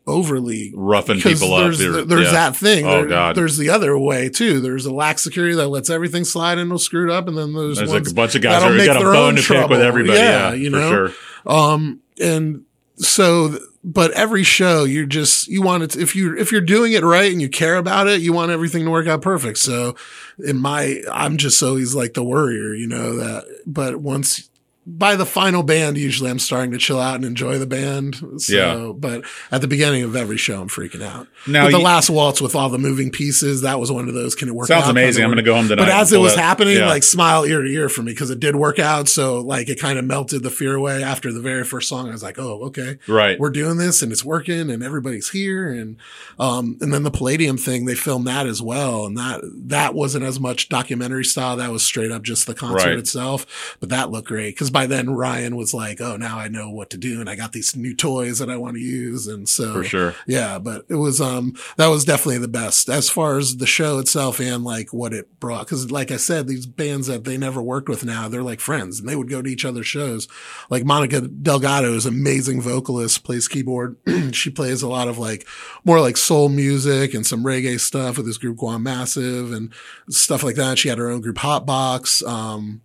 overly 0.06 0.72
roughing 0.74 1.20
people 1.20 1.54
up. 1.54 1.62
there's, 1.62 1.78
They're- 1.78 2.02
there's 2.04 2.24
yeah. 2.26 2.32
that 2.32 2.56
thing. 2.56 2.84
Oh, 2.84 2.90
There- 3.02 3.06
God. 3.06 3.36
There's 3.36 3.56
the 3.56 3.70
other 3.70 3.96
way 3.96 4.28
too. 4.28 4.60
There's 4.60 4.84
a 4.84 4.92
lax 4.92 5.22
security 5.22 5.54
that 5.54 5.68
lets 5.68 5.90
everything 5.90 6.24
slide 6.24 6.58
and 6.58 6.70
will 6.70 6.78
screw 6.78 7.08
it 7.08 7.12
up, 7.14 7.28
and 7.28 7.38
then 7.38 7.52
there's, 7.52 7.78
There's 7.78 7.90
like 7.90 8.08
a 8.08 8.12
bunch 8.14 8.34
of 8.34 8.42
guys 8.42 8.62
make 8.76 8.86
got 8.86 8.96
a 9.00 9.04
bone 9.04 9.36
to 9.36 9.40
pick 9.42 9.48
with 9.50 9.58
trouble. 9.58 9.76
everybody. 9.76 10.18
Yeah, 10.18 10.52
you 10.54 10.70
for 10.70 10.76
know. 10.76 10.90
sure. 10.90 11.10
Um, 11.46 12.00
and 12.20 12.62
so, 12.96 13.50
th- 13.50 13.62
but 13.84 14.12
every 14.12 14.44
show 14.44 14.84
you 14.84 15.06
just, 15.06 15.48
you 15.48 15.60
want 15.62 15.82
it, 15.82 15.90
to, 15.90 16.00
if 16.00 16.14
you, 16.14 16.36
if 16.36 16.52
you're 16.52 16.60
doing 16.60 16.92
it 16.92 17.02
right 17.02 17.32
and 17.32 17.42
you 17.42 17.48
care 17.48 17.76
about 17.76 18.06
it, 18.06 18.20
you 18.20 18.32
want 18.32 18.52
everything 18.52 18.84
to 18.84 18.90
work 18.90 19.08
out 19.08 19.22
perfect. 19.22 19.58
So 19.58 19.96
in 20.38 20.58
my, 20.58 21.02
I'm 21.10 21.36
just 21.36 21.62
always 21.62 21.94
like 21.94 22.14
the 22.14 22.22
worrier, 22.22 22.74
you 22.74 22.86
know, 22.86 23.16
that, 23.16 23.44
but 23.66 23.96
once, 23.96 24.48
by 24.84 25.14
the 25.14 25.24
final 25.24 25.62
band, 25.62 25.96
usually 25.96 26.28
I'm 26.28 26.40
starting 26.40 26.72
to 26.72 26.78
chill 26.78 26.98
out 26.98 27.14
and 27.14 27.24
enjoy 27.24 27.56
the 27.58 27.66
band. 27.68 28.16
So, 28.38 28.52
Yeah. 28.54 28.92
but 28.92 29.22
at 29.52 29.60
the 29.60 29.68
beginning 29.68 30.02
of 30.02 30.16
every 30.16 30.36
show, 30.36 30.60
I'm 30.60 30.68
freaking 30.68 31.02
out. 31.02 31.28
Now 31.46 31.66
But 31.66 31.70
the 31.72 31.78
you- 31.78 31.84
last 31.84 32.10
waltz 32.10 32.40
with 32.40 32.56
all 32.56 32.68
the 32.68 32.78
moving 32.78 33.10
pieces, 33.12 33.60
that 33.60 33.78
was 33.78 33.92
one 33.92 34.08
of 34.08 34.14
those. 34.14 34.34
Can 34.34 34.48
it 34.48 34.54
work? 34.56 34.66
Sounds 34.66 34.84
out? 34.86 34.90
amazing. 34.90 35.22
I'm 35.22 35.30
gonna 35.30 35.42
go 35.42 35.54
home 35.54 35.68
tonight 35.68 35.84
But 35.84 35.88
as 35.94 36.12
it 36.12 36.18
was 36.18 36.34
that- 36.34 36.40
happening, 36.42 36.78
yeah. 36.78 36.88
like 36.88 37.04
smile 37.04 37.44
ear 37.44 37.62
to 37.62 37.68
ear 37.68 37.88
for 37.88 38.02
me 38.02 38.10
because 38.10 38.30
it 38.30 38.40
did 38.40 38.56
work 38.56 38.80
out. 38.80 39.08
So 39.08 39.38
like 39.40 39.68
it 39.68 39.78
kind 39.78 40.00
of 40.00 40.04
melted 40.04 40.42
the 40.42 40.50
fear 40.50 40.74
away 40.74 41.00
after 41.02 41.32
the 41.32 41.40
very 41.40 41.62
first 41.62 41.88
song. 41.88 42.08
I 42.08 42.12
was 42.12 42.24
like, 42.24 42.38
oh, 42.40 42.62
okay, 42.64 42.98
Right. 43.06 43.38
we're 43.38 43.50
doing 43.50 43.76
this 43.76 44.02
and 44.02 44.10
it's 44.10 44.24
working 44.24 44.68
and 44.68 44.82
everybody's 44.82 45.28
here. 45.30 45.68
And, 45.68 45.96
um, 46.40 46.76
and 46.80 46.92
then 46.92 47.04
the 47.04 47.10
Palladium 47.12 47.56
thing, 47.56 47.84
they 47.84 47.94
filmed 47.94 48.26
that 48.26 48.46
as 48.48 48.60
well. 48.60 49.06
And 49.06 49.16
that, 49.16 49.42
that 49.68 49.94
wasn't 49.94 50.24
as 50.24 50.40
much 50.40 50.68
documentary 50.68 51.24
style. 51.24 51.56
That 51.56 51.70
was 51.70 51.84
straight 51.84 52.10
up 52.10 52.22
just 52.24 52.48
the 52.48 52.54
concert 52.54 52.88
Right. 52.88 52.98
itself. 52.98 53.46
But 53.78 53.88
that 53.90 54.10
looked 54.10 54.26
great. 54.26 54.58
Cause 54.58 54.71
by 54.72 54.86
then 54.86 55.10
Ryan 55.10 55.56
was 55.56 55.74
like, 55.74 56.00
oh, 56.00 56.16
now 56.16 56.38
I 56.38 56.48
know 56.48 56.70
what 56.70 56.90
to 56.90 56.96
do. 56.96 57.20
And 57.20 57.28
I 57.28 57.36
got 57.36 57.52
these 57.52 57.76
new 57.76 57.94
toys 57.94 58.38
that 58.38 58.50
I 58.50 58.56
want 58.56 58.76
to 58.76 58.80
use. 58.82 59.26
And 59.26 59.48
so 59.48 59.74
For 59.74 59.84
sure. 59.84 60.14
yeah, 60.26 60.58
but 60.58 60.84
it 60.88 60.94
was 60.96 61.20
um 61.20 61.54
that 61.76 61.88
was 61.88 62.04
definitely 62.04 62.38
the 62.38 62.48
best 62.48 62.88
as 62.88 63.10
far 63.10 63.38
as 63.38 63.58
the 63.58 63.66
show 63.66 63.98
itself 63.98 64.40
and 64.40 64.64
like 64.64 64.92
what 64.92 65.12
it 65.12 65.38
brought. 65.38 65.66
Because 65.66 65.90
like 65.90 66.10
I 66.10 66.16
said, 66.16 66.46
these 66.46 66.66
bands 66.66 67.06
that 67.06 67.24
they 67.24 67.36
never 67.36 67.62
worked 67.62 67.88
with 67.88 68.04
now, 68.04 68.28
they're 68.28 68.42
like 68.42 68.60
friends 68.60 68.98
and 68.98 69.08
they 69.08 69.16
would 69.16 69.28
go 69.30 69.42
to 69.42 69.50
each 69.50 69.64
other's 69.64 69.86
shows. 69.86 70.28
Like 70.70 70.84
Monica 70.84 71.20
Delgado 71.20 71.92
is 71.94 72.06
amazing 72.06 72.60
vocalist, 72.60 73.24
plays 73.24 73.48
keyboard. 73.48 73.96
she 74.32 74.50
plays 74.50 74.82
a 74.82 74.88
lot 74.88 75.08
of 75.08 75.18
like 75.18 75.46
more 75.84 76.00
like 76.00 76.16
soul 76.16 76.48
music 76.48 77.14
and 77.14 77.26
some 77.26 77.44
reggae 77.44 77.78
stuff 77.78 78.16
with 78.16 78.26
this 78.26 78.38
group 78.38 78.56
Guam 78.56 78.82
Massive 78.82 79.52
and 79.52 79.72
stuff 80.08 80.42
like 80.42 80.56
that. 80.56 80.78
She 80.78 80.88
had 80.88 80.98
her 80.98 81.10
own 81.10 81.20
group 81.20 81.36
Hotbox. 81.36 82.26
Um, 82.26 82.80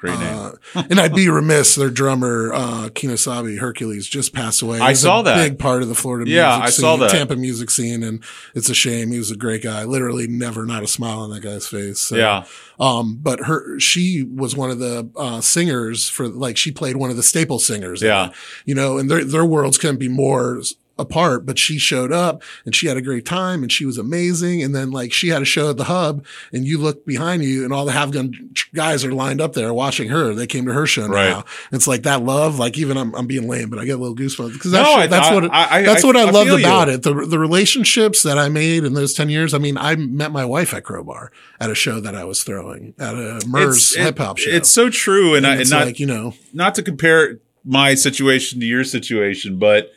Great 0.00 0.18
name. 0.20 0.52
uh, 0.76 0.84
and 0.88 1.00
I'd 1.00 1.12
be 1.12 1.28
remiss. 1.28 1.74
Their 1.74 1.90
drummer, 1.90 2.52
uh, 2.54 2.88
Kinosabi 2.90 3.58
Hercules, 3.58 4.06
just 4.06 4.32
passed 4.32 4.62
away. 4.62 4.78
I 4.78 4.92
saw 4.92 5.20
a 5.20 5.24
that. 5.24 5.36
Big 5.36 5.58
part 5.58 5.82
of 5.82 5.88
the 5.88 5.94
Florida 5.96 6.30
Yeah, 6.30 6.46
music 6.50 6.62
I 6.62 6.70
scene, 6.70 6.80
saw 6.82 6.96
that. 6.98 7.10
Tampa 7.10 7.34
music 7.34 7.68
scene, 7.68 8.04
and 8.04 8.22
it's 8.54 8.68
a 8.68 8.74
shame. 8.74 9.10
He 9.10 9.18
was 9.18 9.32
a 9.32 9.36
great 9.36 9.64
guy. 9.64 9.82
Literally, 9.82 10.28
never 10.28 10.64
not 10.64 10.84
a 10.84 10.86
smile 10.86 11.18
on 11.18 11.30
that 11.30 11.40
guy's 11.40 11.66
face. 11.66 11.98
So, 11.98 12.14
yeah. 12.14 12.44
Um, 12.78 13.18
but 13.20 13.46
her, 13.46 13.80
she 13.80 14.22
was 14.22 14.54
one 14.54 14.70
of 14.70 14.78
the 14.78 15.10
uh, 15.16 15.40
singers 15.40 16.08
for 16.08 16.28
like 16.28 16.56
she 16.56 16.70
played 16.70 16.96
one 16.96 17.10
of 17.10 17.16
the 17.16 17.24
staple 17.24 17.58
singers. 17.58 18.00
Yeah. 18.00 18.30
you 18.64 18.76
know, 18.76 18.98
and 18.98 19.10
their 19.10 19.24
their 19.24 19.44
worlds 19.44 19.78
couldn't 19.78 19.98
be 19.98 20.06
more 20.08 20.62
apart. 20.98 21.46
But 21.46 21.58
she 21.58 21.78
showed 21.78 22.12
up 22.12 22.42
and 22.64 22.74
she 22.74 22.86
had 22.88 22.96
a 22.96 23.02
great 23.02 23.24
time 23.24 23.62
and 23.62 23.70
she 23.72 23.84
was 23.84 23.98
amazing. 23.98 24.62
And 24.62 24.74
then 24.74 24.90
like 24.90 25.12
she 25.12 25.28
had 25.28 25.42
a 25.42 25.44
show 25.44 25.70
at 25.70 25.76
the 25.76 25.84
hub, 25.84 26.24
and 26.52 26.64
you 26.66 26.78
look 26.78 27.04
behind 27.06 27.44
you, 27.44 27.64
and 27.64 27.72
all 27.72 27.84
the 27.84 27.92
have 27.92 28.10
gun 28.10 28.50
guys 28.74 29.04
are 29.04 29.12
lined 29.12 29.40
up 29.40 29.52
there 29.54 29.72
watching 29.72 30.08
her. 30.08 30.34
They 30.34 30.46
came 30.46 30.66
to 30.66 30.72
her 30.72 30.86
show 30.86 31.06
Right. 31.08 31.30
now. 31.30 31.44
It's 31.72 31.86
like 31.86 32.02
that 32.02 32.22
love. 32.22 32.58
Like 32.58 32.76
even 32.78 32.96
I'm, 32.96 33.14
I'm 33.14 33.26
being 33.26 33.48
lame, 33.48 33.70
but 33.70 33.78
I 33.78 33.84
get 33.84 33.92
a 33.92 33.98
little 33.98 34.16
goosebumps 34.16 34.52
because 34.54 34.72
No, 34.72 34.78
that's, 34.82 34.90
I- 34.96 35.06
that's 35.06 35.26
I- 35.28 35.34
what 35.34 35.44
I- 35.52 35.78
I- 35.78 35.82
that's 35.82 36.04
what 36.04 36.16
I, 36.16 36.24
loved 36.24 36.48
feel 36.48 36.58
you. 36.58 36.64
about 36.66 36.88
it. 36.88 37.02
The 37.02 37.14
the 37.14 37.38
relationships 37.38 38.22
that 38.22 38.38
I 38.38 38.48
made 38.48 38.84
in 38.84 38.94
those 38.94 39.14
ten 39.14 39.28
years. 39.28 39.54
I 39.54 39.58
mean, 39.58 39.76
I 39.78 39.96
met 39.96 40.32
my 40.32 40.44
wife 40.44 40.72
at 40.74 40.84
Crowbar 40.84 41.30
at 41.60 41.70
a 41.70 41.74
show 41.74 42.00
that 42.00 42.14
I 42.14 42.24
was 42.24 42.42
throwing 42.42 42.94
at 42.98 43.14
a 43.14 43.40
Murs 43.46 43.94
it- 43.96 44.02
hip 44.02 44.18
hop 44.18 44.38
show. 44.38 44.50
It's 44.50 44.70
so 44.70 44.90
true, 44.90 45.34
and, 45.34 45.46
I, 45.46 45.52
And 45.52 45.60
and 45.62 45.70
not 45.70 45.86
like 45.86 46.00
you 46.00 46.06
know, 46.06 46.34
not 46.52 46.74
to 46.76 46.82
compare 46.82 47.38
my 47.64 47.94
situation 47.94 48.60
to 48.60 48.66
your 48.66 48.84
situation, 48.84 49.58
but 49.58 49.90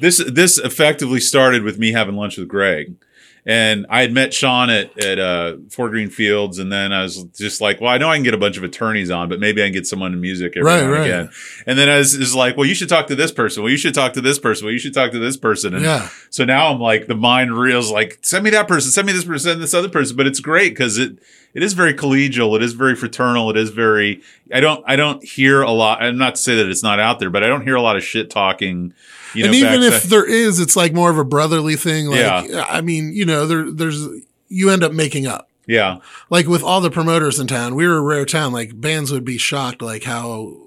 this 0.00 0.22
this 0.26 0.58
effectively 0.58 1.20
started 1.20 1.62
with 1.62 1.78
me 1.78 1.92
having 1.92 2.16
lunch 2.16 2.36
with 2.36 2.48
Greg. 2.48 2.96
And 3.46 3.84
I 3.90 4.00
had 4.00 4.10
met 4.10 4.32
Sean 4.32 4.70
at 4.70 4.98
at 4.98 5.18
uh, 5.18 5.56
Fort 5.68 5.90
Greene 5.90 6.08
Fields, 6.08 6.58
and 6.58 6.72
then 6.72 6.94
I 6.94 7.02
was 7.02 7.24
just 7.36 7.60
like, 7.60 7.78
"Well, 7.78 7.92
I 7.92 7.98
know 7.98 8.08
I 8.08 8.16
can 8.16 8.22
get 8.22 8.32
a 8.32 8.38
bunch 8.38 8.56
of 8.56 8.64
attorneys 8.64 9.10
on, 9.10 9.28
but 9.28 9.38
maybe 9.38 9.60
I 9.62 9.66
can 9.66 9.74
get 9.74 9.86
someone 9.86 10.14
in 10.14 10.20
music 10.20 10.54
every 10.56 10.64
Right, 10.64 10.78
now 10.78 10.84
and 10.84 10.92
right. 10.92 11.02
again." 11.02 11.30
And 11.66 11.78
then 11.78 11.90
I 11.90 11.98
was, 11.98 12.16
was 12.16 12.34
like, 12.34 12.56
"Well, 12.56 12.66
you 12.66 12.74
should 12.74 12.88
talk 12.88 13.06
to 13.08 13.14
this 13.14 13.30
person. 13.30 13.62
Well, 13.62 13.70
you 13.70 13.76
should 13.76 13.92
talk 13.92 14.14
to 14.14 14.22
this 14.22 14.38
person. 14.38 14.64
Well, 14.64 14.72
you 14.72 14.78
should 14.78 14.94
talk 14.94 15.12
to 15.12 15.18
this 15.18 15.36
person." 15.36 15.74
And 15.74 15.84
yeah. 15.84 16.08
so 16.30 16.46
now 16.46 16.72
I'm 16.72 16.80
like, 16.80 17.06
the 17.06 17.14
mind 17.14 17.54
reels 17.54 17.90
like, 17.90 18.18
send 18.22 18.44
me 18.44 18.50
that 18.50 18.66
person, 18.66 18.90
send 18.90 19.06
me 19.06 19.12
this 19.12 19.26
person, 19.26 19.50
send 19.50 19.62
this 19.62 19.74
other 19.74 19.90
person. 19.90 20.16
But 20.16 20.26
it's 20.26 20.40
great 20.40 20.70
because 20.70 20.96
it 20.96 21.18
it 21.52 21.62
is 21.62 21.74
very 21.74 21.92
collegial, 21.92 22.56
it 22.56 22.62
is 22.62 22.72
very 22.72 22.96
fraternal, 22.96 23.50
it 23.50 23.58
is 23.58 23.68
very. 23.68 24.22
I 24.54 24.60
don't 24.60 24.82
I 24.86 24.96
don't 24.96 25.22
hear 25.22 25.60
a 25.60 25.70
lot. 25.70 26.02
I'm 26.02 26.16
not 26.16 26.36
to 26.36 26.40
say 26.40 26.56
that 26.56 26.70
it's 26.70 26.82
not 26.82 26.98
out 26.98 27.18
there, 27.18 27.28
but 27.28 27.44
I 27.44 27.48
don't 27.48 27.62
hear 27.62 27.76
a 27.76 27.82
lot 27.82 27.96
of 27.96 28.02
shit 28.02 28.30
talking. 28.30 28.94
You 29.34 29.42
know, 29.42 29.46
and 29.48 29.54
even 29.56 29.82
if 29.82 30.02
there 30.04 30.24
is, 30.26 30.60
it's 30.60 30.76
like 30.76 30.92
more 30.92 31.10
of 31.10 31.18
a 31.18 31.24
brotherly 31.24 31.76
thing. 31.76 32.06
Like, 32.06 32.18
Yeah. 32.20 32.64
I 32.68 32.80
mean, 32.80 33.12
you 33.12 33.24
know, 33.24 33.46
there, 33.46 33.70
there's, 33.70 34.06
you 34.48 34.70
end 34.70 34.84
up 34.84 34.92
making 34.92 35.26
up. 35.26 35.48
yeah, 35.66 35.98
Like 36.30 36.46
with 36.46 36.62
all 36.62 36.80
the 36.80 36.90
promoters 36.90 37.38
in 37.40 37.46
town, 37.46 37.74
we 37.74 37.86
were 37.86 37.96
a 37.96 38.02
rare 38.02 38.24
town. 38.26 38.52
Like 38.52 38.78
bands 38.80 39.10
would 39.12 39.24
be 39.24 39.38
shocked, 39.38 39.82
like 39.82 40.04
how 40.04 40.63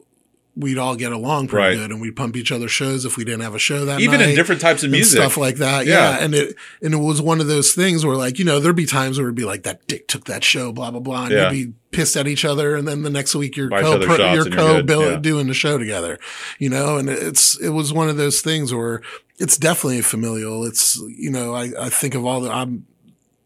we'd 0.59 0.77
all 0.79 0.95
get 0.95 1.11
along 1.11 1.47
pretty 1.47 1.67
Right. 1.67 1.75
good, 1.75 1.91
and 1.91 2.01
we'd 2.01 2.15
pump 2.15 2.35
each 2.35 2.51
other's 2.51 2.71
shows 2.71 3.05
if 3.05 3.15
we 3.15 3.23
didn't 3.23 3.41
have 3.41 3.53
a 3.53 3.59
show 3.59 3.85
that 3.85 3.99
even 3.99 4.19
night. 4.19 4.29
in 4.29 4.35
different 4.35 4.59
types 4.59 4.83
of 4.83 4.89
music, 4.89 5.19
stuff 5.19 5.37
like 5.37 5.57
that. 5.57 5.85
Yeah. 5.85 6.17
Yeah. 6.17 6.23
And 6.25 6.33
it, 6.33 6.55
and 6.81 6.93
it 6.95 6.97
was 6.97 7.21
one 7.21 7.39
of 7.39 7.45
those 7.47 7.73
things 7.73 8.03
where 8.03 8.15
like, 8.15 8.39
you 8.39 8.45
know, 8.45 8.59
there'd 8.59 8.75
be 8.75 8.87
times 8.87 9.19
where 9.19 9.27
it'd 9.27 9.35
be 9.35 9.45
like 9.45 9.63
that 9.63 9.85
dick 9.87 10.07
took 10.07 10.25
that 10.25 10.43
show, 10.43 10.71
blah, 10.71 10.89
blah, 10.89 10.99
blah. 10.99 11.25
And 11.25 11.31
Yeah. 11.31 11.51
you'd 11.51 11.67
be 11.67 11.73
pissed 11.91 12.17
at 12.17 12.27
each 12.27 12.43
other. 12.43 12.75
And 12.75 12.87
then 12.87 13.03
the 13.03 13.09
next 13.11 13.35
week 13.35 13.55
you're 13.55 13.69
Buy 13.69 13.81
co, 13.83 13.93
other 13.93 14.07
shots 14.07 14.35
you're 14.35 14.49
co 14.55 14.81
bill- 14.81 15.11
Yeah. 15.11 15.17
doing 15.19 15.45
the 15.47 15.53
show 15.53 15.77
together, 15.77 16.17
you 16.57 16.69
know, 16.69 16.97
and 16.97 17.07
it's, 17.09 17.55
it 17.59 17.69
was 17.69 17.93
one 17.93 18.09
of 18.09 18.17
those 18.17 18.41
things 18.41 18.73
where 18.73 19.01
it's 19.37 19.57
definitely 19.57 20.01
familial. 20.01 20.65
It's, 20.65 20.99
you 21.17 21.29
know, 21.29 21.53
I, 21.53 21.71
I 21.79 21.89
think 21.89 22.15
of 22.15 22.25
all 22.25 22.41
the, 22.41 22.51
I'm, 22.51 22.87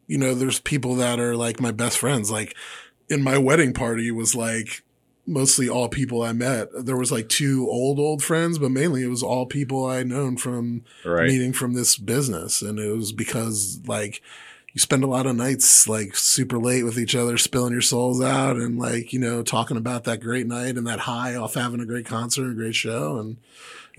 you 0.08 0.18
know, 0.18 0.34
there's 0.34 0.60
people 0.60 0.96
that 0.96 1.20
are 1.20 1.36
like 1.36 1.60
my 1.60 1.72
best 1.72 1.98
friends. 1.98 2.32
Like 2.32 2.56
in 3.10 3.22
my 3.22 3.38
wedding 3.38 3.74
party 3.74 4.10
was 4.12 4.34
like, 4.34 4.84
mostly 5.26 5.70
all 5.70 5.88
people 5.88 6.22
I 6.22 6.34
met. 6.34 6.70
There 6.74 6.98
was 6.98 7.12
like 7.12 7.30
two 7.30 7.68
old, 7.70 8.00
old 8.00 8.24
friends, 8.24 8.58
but 8.58 8.72
mainly 8.72 9.04
it 9.04 9.08
was 9.08 9.24
all 9.24 9.46
people 9.46 9.86
I'd 9.86 10.08
known 10.08 10.38
from 10.38 10.84
right? 11.06 11.28
meeting 11.28 11.54
from 11.54 11.74
this 11.74 11.98
business. 11.98 12.62
And 12.62 12.80
it 12.80 12.92
was 12.92 13.12
because 13.12 13.80
like 13.86 14.22
you 14.74 14.80
spend 14.80 15.04
a 15.04 15.08
lot 15.08 15.26
of 15.26 15.36
nights 15.36 15.88
like 15.88 16.16
super 16.16 16.58
late 16.58 16.84
with 16.84 16.98
each 16.98 17.16
other, 17.16 17.38
spilling 17.38 17.74
your 17.74 17.82
souls 17.82 18.22
out 18.22 18.56
and 18.56 18.80
like, 18.80 19.14
you 19.14 19.20
know, 19.20 19.44
talking 19.44 19.78
about 19.78 20.06
that 20.06 20.22
great 20.22 20.48
night 20.48 20.78
and 20.78 20.88
that 20.88 21.00
high 21.00 21.36
off 21.36 21.56
having 21.56 21.82
a 21.82 21.86
great 21.86 22.06
concert, 22.06 22.52
a 22.52 22.56
great 22.56 22.76
show. 22.76 23.18
And, 23.18 23.38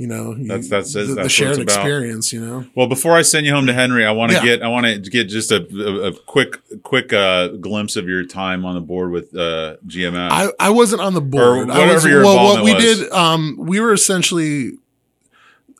you 0.02 0.06
know, 0.08 0.34
That's- 0.34 0.68
that's- 0.68 0.92
the, 0.92 1.04
that's 1.04 1.22
the 1.22 1.28
shared 1.28 1.58
experience, 1.60 2.32
you 2.32 2.40
know? 2.44 2.64
Well, 2.74 2.88
before 2.88 3.16
I 3.16 3.22
send 3.22 3.46
you 3.46 3.52
home 3.52 3.66
to 3.66 3.72
Henry, 3.72 4.04
I 4.04 4.10
want 4.12 4.32
to 4.32 4.36
Yeah. 4.38 4.44
get 4.44 4.62
I 4.62 4.68
want 4.68 4.86
to 4.86 4.98
get 4.98 5.28
just 5.28 5.50
a, 5.52 5.64
a, 5.72 6.08
a 6.08 6.12
quick 6.12 6.60
quick 6.82 7.12
uh, 7.12 7.48
glimpse 7.48 7.96
of 7.96 8.08
your 8.08 8.24
time 8.24 8.64
on 8.64 8.74
the 8.74 8.80
board 8.80 9.10
with 9.10 9.34
uh, 9.36 9.76
GMF. 9.86 10.28
I, 10.30 10.48
I 10.58 10.70
wasn't 10.70 11.02
on 11.02 11.14
the 11.14 11.20
board. 11.20 11.70
I 11.70 11.78
whatever 11.78 11.94
was, 11.94 12.04
your 12.04 12.24
well, 12.24 12.44
what 12.56 12.64
we 12.64 12.74
was. 12.74 12.82
did, 13.00 13.12
um, 13.12 13.56
we 13.58 13.80
were 13.80 13.92
essentially, 13.92 14.72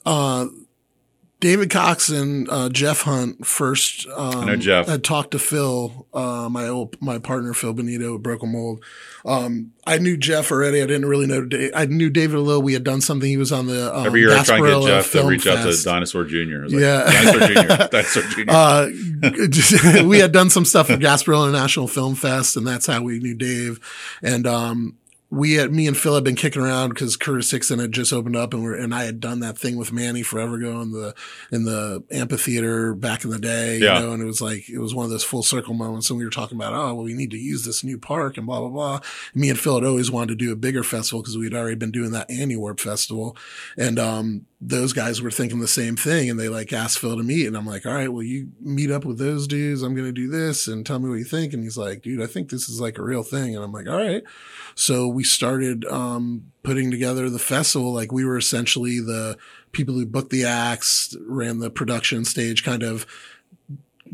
uh, 0.06 0.46
David 1.42 1.70
Cox 1.70 2.08
and 2.08 2.48
uh, 2.48 2.68
Jeff 2.68 3.02
Hunt 3.02 3.44
first. 3.44 4.06
Um, 4.06 4.46
know 4.46 4.54
Jeff. 4.54 4.86
Had 4.86 5.02
talked 5.02 5.32
to 5.32 5.40
Phil, 5.40 6.06
uh, 6.14 6.48
my 6.48 6.68
old 6.68 6.96
my 7.02 7.18
partner 7.18 7.52
Phil 7.52 7.72
Benito 7.72 8.14
at 8.14 8.22
Broken 8.22 8.52
Mold. 8.52 8.84
Um, 9.26 9.72
I 9.84 9.98
knew 9.98 10.16
Jeff 10.16 10.52
already. 10.52 10.80
I 10.80 10.86
didn't 10.86 11.06
really 11.06 11.26
know. 11.26 11.48
I 11.74 11.86
knew 11.86 12.10
David 12.10 12.36
a 12.36 12.40
little. 12.40 12.62
We 12.62 12.74
had 12.74 12.84
done 12.84 13.00
something. 13.00 13.28
He 13.28 13.36
was 13.36 13.50
on 13.50 13.66
the 13.66 13.92
um, 13.92 14.06
Every 14.06 14.20
year 14.20 14.36
I 14.36 14.44
try 14.44 14.58
and 14.58 14.66
get 14.66 14.82
Jeff 14.86 15.12
to 15.12 15.26
reach 15.26 15.46
out 15.48 15.64
to 15.68 15.82
Dinosaur 15.82 16.24
Jr. 16.24 16.66
Like, 16.66 16.70
Yeah. 16.70 17.10
Dinosaur 17.10 17.48
Jr. 17.48 17.88
Dinosaur 17.90 18.22
Jr. 18.22 20.02
uh, 20.02 20.04
we 20.06 20.20
had 20.20 20.30
done 20.30 20.48
some 20.48 20.64
stuff 20.64 20.90
at 20.90 21.00
Gasparilla 21.00 21.48
International 21.48 21.88
Film 21.88 22.14
Fest, 22.14 22.56
and 22.56 22.64
that's 22.64 22.86
how 22.86 23.02
we 23.02 23.18
knew 23.18 23.34
Dave. 23.34 23.80
And 24.22 24.46
um, 24.46 24.96
we 25.34 25.54
had 25.54 25.72
me 25.72 25.86
and 25.86 25.96
Phil 25.96 26.14
had 26.14 26.24
been 26.24 26.36
kicking 26.36 26.60
around 26.60 26.90
because 26.90 27.16
Curtis 27.16 27.50
Hixon 27.50 27.78
had 27.78 27.90
just 27.90 28.12
opened 28.12 28.36
up, 28.36 28.52
and 28.52 28.62
we're 28.62 28.74
and 28.74 28.94
I 28.94 29.04
had 29.04 29.18
done 29.18 29.40
that 29.40 29.56
thing 29.56 29.76
with 29.78 29.90
Manny 29.90 30.22
forever 30.22 30.56
ago 30.56 30.82
in 30.82 30.92
the 30.92 31.14
in 31.50 31.64
the 31.64 32.04
amphitheater 32.10 32.92
back 32.94 33.24
in 33.24 33.30
the 33.30 33.38
day, 33.38 33.78
Yeah. 33.78 33.98
you 33.98 34.04
know. 34.06 34.12
And 34.12 34.22
it 34.22 34.26
was 34.26 34.42
like 34.42 34.68
it 34.68 34.78
was 34.78 34.94
one 34.94 35.04
of 35.04 35.10
those 35.10 35.24
full 35.24 35.42
circle 35.42 35.72
moments, 35.72 36.10
and 36.10 36.18
we 36.18 36.24
were 36.26 36.30
talking 36.30 36.58
about, 36.58 36.74
oh, 36.74 36.94
well, 36.94 37.04
we 37.04 37.14
need 37.14 37.30
to 37.30 37.38
use 37.38 37.64
this 37.64 37.82
new 37.82 37.96
park 37.96 38.36
and 38.36 38.46
blah 38.46 38.60
blah 38.60 38.68
blah. 38.68 39.00
me 39.34 39.48
and 39.48 39.58
Phil 39.58 39.74
had 39.76 39.84
always 39.84 40.10
wanted 40.10 40.38
to 40.38 40.44
do 40.44 40.52
a 40.52 40.56
bigger 40.56 40.82
festival 40.82 41.22
because 41.22 41.38
we 41.38 41.44
had 41.46 41.54
already 41.54 41.76
been 41.76 41.90
doing 41.90 42.10
that 42.12 42.30
Annie 42.30 42.56
Warp 42.56 42.78
Festival, 42.78 43.34
and 43.78 43.98
um, 43.98 44.44
those 44.64 44.92
guys 44.92 45.20
were 45.20 45.30
thinking 45.30 45.58
the 45.58 45.66
same 45.66 45.96
thing 45.96 46.30
and 46.30 46.38
they 46.38 46.48
like 46.48 46.72
asked 46.72 47.00
Phil 47.00 47.16
to 47.16 47.22
meet 47.24 47.48
and 47.48 47.56
I'm 47.56 47.66
like, 47.66 47.84
all 47.84 47.94
right, 47.94 48.12
well 48.12 48.22
you 48.22 48.52
meet 48.60 48.92
up 48.92 49.04
with 49.04 49.18
those 49.18 49.48
dudes. 49.48 49.82
I'm 49.82 49.94
going 49.94 50.06
to 50.06 50.12
do 50.12 50.28
this 50.28 50.68
and 50.68 50.86
tell 50.86 51.00
me 51.00 51.08
what 51.08 51.16
you 51.16 51.24
think. 51.24 51.52
And 51.52 51.64
he's 51.64 51.76
like, 51.76 52.02
dude, 52.02 52.22
I 52.22 52.26
think 52.26 52.48
this 52.48 52.68
is 52.68 52.80
like 52.80 52.96
a 52.96 53.02
real 53.02 53.24
thing. 53.24 53.56
And 53.56 53.64
I'm 53.64 53.72
like, 53.72 53.88
all 53.88 53.96
right. 53.96 54.22
So 54.76 55.08
we 55.08 55.24
started, 55.24 55.84
um, 55.86 56.52
putting 56.62 56.92
together 56.92 57.28
the 57.28 57.40
festival. 57.40 57.92
Like 57.92 58.12
we 58.12 58.24
were 58.24 58.38
essentially 58.38 59.00
the 59.00 59.36
people 59.72 59.94
who 59.94 60.06
booked 60.06 60.30
the 60.30 60.44
acts, 60.44 61.16
ran 61.26 61.58
the 61.58 61.70
production 61.70 62.24
stage, 62.24 62.62
kind 62.62 62.84
of 62.84 63.04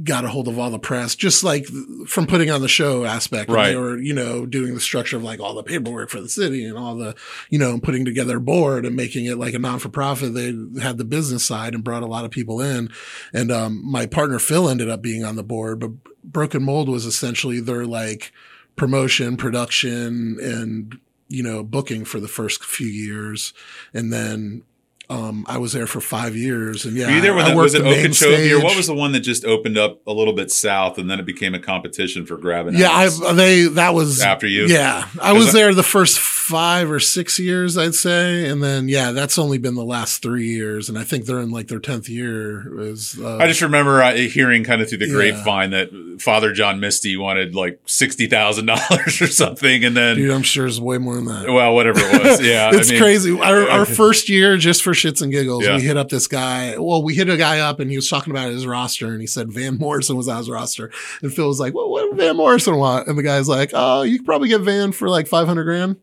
got 0.03 0.25
a 0.25 0.29
hold 0.29 0.47
of 0.47 0.59
all 0.59 0.71
the 0.71 0.79
press, 0.79 1.17
just 1.17 1.43
like 1.43 1.67
from 2.07 2.27
putting 2.27 2.51
on 2.51 2.61
the 2.61 2.69
show 2.69 3.05
aspect. 3.05 3.51
Right. 3.51 3.69
They 3.69 3.77
were, 3.77 3.99
you 3.99 4.15
know, 4.15 4.47
doing 4.47 4.75
the 4.75 4.81
structure 4.81 5.17
of 5.17 5.25
like 5.25 5.41
all 5.41 5.55
the 5.55 5.63
paperwork 5.63 6.11
for 6.11 6.21
the 6.21 6.29
city 6.29 6.65
and 6.65 6.79
all 6.79 6.95
the, 6.95 7.17
you 7.51 7.59
know, 7.59 7.79
putting 7.81 8.05
together 8.05 8.37
a 8.37 8.41
board 8.41 8.87
and 8.87 8.95
making 8.95 9.25
it 9.25 9.39
like 9.39 9.55
a 9.55 9.59
non 9.59 9.79
for 9.79 9.89
profit. 9.89 10.35
They 10.35 10.55
had 10.81 10.99
the 10.99 11.05
business 11.05 11.45
side 11.45 11.75
and 11.75 11.83
brought 11.83 12.03
a 12.03 12.07
lot 12.07 12.25
of 12.25 12.31
people 12.31 12.61
in. 12.61 12.91
And, 13.33 13.51
um, 13.51 13.83
my 13.85 14.07
partner 14.07 14.39
Phil 14.39 14.69
ended 14.69 14.89
up 14.89 15.03
being 15.03 15.25
on 15.25 15.37
the 15.37 15.43
board, 15.43 15.81
but 15.81 15.91
Broken 16.23 16.63
Mold 16.63 16.89
was 16.89 17.05
essentially 17.05 17.61
their 17.61 17.85
like 17.87 18.33
promotion, 18.77 19.37
production, 19.37 20.39
and, 20.41 20.99
you 21.29 21.43
know, 21.43 21.65
booking 21.65 22.05
for 22.05 22.21
the 22.21 22.29
first 22.29 22.65
few 22.65 22.87
years. 22.87 23.53
And 23.93 24.13
then, 24.13 24.63
um, 25.11 25.47
I 25.49 25.57
was 25.59 25.73
there 25.73 25.87
for 25.87 26.01
five 26.03 26.37
years 26.37 26.85
and 26.85 26.95
yeah, 26.97 27.07
Were 27.07 27.13
you 27.13 27.21
there 27.23 27.35
when 27.35 27.47
I 27.47 27.49
that 27.51 27.57
was 27.57 27.73
worked 27.75 27.87
it 27.87 27.89
the 27.89 28.09
Okeechobee 28.09 28.53
or 28.53 28.63
what 28.63 28.77
was 28.77 28.87
the 28.89 28.95
one 28.95 29.13
that 29.13 29.21
just 29.21 29.45
opened 29.45 29.79
up 29.79 30.07
a 30.07 30.13
little 30.13 30.35
bit 30.35 30.51
south 30.51 30.99
and 30.99 31.11
then 31.11 31.19
it 31.19 31.25
became 31.25 31.55
a 31.55 31.59
competition 31.59 32.27
for 32.27 32.37
grabbing? 32.37 32.75
Yeah. 32.75 32.91
I 32.91 33.33
they 33.33 33.63
that 33.69 33.95
was 33.95 34.21
After 34.21 34.47
you? 34.47 34.67
Yeah, 34.67 35.09
I 35.21 35.33
was 35.33 35.49
I- 35.49 35.53
there 35.53 35.75
the 35.75 35.83
first 35.83 36.19
five 36.19 36.91
or 36.91 37.01
six 37.01 37.39
years, 37.39 37.77
I'd 37.79 37.95
say, 37.95 38.49
and 38.49 38.63
then 38.63 38.89
yeah, 38.89 39.13
that's 39.13 39.39
only 39.39 39.59
been 39.59 39.75
the 39.75 39.85
last 39.85 40.23
three 40.23 40.49
years, 40.49 40.89
and 40.89 40.99
I 40.99 41.05
think 41.05 41.25
they're 41.27 41.41
in 41.41 41.51
like 41.51 41.69
their 41.69 41.79
tenth 41.81 42.09
year. 42.09 42.81
Is 42.81 43.19
uh, 43.21 43.37
I 43.39 43.47
just 43.49 43.61
remember 43.63 44.03
uh, 44.03 44.15
hearing 44.15 44.65
kind 44.65 44.81
of 44.83 44.89
through 44.89 44.99
the 44.99 45.07
Yeah. 45.09 45.15
grapevine 45.15 45.71
that 45.71 46.19
Father 46.21 46.53
John 46.53 46.81
Misty 46.81 47.17
wanted 47.17 47.55
like 47.55 47.81
sixty 47.87 48.27
thousand 48.27 48.67
dollars 48.67 49.21
or 49.23 49.27
something, 49.27 49.85
and 49.85 49.97
then 49.97 50.17
dude, 50.17 50.31
I'm 50.31 50.43
sure 50.43 50.67
it's 50.67 50.79
way 50.81 50.99
more 50.99 51.17
than 51.17 51.27
that. 51.27 51.49
well, 51.51 51.75
whatever 51.75 52.01
it 52.01 52.23
was, 52.23 52.41
yeah, 52.43 52.71
it's 52.75 52.89
I 52.89 52.93
mean, 52.93 53.01
crazy. 53.03 53.39
Our, 53.41 53.69
our 53.69 53.85
first 53.87 54.29
year, 54.29 54.57
just 54.57 54.83
for 54.83 54.95
shits 54.99 55.23
and 55.23 55.33
giggles, 55.33 55.65
Yeah. 55.65 55.77
we 55.77 55.83
hit 55.83 55.97
up 55.97 56.09
this 56.09 56.27
guy. 56.27 56.77
Well, 56.79 57.03
we 57.03 57.15
hit 57.15 57.29
a 57.29 57.37
guy 57.37 57.61
up 57.61 57.81
and 57.81 57.91
he 57.91 57.97
was 57.97 58.09
talking 58.09 58.31
about 58.31 58.51
his 58.51 58.67
roster 58.67 59.09
and 59.09 59.21
he 59.21 59.27
said 59.27 59.53
Van 59.53 59.79
Morrison 59.79 60.17
was 60.17 60.29
on 60.29 60.39
his 60.39 60.51
roster. 60.51 60.91
And 61.23 61.33
Phil 61.33 61.49
was 61.49 61.61
like, 61.61 61.75
well, 61.75 61.91
what 61.91 62.11
did 62.11 62.17
Van 62.19 62.37
Morrison 62.37 62.77
want? 62.77 63.09
And 63.09 63.17
the 63.19 63.23
guy's 63.23 63.49
like, 63.49 63.71
oh, 63.75 64.03
you 64.03 64.19
could 64.19 64.27
probably 64.27 64.49
get 64.49 64.61
Van 64.63 64.93
for 64.93 65.09
like 65.09 65.27
500 65.27 65.65
grand. 65.65 65.97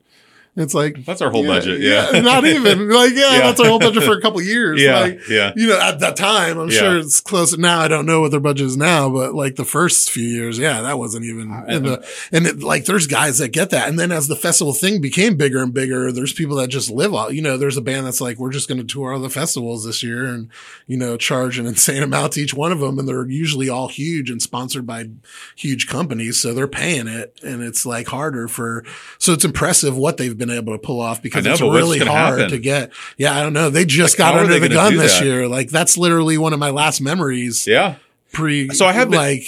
It's 0.57 0.73
like, 0.73 1.03
That's 1.05 1.21
our 1.21 1.29
whole 1.29 1.45
budget, 1.45 1.81
yeah. 1.81 2.21
Not 2.21 2.45
even 2.47 2.89
like, 2.89 3.11
yeah, 3.13 3.33
Yeah. 3.33 3.39
that's 3.39 3.59
our 3.59 3.67
whole 3.67 3.79
budget 3.79 4.03
for 4.03 4.13
a 4.17 4.21
couple 4.21 4.41
years. 4.41 4.81
Yeah, 4.81 4.99
Like, 5.01 5.27
yeah. 5.27 5.51
You 5.55 5.67
know, 5.67 5.79
at 5.81 5.99
that 5.99 6.15
time, 6.15 6.57
I'm 6.57 6.69
Yeah. 6.69 6.79
sure 6.79 6.97
it's 6.99 7.19
close. 7.19 7.57
Now 7.57 7.79
I 7.81 7.89
don't 7.89 8.05
know 8.05 8.21
what 8.21 8.31
their 8.31 8.39
budget 8.39 8.67
is 8.67 8.77
now, 8.77 9.09
but 9.09 9.35
like 9.35 9.57
the 9.57 9.65
first 9.65 10.09
few 10.09 10.23
years, 10.23 10.57
yeah, 10.57 10.81
that 10.83 10.97
wasn't 10.97 11.25
even 11.25 11.51
in 11.67 11.83
the, 11.83 12.07
and 12.31 12.47
it, 12.47 12.63
like 12.63 12.85
there's 12.85 13.05
guys 13.05 13.39
that 13.39 13.49
get 13.49 13.71
that. 13.71 13.89
And 13.89 13.99
then 13.99 14.13
as 14.13 14.27
the 14.29 14.35
festival 14.37 14.71
thing 14.73 15.01
became 15.01 15.35
bigger 15.35 15.61
and 15.61 15.73
bigger, 15.73 16.09
there's 16.13 16.31
people 16.31 16.55
that 16.57 16.69
just 16.69 16.89
live 16.89 17.13
out, 17.13 17.33
you 17.33 17.41
know, 17.41 17.57
there's 17.57 17.75
a 17.75 17.81
band 17.81 18.05
that's 18.07 18.21
like, 18.21 18.37
we're 18.37 18.51
just 18.53 18.69
going 18.69 18.77
to 18.77 18.85
tour 18.85 19.11
all 19.13 19.19
the 19.19 19.29
festivals 19.29 19.83
this 19.85 20.03
year 20.03 20.23
and, 20.25 20.47
you 20.87 20.95
know, 20.95 21.17
charge 21.17 21.59
an 21.59 21.65
insane 21.75 22.01
amount 22.01 22.31
to 22.33 22.41
each 22.41 22.53
one 22.53 22.71
of 22.71 22.79
them. 22.79 22.97
And 22.97 23.05
they're 23.07 23.27
usually 23.27 23.67
all 23.67 23.89
huge 23.89 24.29
and 24.29 24.41
sponsored 24.41 24.87
by 24.87 25.09
huge 25.57 25.87
companies. 25.87 26.39
So 26.41 26.53
they're 26.53 26.65
paying 26.67 27.09
it 27.09 27.37
and 27.43 27.61
it's 27.61 27.85
like 27.85 28.07
harder 28.07 28.47
for, 28.47 28.85
so 29.19 29.33
it's 29.33 29.43
impressive 29.43 29.97
what 29.97 30.15
they've 30.15 30.37
been 30.37 30.44
able 30.49 30.73
to 30.73 30.79
pull 30.79 30.99
off 31.01 31.21
because 31.21 31.45
know, 31.45 31.51
it's 31.53 31.61
really 31.61 31.99
hard 31.99 32.39
happen? 32.39 32.51
to 32.51 32.59
get. 32.59 32.91
Yeah. 33.17 33.35
I 33.35 33.41
don't 33.41 33.53
know. 33.53 33.69
They 33.69 33.85
just 33.85 34.13
Like, 34.19 34.33
got 34.33 34.39
under 34.39 34.59
the 34.59 34.69
gun 34.69 34.97
this 34.97 35.19
that? 35.19 35.25
year. 35.25 35.47
Like 35.47 35.69
that's 35.69 35.97
literally 35.97 36.37
one 36.37 36.53
of 36.53 36.59
my 36.59 36.69
last 36.69 37.01
memories 37.01 37.65
yeah. 37.67 37.95
pre. 38.33 38.69
So 38.69 38.85
I 38.85 38.93
have 38.93 39.09
been- 39.09 39.19
like, 39.19 39.43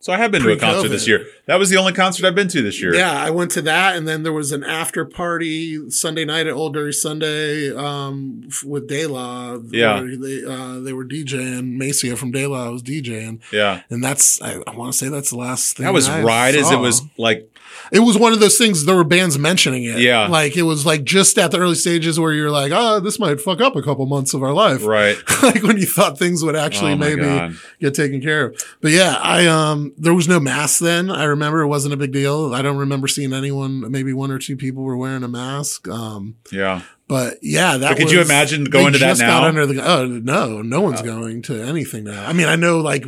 So 0.00 0.12
I 0.12 0.16
have 0.18 0.30
been 0.30 0.42
to 0.42 0.52
a 0.52 0.56
concert 0.56 0.88
this 0.88 1.06
year. 1.08 1.26
That 1.48 1.58
was 1.58 1.70
the 1.70 1.78
only 1.78 1.94
concert 1.94 2.26
I've 2.26 2.34
been 2.34 2.48
to 2.48 2.60
this 2.60 2.80
year. 2.80 2.94
Yeah, 2.94 3.10
I 3.10 3.30
went 3.30 3.50
to 3.52 3.62
that, 3.62 3.96
and 3.96 4.06
then 4.06 4.22
there 4.22 4.34
was 4.34 4.52
an 4.52 4.62
after 4.62 5.06
party 5.06 5.88
Sunday 5.90 6.26
night 6.26 6.46
at 6.46 6.52
Old 6.52 6.74
Dirty 6.74 6.92
Sunday 6.92 7.74
um, 7.74 8.42
with 8.64 8.86
Daylaw. 8.88 9.66
Yeah. 9.72 10.02
they 10.02 10.44
uh, 10.44 10.78
they 10.80 10.92
were 10.92 11.06
DJing. 11.06 11.78
Macia 11.78 12.16
from 12.16 12.32
Daylaw 12.32 12.70
was 12.70 12.82
DJing, 12.82 13.40
yeah. 13.50 13.80
and 13.88 14.04
that's 14.04 14.42
I, 14.42 14.62
I 14.66 14.76
want 14.76 14.92
to 14.92 14.98
say 14.98 15.08
that's 15.08 15.30
the 15.30 15.38
last 15.38 15.78
thing. 15.78 15.84
That 15.84 15.94
was 15.94 16.06
I 16.06 16.22
right 16.22 16.54
as 16.54 16.70
it 16.70 16.76
was 16.76 17.00
like 17.16 17.50
It 17.92 18.00
was 18.00 18.18
one 18.18 18.34
of 18.34 18.40
those 18.40 18.58
things. 18.58 18.84
There 18.84 18.94
were 18.96 19.02
bands 19.04 19.38
mentioning 19.38 19.84
it. 19.84 20.00
Yeah. 20.00 20.26
like 20.26 20.54
it 20.54 20.64
was 20.64 20.84
like 20.84 21.04
just 21.04 21.38
at 21.38 21.50
the 21.50 21.58
early 21.58 21.76
stages 21.76 22.20
where 22.20 22.34
you're 22.34 22.50
like, 22.50 22.72
oh, 22.74 23.00
this 23.00 23.18
might 23.18 23.40
fuck 23.40 23.62
up 23.62 23.74
a 23.74 23.82
couple 23.82 24.04
months 24.04 24.34
of 24.34 24.42
our 24.42 24.52
life. 24.52 24.84
right. 24.84 25.16
like 25.42 25.62
when 25.62 25.78
you 25.78 25.86
thought 25.86 26.18
things 26.18 26.44
would 26.44 26.56
actually 26.56 26.92
Oh 26.92 26.96
maybe 26.96 27.22
God. 27.22 27.54
get 27.80 27.94
taken 27.94 28.20
care 28.20 28.46
of. 28.48 28.62
But 28.82 28.90
yeah, 28.90 29.16
I 29.22 29.46
um 29.46 29.94
there 29.96 30.12
was 30.12 30.28
no 30.28 30.38
mask 30.38 30.80
then. 30.80 31.10
I 31.10 31.24
remember 31.24 31.37
it 31.42 31.66
wasn't 31.66 31.94
a 31.94 31.96
big 31.96 32.12
deal. 32.12 32.54
I 32.54 32.62
don't 32.62 32.76
remember 32.78 33.08
seeing 33.08 33.32
anyone. 33.32 33.90
Maybe 33.90 34.12
one 34.12 34.30
or 34.30 34.38
two 34.38 34.56
people 34.56 34.82
were 34.82 34.96
wearing 34.96 35.22
a 35.22 35.28
mask. 35.28 35.88
Um, 35.88 36.36
Yeah. 36.52 36.82
but 37.06 37.38
yeah, 37.42 37.76
that. 37.76 37.90
But 37.90 37.98
could 37.98 38.10
you 38.10 38.20
imagine 38.20 38.64
going 38.64 38.92
to 38.92 38.98
that 38.98 39.18
now? 39.18 39.40
Got 39.40 39.48
under 39.48 39.66
the 39.66 39.82
oh 39.82 40.06
no, 40.06 40.62
no 40.62 40.80
one's 40.80 41.02
going 41.02 41.42
to 41.42 41.62
anything 41.62 42.04
now. 42.04 42.26
I 42.26 42.32
mean, 42.32 42.46
I 42.48 42.56
know 42.56 42.78
like 42.80 43.04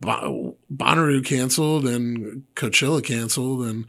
Bo- 0.00 0.56
Bonnaroo 0.74 1.24
canceled 1.24 1.86
and 1.86 2.44
Coachella 2.54 3.02
canceled, 3.04 3.62
and 3.66 3.86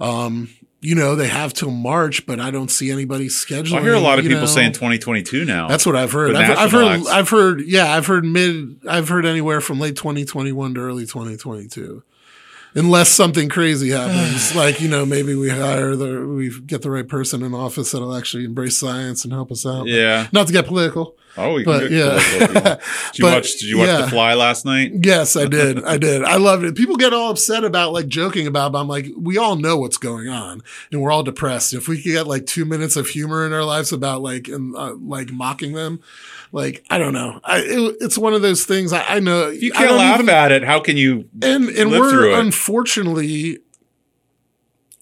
um, 0.00 0.48
you 0.80 0.94
know 0.94 1.14
they 1.14 1.28
have 1.28 1.54
till 1.54 1.70
March, 1.70 2.26
but 2.26 2.40
I 2.40 2.50
don't 2.50 2.70
see 2.70 2.90
anybody 2.90 3.28
scheduling. 3.28 3.78
I 3.78 3.82
hear 3.82 3.94
a 3.94 4.00
lot 4.00 4.18
of 4.18 4.24
people 4.24 4.40
know. 4.40 4.46
saying 4.46 4.72
2022 4.72 5.44
now. 5.44 5.68
That's 5.68 5.86
what 5.86 5.96
I've 5.96 6.12
heard. 6.12 6.34
I've, 6.34 6.58
I've 6.58 6.72
heard. 6.72 6.84
acts. 7.00 7.08
I've 7.08 7.28
heard. 7.28 7.62
Yeah, 7.62 7.90
I've 7.92 8.06
heard 8.06 8.24
mid. 8.24 8.80
I've 8.88 9.08
heard 9.08 9.24
anywhere 9.24 9.60
from 9.60 9.80
late 9.80 9.96
2021 9.96 10.74
to 10.74 10.80
early 10.80 11.06
2022, 11.06 12.02
unless 12.74 13.08
something 13.10 13.48
crazy 13.48 13.90
happens. 13.90 14.54
like 14.56 14.80
you 14.80 14.88
know, 14.88 15.04
maybe 15.06 15.34
we 15.34 15.48
hire 15.50 15.96
the 15.96 16.26
we 16.26 16.50
get 16.60 16.82
the 16.82 16.90
right 16.90 17.06
person 17.08 17.42
in 17.42 17.54
office 17.54 17.92
that'll 17.92 18.14
actually 18.14 18.44
embrace 18.44 18.76
science 18.78 19.24
and 19.24 19.32
help 19.32 19.50
us 19.52 19.64
out. 19.66 19.86
yeah. 19.86 20.28
Not 20.32 20.46
to 20.48 20.52
get 20.52 20.66
political. 20.66 21.16
Oh, 21.36 21.54
we 21.54 21.64
But, 21.64 21.90
yeah. 21.90 22.20
political. 22.22 22.62
Did 22.62 23.18
you 23.18 23.24
But, 23.24 23.34
watch? 23.34 23.52
Did 23.54 23.62
you 23.62 23.78
watch 23.78 23.88
yeah. 23.88 24.00
The 24.02 24.08
Fly 24.08 24.34
last 24.34 24.64
night? 24.64 24.92
Yes, 25.02 25.34
I 25.34 25.46
did. 25.46 25.82
I 25.84 25.96
did. 26.08 26.22
I 26.22 26.36
loved 26.36 26.62
it. 26.62 26.76
People 26.76 26.94
get 26.94 27.12
all 27.12 27.30
upset 27.32 27.64
about 27.64 27.92
like 27.92 28.06
joking 28.06 28.46
about, 28.46 28.70
but 28.70 28.78
I'm 28.80 28.86
like, 28.86 29.08
we 29.18 29.36
all 29.36 29.56
know 29.56 29.76
what's 29.76 29.96
going 29.96 30.28
on, 30.28 30.62
and 30.92 31.02
we're 31.02 31.10
all 31.10 31.24
depressed. 31.24 31.74
If 31.74 31.88
we 31.88 31.96
could 32.00 32.12
get 32.12 32.28
like 32.28 32.46
two 32.46 32.64
minutes 32.64 32.94
of 32.94 33.08
humor 33.08 33.44
in 33.44 33.52
our 33.52 33.64
lives 33.64 33.92
about 33.92 34.22
like 34.22 34.46
and 34.46 34.76
uh, 34.76 34.94
like 35.00 35.32
mocking 35.32 35.72
them, 35.72 35.98
like 36.54 36.84
I 36.88 36.98
don't 36.98 37.12
know. 37.12 37.40
I 37.42 37.58
it, 37.58 37.96
it's 38.00 38.16
one 38.16 38.32
of 38.32 38.40
those 38.42 38.64
things. 38.64 38.92
I, 38.92 39.02
I 39.16 39.18
know 39.18 39.48
If 39.50 39.60
you 39.62 39.72
can't 39.72 39.90
laugh 39.96 40.20
even- 40.20 40.28
at 40.32 40.52
it, 40.52 40.62
how 40.62 40.78
can 40.80 40.96
you? 40.96 41.28
and 41.42 41.68
and 41.68 41.90
we're 41.90 42.30
unfortunately 42.38 43.58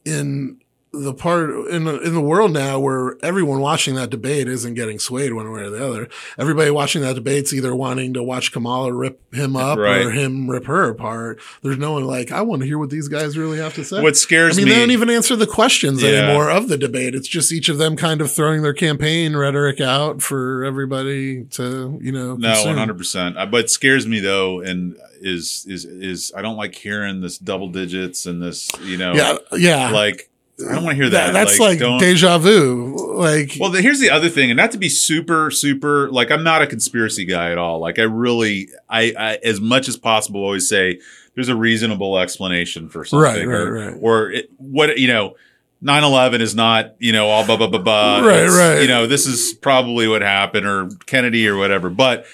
in 0.06 0.61
the 0.94 1.14
part 1.14 1.48
in 1.70 1.84
the, 1.84 1.98
in 2.00 2.12
the 2.12 2.20
world 2.20 2.52
now 2.52 2.78
where 2.78 3.16
everyone 3.22 3.60
watching 3.60 3.94
that 3.94 4.10
debate 4.10 4.46
isn't 4.46 4.74
getting 4.74 4.98
swayed 4.98 5.32
one 5.32 5.50
way 5.50 5.62
or 5.62 5.70
the 5.70 5.86
other. 5.86 6.08
Everybody 6.38 6.70
watching 6.70 7.00
that 7.00 7.14
debate's 7.14 7.54
either 7.54 7.74
wanting 7.74 8.12
to 8.12 8.22
watch 8.22 8.52
Kamala 8.52 8.92
rip 8.92 9.18
him 9.34 9.56
up 9.56 9.78
Right. 9.78 10.04
or 10.04 10.10
him 10.10 10.50
rip 10.50 10.66
her 10.66 10.90
apart. 10.90 11.40
There's 11.62 11.78
no 11.78 11.92
one 11.92 12.04
like 12.04 12.30
I 12.30 12.42
want 12.42 12.60
to 12.60 12.66
hear 12.66 12.78
what 12.78 12.90
these 12.90 13.08
guys 13.08 13.38
really 13.38 13.56
have 13.58 13.74
to 13.76 13.84
say. 13.84 14.02
What 14.02 14.18
scares 14.18 14.56
me. 14.58 14.64
I 14.64 14.66
mean, 14.66 14.68
me? 14.68 14.74
they 14.74 14.80
don't 14.82 14.90
even 14.90 15.08
answer 15.10 15.34
the 15.34 15.46
questions 15.46 16.02
Yeah. 16.02 16.10
anymore 16.10 16.50
of 16.50 16.68
the 16.68 16.76
debate. 16.76 17.14
It's 17.14 17.28
just 17.28 17.52
each 17.52 17.70
of 17.70 17.78
them 17.78 17.96
kind 17.96 18.20
of 18.20 18.30
throwing 18.30 18.60
their 18.60 18.74
campaign 18.74 19.34
rhetoric 19.34 19.80
out 19.80 20.20
for 20.20 20.62
everybody 20.64 21.44
to, 21.44 21.98
you 22.02 22.12
know, 22.12 22.36
no, 22.36 22.48
consume. 22.52 22.66
one 22.68 22.76
hundred 22.76 22.98
percent. 22.98 23.38
Uh, 23.38 23.46
but 23.46 23.60
it 23.64 23.70
scares 23.70 24.06
me 24.06 24.20
though, 24.20 24.60
and 24.60 24.96
is 25.22 25.64
is 25.68 25.86
is 25.86 26.32
I 26.36 26.42
don't 26.42 26.56
like 26.56 26.74
hearing 26.74 27.22
this 27.22 27.38
double 27.38 27.68
digits 27.68 28.26
and 28.26 28.42
this. 28.42 28.68
You 28.82 28.98
know, 28.98 29.14
Yeah, 29.14 29.36
yeah. 29.56 29.90
like 29.90 30.28
I 30.68 30.74
don't 30.74 30.84
want 30.84 30.96
to 30.96 31.02
hear 31.02 31.10
that. 31.10 31.32
that 31.32 31.32
that's 31.32 31.58
like, 31.58 31.78
don't- 31.78 31.98
deja 31.98 32.38
vu. 32.38 32.96
Like, 33.16 33.56
Well, 33.60 33.70
the, 33.70 33.82
here's 33.82 34.00
the 34.00 34.10
other 34.10 34.28
thing, 34.28 34.50
and 34.50 34.56
not 34.56 34.70
to 34.72 34.78
be 34.78 34.88
super, 34.88 35.50
super 35.50 36.10
like 36.10 36.30
I'm 36.30 36.42
not 36.44 36.62
a 36.62 36.66
conspiracy 36.66 37.24
guy 37.24 37.50
at 37.52 37.58
all. 37.58 37.78
Like 37.78 37.98
I 37.98 38.02
really, 38.02 38.68
I, 38.88 39.12
I 39.18 39.38
as 39.44 39.60
much 39.60 39.88
as 39.88 39.96
possible 39.96 40.42
always 40.42 40.68
say 40.68 41.00
there's 41.34 41.48
a 41.48 41.56
reasonable 41.56 42.18
explanation 42.18 42.88
for 42.88 43.04
something, 43.04 43.22
Right, 43.22 43.46
right, 43.46 43.60
or, 43.66 43.72
right. 43.72 43.98
or 44.00 44.30
it, 44.30 44.50
what 44.58 44.98
you 44.98 45.08
know. 45.08 45.34
9-11 45.84 46.38
is 46.38 46.54
not, 46.54 46.94
you 47.00 47.10
know, 47.12 47.26
all 47.26 47.44
blah, 47.44 47.56
blah, 47.56 47.66
blah, 47.66 47.80
blah. 47.80 48.20
Right, 48.24 48.44
It's, 48.44 48.56
right. 48.56 48.82
You 48.82 48.86
know, 48.86 49.08
this 49.08 49.26
is 49.26 49.52
probably 49.52 50.06
what 50.06 50.22
happened 50.22 50.64
or 50.64 50.88
Kennedy 51.06 51.48
or 51.48 51.56
whatever. 51.56 51.90
But 51.90 52.24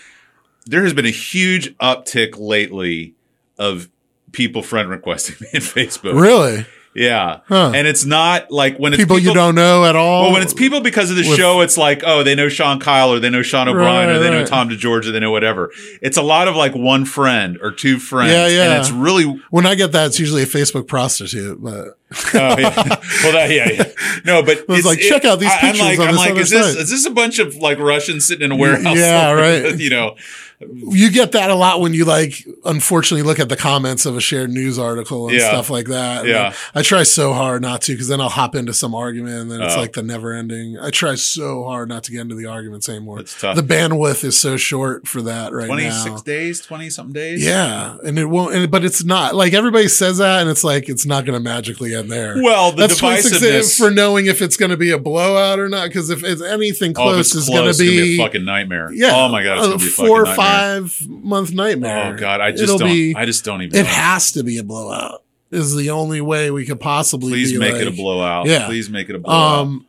there 0.66 0.82
has 0.82 0.92
been 0.92 1.06
a 1.06 1.10
huge 1.10 1.74
uptick 1.78 2.38
lately 2.38 3.14
of 3.56 3.88
people 4.32 4.60
friend 4.62 4.90
requesting 4.90 5.36
me 5.40 5.48
on 5.54 5.60
Facebook. 5.62 6.20
really? 6.20 6.66
Yeah. 6.98 7.40
Huh. 7.46 7.72
And 7.74 7.86
it's 7.86 8.04
not 8.04 8.50
like 8.50 8.76
when 8.78 8.92
it's 8.92 9.02
People, 9.02 9.18
you 9.18 9.32
don't 9.32 9.54
know 9.54 9.84
at 9.84 9.96
all. 9.96 10.22
well, 10.24 10.32
when 10.32 10.42
it's 10.42 10.52
people 10.54 10.80
because 10.80 11.10
of 11.10 11.16
the 11.16 11.28
With- 11.28 11.38
show, 11.38 11.60
it's 11.60 11.78
like, 11.78 12.02
oh, 12.04 12.22
they 12.22 12.34
know 12.34 12.48
Sean 12.48 12.80
Kyle 12.80 13.12
or 13.12 13.20
they 13.20 13.30
know 13.30 13.42
Sean 13.42 13.68
O'Brien 13.68 14.08
or 14.08 14.14
Right, 14.14 14.18
they 14.18 14.30
know. 14.30 14.44
Tom 14.44 14.68
DeGeorge 14.68 15.06
or 15.06 15.12
they 15.12 15.20
know 15.20 15.30
whatever. 15.30 15.70
It's 16.02 16.16
a 16.16 16.22
lot 16.22 16.48
of 16.48 16.56
like 16.56 16.74
one 16.74 17.04
friend 17.04 17.58
or 17.62 17.70
two 17.72 17.98
friends. 17.98 18.32
Yeah, 18.32 18.48
yeah. 18.48 18.70
And 18.72 18.80
it's 18.80 18.90
really, 18.90 19.24
oh, 19.24 19.40
when 19.50 19.64
I 19.66 19.74
get 19.74 19.92
that, 19.92 20.06
it's 20.06 20.18
usually 20.18 20.42
a 20.42 20.46
Facebook 20.46 20.86
prostitute. 20.88 21.62
But 21.62 21.74
oh, 21.78 21.94
yeah. 22.34 22.56
well, 23.22 23.32
that, 23.32 23.50
yeah, 23.50 23.70
yeah. 23.70 23.84
No, 24.24 24.42
but 24.42 24.66
was 24.68 24.84
like, 24.84 24.98
check 24.98 25.24
out 25.24 25.38
these 25.38 25.50
I- 25.50 25.54
I'm 25.54 25.60
pictures 25.72 25.98
like, 25.98 26.08
I'm 26.08 26.16
like, 26.16 26.36
is 26.36 26.50
this, 26.50 26.72
site. 26.74 26.82
is 26.82 26.90
this 26.90 27.06
a 27.06 27.10
bunch 27.10 27.38
of 27.38 27.54
like 27.56 27.78
Russians 27.78 28.24
sitting 28.24 28.44
in 28.44 28.52
a 28.52 28.56
warehouse? 28.56 28.96
Yeah, 28.96 29.30
right. 29.32 29.78
you 29.78 29.90
know, 29.90 30.16
you 30.60 31.10
get 31.10 31.32
that 31.32 31.50
a 31.50 31.54
lot 31.54 31.80
when 31.80 31.94
you 31.94 32.04
like, 32.04 32.44
unfortunately, 32.64 33.22
look 33.22 33.38
at 33.38 33.48
the 33.48 33.56
comments 33.56 34.06
of 34.06 34.16
a 34.16 34.20
shared 34.20 34.50
news 34.50 34.78
article 34.78 35.28
and 35.28 35.38
Yeah. 35.38 35.48
stuff 35.48 35.70
like 35.70 35.86
that. 35.86 36.20
And 36.22 36.28
Yeah. 36.28 36.52
I 36.74 36.82
try 36.82 37.04
so 37.04 37.32
hard 37.32 37.62
not 37.62 37.80
to 37.82 37.92
because 37.92 38.08
then 38.08 38.20
I'll 38.20 38.28
hop 38.28 38.56
into 38.56 38.72
some 38.72 38.94
argument 38.94 39.36
and 39.42 39.50
then 39.52 39.62
it's 39.62 39.74
Oh. 39.76 39.78
like 39.78 39.92
the 39.92 40.02
never 40.02 40.32
ending. 40.32 40.76
I 40.80 40.90
try 40.90 41.14
so 41.14 41.62
hard 41.64 41.88
not 41.88 42.02
to 42.04 42.10
get 42.12 42.22
into 42.22 42.34
the 42.34 42.46
arguments 42.46 42.88
anymore. 42.88 43.20
It's 43.20 43.38
tough. 43.40 43.54
The 43.54 43.62
bandwidth 43.62 44.24
is 44.24 44.36
so 44.36 44.56
short 44.56 45.06
for 45.06 45.22
that 45.22 45.52
right 45.52 45.66
26 45.68 46.06
now. 46.06 46.16
days, 46.24 46.60
20 46.60 46.90
something 46.90 47.12
days. 47.12 47.44
Yeah, 47.44 47.96
and 48.04 48.18
it 48.18 48.26
won't. 48.26 48.54
And, 48.54 48.68
but 48.70 48.84
it's 48.84 49.04
not 49.04 49.36
like 49.36 49.52
everybody 49.54 49.86
says 49.88 50.18
that, 50.18 50.40
and 50.40 50.50
it's 50.50 50.64
like 50.64 50.88
it's 50.88 51.06
not 51.06 51.24
going 51.24 51.38
to 51.38 51.42
magically 51.44 51.94
end 51.94 52.10
there. 52.10 52.34
Well, 52.42 52.72
the 52.72 52.88
That's 52.88 53.00
divisiveness 53.00 53.76
for 53.78 53.90
knowing 53.92 54.26
if 54.26 54.42
it's 54.42 54.56
going 54.56 54.70
to 54.70 54.76
be 54.76 54.90
a 54.90 54.98
blowout 54.98 55.58
or 55.60 55.68
not. 55.68 55.86
Because 55.88 56.10
if 56.10 56.24
it's 56.24 56.42
anything 56.42 56.94
oh, 56.96 57.10
if 57.10 57.14
close, 57.14 57.26
it's 57.26 57.34
is 57.36 57.44
close, 57.46 57.54
going 57.56 57.64
to 57.64 57.70
it's 57.70 57.78
gonna 57.78 57.90
be, 57.90 58.14
a 58.14 58.24
fucking 58.24 58.44
nightmare. 58.44 58.90
yeah. 58.92 59.12
Oh 59.14 59.28
my 59.28 59.42
God. 59.44 59.58
It's 59.58 59.66
going 59.68 59.78
to 59.78 59.84
be 59.84 59.90
a 59.90 59.94
four 59.94 60.08
or 60.22 60.26
fucking 60.26 60.36
nightmare. 60.36 60.47
Five 60.48 61.08
month 61.08 61.52
nightmare. 61.52 62.14
Oh 62.14 62.18
God. 62.18 62.40
I 62.40 62.50
just 62.50 62.64
It'll 62.64 62.78
don't, 62.78 62.88
Be, 62.88 63.14
I 63.14 63.24
just 63.24 63.44
don't 63.44 63.62
even 63.62 63.78
it 63.78 63.82
know. 63.82 63.88
has 63.88 64.32
to 64.32 64.42
be 64.44 64.58
a 64.58 64.64
blowout. 64.64 65.22
Is 65.50 65.74
the 65.74 65.90
only 65.90 66.20
way 66.20 66.50
we 66.50 66.66
could 66.66 66.80
possibly. 66.80 67.30
Please 67.32 67.58
make 67.58 67.72
like, 67.72 67.82
it 67.82 67.88
a 67.88 67.92
blowout. 67.92 68.46
Yeah. 68.46 68.66
Please 68.66 68.90
make 68.90 69.08
it 69.08 69.14
a 69.14 69.18
blowout. 69.18 69.58
Um, 69.60 69.86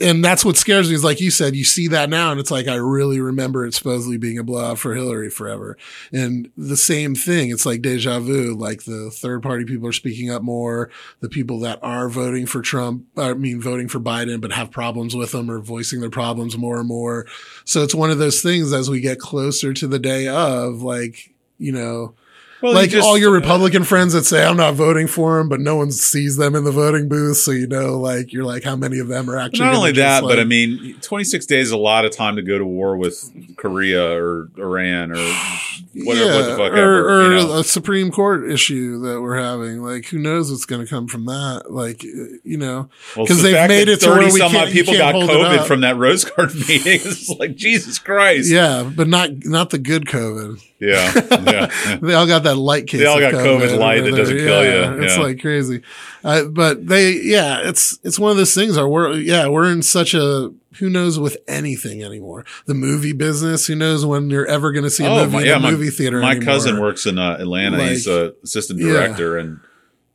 and 0.00 0.24
that's 0.24 0.44
what 0.44 0.56
scares 0.56 0.88
me 0.88 0.94
is 0.94 1.04
like 1.04 1.20
you 1.20 1.30
said, 1.30 1.54
you 1.54 1.64
see 1.64 1.86
that 1.88 2.08
now 2.08 2.30
and 2.30 2.40
it's 2.40 2.50
like, 2.50 2.66
I 2.66 2.76
really 2.76 3.20
remember 3.20 3.66
it 3.66 3.74
supposedly 3.74 4.16
being 4.16 4.38
a 4.38 4.42
blowout 4.42 4.78
for 4.78 4.94
Hillary 4.94 5.28
forever. 5.28 5.76
And 6.12 6.50
the 6.56 6.78
same 6.78 7.14
thing, 7.14 7.50
it's 7.50 7.66
like 7.66 7.82
deja 7.82 8.18
vu, 8.18 8.54
like 8.54 8.84
the 8.84 9.10
third 9.12 9.42
party 9.42 9.64
people 9.64 9.86
are 9.86 9.92
speaking 9.92 10.30
up 10.30 10.42
more. 10.42 10.90
The 11.20 11.28
people 11.28 11.60
that 11.60 11.78
are 11.82 12.08
voting 12.08 12.46
for 12.46 12.62
Trump, 12.62 13.04
I 13.16 13.34
mean, 13.34 13.60
voting 13.60 13.88
for 13.88 14.00
Biden, 14.00 14.40
but 14.40 14.52
have 14.52 14.70
problems 14.70 15.14
with 15.14 15.32
them 15.32 15.50
are 15.50 15.60
voicing 15.60 16.00
their 16.00 16.10
problems 16.10 16.56
more 16.56 16.78
and 16.78 16.88
more. 16.88 17.26
So 17.64 17.82
it's 17.82 17.94
one 17.94 18.10
of 18.10 18.18
those 18.18 18.40
things 18.40 18.72
as 18.72 18.88
we 18.88 19.00
get 19.00 19.18
closer 19.18 19.74
to 19.74 19.86
the 19.86 19.98
day 19.98 20.26
of 20.26 20.82
like, 20.82 21.34
you 21.58 21.70
know, 21.70 22.14
Well, 22.62 22.74
like 22.74 22.90
you 22.90 22.98
just- 22.98 23.06
all 23.06 23.18
your 23.18 23.32
Republican 23.32 23.84
friends 23.84 24.12
that 24.12 24.24
say 24.24 24.44
I'm 24.44 24.56
not 24.56 24.74
voting 24.74 25.06
for 25.06 25.38
him, 25.40 25.48
but 25.48 25.60
no 25.60 25.76
one 25.76 25.90
sees 25.90 26.36
them 26.36 26.54
in 26.54 26.64
the 26.64 26.70
voting 26.72 27.08
booth, 27.08 27.36
so 27.38 27.50
you 27.50 27.66
know, 27.66 27.98
like 27.98 28.32
you're 28.32 28.44
like, 28.44 28.62
how 28.64 28.76
many 28.76 28.98
of 28.98 29.08
them 29.08 29.28
are 29.28 29.38
actually? 29.38 29.64
Not 29.66 29.74
only 29.74 29.92
that, 29.92 30.22
but 30.22 30.38
I 30.38 30.44
mean, 30.44 30.96
26 31.02 31.46
days 31.46 31.66
is 31.66 31.72
a 31.72 31.76
lot 31.76 32.04
of 32.04 32.12
time 32.12 32.36
to 32.36 32.42
go 32.42 32.58
to 32.58 32.64
war 32.64 32.96
with 32.96 33.30
Korea 33.56 34.16
or 34.16 34.48
Iran 34.58 35.12
or 35.12 35.16
whatever, 35.94 36.32
what 36.34 36.42
the 36.46 36.56
fuck 36.56 36.72
or, 36.72 36.76
ever. 36.76 37.10
or 37.10 37.36
you 37.38 37.46
know? 37.46 37.58
a 37.58 37.64
Supreme 37.64 38.10
Court 38.10 38.50
issue 38.50 39.00
that 39.00 39.20
we're 39.20 39.38
having. 39.40 39.82
Like, 39.82 40.06
who 40.06 40.18
knows 40.18 40.50
what's 40.50 40.64
going 40.64 40.82
to 40.84 40.88
come 40.88 41.06
from 41.08 41.26
that? 41.26 41.64
Like, 41.70 42.04
uh, 42.04 42.38
you 42.44 42.56
know, 42.56 42.88
Well, 43.16 43.26
'cause 43.26 43.38
the 43.42 43.50
they've 43.52 43.68
made 43.68 43.88
it 43.88 44.00
to 44.00 44.10
where 44.10 44.22
30 44.22 44.32
we 44.32 44.40
can't- 44.40 44.72
people 44.72 44.94
can't 44.94 45.14
got 45.14 45.28
COVID 45.28 45.66
from 45.66 45.80
that 45.82 45.96
Rose 45.96 46.24
Garden 46.24 46.58
meeting. 46.68 47.00
It's 47.04 47.28
like 47.30 47.56
Jesus 47.56 47.98
Christ. 47.98 48.50
yeah, 48.50 48.88
but 48.94 49.08
not 49.08 49.30
not 49.44 49.70
the 49.70 49.78
good 49.78 50.06
COVID. 50.06 50.62
yeah, 50.80 51.12
yeah. 51.44 51.98
They 52.02 52.14
all 52.14 52.26
got 52.26 52.42
that 52.44 52.51
light 52.56 52.86
case. 52.86 53.00
They 53.00 53.06
all 53.06 53.20
got 53.20 53.34
COVID 53.34 53.78
light 53.78 54.00
over 54.00 54.10
that 54.10 54.16
doesn't 54.16 54.36
there. 54.36 54.46
kill 54.46 54.64
you. 54.96 55.02
It's 55.04 55.16
Yeah. 55.16 55.22
like 55.22 55.40
crazy, 55.40 55.82
uh, 56.24 56.44
but 56.44 56.86
they, 56.86 57.12
yeah, 57.22 57.60
it's 57.68 57.98
it's 58.02 58.18
one 58.18 58.30
of 58.30 58.36
those 58.36 58.54
things. 58.54 58.76
Are 58.76 58.88
we're 58.88 59.14
yeah, 59.14 59.48
we're 59.48 59.70
in 59.70 59.82
such 59.82 60.14
a 60.14 60.52
who 60.78 60.88
knows 60.88 61.18
with 61.18 61.36
anything 61.46 62.02
anymore. 62.02 62.44
The 62.66 62.74
movie 62.74 63.12
business, 63.12 63.66
who 63.66 63.74
knows 63.74 64.06
when 64.06 64.30
you're 64.30 64.46
ever 64.46 64.72
going 64.72 64.84
to 64.84 64.90
see 64.90 65.04
a 65.04 65.10
movie 65.10 65.32
my, 65.32 65.40
in 65.42 65.46
yeah, 65.46 65.56
a 65.56 65.60
my, 65.60 65.70
movie 65.70 65.90
theater. 65.90 66.20
my 66.20 66.30
anymore. 66.32 66.44
cousin 66.54 66.80
works 66.80 67.04
in 67.06 67.18
uh, 67.18 67.36
Atlanta. 67.38 67.82
He's 67.88 68.06
Like, 68.06 68.16
a 68.16 68.34
assistant 68.42 68.80
yeah. 68.80 68.86
director, 68.92 69.36
and 69.36 69.60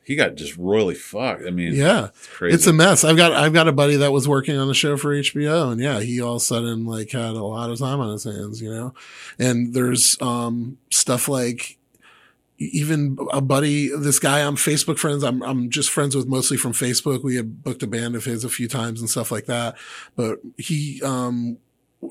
he 0.03 0.15
got 0.15 0.33
just 0.35 0.57
royally 0.57 0.95
fucked. 0.95 1.43
I 1.45 1.51
mean, 1.51 1.75
Yeah, 1.75 2.05
it's 2.07 2.27
crazy. 2.27 2.55
it's 2.55 2.65
a 2.65 2.73
mess. 2.73 3.03
I've 3.03 3.17
got 3.17 3.33
I've 3.33 3.53
got 3.53 3.67
a 3.67 3.71
buddy 3.71 3.97
that 3.97 4.11
was 4.11 4.27
working 4.27 4.57
on 4.57 4.67
the 4.67 4.73
show 4.73 4.97
for 4.97 5.13
HBO, 5.13 5.71
and 5.71 5.79
yeah, 5.79 5.99
he 5.99 6.19
all 6.21 6.37
of 6.37 6.37
a 6.37 6.45
sudden 6.45 6.85
like 6.85 7.11
had 7.11 7.35
a 7.35 7.43
lot 7.43 7.69
of 7.69 7.77
time 7.77 7.99
on 7.99 8.11
his 8.13 8.23
hands, 8.23 8.59
you 8.61 8.71
know. 8.73 8.93
And 9.37 9.73
there's 9.75 10.17
um 10.21 10.77
stuff 10.89 11.27
like 11.27 11.76
even 12.57 13.17
a 13.31 13.41
buddy, 13.41 13.89
this 13.95 14.19
guy 14.19 14.41
I'm 14.41 14.55
Facebook 14.55 14.97
friends. 14.97 15.23
I'm 15.23 15.43
I'm 15.43 15.69
just 15.69 15.89
friends 15.89 16.15
with 16.15 16.27
mostly 16.27 16.57
from 16.57 16.73
Facebook. 16.73 17.23
We 17.23 17.35
had 17.35 17.63
booked 17.63 17.83
a 17.83 17.87
band 17.87 18.15
of 18.15 18.25
his 18.25 18.43
a 18.43 18.49
few 18.49 18.67
times 18.67 18.99
and 18.99 19.09
stuff 19.09 19.31
like 19.31 19.45
that. 19.45 19.77
But 20.15 20.39
he 20.57 21.01
um 21.03 21.57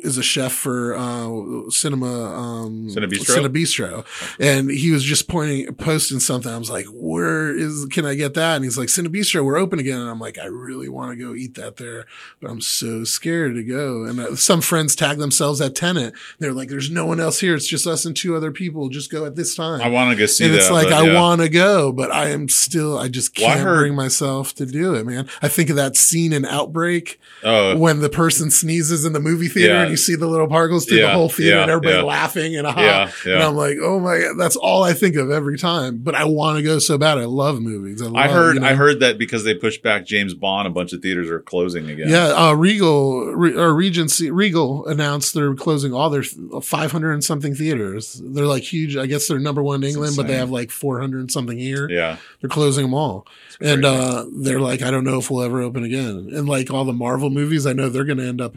is 0.01 0.19
a 0.19 0.23
chef 0.23 0.53
for 0.53 0.97
uh 0.97 1.71
cinema 1.71 2.25
um 2.35 2.89
Cinebistro? 2.89 3.37
Cinebistro. 3.37 4.37
and 4.41 4.69
he 4.69 4.91
was 4.91 5.05
just 5.05 5.29
pointing 5.29 5.73
posting 5.77 6.19
something 6.19 6.51
i 6.53 6.59
was 6.59 6.69
like 6.69 6.87
where 6.93 7.57
is 7.57 7.87
can 7.93 8.05
i 8.05 8.15
get 8.17 8.35
that 8.35 8.57
and 8.57 8.65
he's 8.65 8.77
like 8.77 8.89
Cinebistro 8.89 9.45
we're 9.45 9.57
open 9.57 9.79
again 9.79 10.01
and 10.01 10.11
i'm 10.11 10.19
like 10.19 10.39
i 10.39 10.47
really 10.47 10.89
want 10.89 11.17
to 11.17 11.25
go 11.25 11.35
eat 11.37 11.55
that 11.55 11.77
there 11.77 12.05
but 12.41 12.51
i'm 12.51 12.61
so 12.61 13.05
scared 13.05 13.55
to 13.55 13.63
go 13.63 14.05
and 14.05 14.19
uh, 14.19 14.35
some 14.35 14.61
friends 14.61 14.97
tag 14.97 15.19
themselves 15.19 15.61
at 15.61 15.77
Tenet 15.77 16.15
they're 16.41 16.53
like 16.53 16.69
there's 16.69 16.91
no 16.91 17.07
one 17.07 17.21
else 17.21 17.39
here 17.39 17.55
it's 17.55 17.69
just 17.69 17.87
us 17.87 18.05
and 18.05 18.17
two 18.17 18.35
other 18.35 18.51
people 18.51 18.89
just 18.89 19.11
go 19.11 19.25
at 19.25 19.37
this 19.37 19.55
time 19.55 19.81
I 19.81 19.89
want 19.89 20.11
to 20.11 20.17
go 20.17 20.27
see 20.27 20.45
and 20.47 20.55
that. 20.55 20.59
it's 20.59 20.71
like 20.71 20.89
but 20.89 20.95
I 20.95 21.15
want 21.15 21.41
to 21.43 21.49
go, 21.49 21.93
but 21.93 22.11
I 22.11 22.29
am 22.31 22.49
still. 22.49 22.99
I 22.99 23.09
just 23.09 23.37
Well, 23.39 23.49
can't 23.49 23.61
heard- 23.61 23.79
bring 23.79 23.95
myself 23.95 24.55
to 24.57 24.67
do 24.67 24.95
it, 24.95 25.05
man. 25.07 25.29
I 25.43 25.49
think 25.49 25.71
of 25.71 25.77
that 25.77 25.97
scene 25.97 26.33
in 26.33 26.45
Outbreak 26.45 27.21
Oh, 27.45 27.77
when 27.77 28.01
the 28.01 28.09
person 28.09 28.51
sneezes 28.51 29.05
in 29.05 29.13
the 29.13 29.21
movie 29.21 29.49
theater 29.49 29.75
Yeah. 29.75 29.76
And 29.83 29.91
you 29.91 29.97
see 29.97 30.15
the 30.15 30.27
little 30.27 30.49
particles 30.49 30.85
through 30.87 31.01
the 31.01 31.13
whole 31.13 31.29
theater 31.29 31.57
yeah, 31.57 31.63
and 31.63 31.71
everybody 31.71 31.97
yeah. 31.97 32.03
laughing 32.03 32.57
and 32.57 32.67
a 32.67 32.71
Yeah, 32.71 33.11
yeah. 33.25 33.35
And 33.35 33.43
I'm 33.43 33.57
like, 33.57 33.77
oh 33.81 34.01
my 34.01 34.19
god, 34.19 34.37
that's 34.39 34.57
all 34.57 34.83
I 34.83 34.93
think 34.93 35.17
of 35.17 35.31
every 35.31 35.59
time. 35.59 35.99
But 35.99 36.15
I 36.15 36.25
want 36.25 36.59
to 36.59 36.63
go 36.63 36.79
so 36.79 36.99
bad. 36.99 37.19
I 37.19 37.25
love 37.25 37.61
movies. 37.61 38.03
I, 38.03 38.07
love, 38.07 38.17
I 38.17 38.29
heard. 38.29 38.55
you 38.55 38.61
know- 38.61 38.67
I 38.67 38.75
heard 38.75 39.01
that 39.01 39.19
because 39.19 39.45
they 39.45 39.55
pushed 39.55 39.83
back 39.83 40.07
James 40.07 40.35
Bond, 40.35 40.67
a 40.67 40.71
bunch 40.71 40.93
of 40.93 41.03
theaters 41.03 41.29
are 41.31 41.41
closing 41.41 41.89
again. 41.91 42.09
Yeah, 42.09 42.29
uh, 42.29 42.53
Regal 42.53 43.33
Re, 43.33 43.55
or 43.57 43.75
Regency 43.75 44.31
Regal 44.31 44.87
announced 44.87 45.35
they're 45.35 45.55
closing 45.55 45.93
all 45.93 46.11
their 46.11 46.23
500 46.23 47.13
and 47.13 47.25
something 47.25 47.55
theaters. 47.55 48.21
They're 48.25 48.47
like 48.47 48.63
huge. 48.63 48.97
I 48.97 49.07
guess 49.07 49.29
they're 49.29 49.39
number 49.39 49.63
one 49.63 49.83
in 49.83 49.91
England, 49.91 50.17
but 50.17 50.27
they 50.27 50.37
have 50.37 50.51
like 50.51 50.71
400 50.71 51.19
and 51.21 51.31
something 51.31 51.59
here. 51.59 51.89
yeah. 51.91 52.17
They're 52.41 52.51
closing 52.51 52.85
them 52.85 52.95
all. 52.95 53.27
And 53.61 53.85
uh, 53.85 54.27
they're 54.33 54.61
like, 54.61 54.83
I 54.83 54.91
don't 54.91 55.05
know 55.05 55.19
if 55.19 55.31
we'll 55.31 55.43
ever 55.43 55.61
open 55.63 55.85
again. 55.85 56.31
And 56.33 56.49
like 56.49 56.71
all 56.71 56.85
the 56.85 56.93
Marvel 56.93 57.31
movies, 57.31 57.67
I 57.67 57.73
know 57.73 57.89
they're 57.89 58.05
going 58.05 58.19
to 58.19 58.27
end 58.27 58.41
up. 58.41 58.55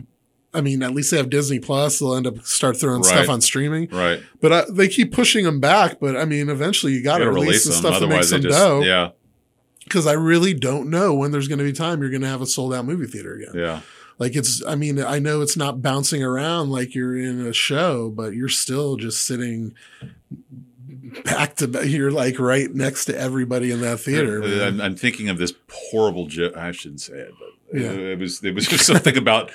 I 0.53 0.61
mean, 0.61 0.81
at 0.81 0.91
least 0.95 1.11
they 1.11 1.17
have 1.17 1.29
Disney 1.29 1.59
Plus. 1.59 1.99
They'll 1.99 2.15
end 2.15 2.25
up 2.27 2.41
start 2.41 2.77
throwing 2.77 3.01
Right. 3.01 3.09
stuff 3.09 3.29
on 3.29 3.41
streaming. 3.41 3.87
Right. 3.89 4.21
But 4.41 4.51
uh, 4.51 4.65
they 4.71 4.87
keep 4.87 5.11
pushing 5.13 5.45
them 5.45 5.59
back. 5.59 5.99
But 5.99 6.17
I 6.17 6.25
mean, 6.25 6.49
eventually 6.49 6.93
you 6.93 7.03
got 7.03 7.19
to 7.19 7.27
release 7.29 7.45
release 7.47 7.63
them, 7.65 7.73
stuff 7.73 7.93
to 7.99 8.07
make 8.07 8.07
otherwise 8.07 8.29
some 8.29 8.41
just. 8.41 8.57
dough. 8.57 8.81
Yeah. 8.81 9.09
Because 9.83 10.07
I 10.07 10.13
really 10.13 10.53
don't 10.53 10.89
know 10.89 11.13
when 11.13 11.31
there's 11.31 11.47
going 11.47 11.59
to 11.59 11.65
be 11.65 11.71
time 11.73 12.01
you're 12.01 12.09
going 12.11 12.21
to 12.21 12.27
have 12.27 12.41
a 12.41 12.45
sold 12.47 12.73
out 12.73 12.85
movie 12.85 13.05
theater 13.07 13.33
again. 13.35 13.51
Yeah. 13.55 13.81
Like 14.19 14.35
it's, 14.35 14.63
I 14.65 14.75
mean, 14.75 15.01
I 15.01 15.17
know 15.19 15.41
it's 15.41 15.55
not 15.55 15.81
bouncing 15.81 16.21
around 16.23 16.69
like 16.71 16.93
you're 16.93 17.17
in 17.17 17.45
a 17.45 17.53
show, 17.53 18.09
but 18.09 18.33
you're 18.33 18.49
still 18.49 18.97
just 18.97 19.25
sitting 19.25 19.73
back 21.25 21.55
to 21.57 21.67
back. 21.67 21.85
You're 21.87 22.11
like 22.11 22.39
right 22.39 22.73
next 22.73 23.05
to 23.05 23.17
everybody 23.17 23.71
in 23.71 23.81
that 23.81 23.99
theater. 23.99 24.43
I'm, 24.43 24.81
I'm 24.81 24.95
thinking 24.95 25.29
of 25.29 25.37
this 25.37 25.53
horrible 25.71 26.27
joke. 26.27 26.55
I 26.57 26.71
shouldn't 26.71 27.01
say 27.01 27.13
it, 27.13 27.33
but 27.39 27.79
Yeah. 27.79 27.91
it, 27.91 28.19
was 28.19 28.43
it 28.43 28.53
was 28.53 28.67
just 28.67 28.85
something 28.85 29.17
about 29.17 29.51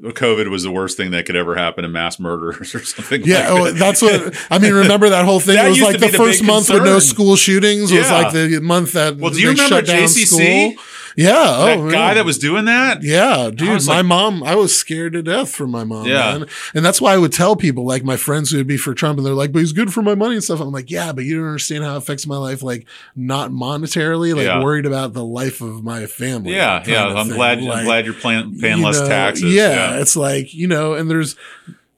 COVID 0.00 0.50
was 0.50 0.62
the 0.62 0.70
worst 0.70 0.96
thing 0.96 1.10
that 1.10 1.26
could 1.26 1.36
ever 1.36 1.54
happen 1.54 1.82
to 1.82 1.88
mass 1.88 2.20
murderers 2.20 2.74
or 2.74 2.84
something. 2.84 3.22
Yeah, 3.24 3.50
like 3.50 3.60
oh, 3.60 3.64
that. 3.64 3.74
that's 3.78 4.02
what 4.02 4.36
I 4.50 4.58
mean. 4.58 4.72
Remember 4.72 5.08
that 5.10 5.24
whole 5.24 5.40
thing? 5.40 5.56
That 5.56 5.66
it 5.66 5.70
was 5.70 5.80
like 5.80 5.98
the 5.98 6.08
the 6.08 6.16
first 6.16 6.42
month 6.42 6.70
with 6.70 6.84
no 6.84 6.98
school 6.98 7.36
shootings 7.36 7.90
It 7.90 7.98
was 7.98 8.10
like 8.10 8.32
the 8.32 8.60
month 8.60 8.92
that 8.92 9.16
Well, 9.16 9.32
do 9.32 9.40
you 9.40 9.50
remember 9.50 9.76
shut 9.76 9.86
down 9.86 10.02
JCC? 10.02 10.72
school. 10.72 10.84
Yeah. 11.16 11.32
that 11.32 11.78
oh, 11.78 11.90
guy 11.90 12.08
yeah. 12.08 12.14
that 12.14 12.24
was 12.24 12.38
doing 12.38 12.66
that? 12.66 13.02
Yeah, 13.02 13.50
dude, 13.54 13.86
my 13.86 13.96
like- 13.96 14.06
mom, 14.06 14.42
I 14.42 14.54
was 14.54 14.76
scared 14.76 15.12
to 15.14 15.22
death 15.22 15.54
for 15.54 15.66
my 15.66 15.84
mom. 15.84 16.06
Yeah. 16.06 16.38
Man. 16.38 16.48
And 16.74 16.84
that's 16.84 17.00
why 17.00 17.14
I 17.14 17.18
would 17.18 17.32
tell 17.32 17.56
people, 17.56 17.84
like 17.84 18.04
my 18.04 18.16
friends 18.16 18.50
who 18.50 18.58
would 18.58 18.66
be 18.66 18.76
for 18.76 18.94
Trump, 18.94 19.18
and 19.18 19.26
they're 19.26 19.34
like, 19.34 19.52
but 19.52 19.60
he's 19.60 19.72
good 19.72 19.92
for 19.92 20.02
my 20.02 20.14
money 20.14 20.34
and 20.34 20.44
stuff. 20.44 20.60
I'm 20.60 20.72
like, 20.72 20.90
yeah, 20.90 21.12
but 21.12 21.24
you 21.24 21.36
don't 21.36 21.46
understand 21.46 21.84
how 21.84 21.94
it 21.94 21.98
affects 21.98 22.26
my 22.26 22.36
life, 22.36 22.62
like 22.62 22.86
not 23.16 23.50
monetarily, 23.50 24.34
like 24.34 24.44
Yeah. 24.46 24.62
worried 24.62 24.86
about 24.86 25.12
the 25.12 25.24
life 25.24 25.60
of 25.60 25.82
my 25.84 26.06
family. 26.06 26.54
Yeah, 26.54 26.82
yeah. 26.86 27.06
I'm 27.06 27.28
glad. 27.28 27.60
Like, 27.62 27.78
I'm 27.78 27.84
glad 27.84 28.04
you're 28.04 28.14
paying, 28.14 28.58
paying 28.58 28.78
you 28.78 28.84
less 28.84 29.00
know, 29.00 29.08
taxes. 29.08 29.54
Yeah, 29.54 29.98
it's 30.00 30.16
like, 30.16 30.54
you 30.54 30.66
know, 30.66 30.94
and 30.94 31.10
there's, 31.10 31.36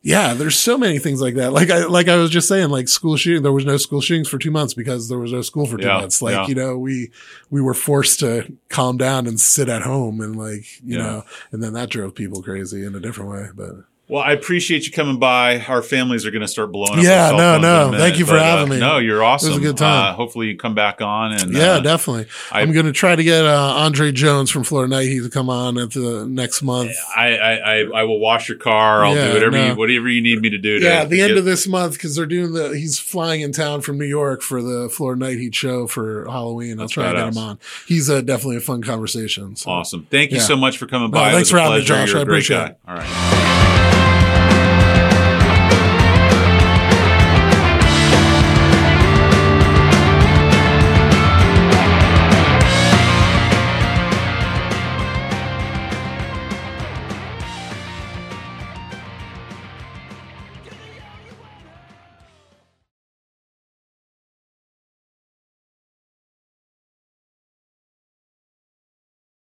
yeah, 0.03 0.33
there's 0.35 0.59
so 0.59 0.79
many 0.79 0.99
things 0.99 1.21
like 1.21 1.35
that. 1.35 1.53
Like 1.53 1.71
I, 1.71 1.85
like 1.85 2.09
I 2.09 2.17
was 2.17 2.31
just 2.31 2.49
saying, 2.49 2.71
like 2.71 2.89
school 2.89 3.17
shooting, 3.17 3.43
there 3.43 3.53
was 3.53 3.67
no 3.67 3.77
school 3.77 4.01
shootings 4.01 4.29
for 4.29 4.39
two 4.39 4.51
months 4.51 4.73
because 4.73 5.09
there 5.09 5.19
was 5.19 5.33
no 5.33 5.43
school 5.43 5.67
for 5.67 5.77
two 5.77 5.87
Yeah, 5.87 5.99
months. 6.01 6.23
Like, 6.23 6.35
yeah. 6.35 6.47
you 6.47 6.55
know, 6.55 6.79
we, 6.79 7.11
we 7.51 7.61
were 7.61 7.75
forced 7.75 8.21
to 8.21 8.51
calm 8.71 8.97
down 8.97 9.27
and 9.27 9.39
sit 9.39 9.69
at 9.69 9.83
home 9.83 10.21
and 10.21 10.37
like, 10.37 10.65
you 10.83 10.97
Yeah. 10.97 11.03
know, 11.03 11.25
and 11.53 11.63
then 11.63 11.75
that 11.75 11.91
drove 11.91 12.15
people 12.15 12.43
crazy 12.43 12.85
in 12.85 12.95
a 12.95 13.01
different 13.01 13.31
way. 13.31 13.49
But 13.55 13.85
Well, 14.11 14.23
I 14.23 14.33
appreciate 14.33 14.87
you 14.87 14.93
coming 14.93 15.21
by. 15.21 15.61
Our 15.61 15.83
families 15.83 16.27
are 16.27 16.33
going 16.33 16.43
to 16.43 16.49
start 16.49 16.73
blowing 16.73 16.99
up. 16.99 17.05
Yeah, 17.05 17.31
no, 17.31 17.59
no. 17.59 17.87
minute, 17.93 18.01
Thank 18.01 18.19
you 18.19 18.25
for 18.27 18.33
but, 18.33 18.41
uh, 18.41 18.57
having 18.57 18.69
me. 18.71 18.81
No, 18.81 18.99
you're 18.99 19.23
awesome. 19.23 19.51
It 19.51 19.53
was 19.53 19.59
a 19.59 19.67
good 19.69 19.77
time. 19.77 20.13
Uh, 20.13 20.17
hopefully, 20.17 20.49
you 20.49 20.57
come 20.57 20.75
back 20.75 21.01
on 21.01 21.31
and 21.33 21.53
yeah, 21.55 21.75
uh, 21.75 21.81
definitely. 21.81 22.27
I- 22.51 22.63
am 22.63 22.73
going 22.73 22.87
to 22.87 22.93
try 22.93 23.15
to 23.15 23.23
get 23.23 23.45
uh, 23.45 23.57
Andre 23.77 24.11
Jones 24.11 24.51
from 24.51 24.65
Florida 24.65 24.91
Night 24.91 25.05
Heat 25.07 25.21
to 25.23 25.31
come 25.31 25.49
on 25.49 25.79
at 25.79 25.93
the 25.93 26.27
next 26.29 26.61
month. 26.63 26.91
I, 27.17 27.37
I, 27.37 27.53
I, 27.55 27.77
I 28.01 28.03
will 28.03 28.19
wash 28.19 28.49
your 28.49 28.59
car. 28.59 29.05
I'll 29.05 29.15
Yeah, 29.15 29.29
do 29.29 29.35
whatever 29.35 29.53
no. 29.53 29.67
you, 29.69 29.75
whatever 29.77 30.09
you 30.09 30.21
need 30.23 30.43
me 30.43 30.51
to 30.51 30.59
do. 30.59 30.81
To 30.81 30.85
Yeah, 30.85 31.05
the 31.05 31.21
end 31.21 31.29
get- 31.31 31.39
of 31.39 31.45
this 31.45 31.69
month 31.69 31.93
because 31.93 32.17
they're 32.17 32.27
doing 32.27 32.53
the. 32.53 32.71
He's 32.77 32.99
flying 32.99 33.43
in 33.43 33.53
town 33.53 33.81
from 33.81 33.97
New 33.97 34.07
York 34.07 34.43
for 34.43 34.61
the 34.61 34.89
Florida 34.93 35.21
Night 35.25 35.39
Heat 35.39 35.55
show 35.55 35.87
for 35.87 36.25
Halloween. 36.29 36.81
I'll 36.81 36.89
try 36.89 37.13
to 37.13 37.17
get 37.17 37.29
him 37.29 37.39
on. 37.39 37.61
He's 37.87 38.11
uh, 38.11 38.23
definitely 38.23 38.57
a 38.57 38.61
fun 38.61 38.83
conversation. 38.83 39.55
So. 39.55 39.71
Awesome. 39.71 40.09
Thank 40.11 40.33
you 40.33 40.39
Yeah. 40.39 40.43
so 40.43 40.57
much 40.57 40.79
for 40.79 40.89
coming 40.89 41.13
by. 41.13 41.31
Thanks 41.31 41.51
for 41.51 41.61
having 41.61 41.79
me. 41.79 41.85
Josh. 41.85 42.13
I 42.13 42.21
appreciate 42.23 42.71
it. 42.71 42.79
All 42.89 42.97
right. 42.97 43.50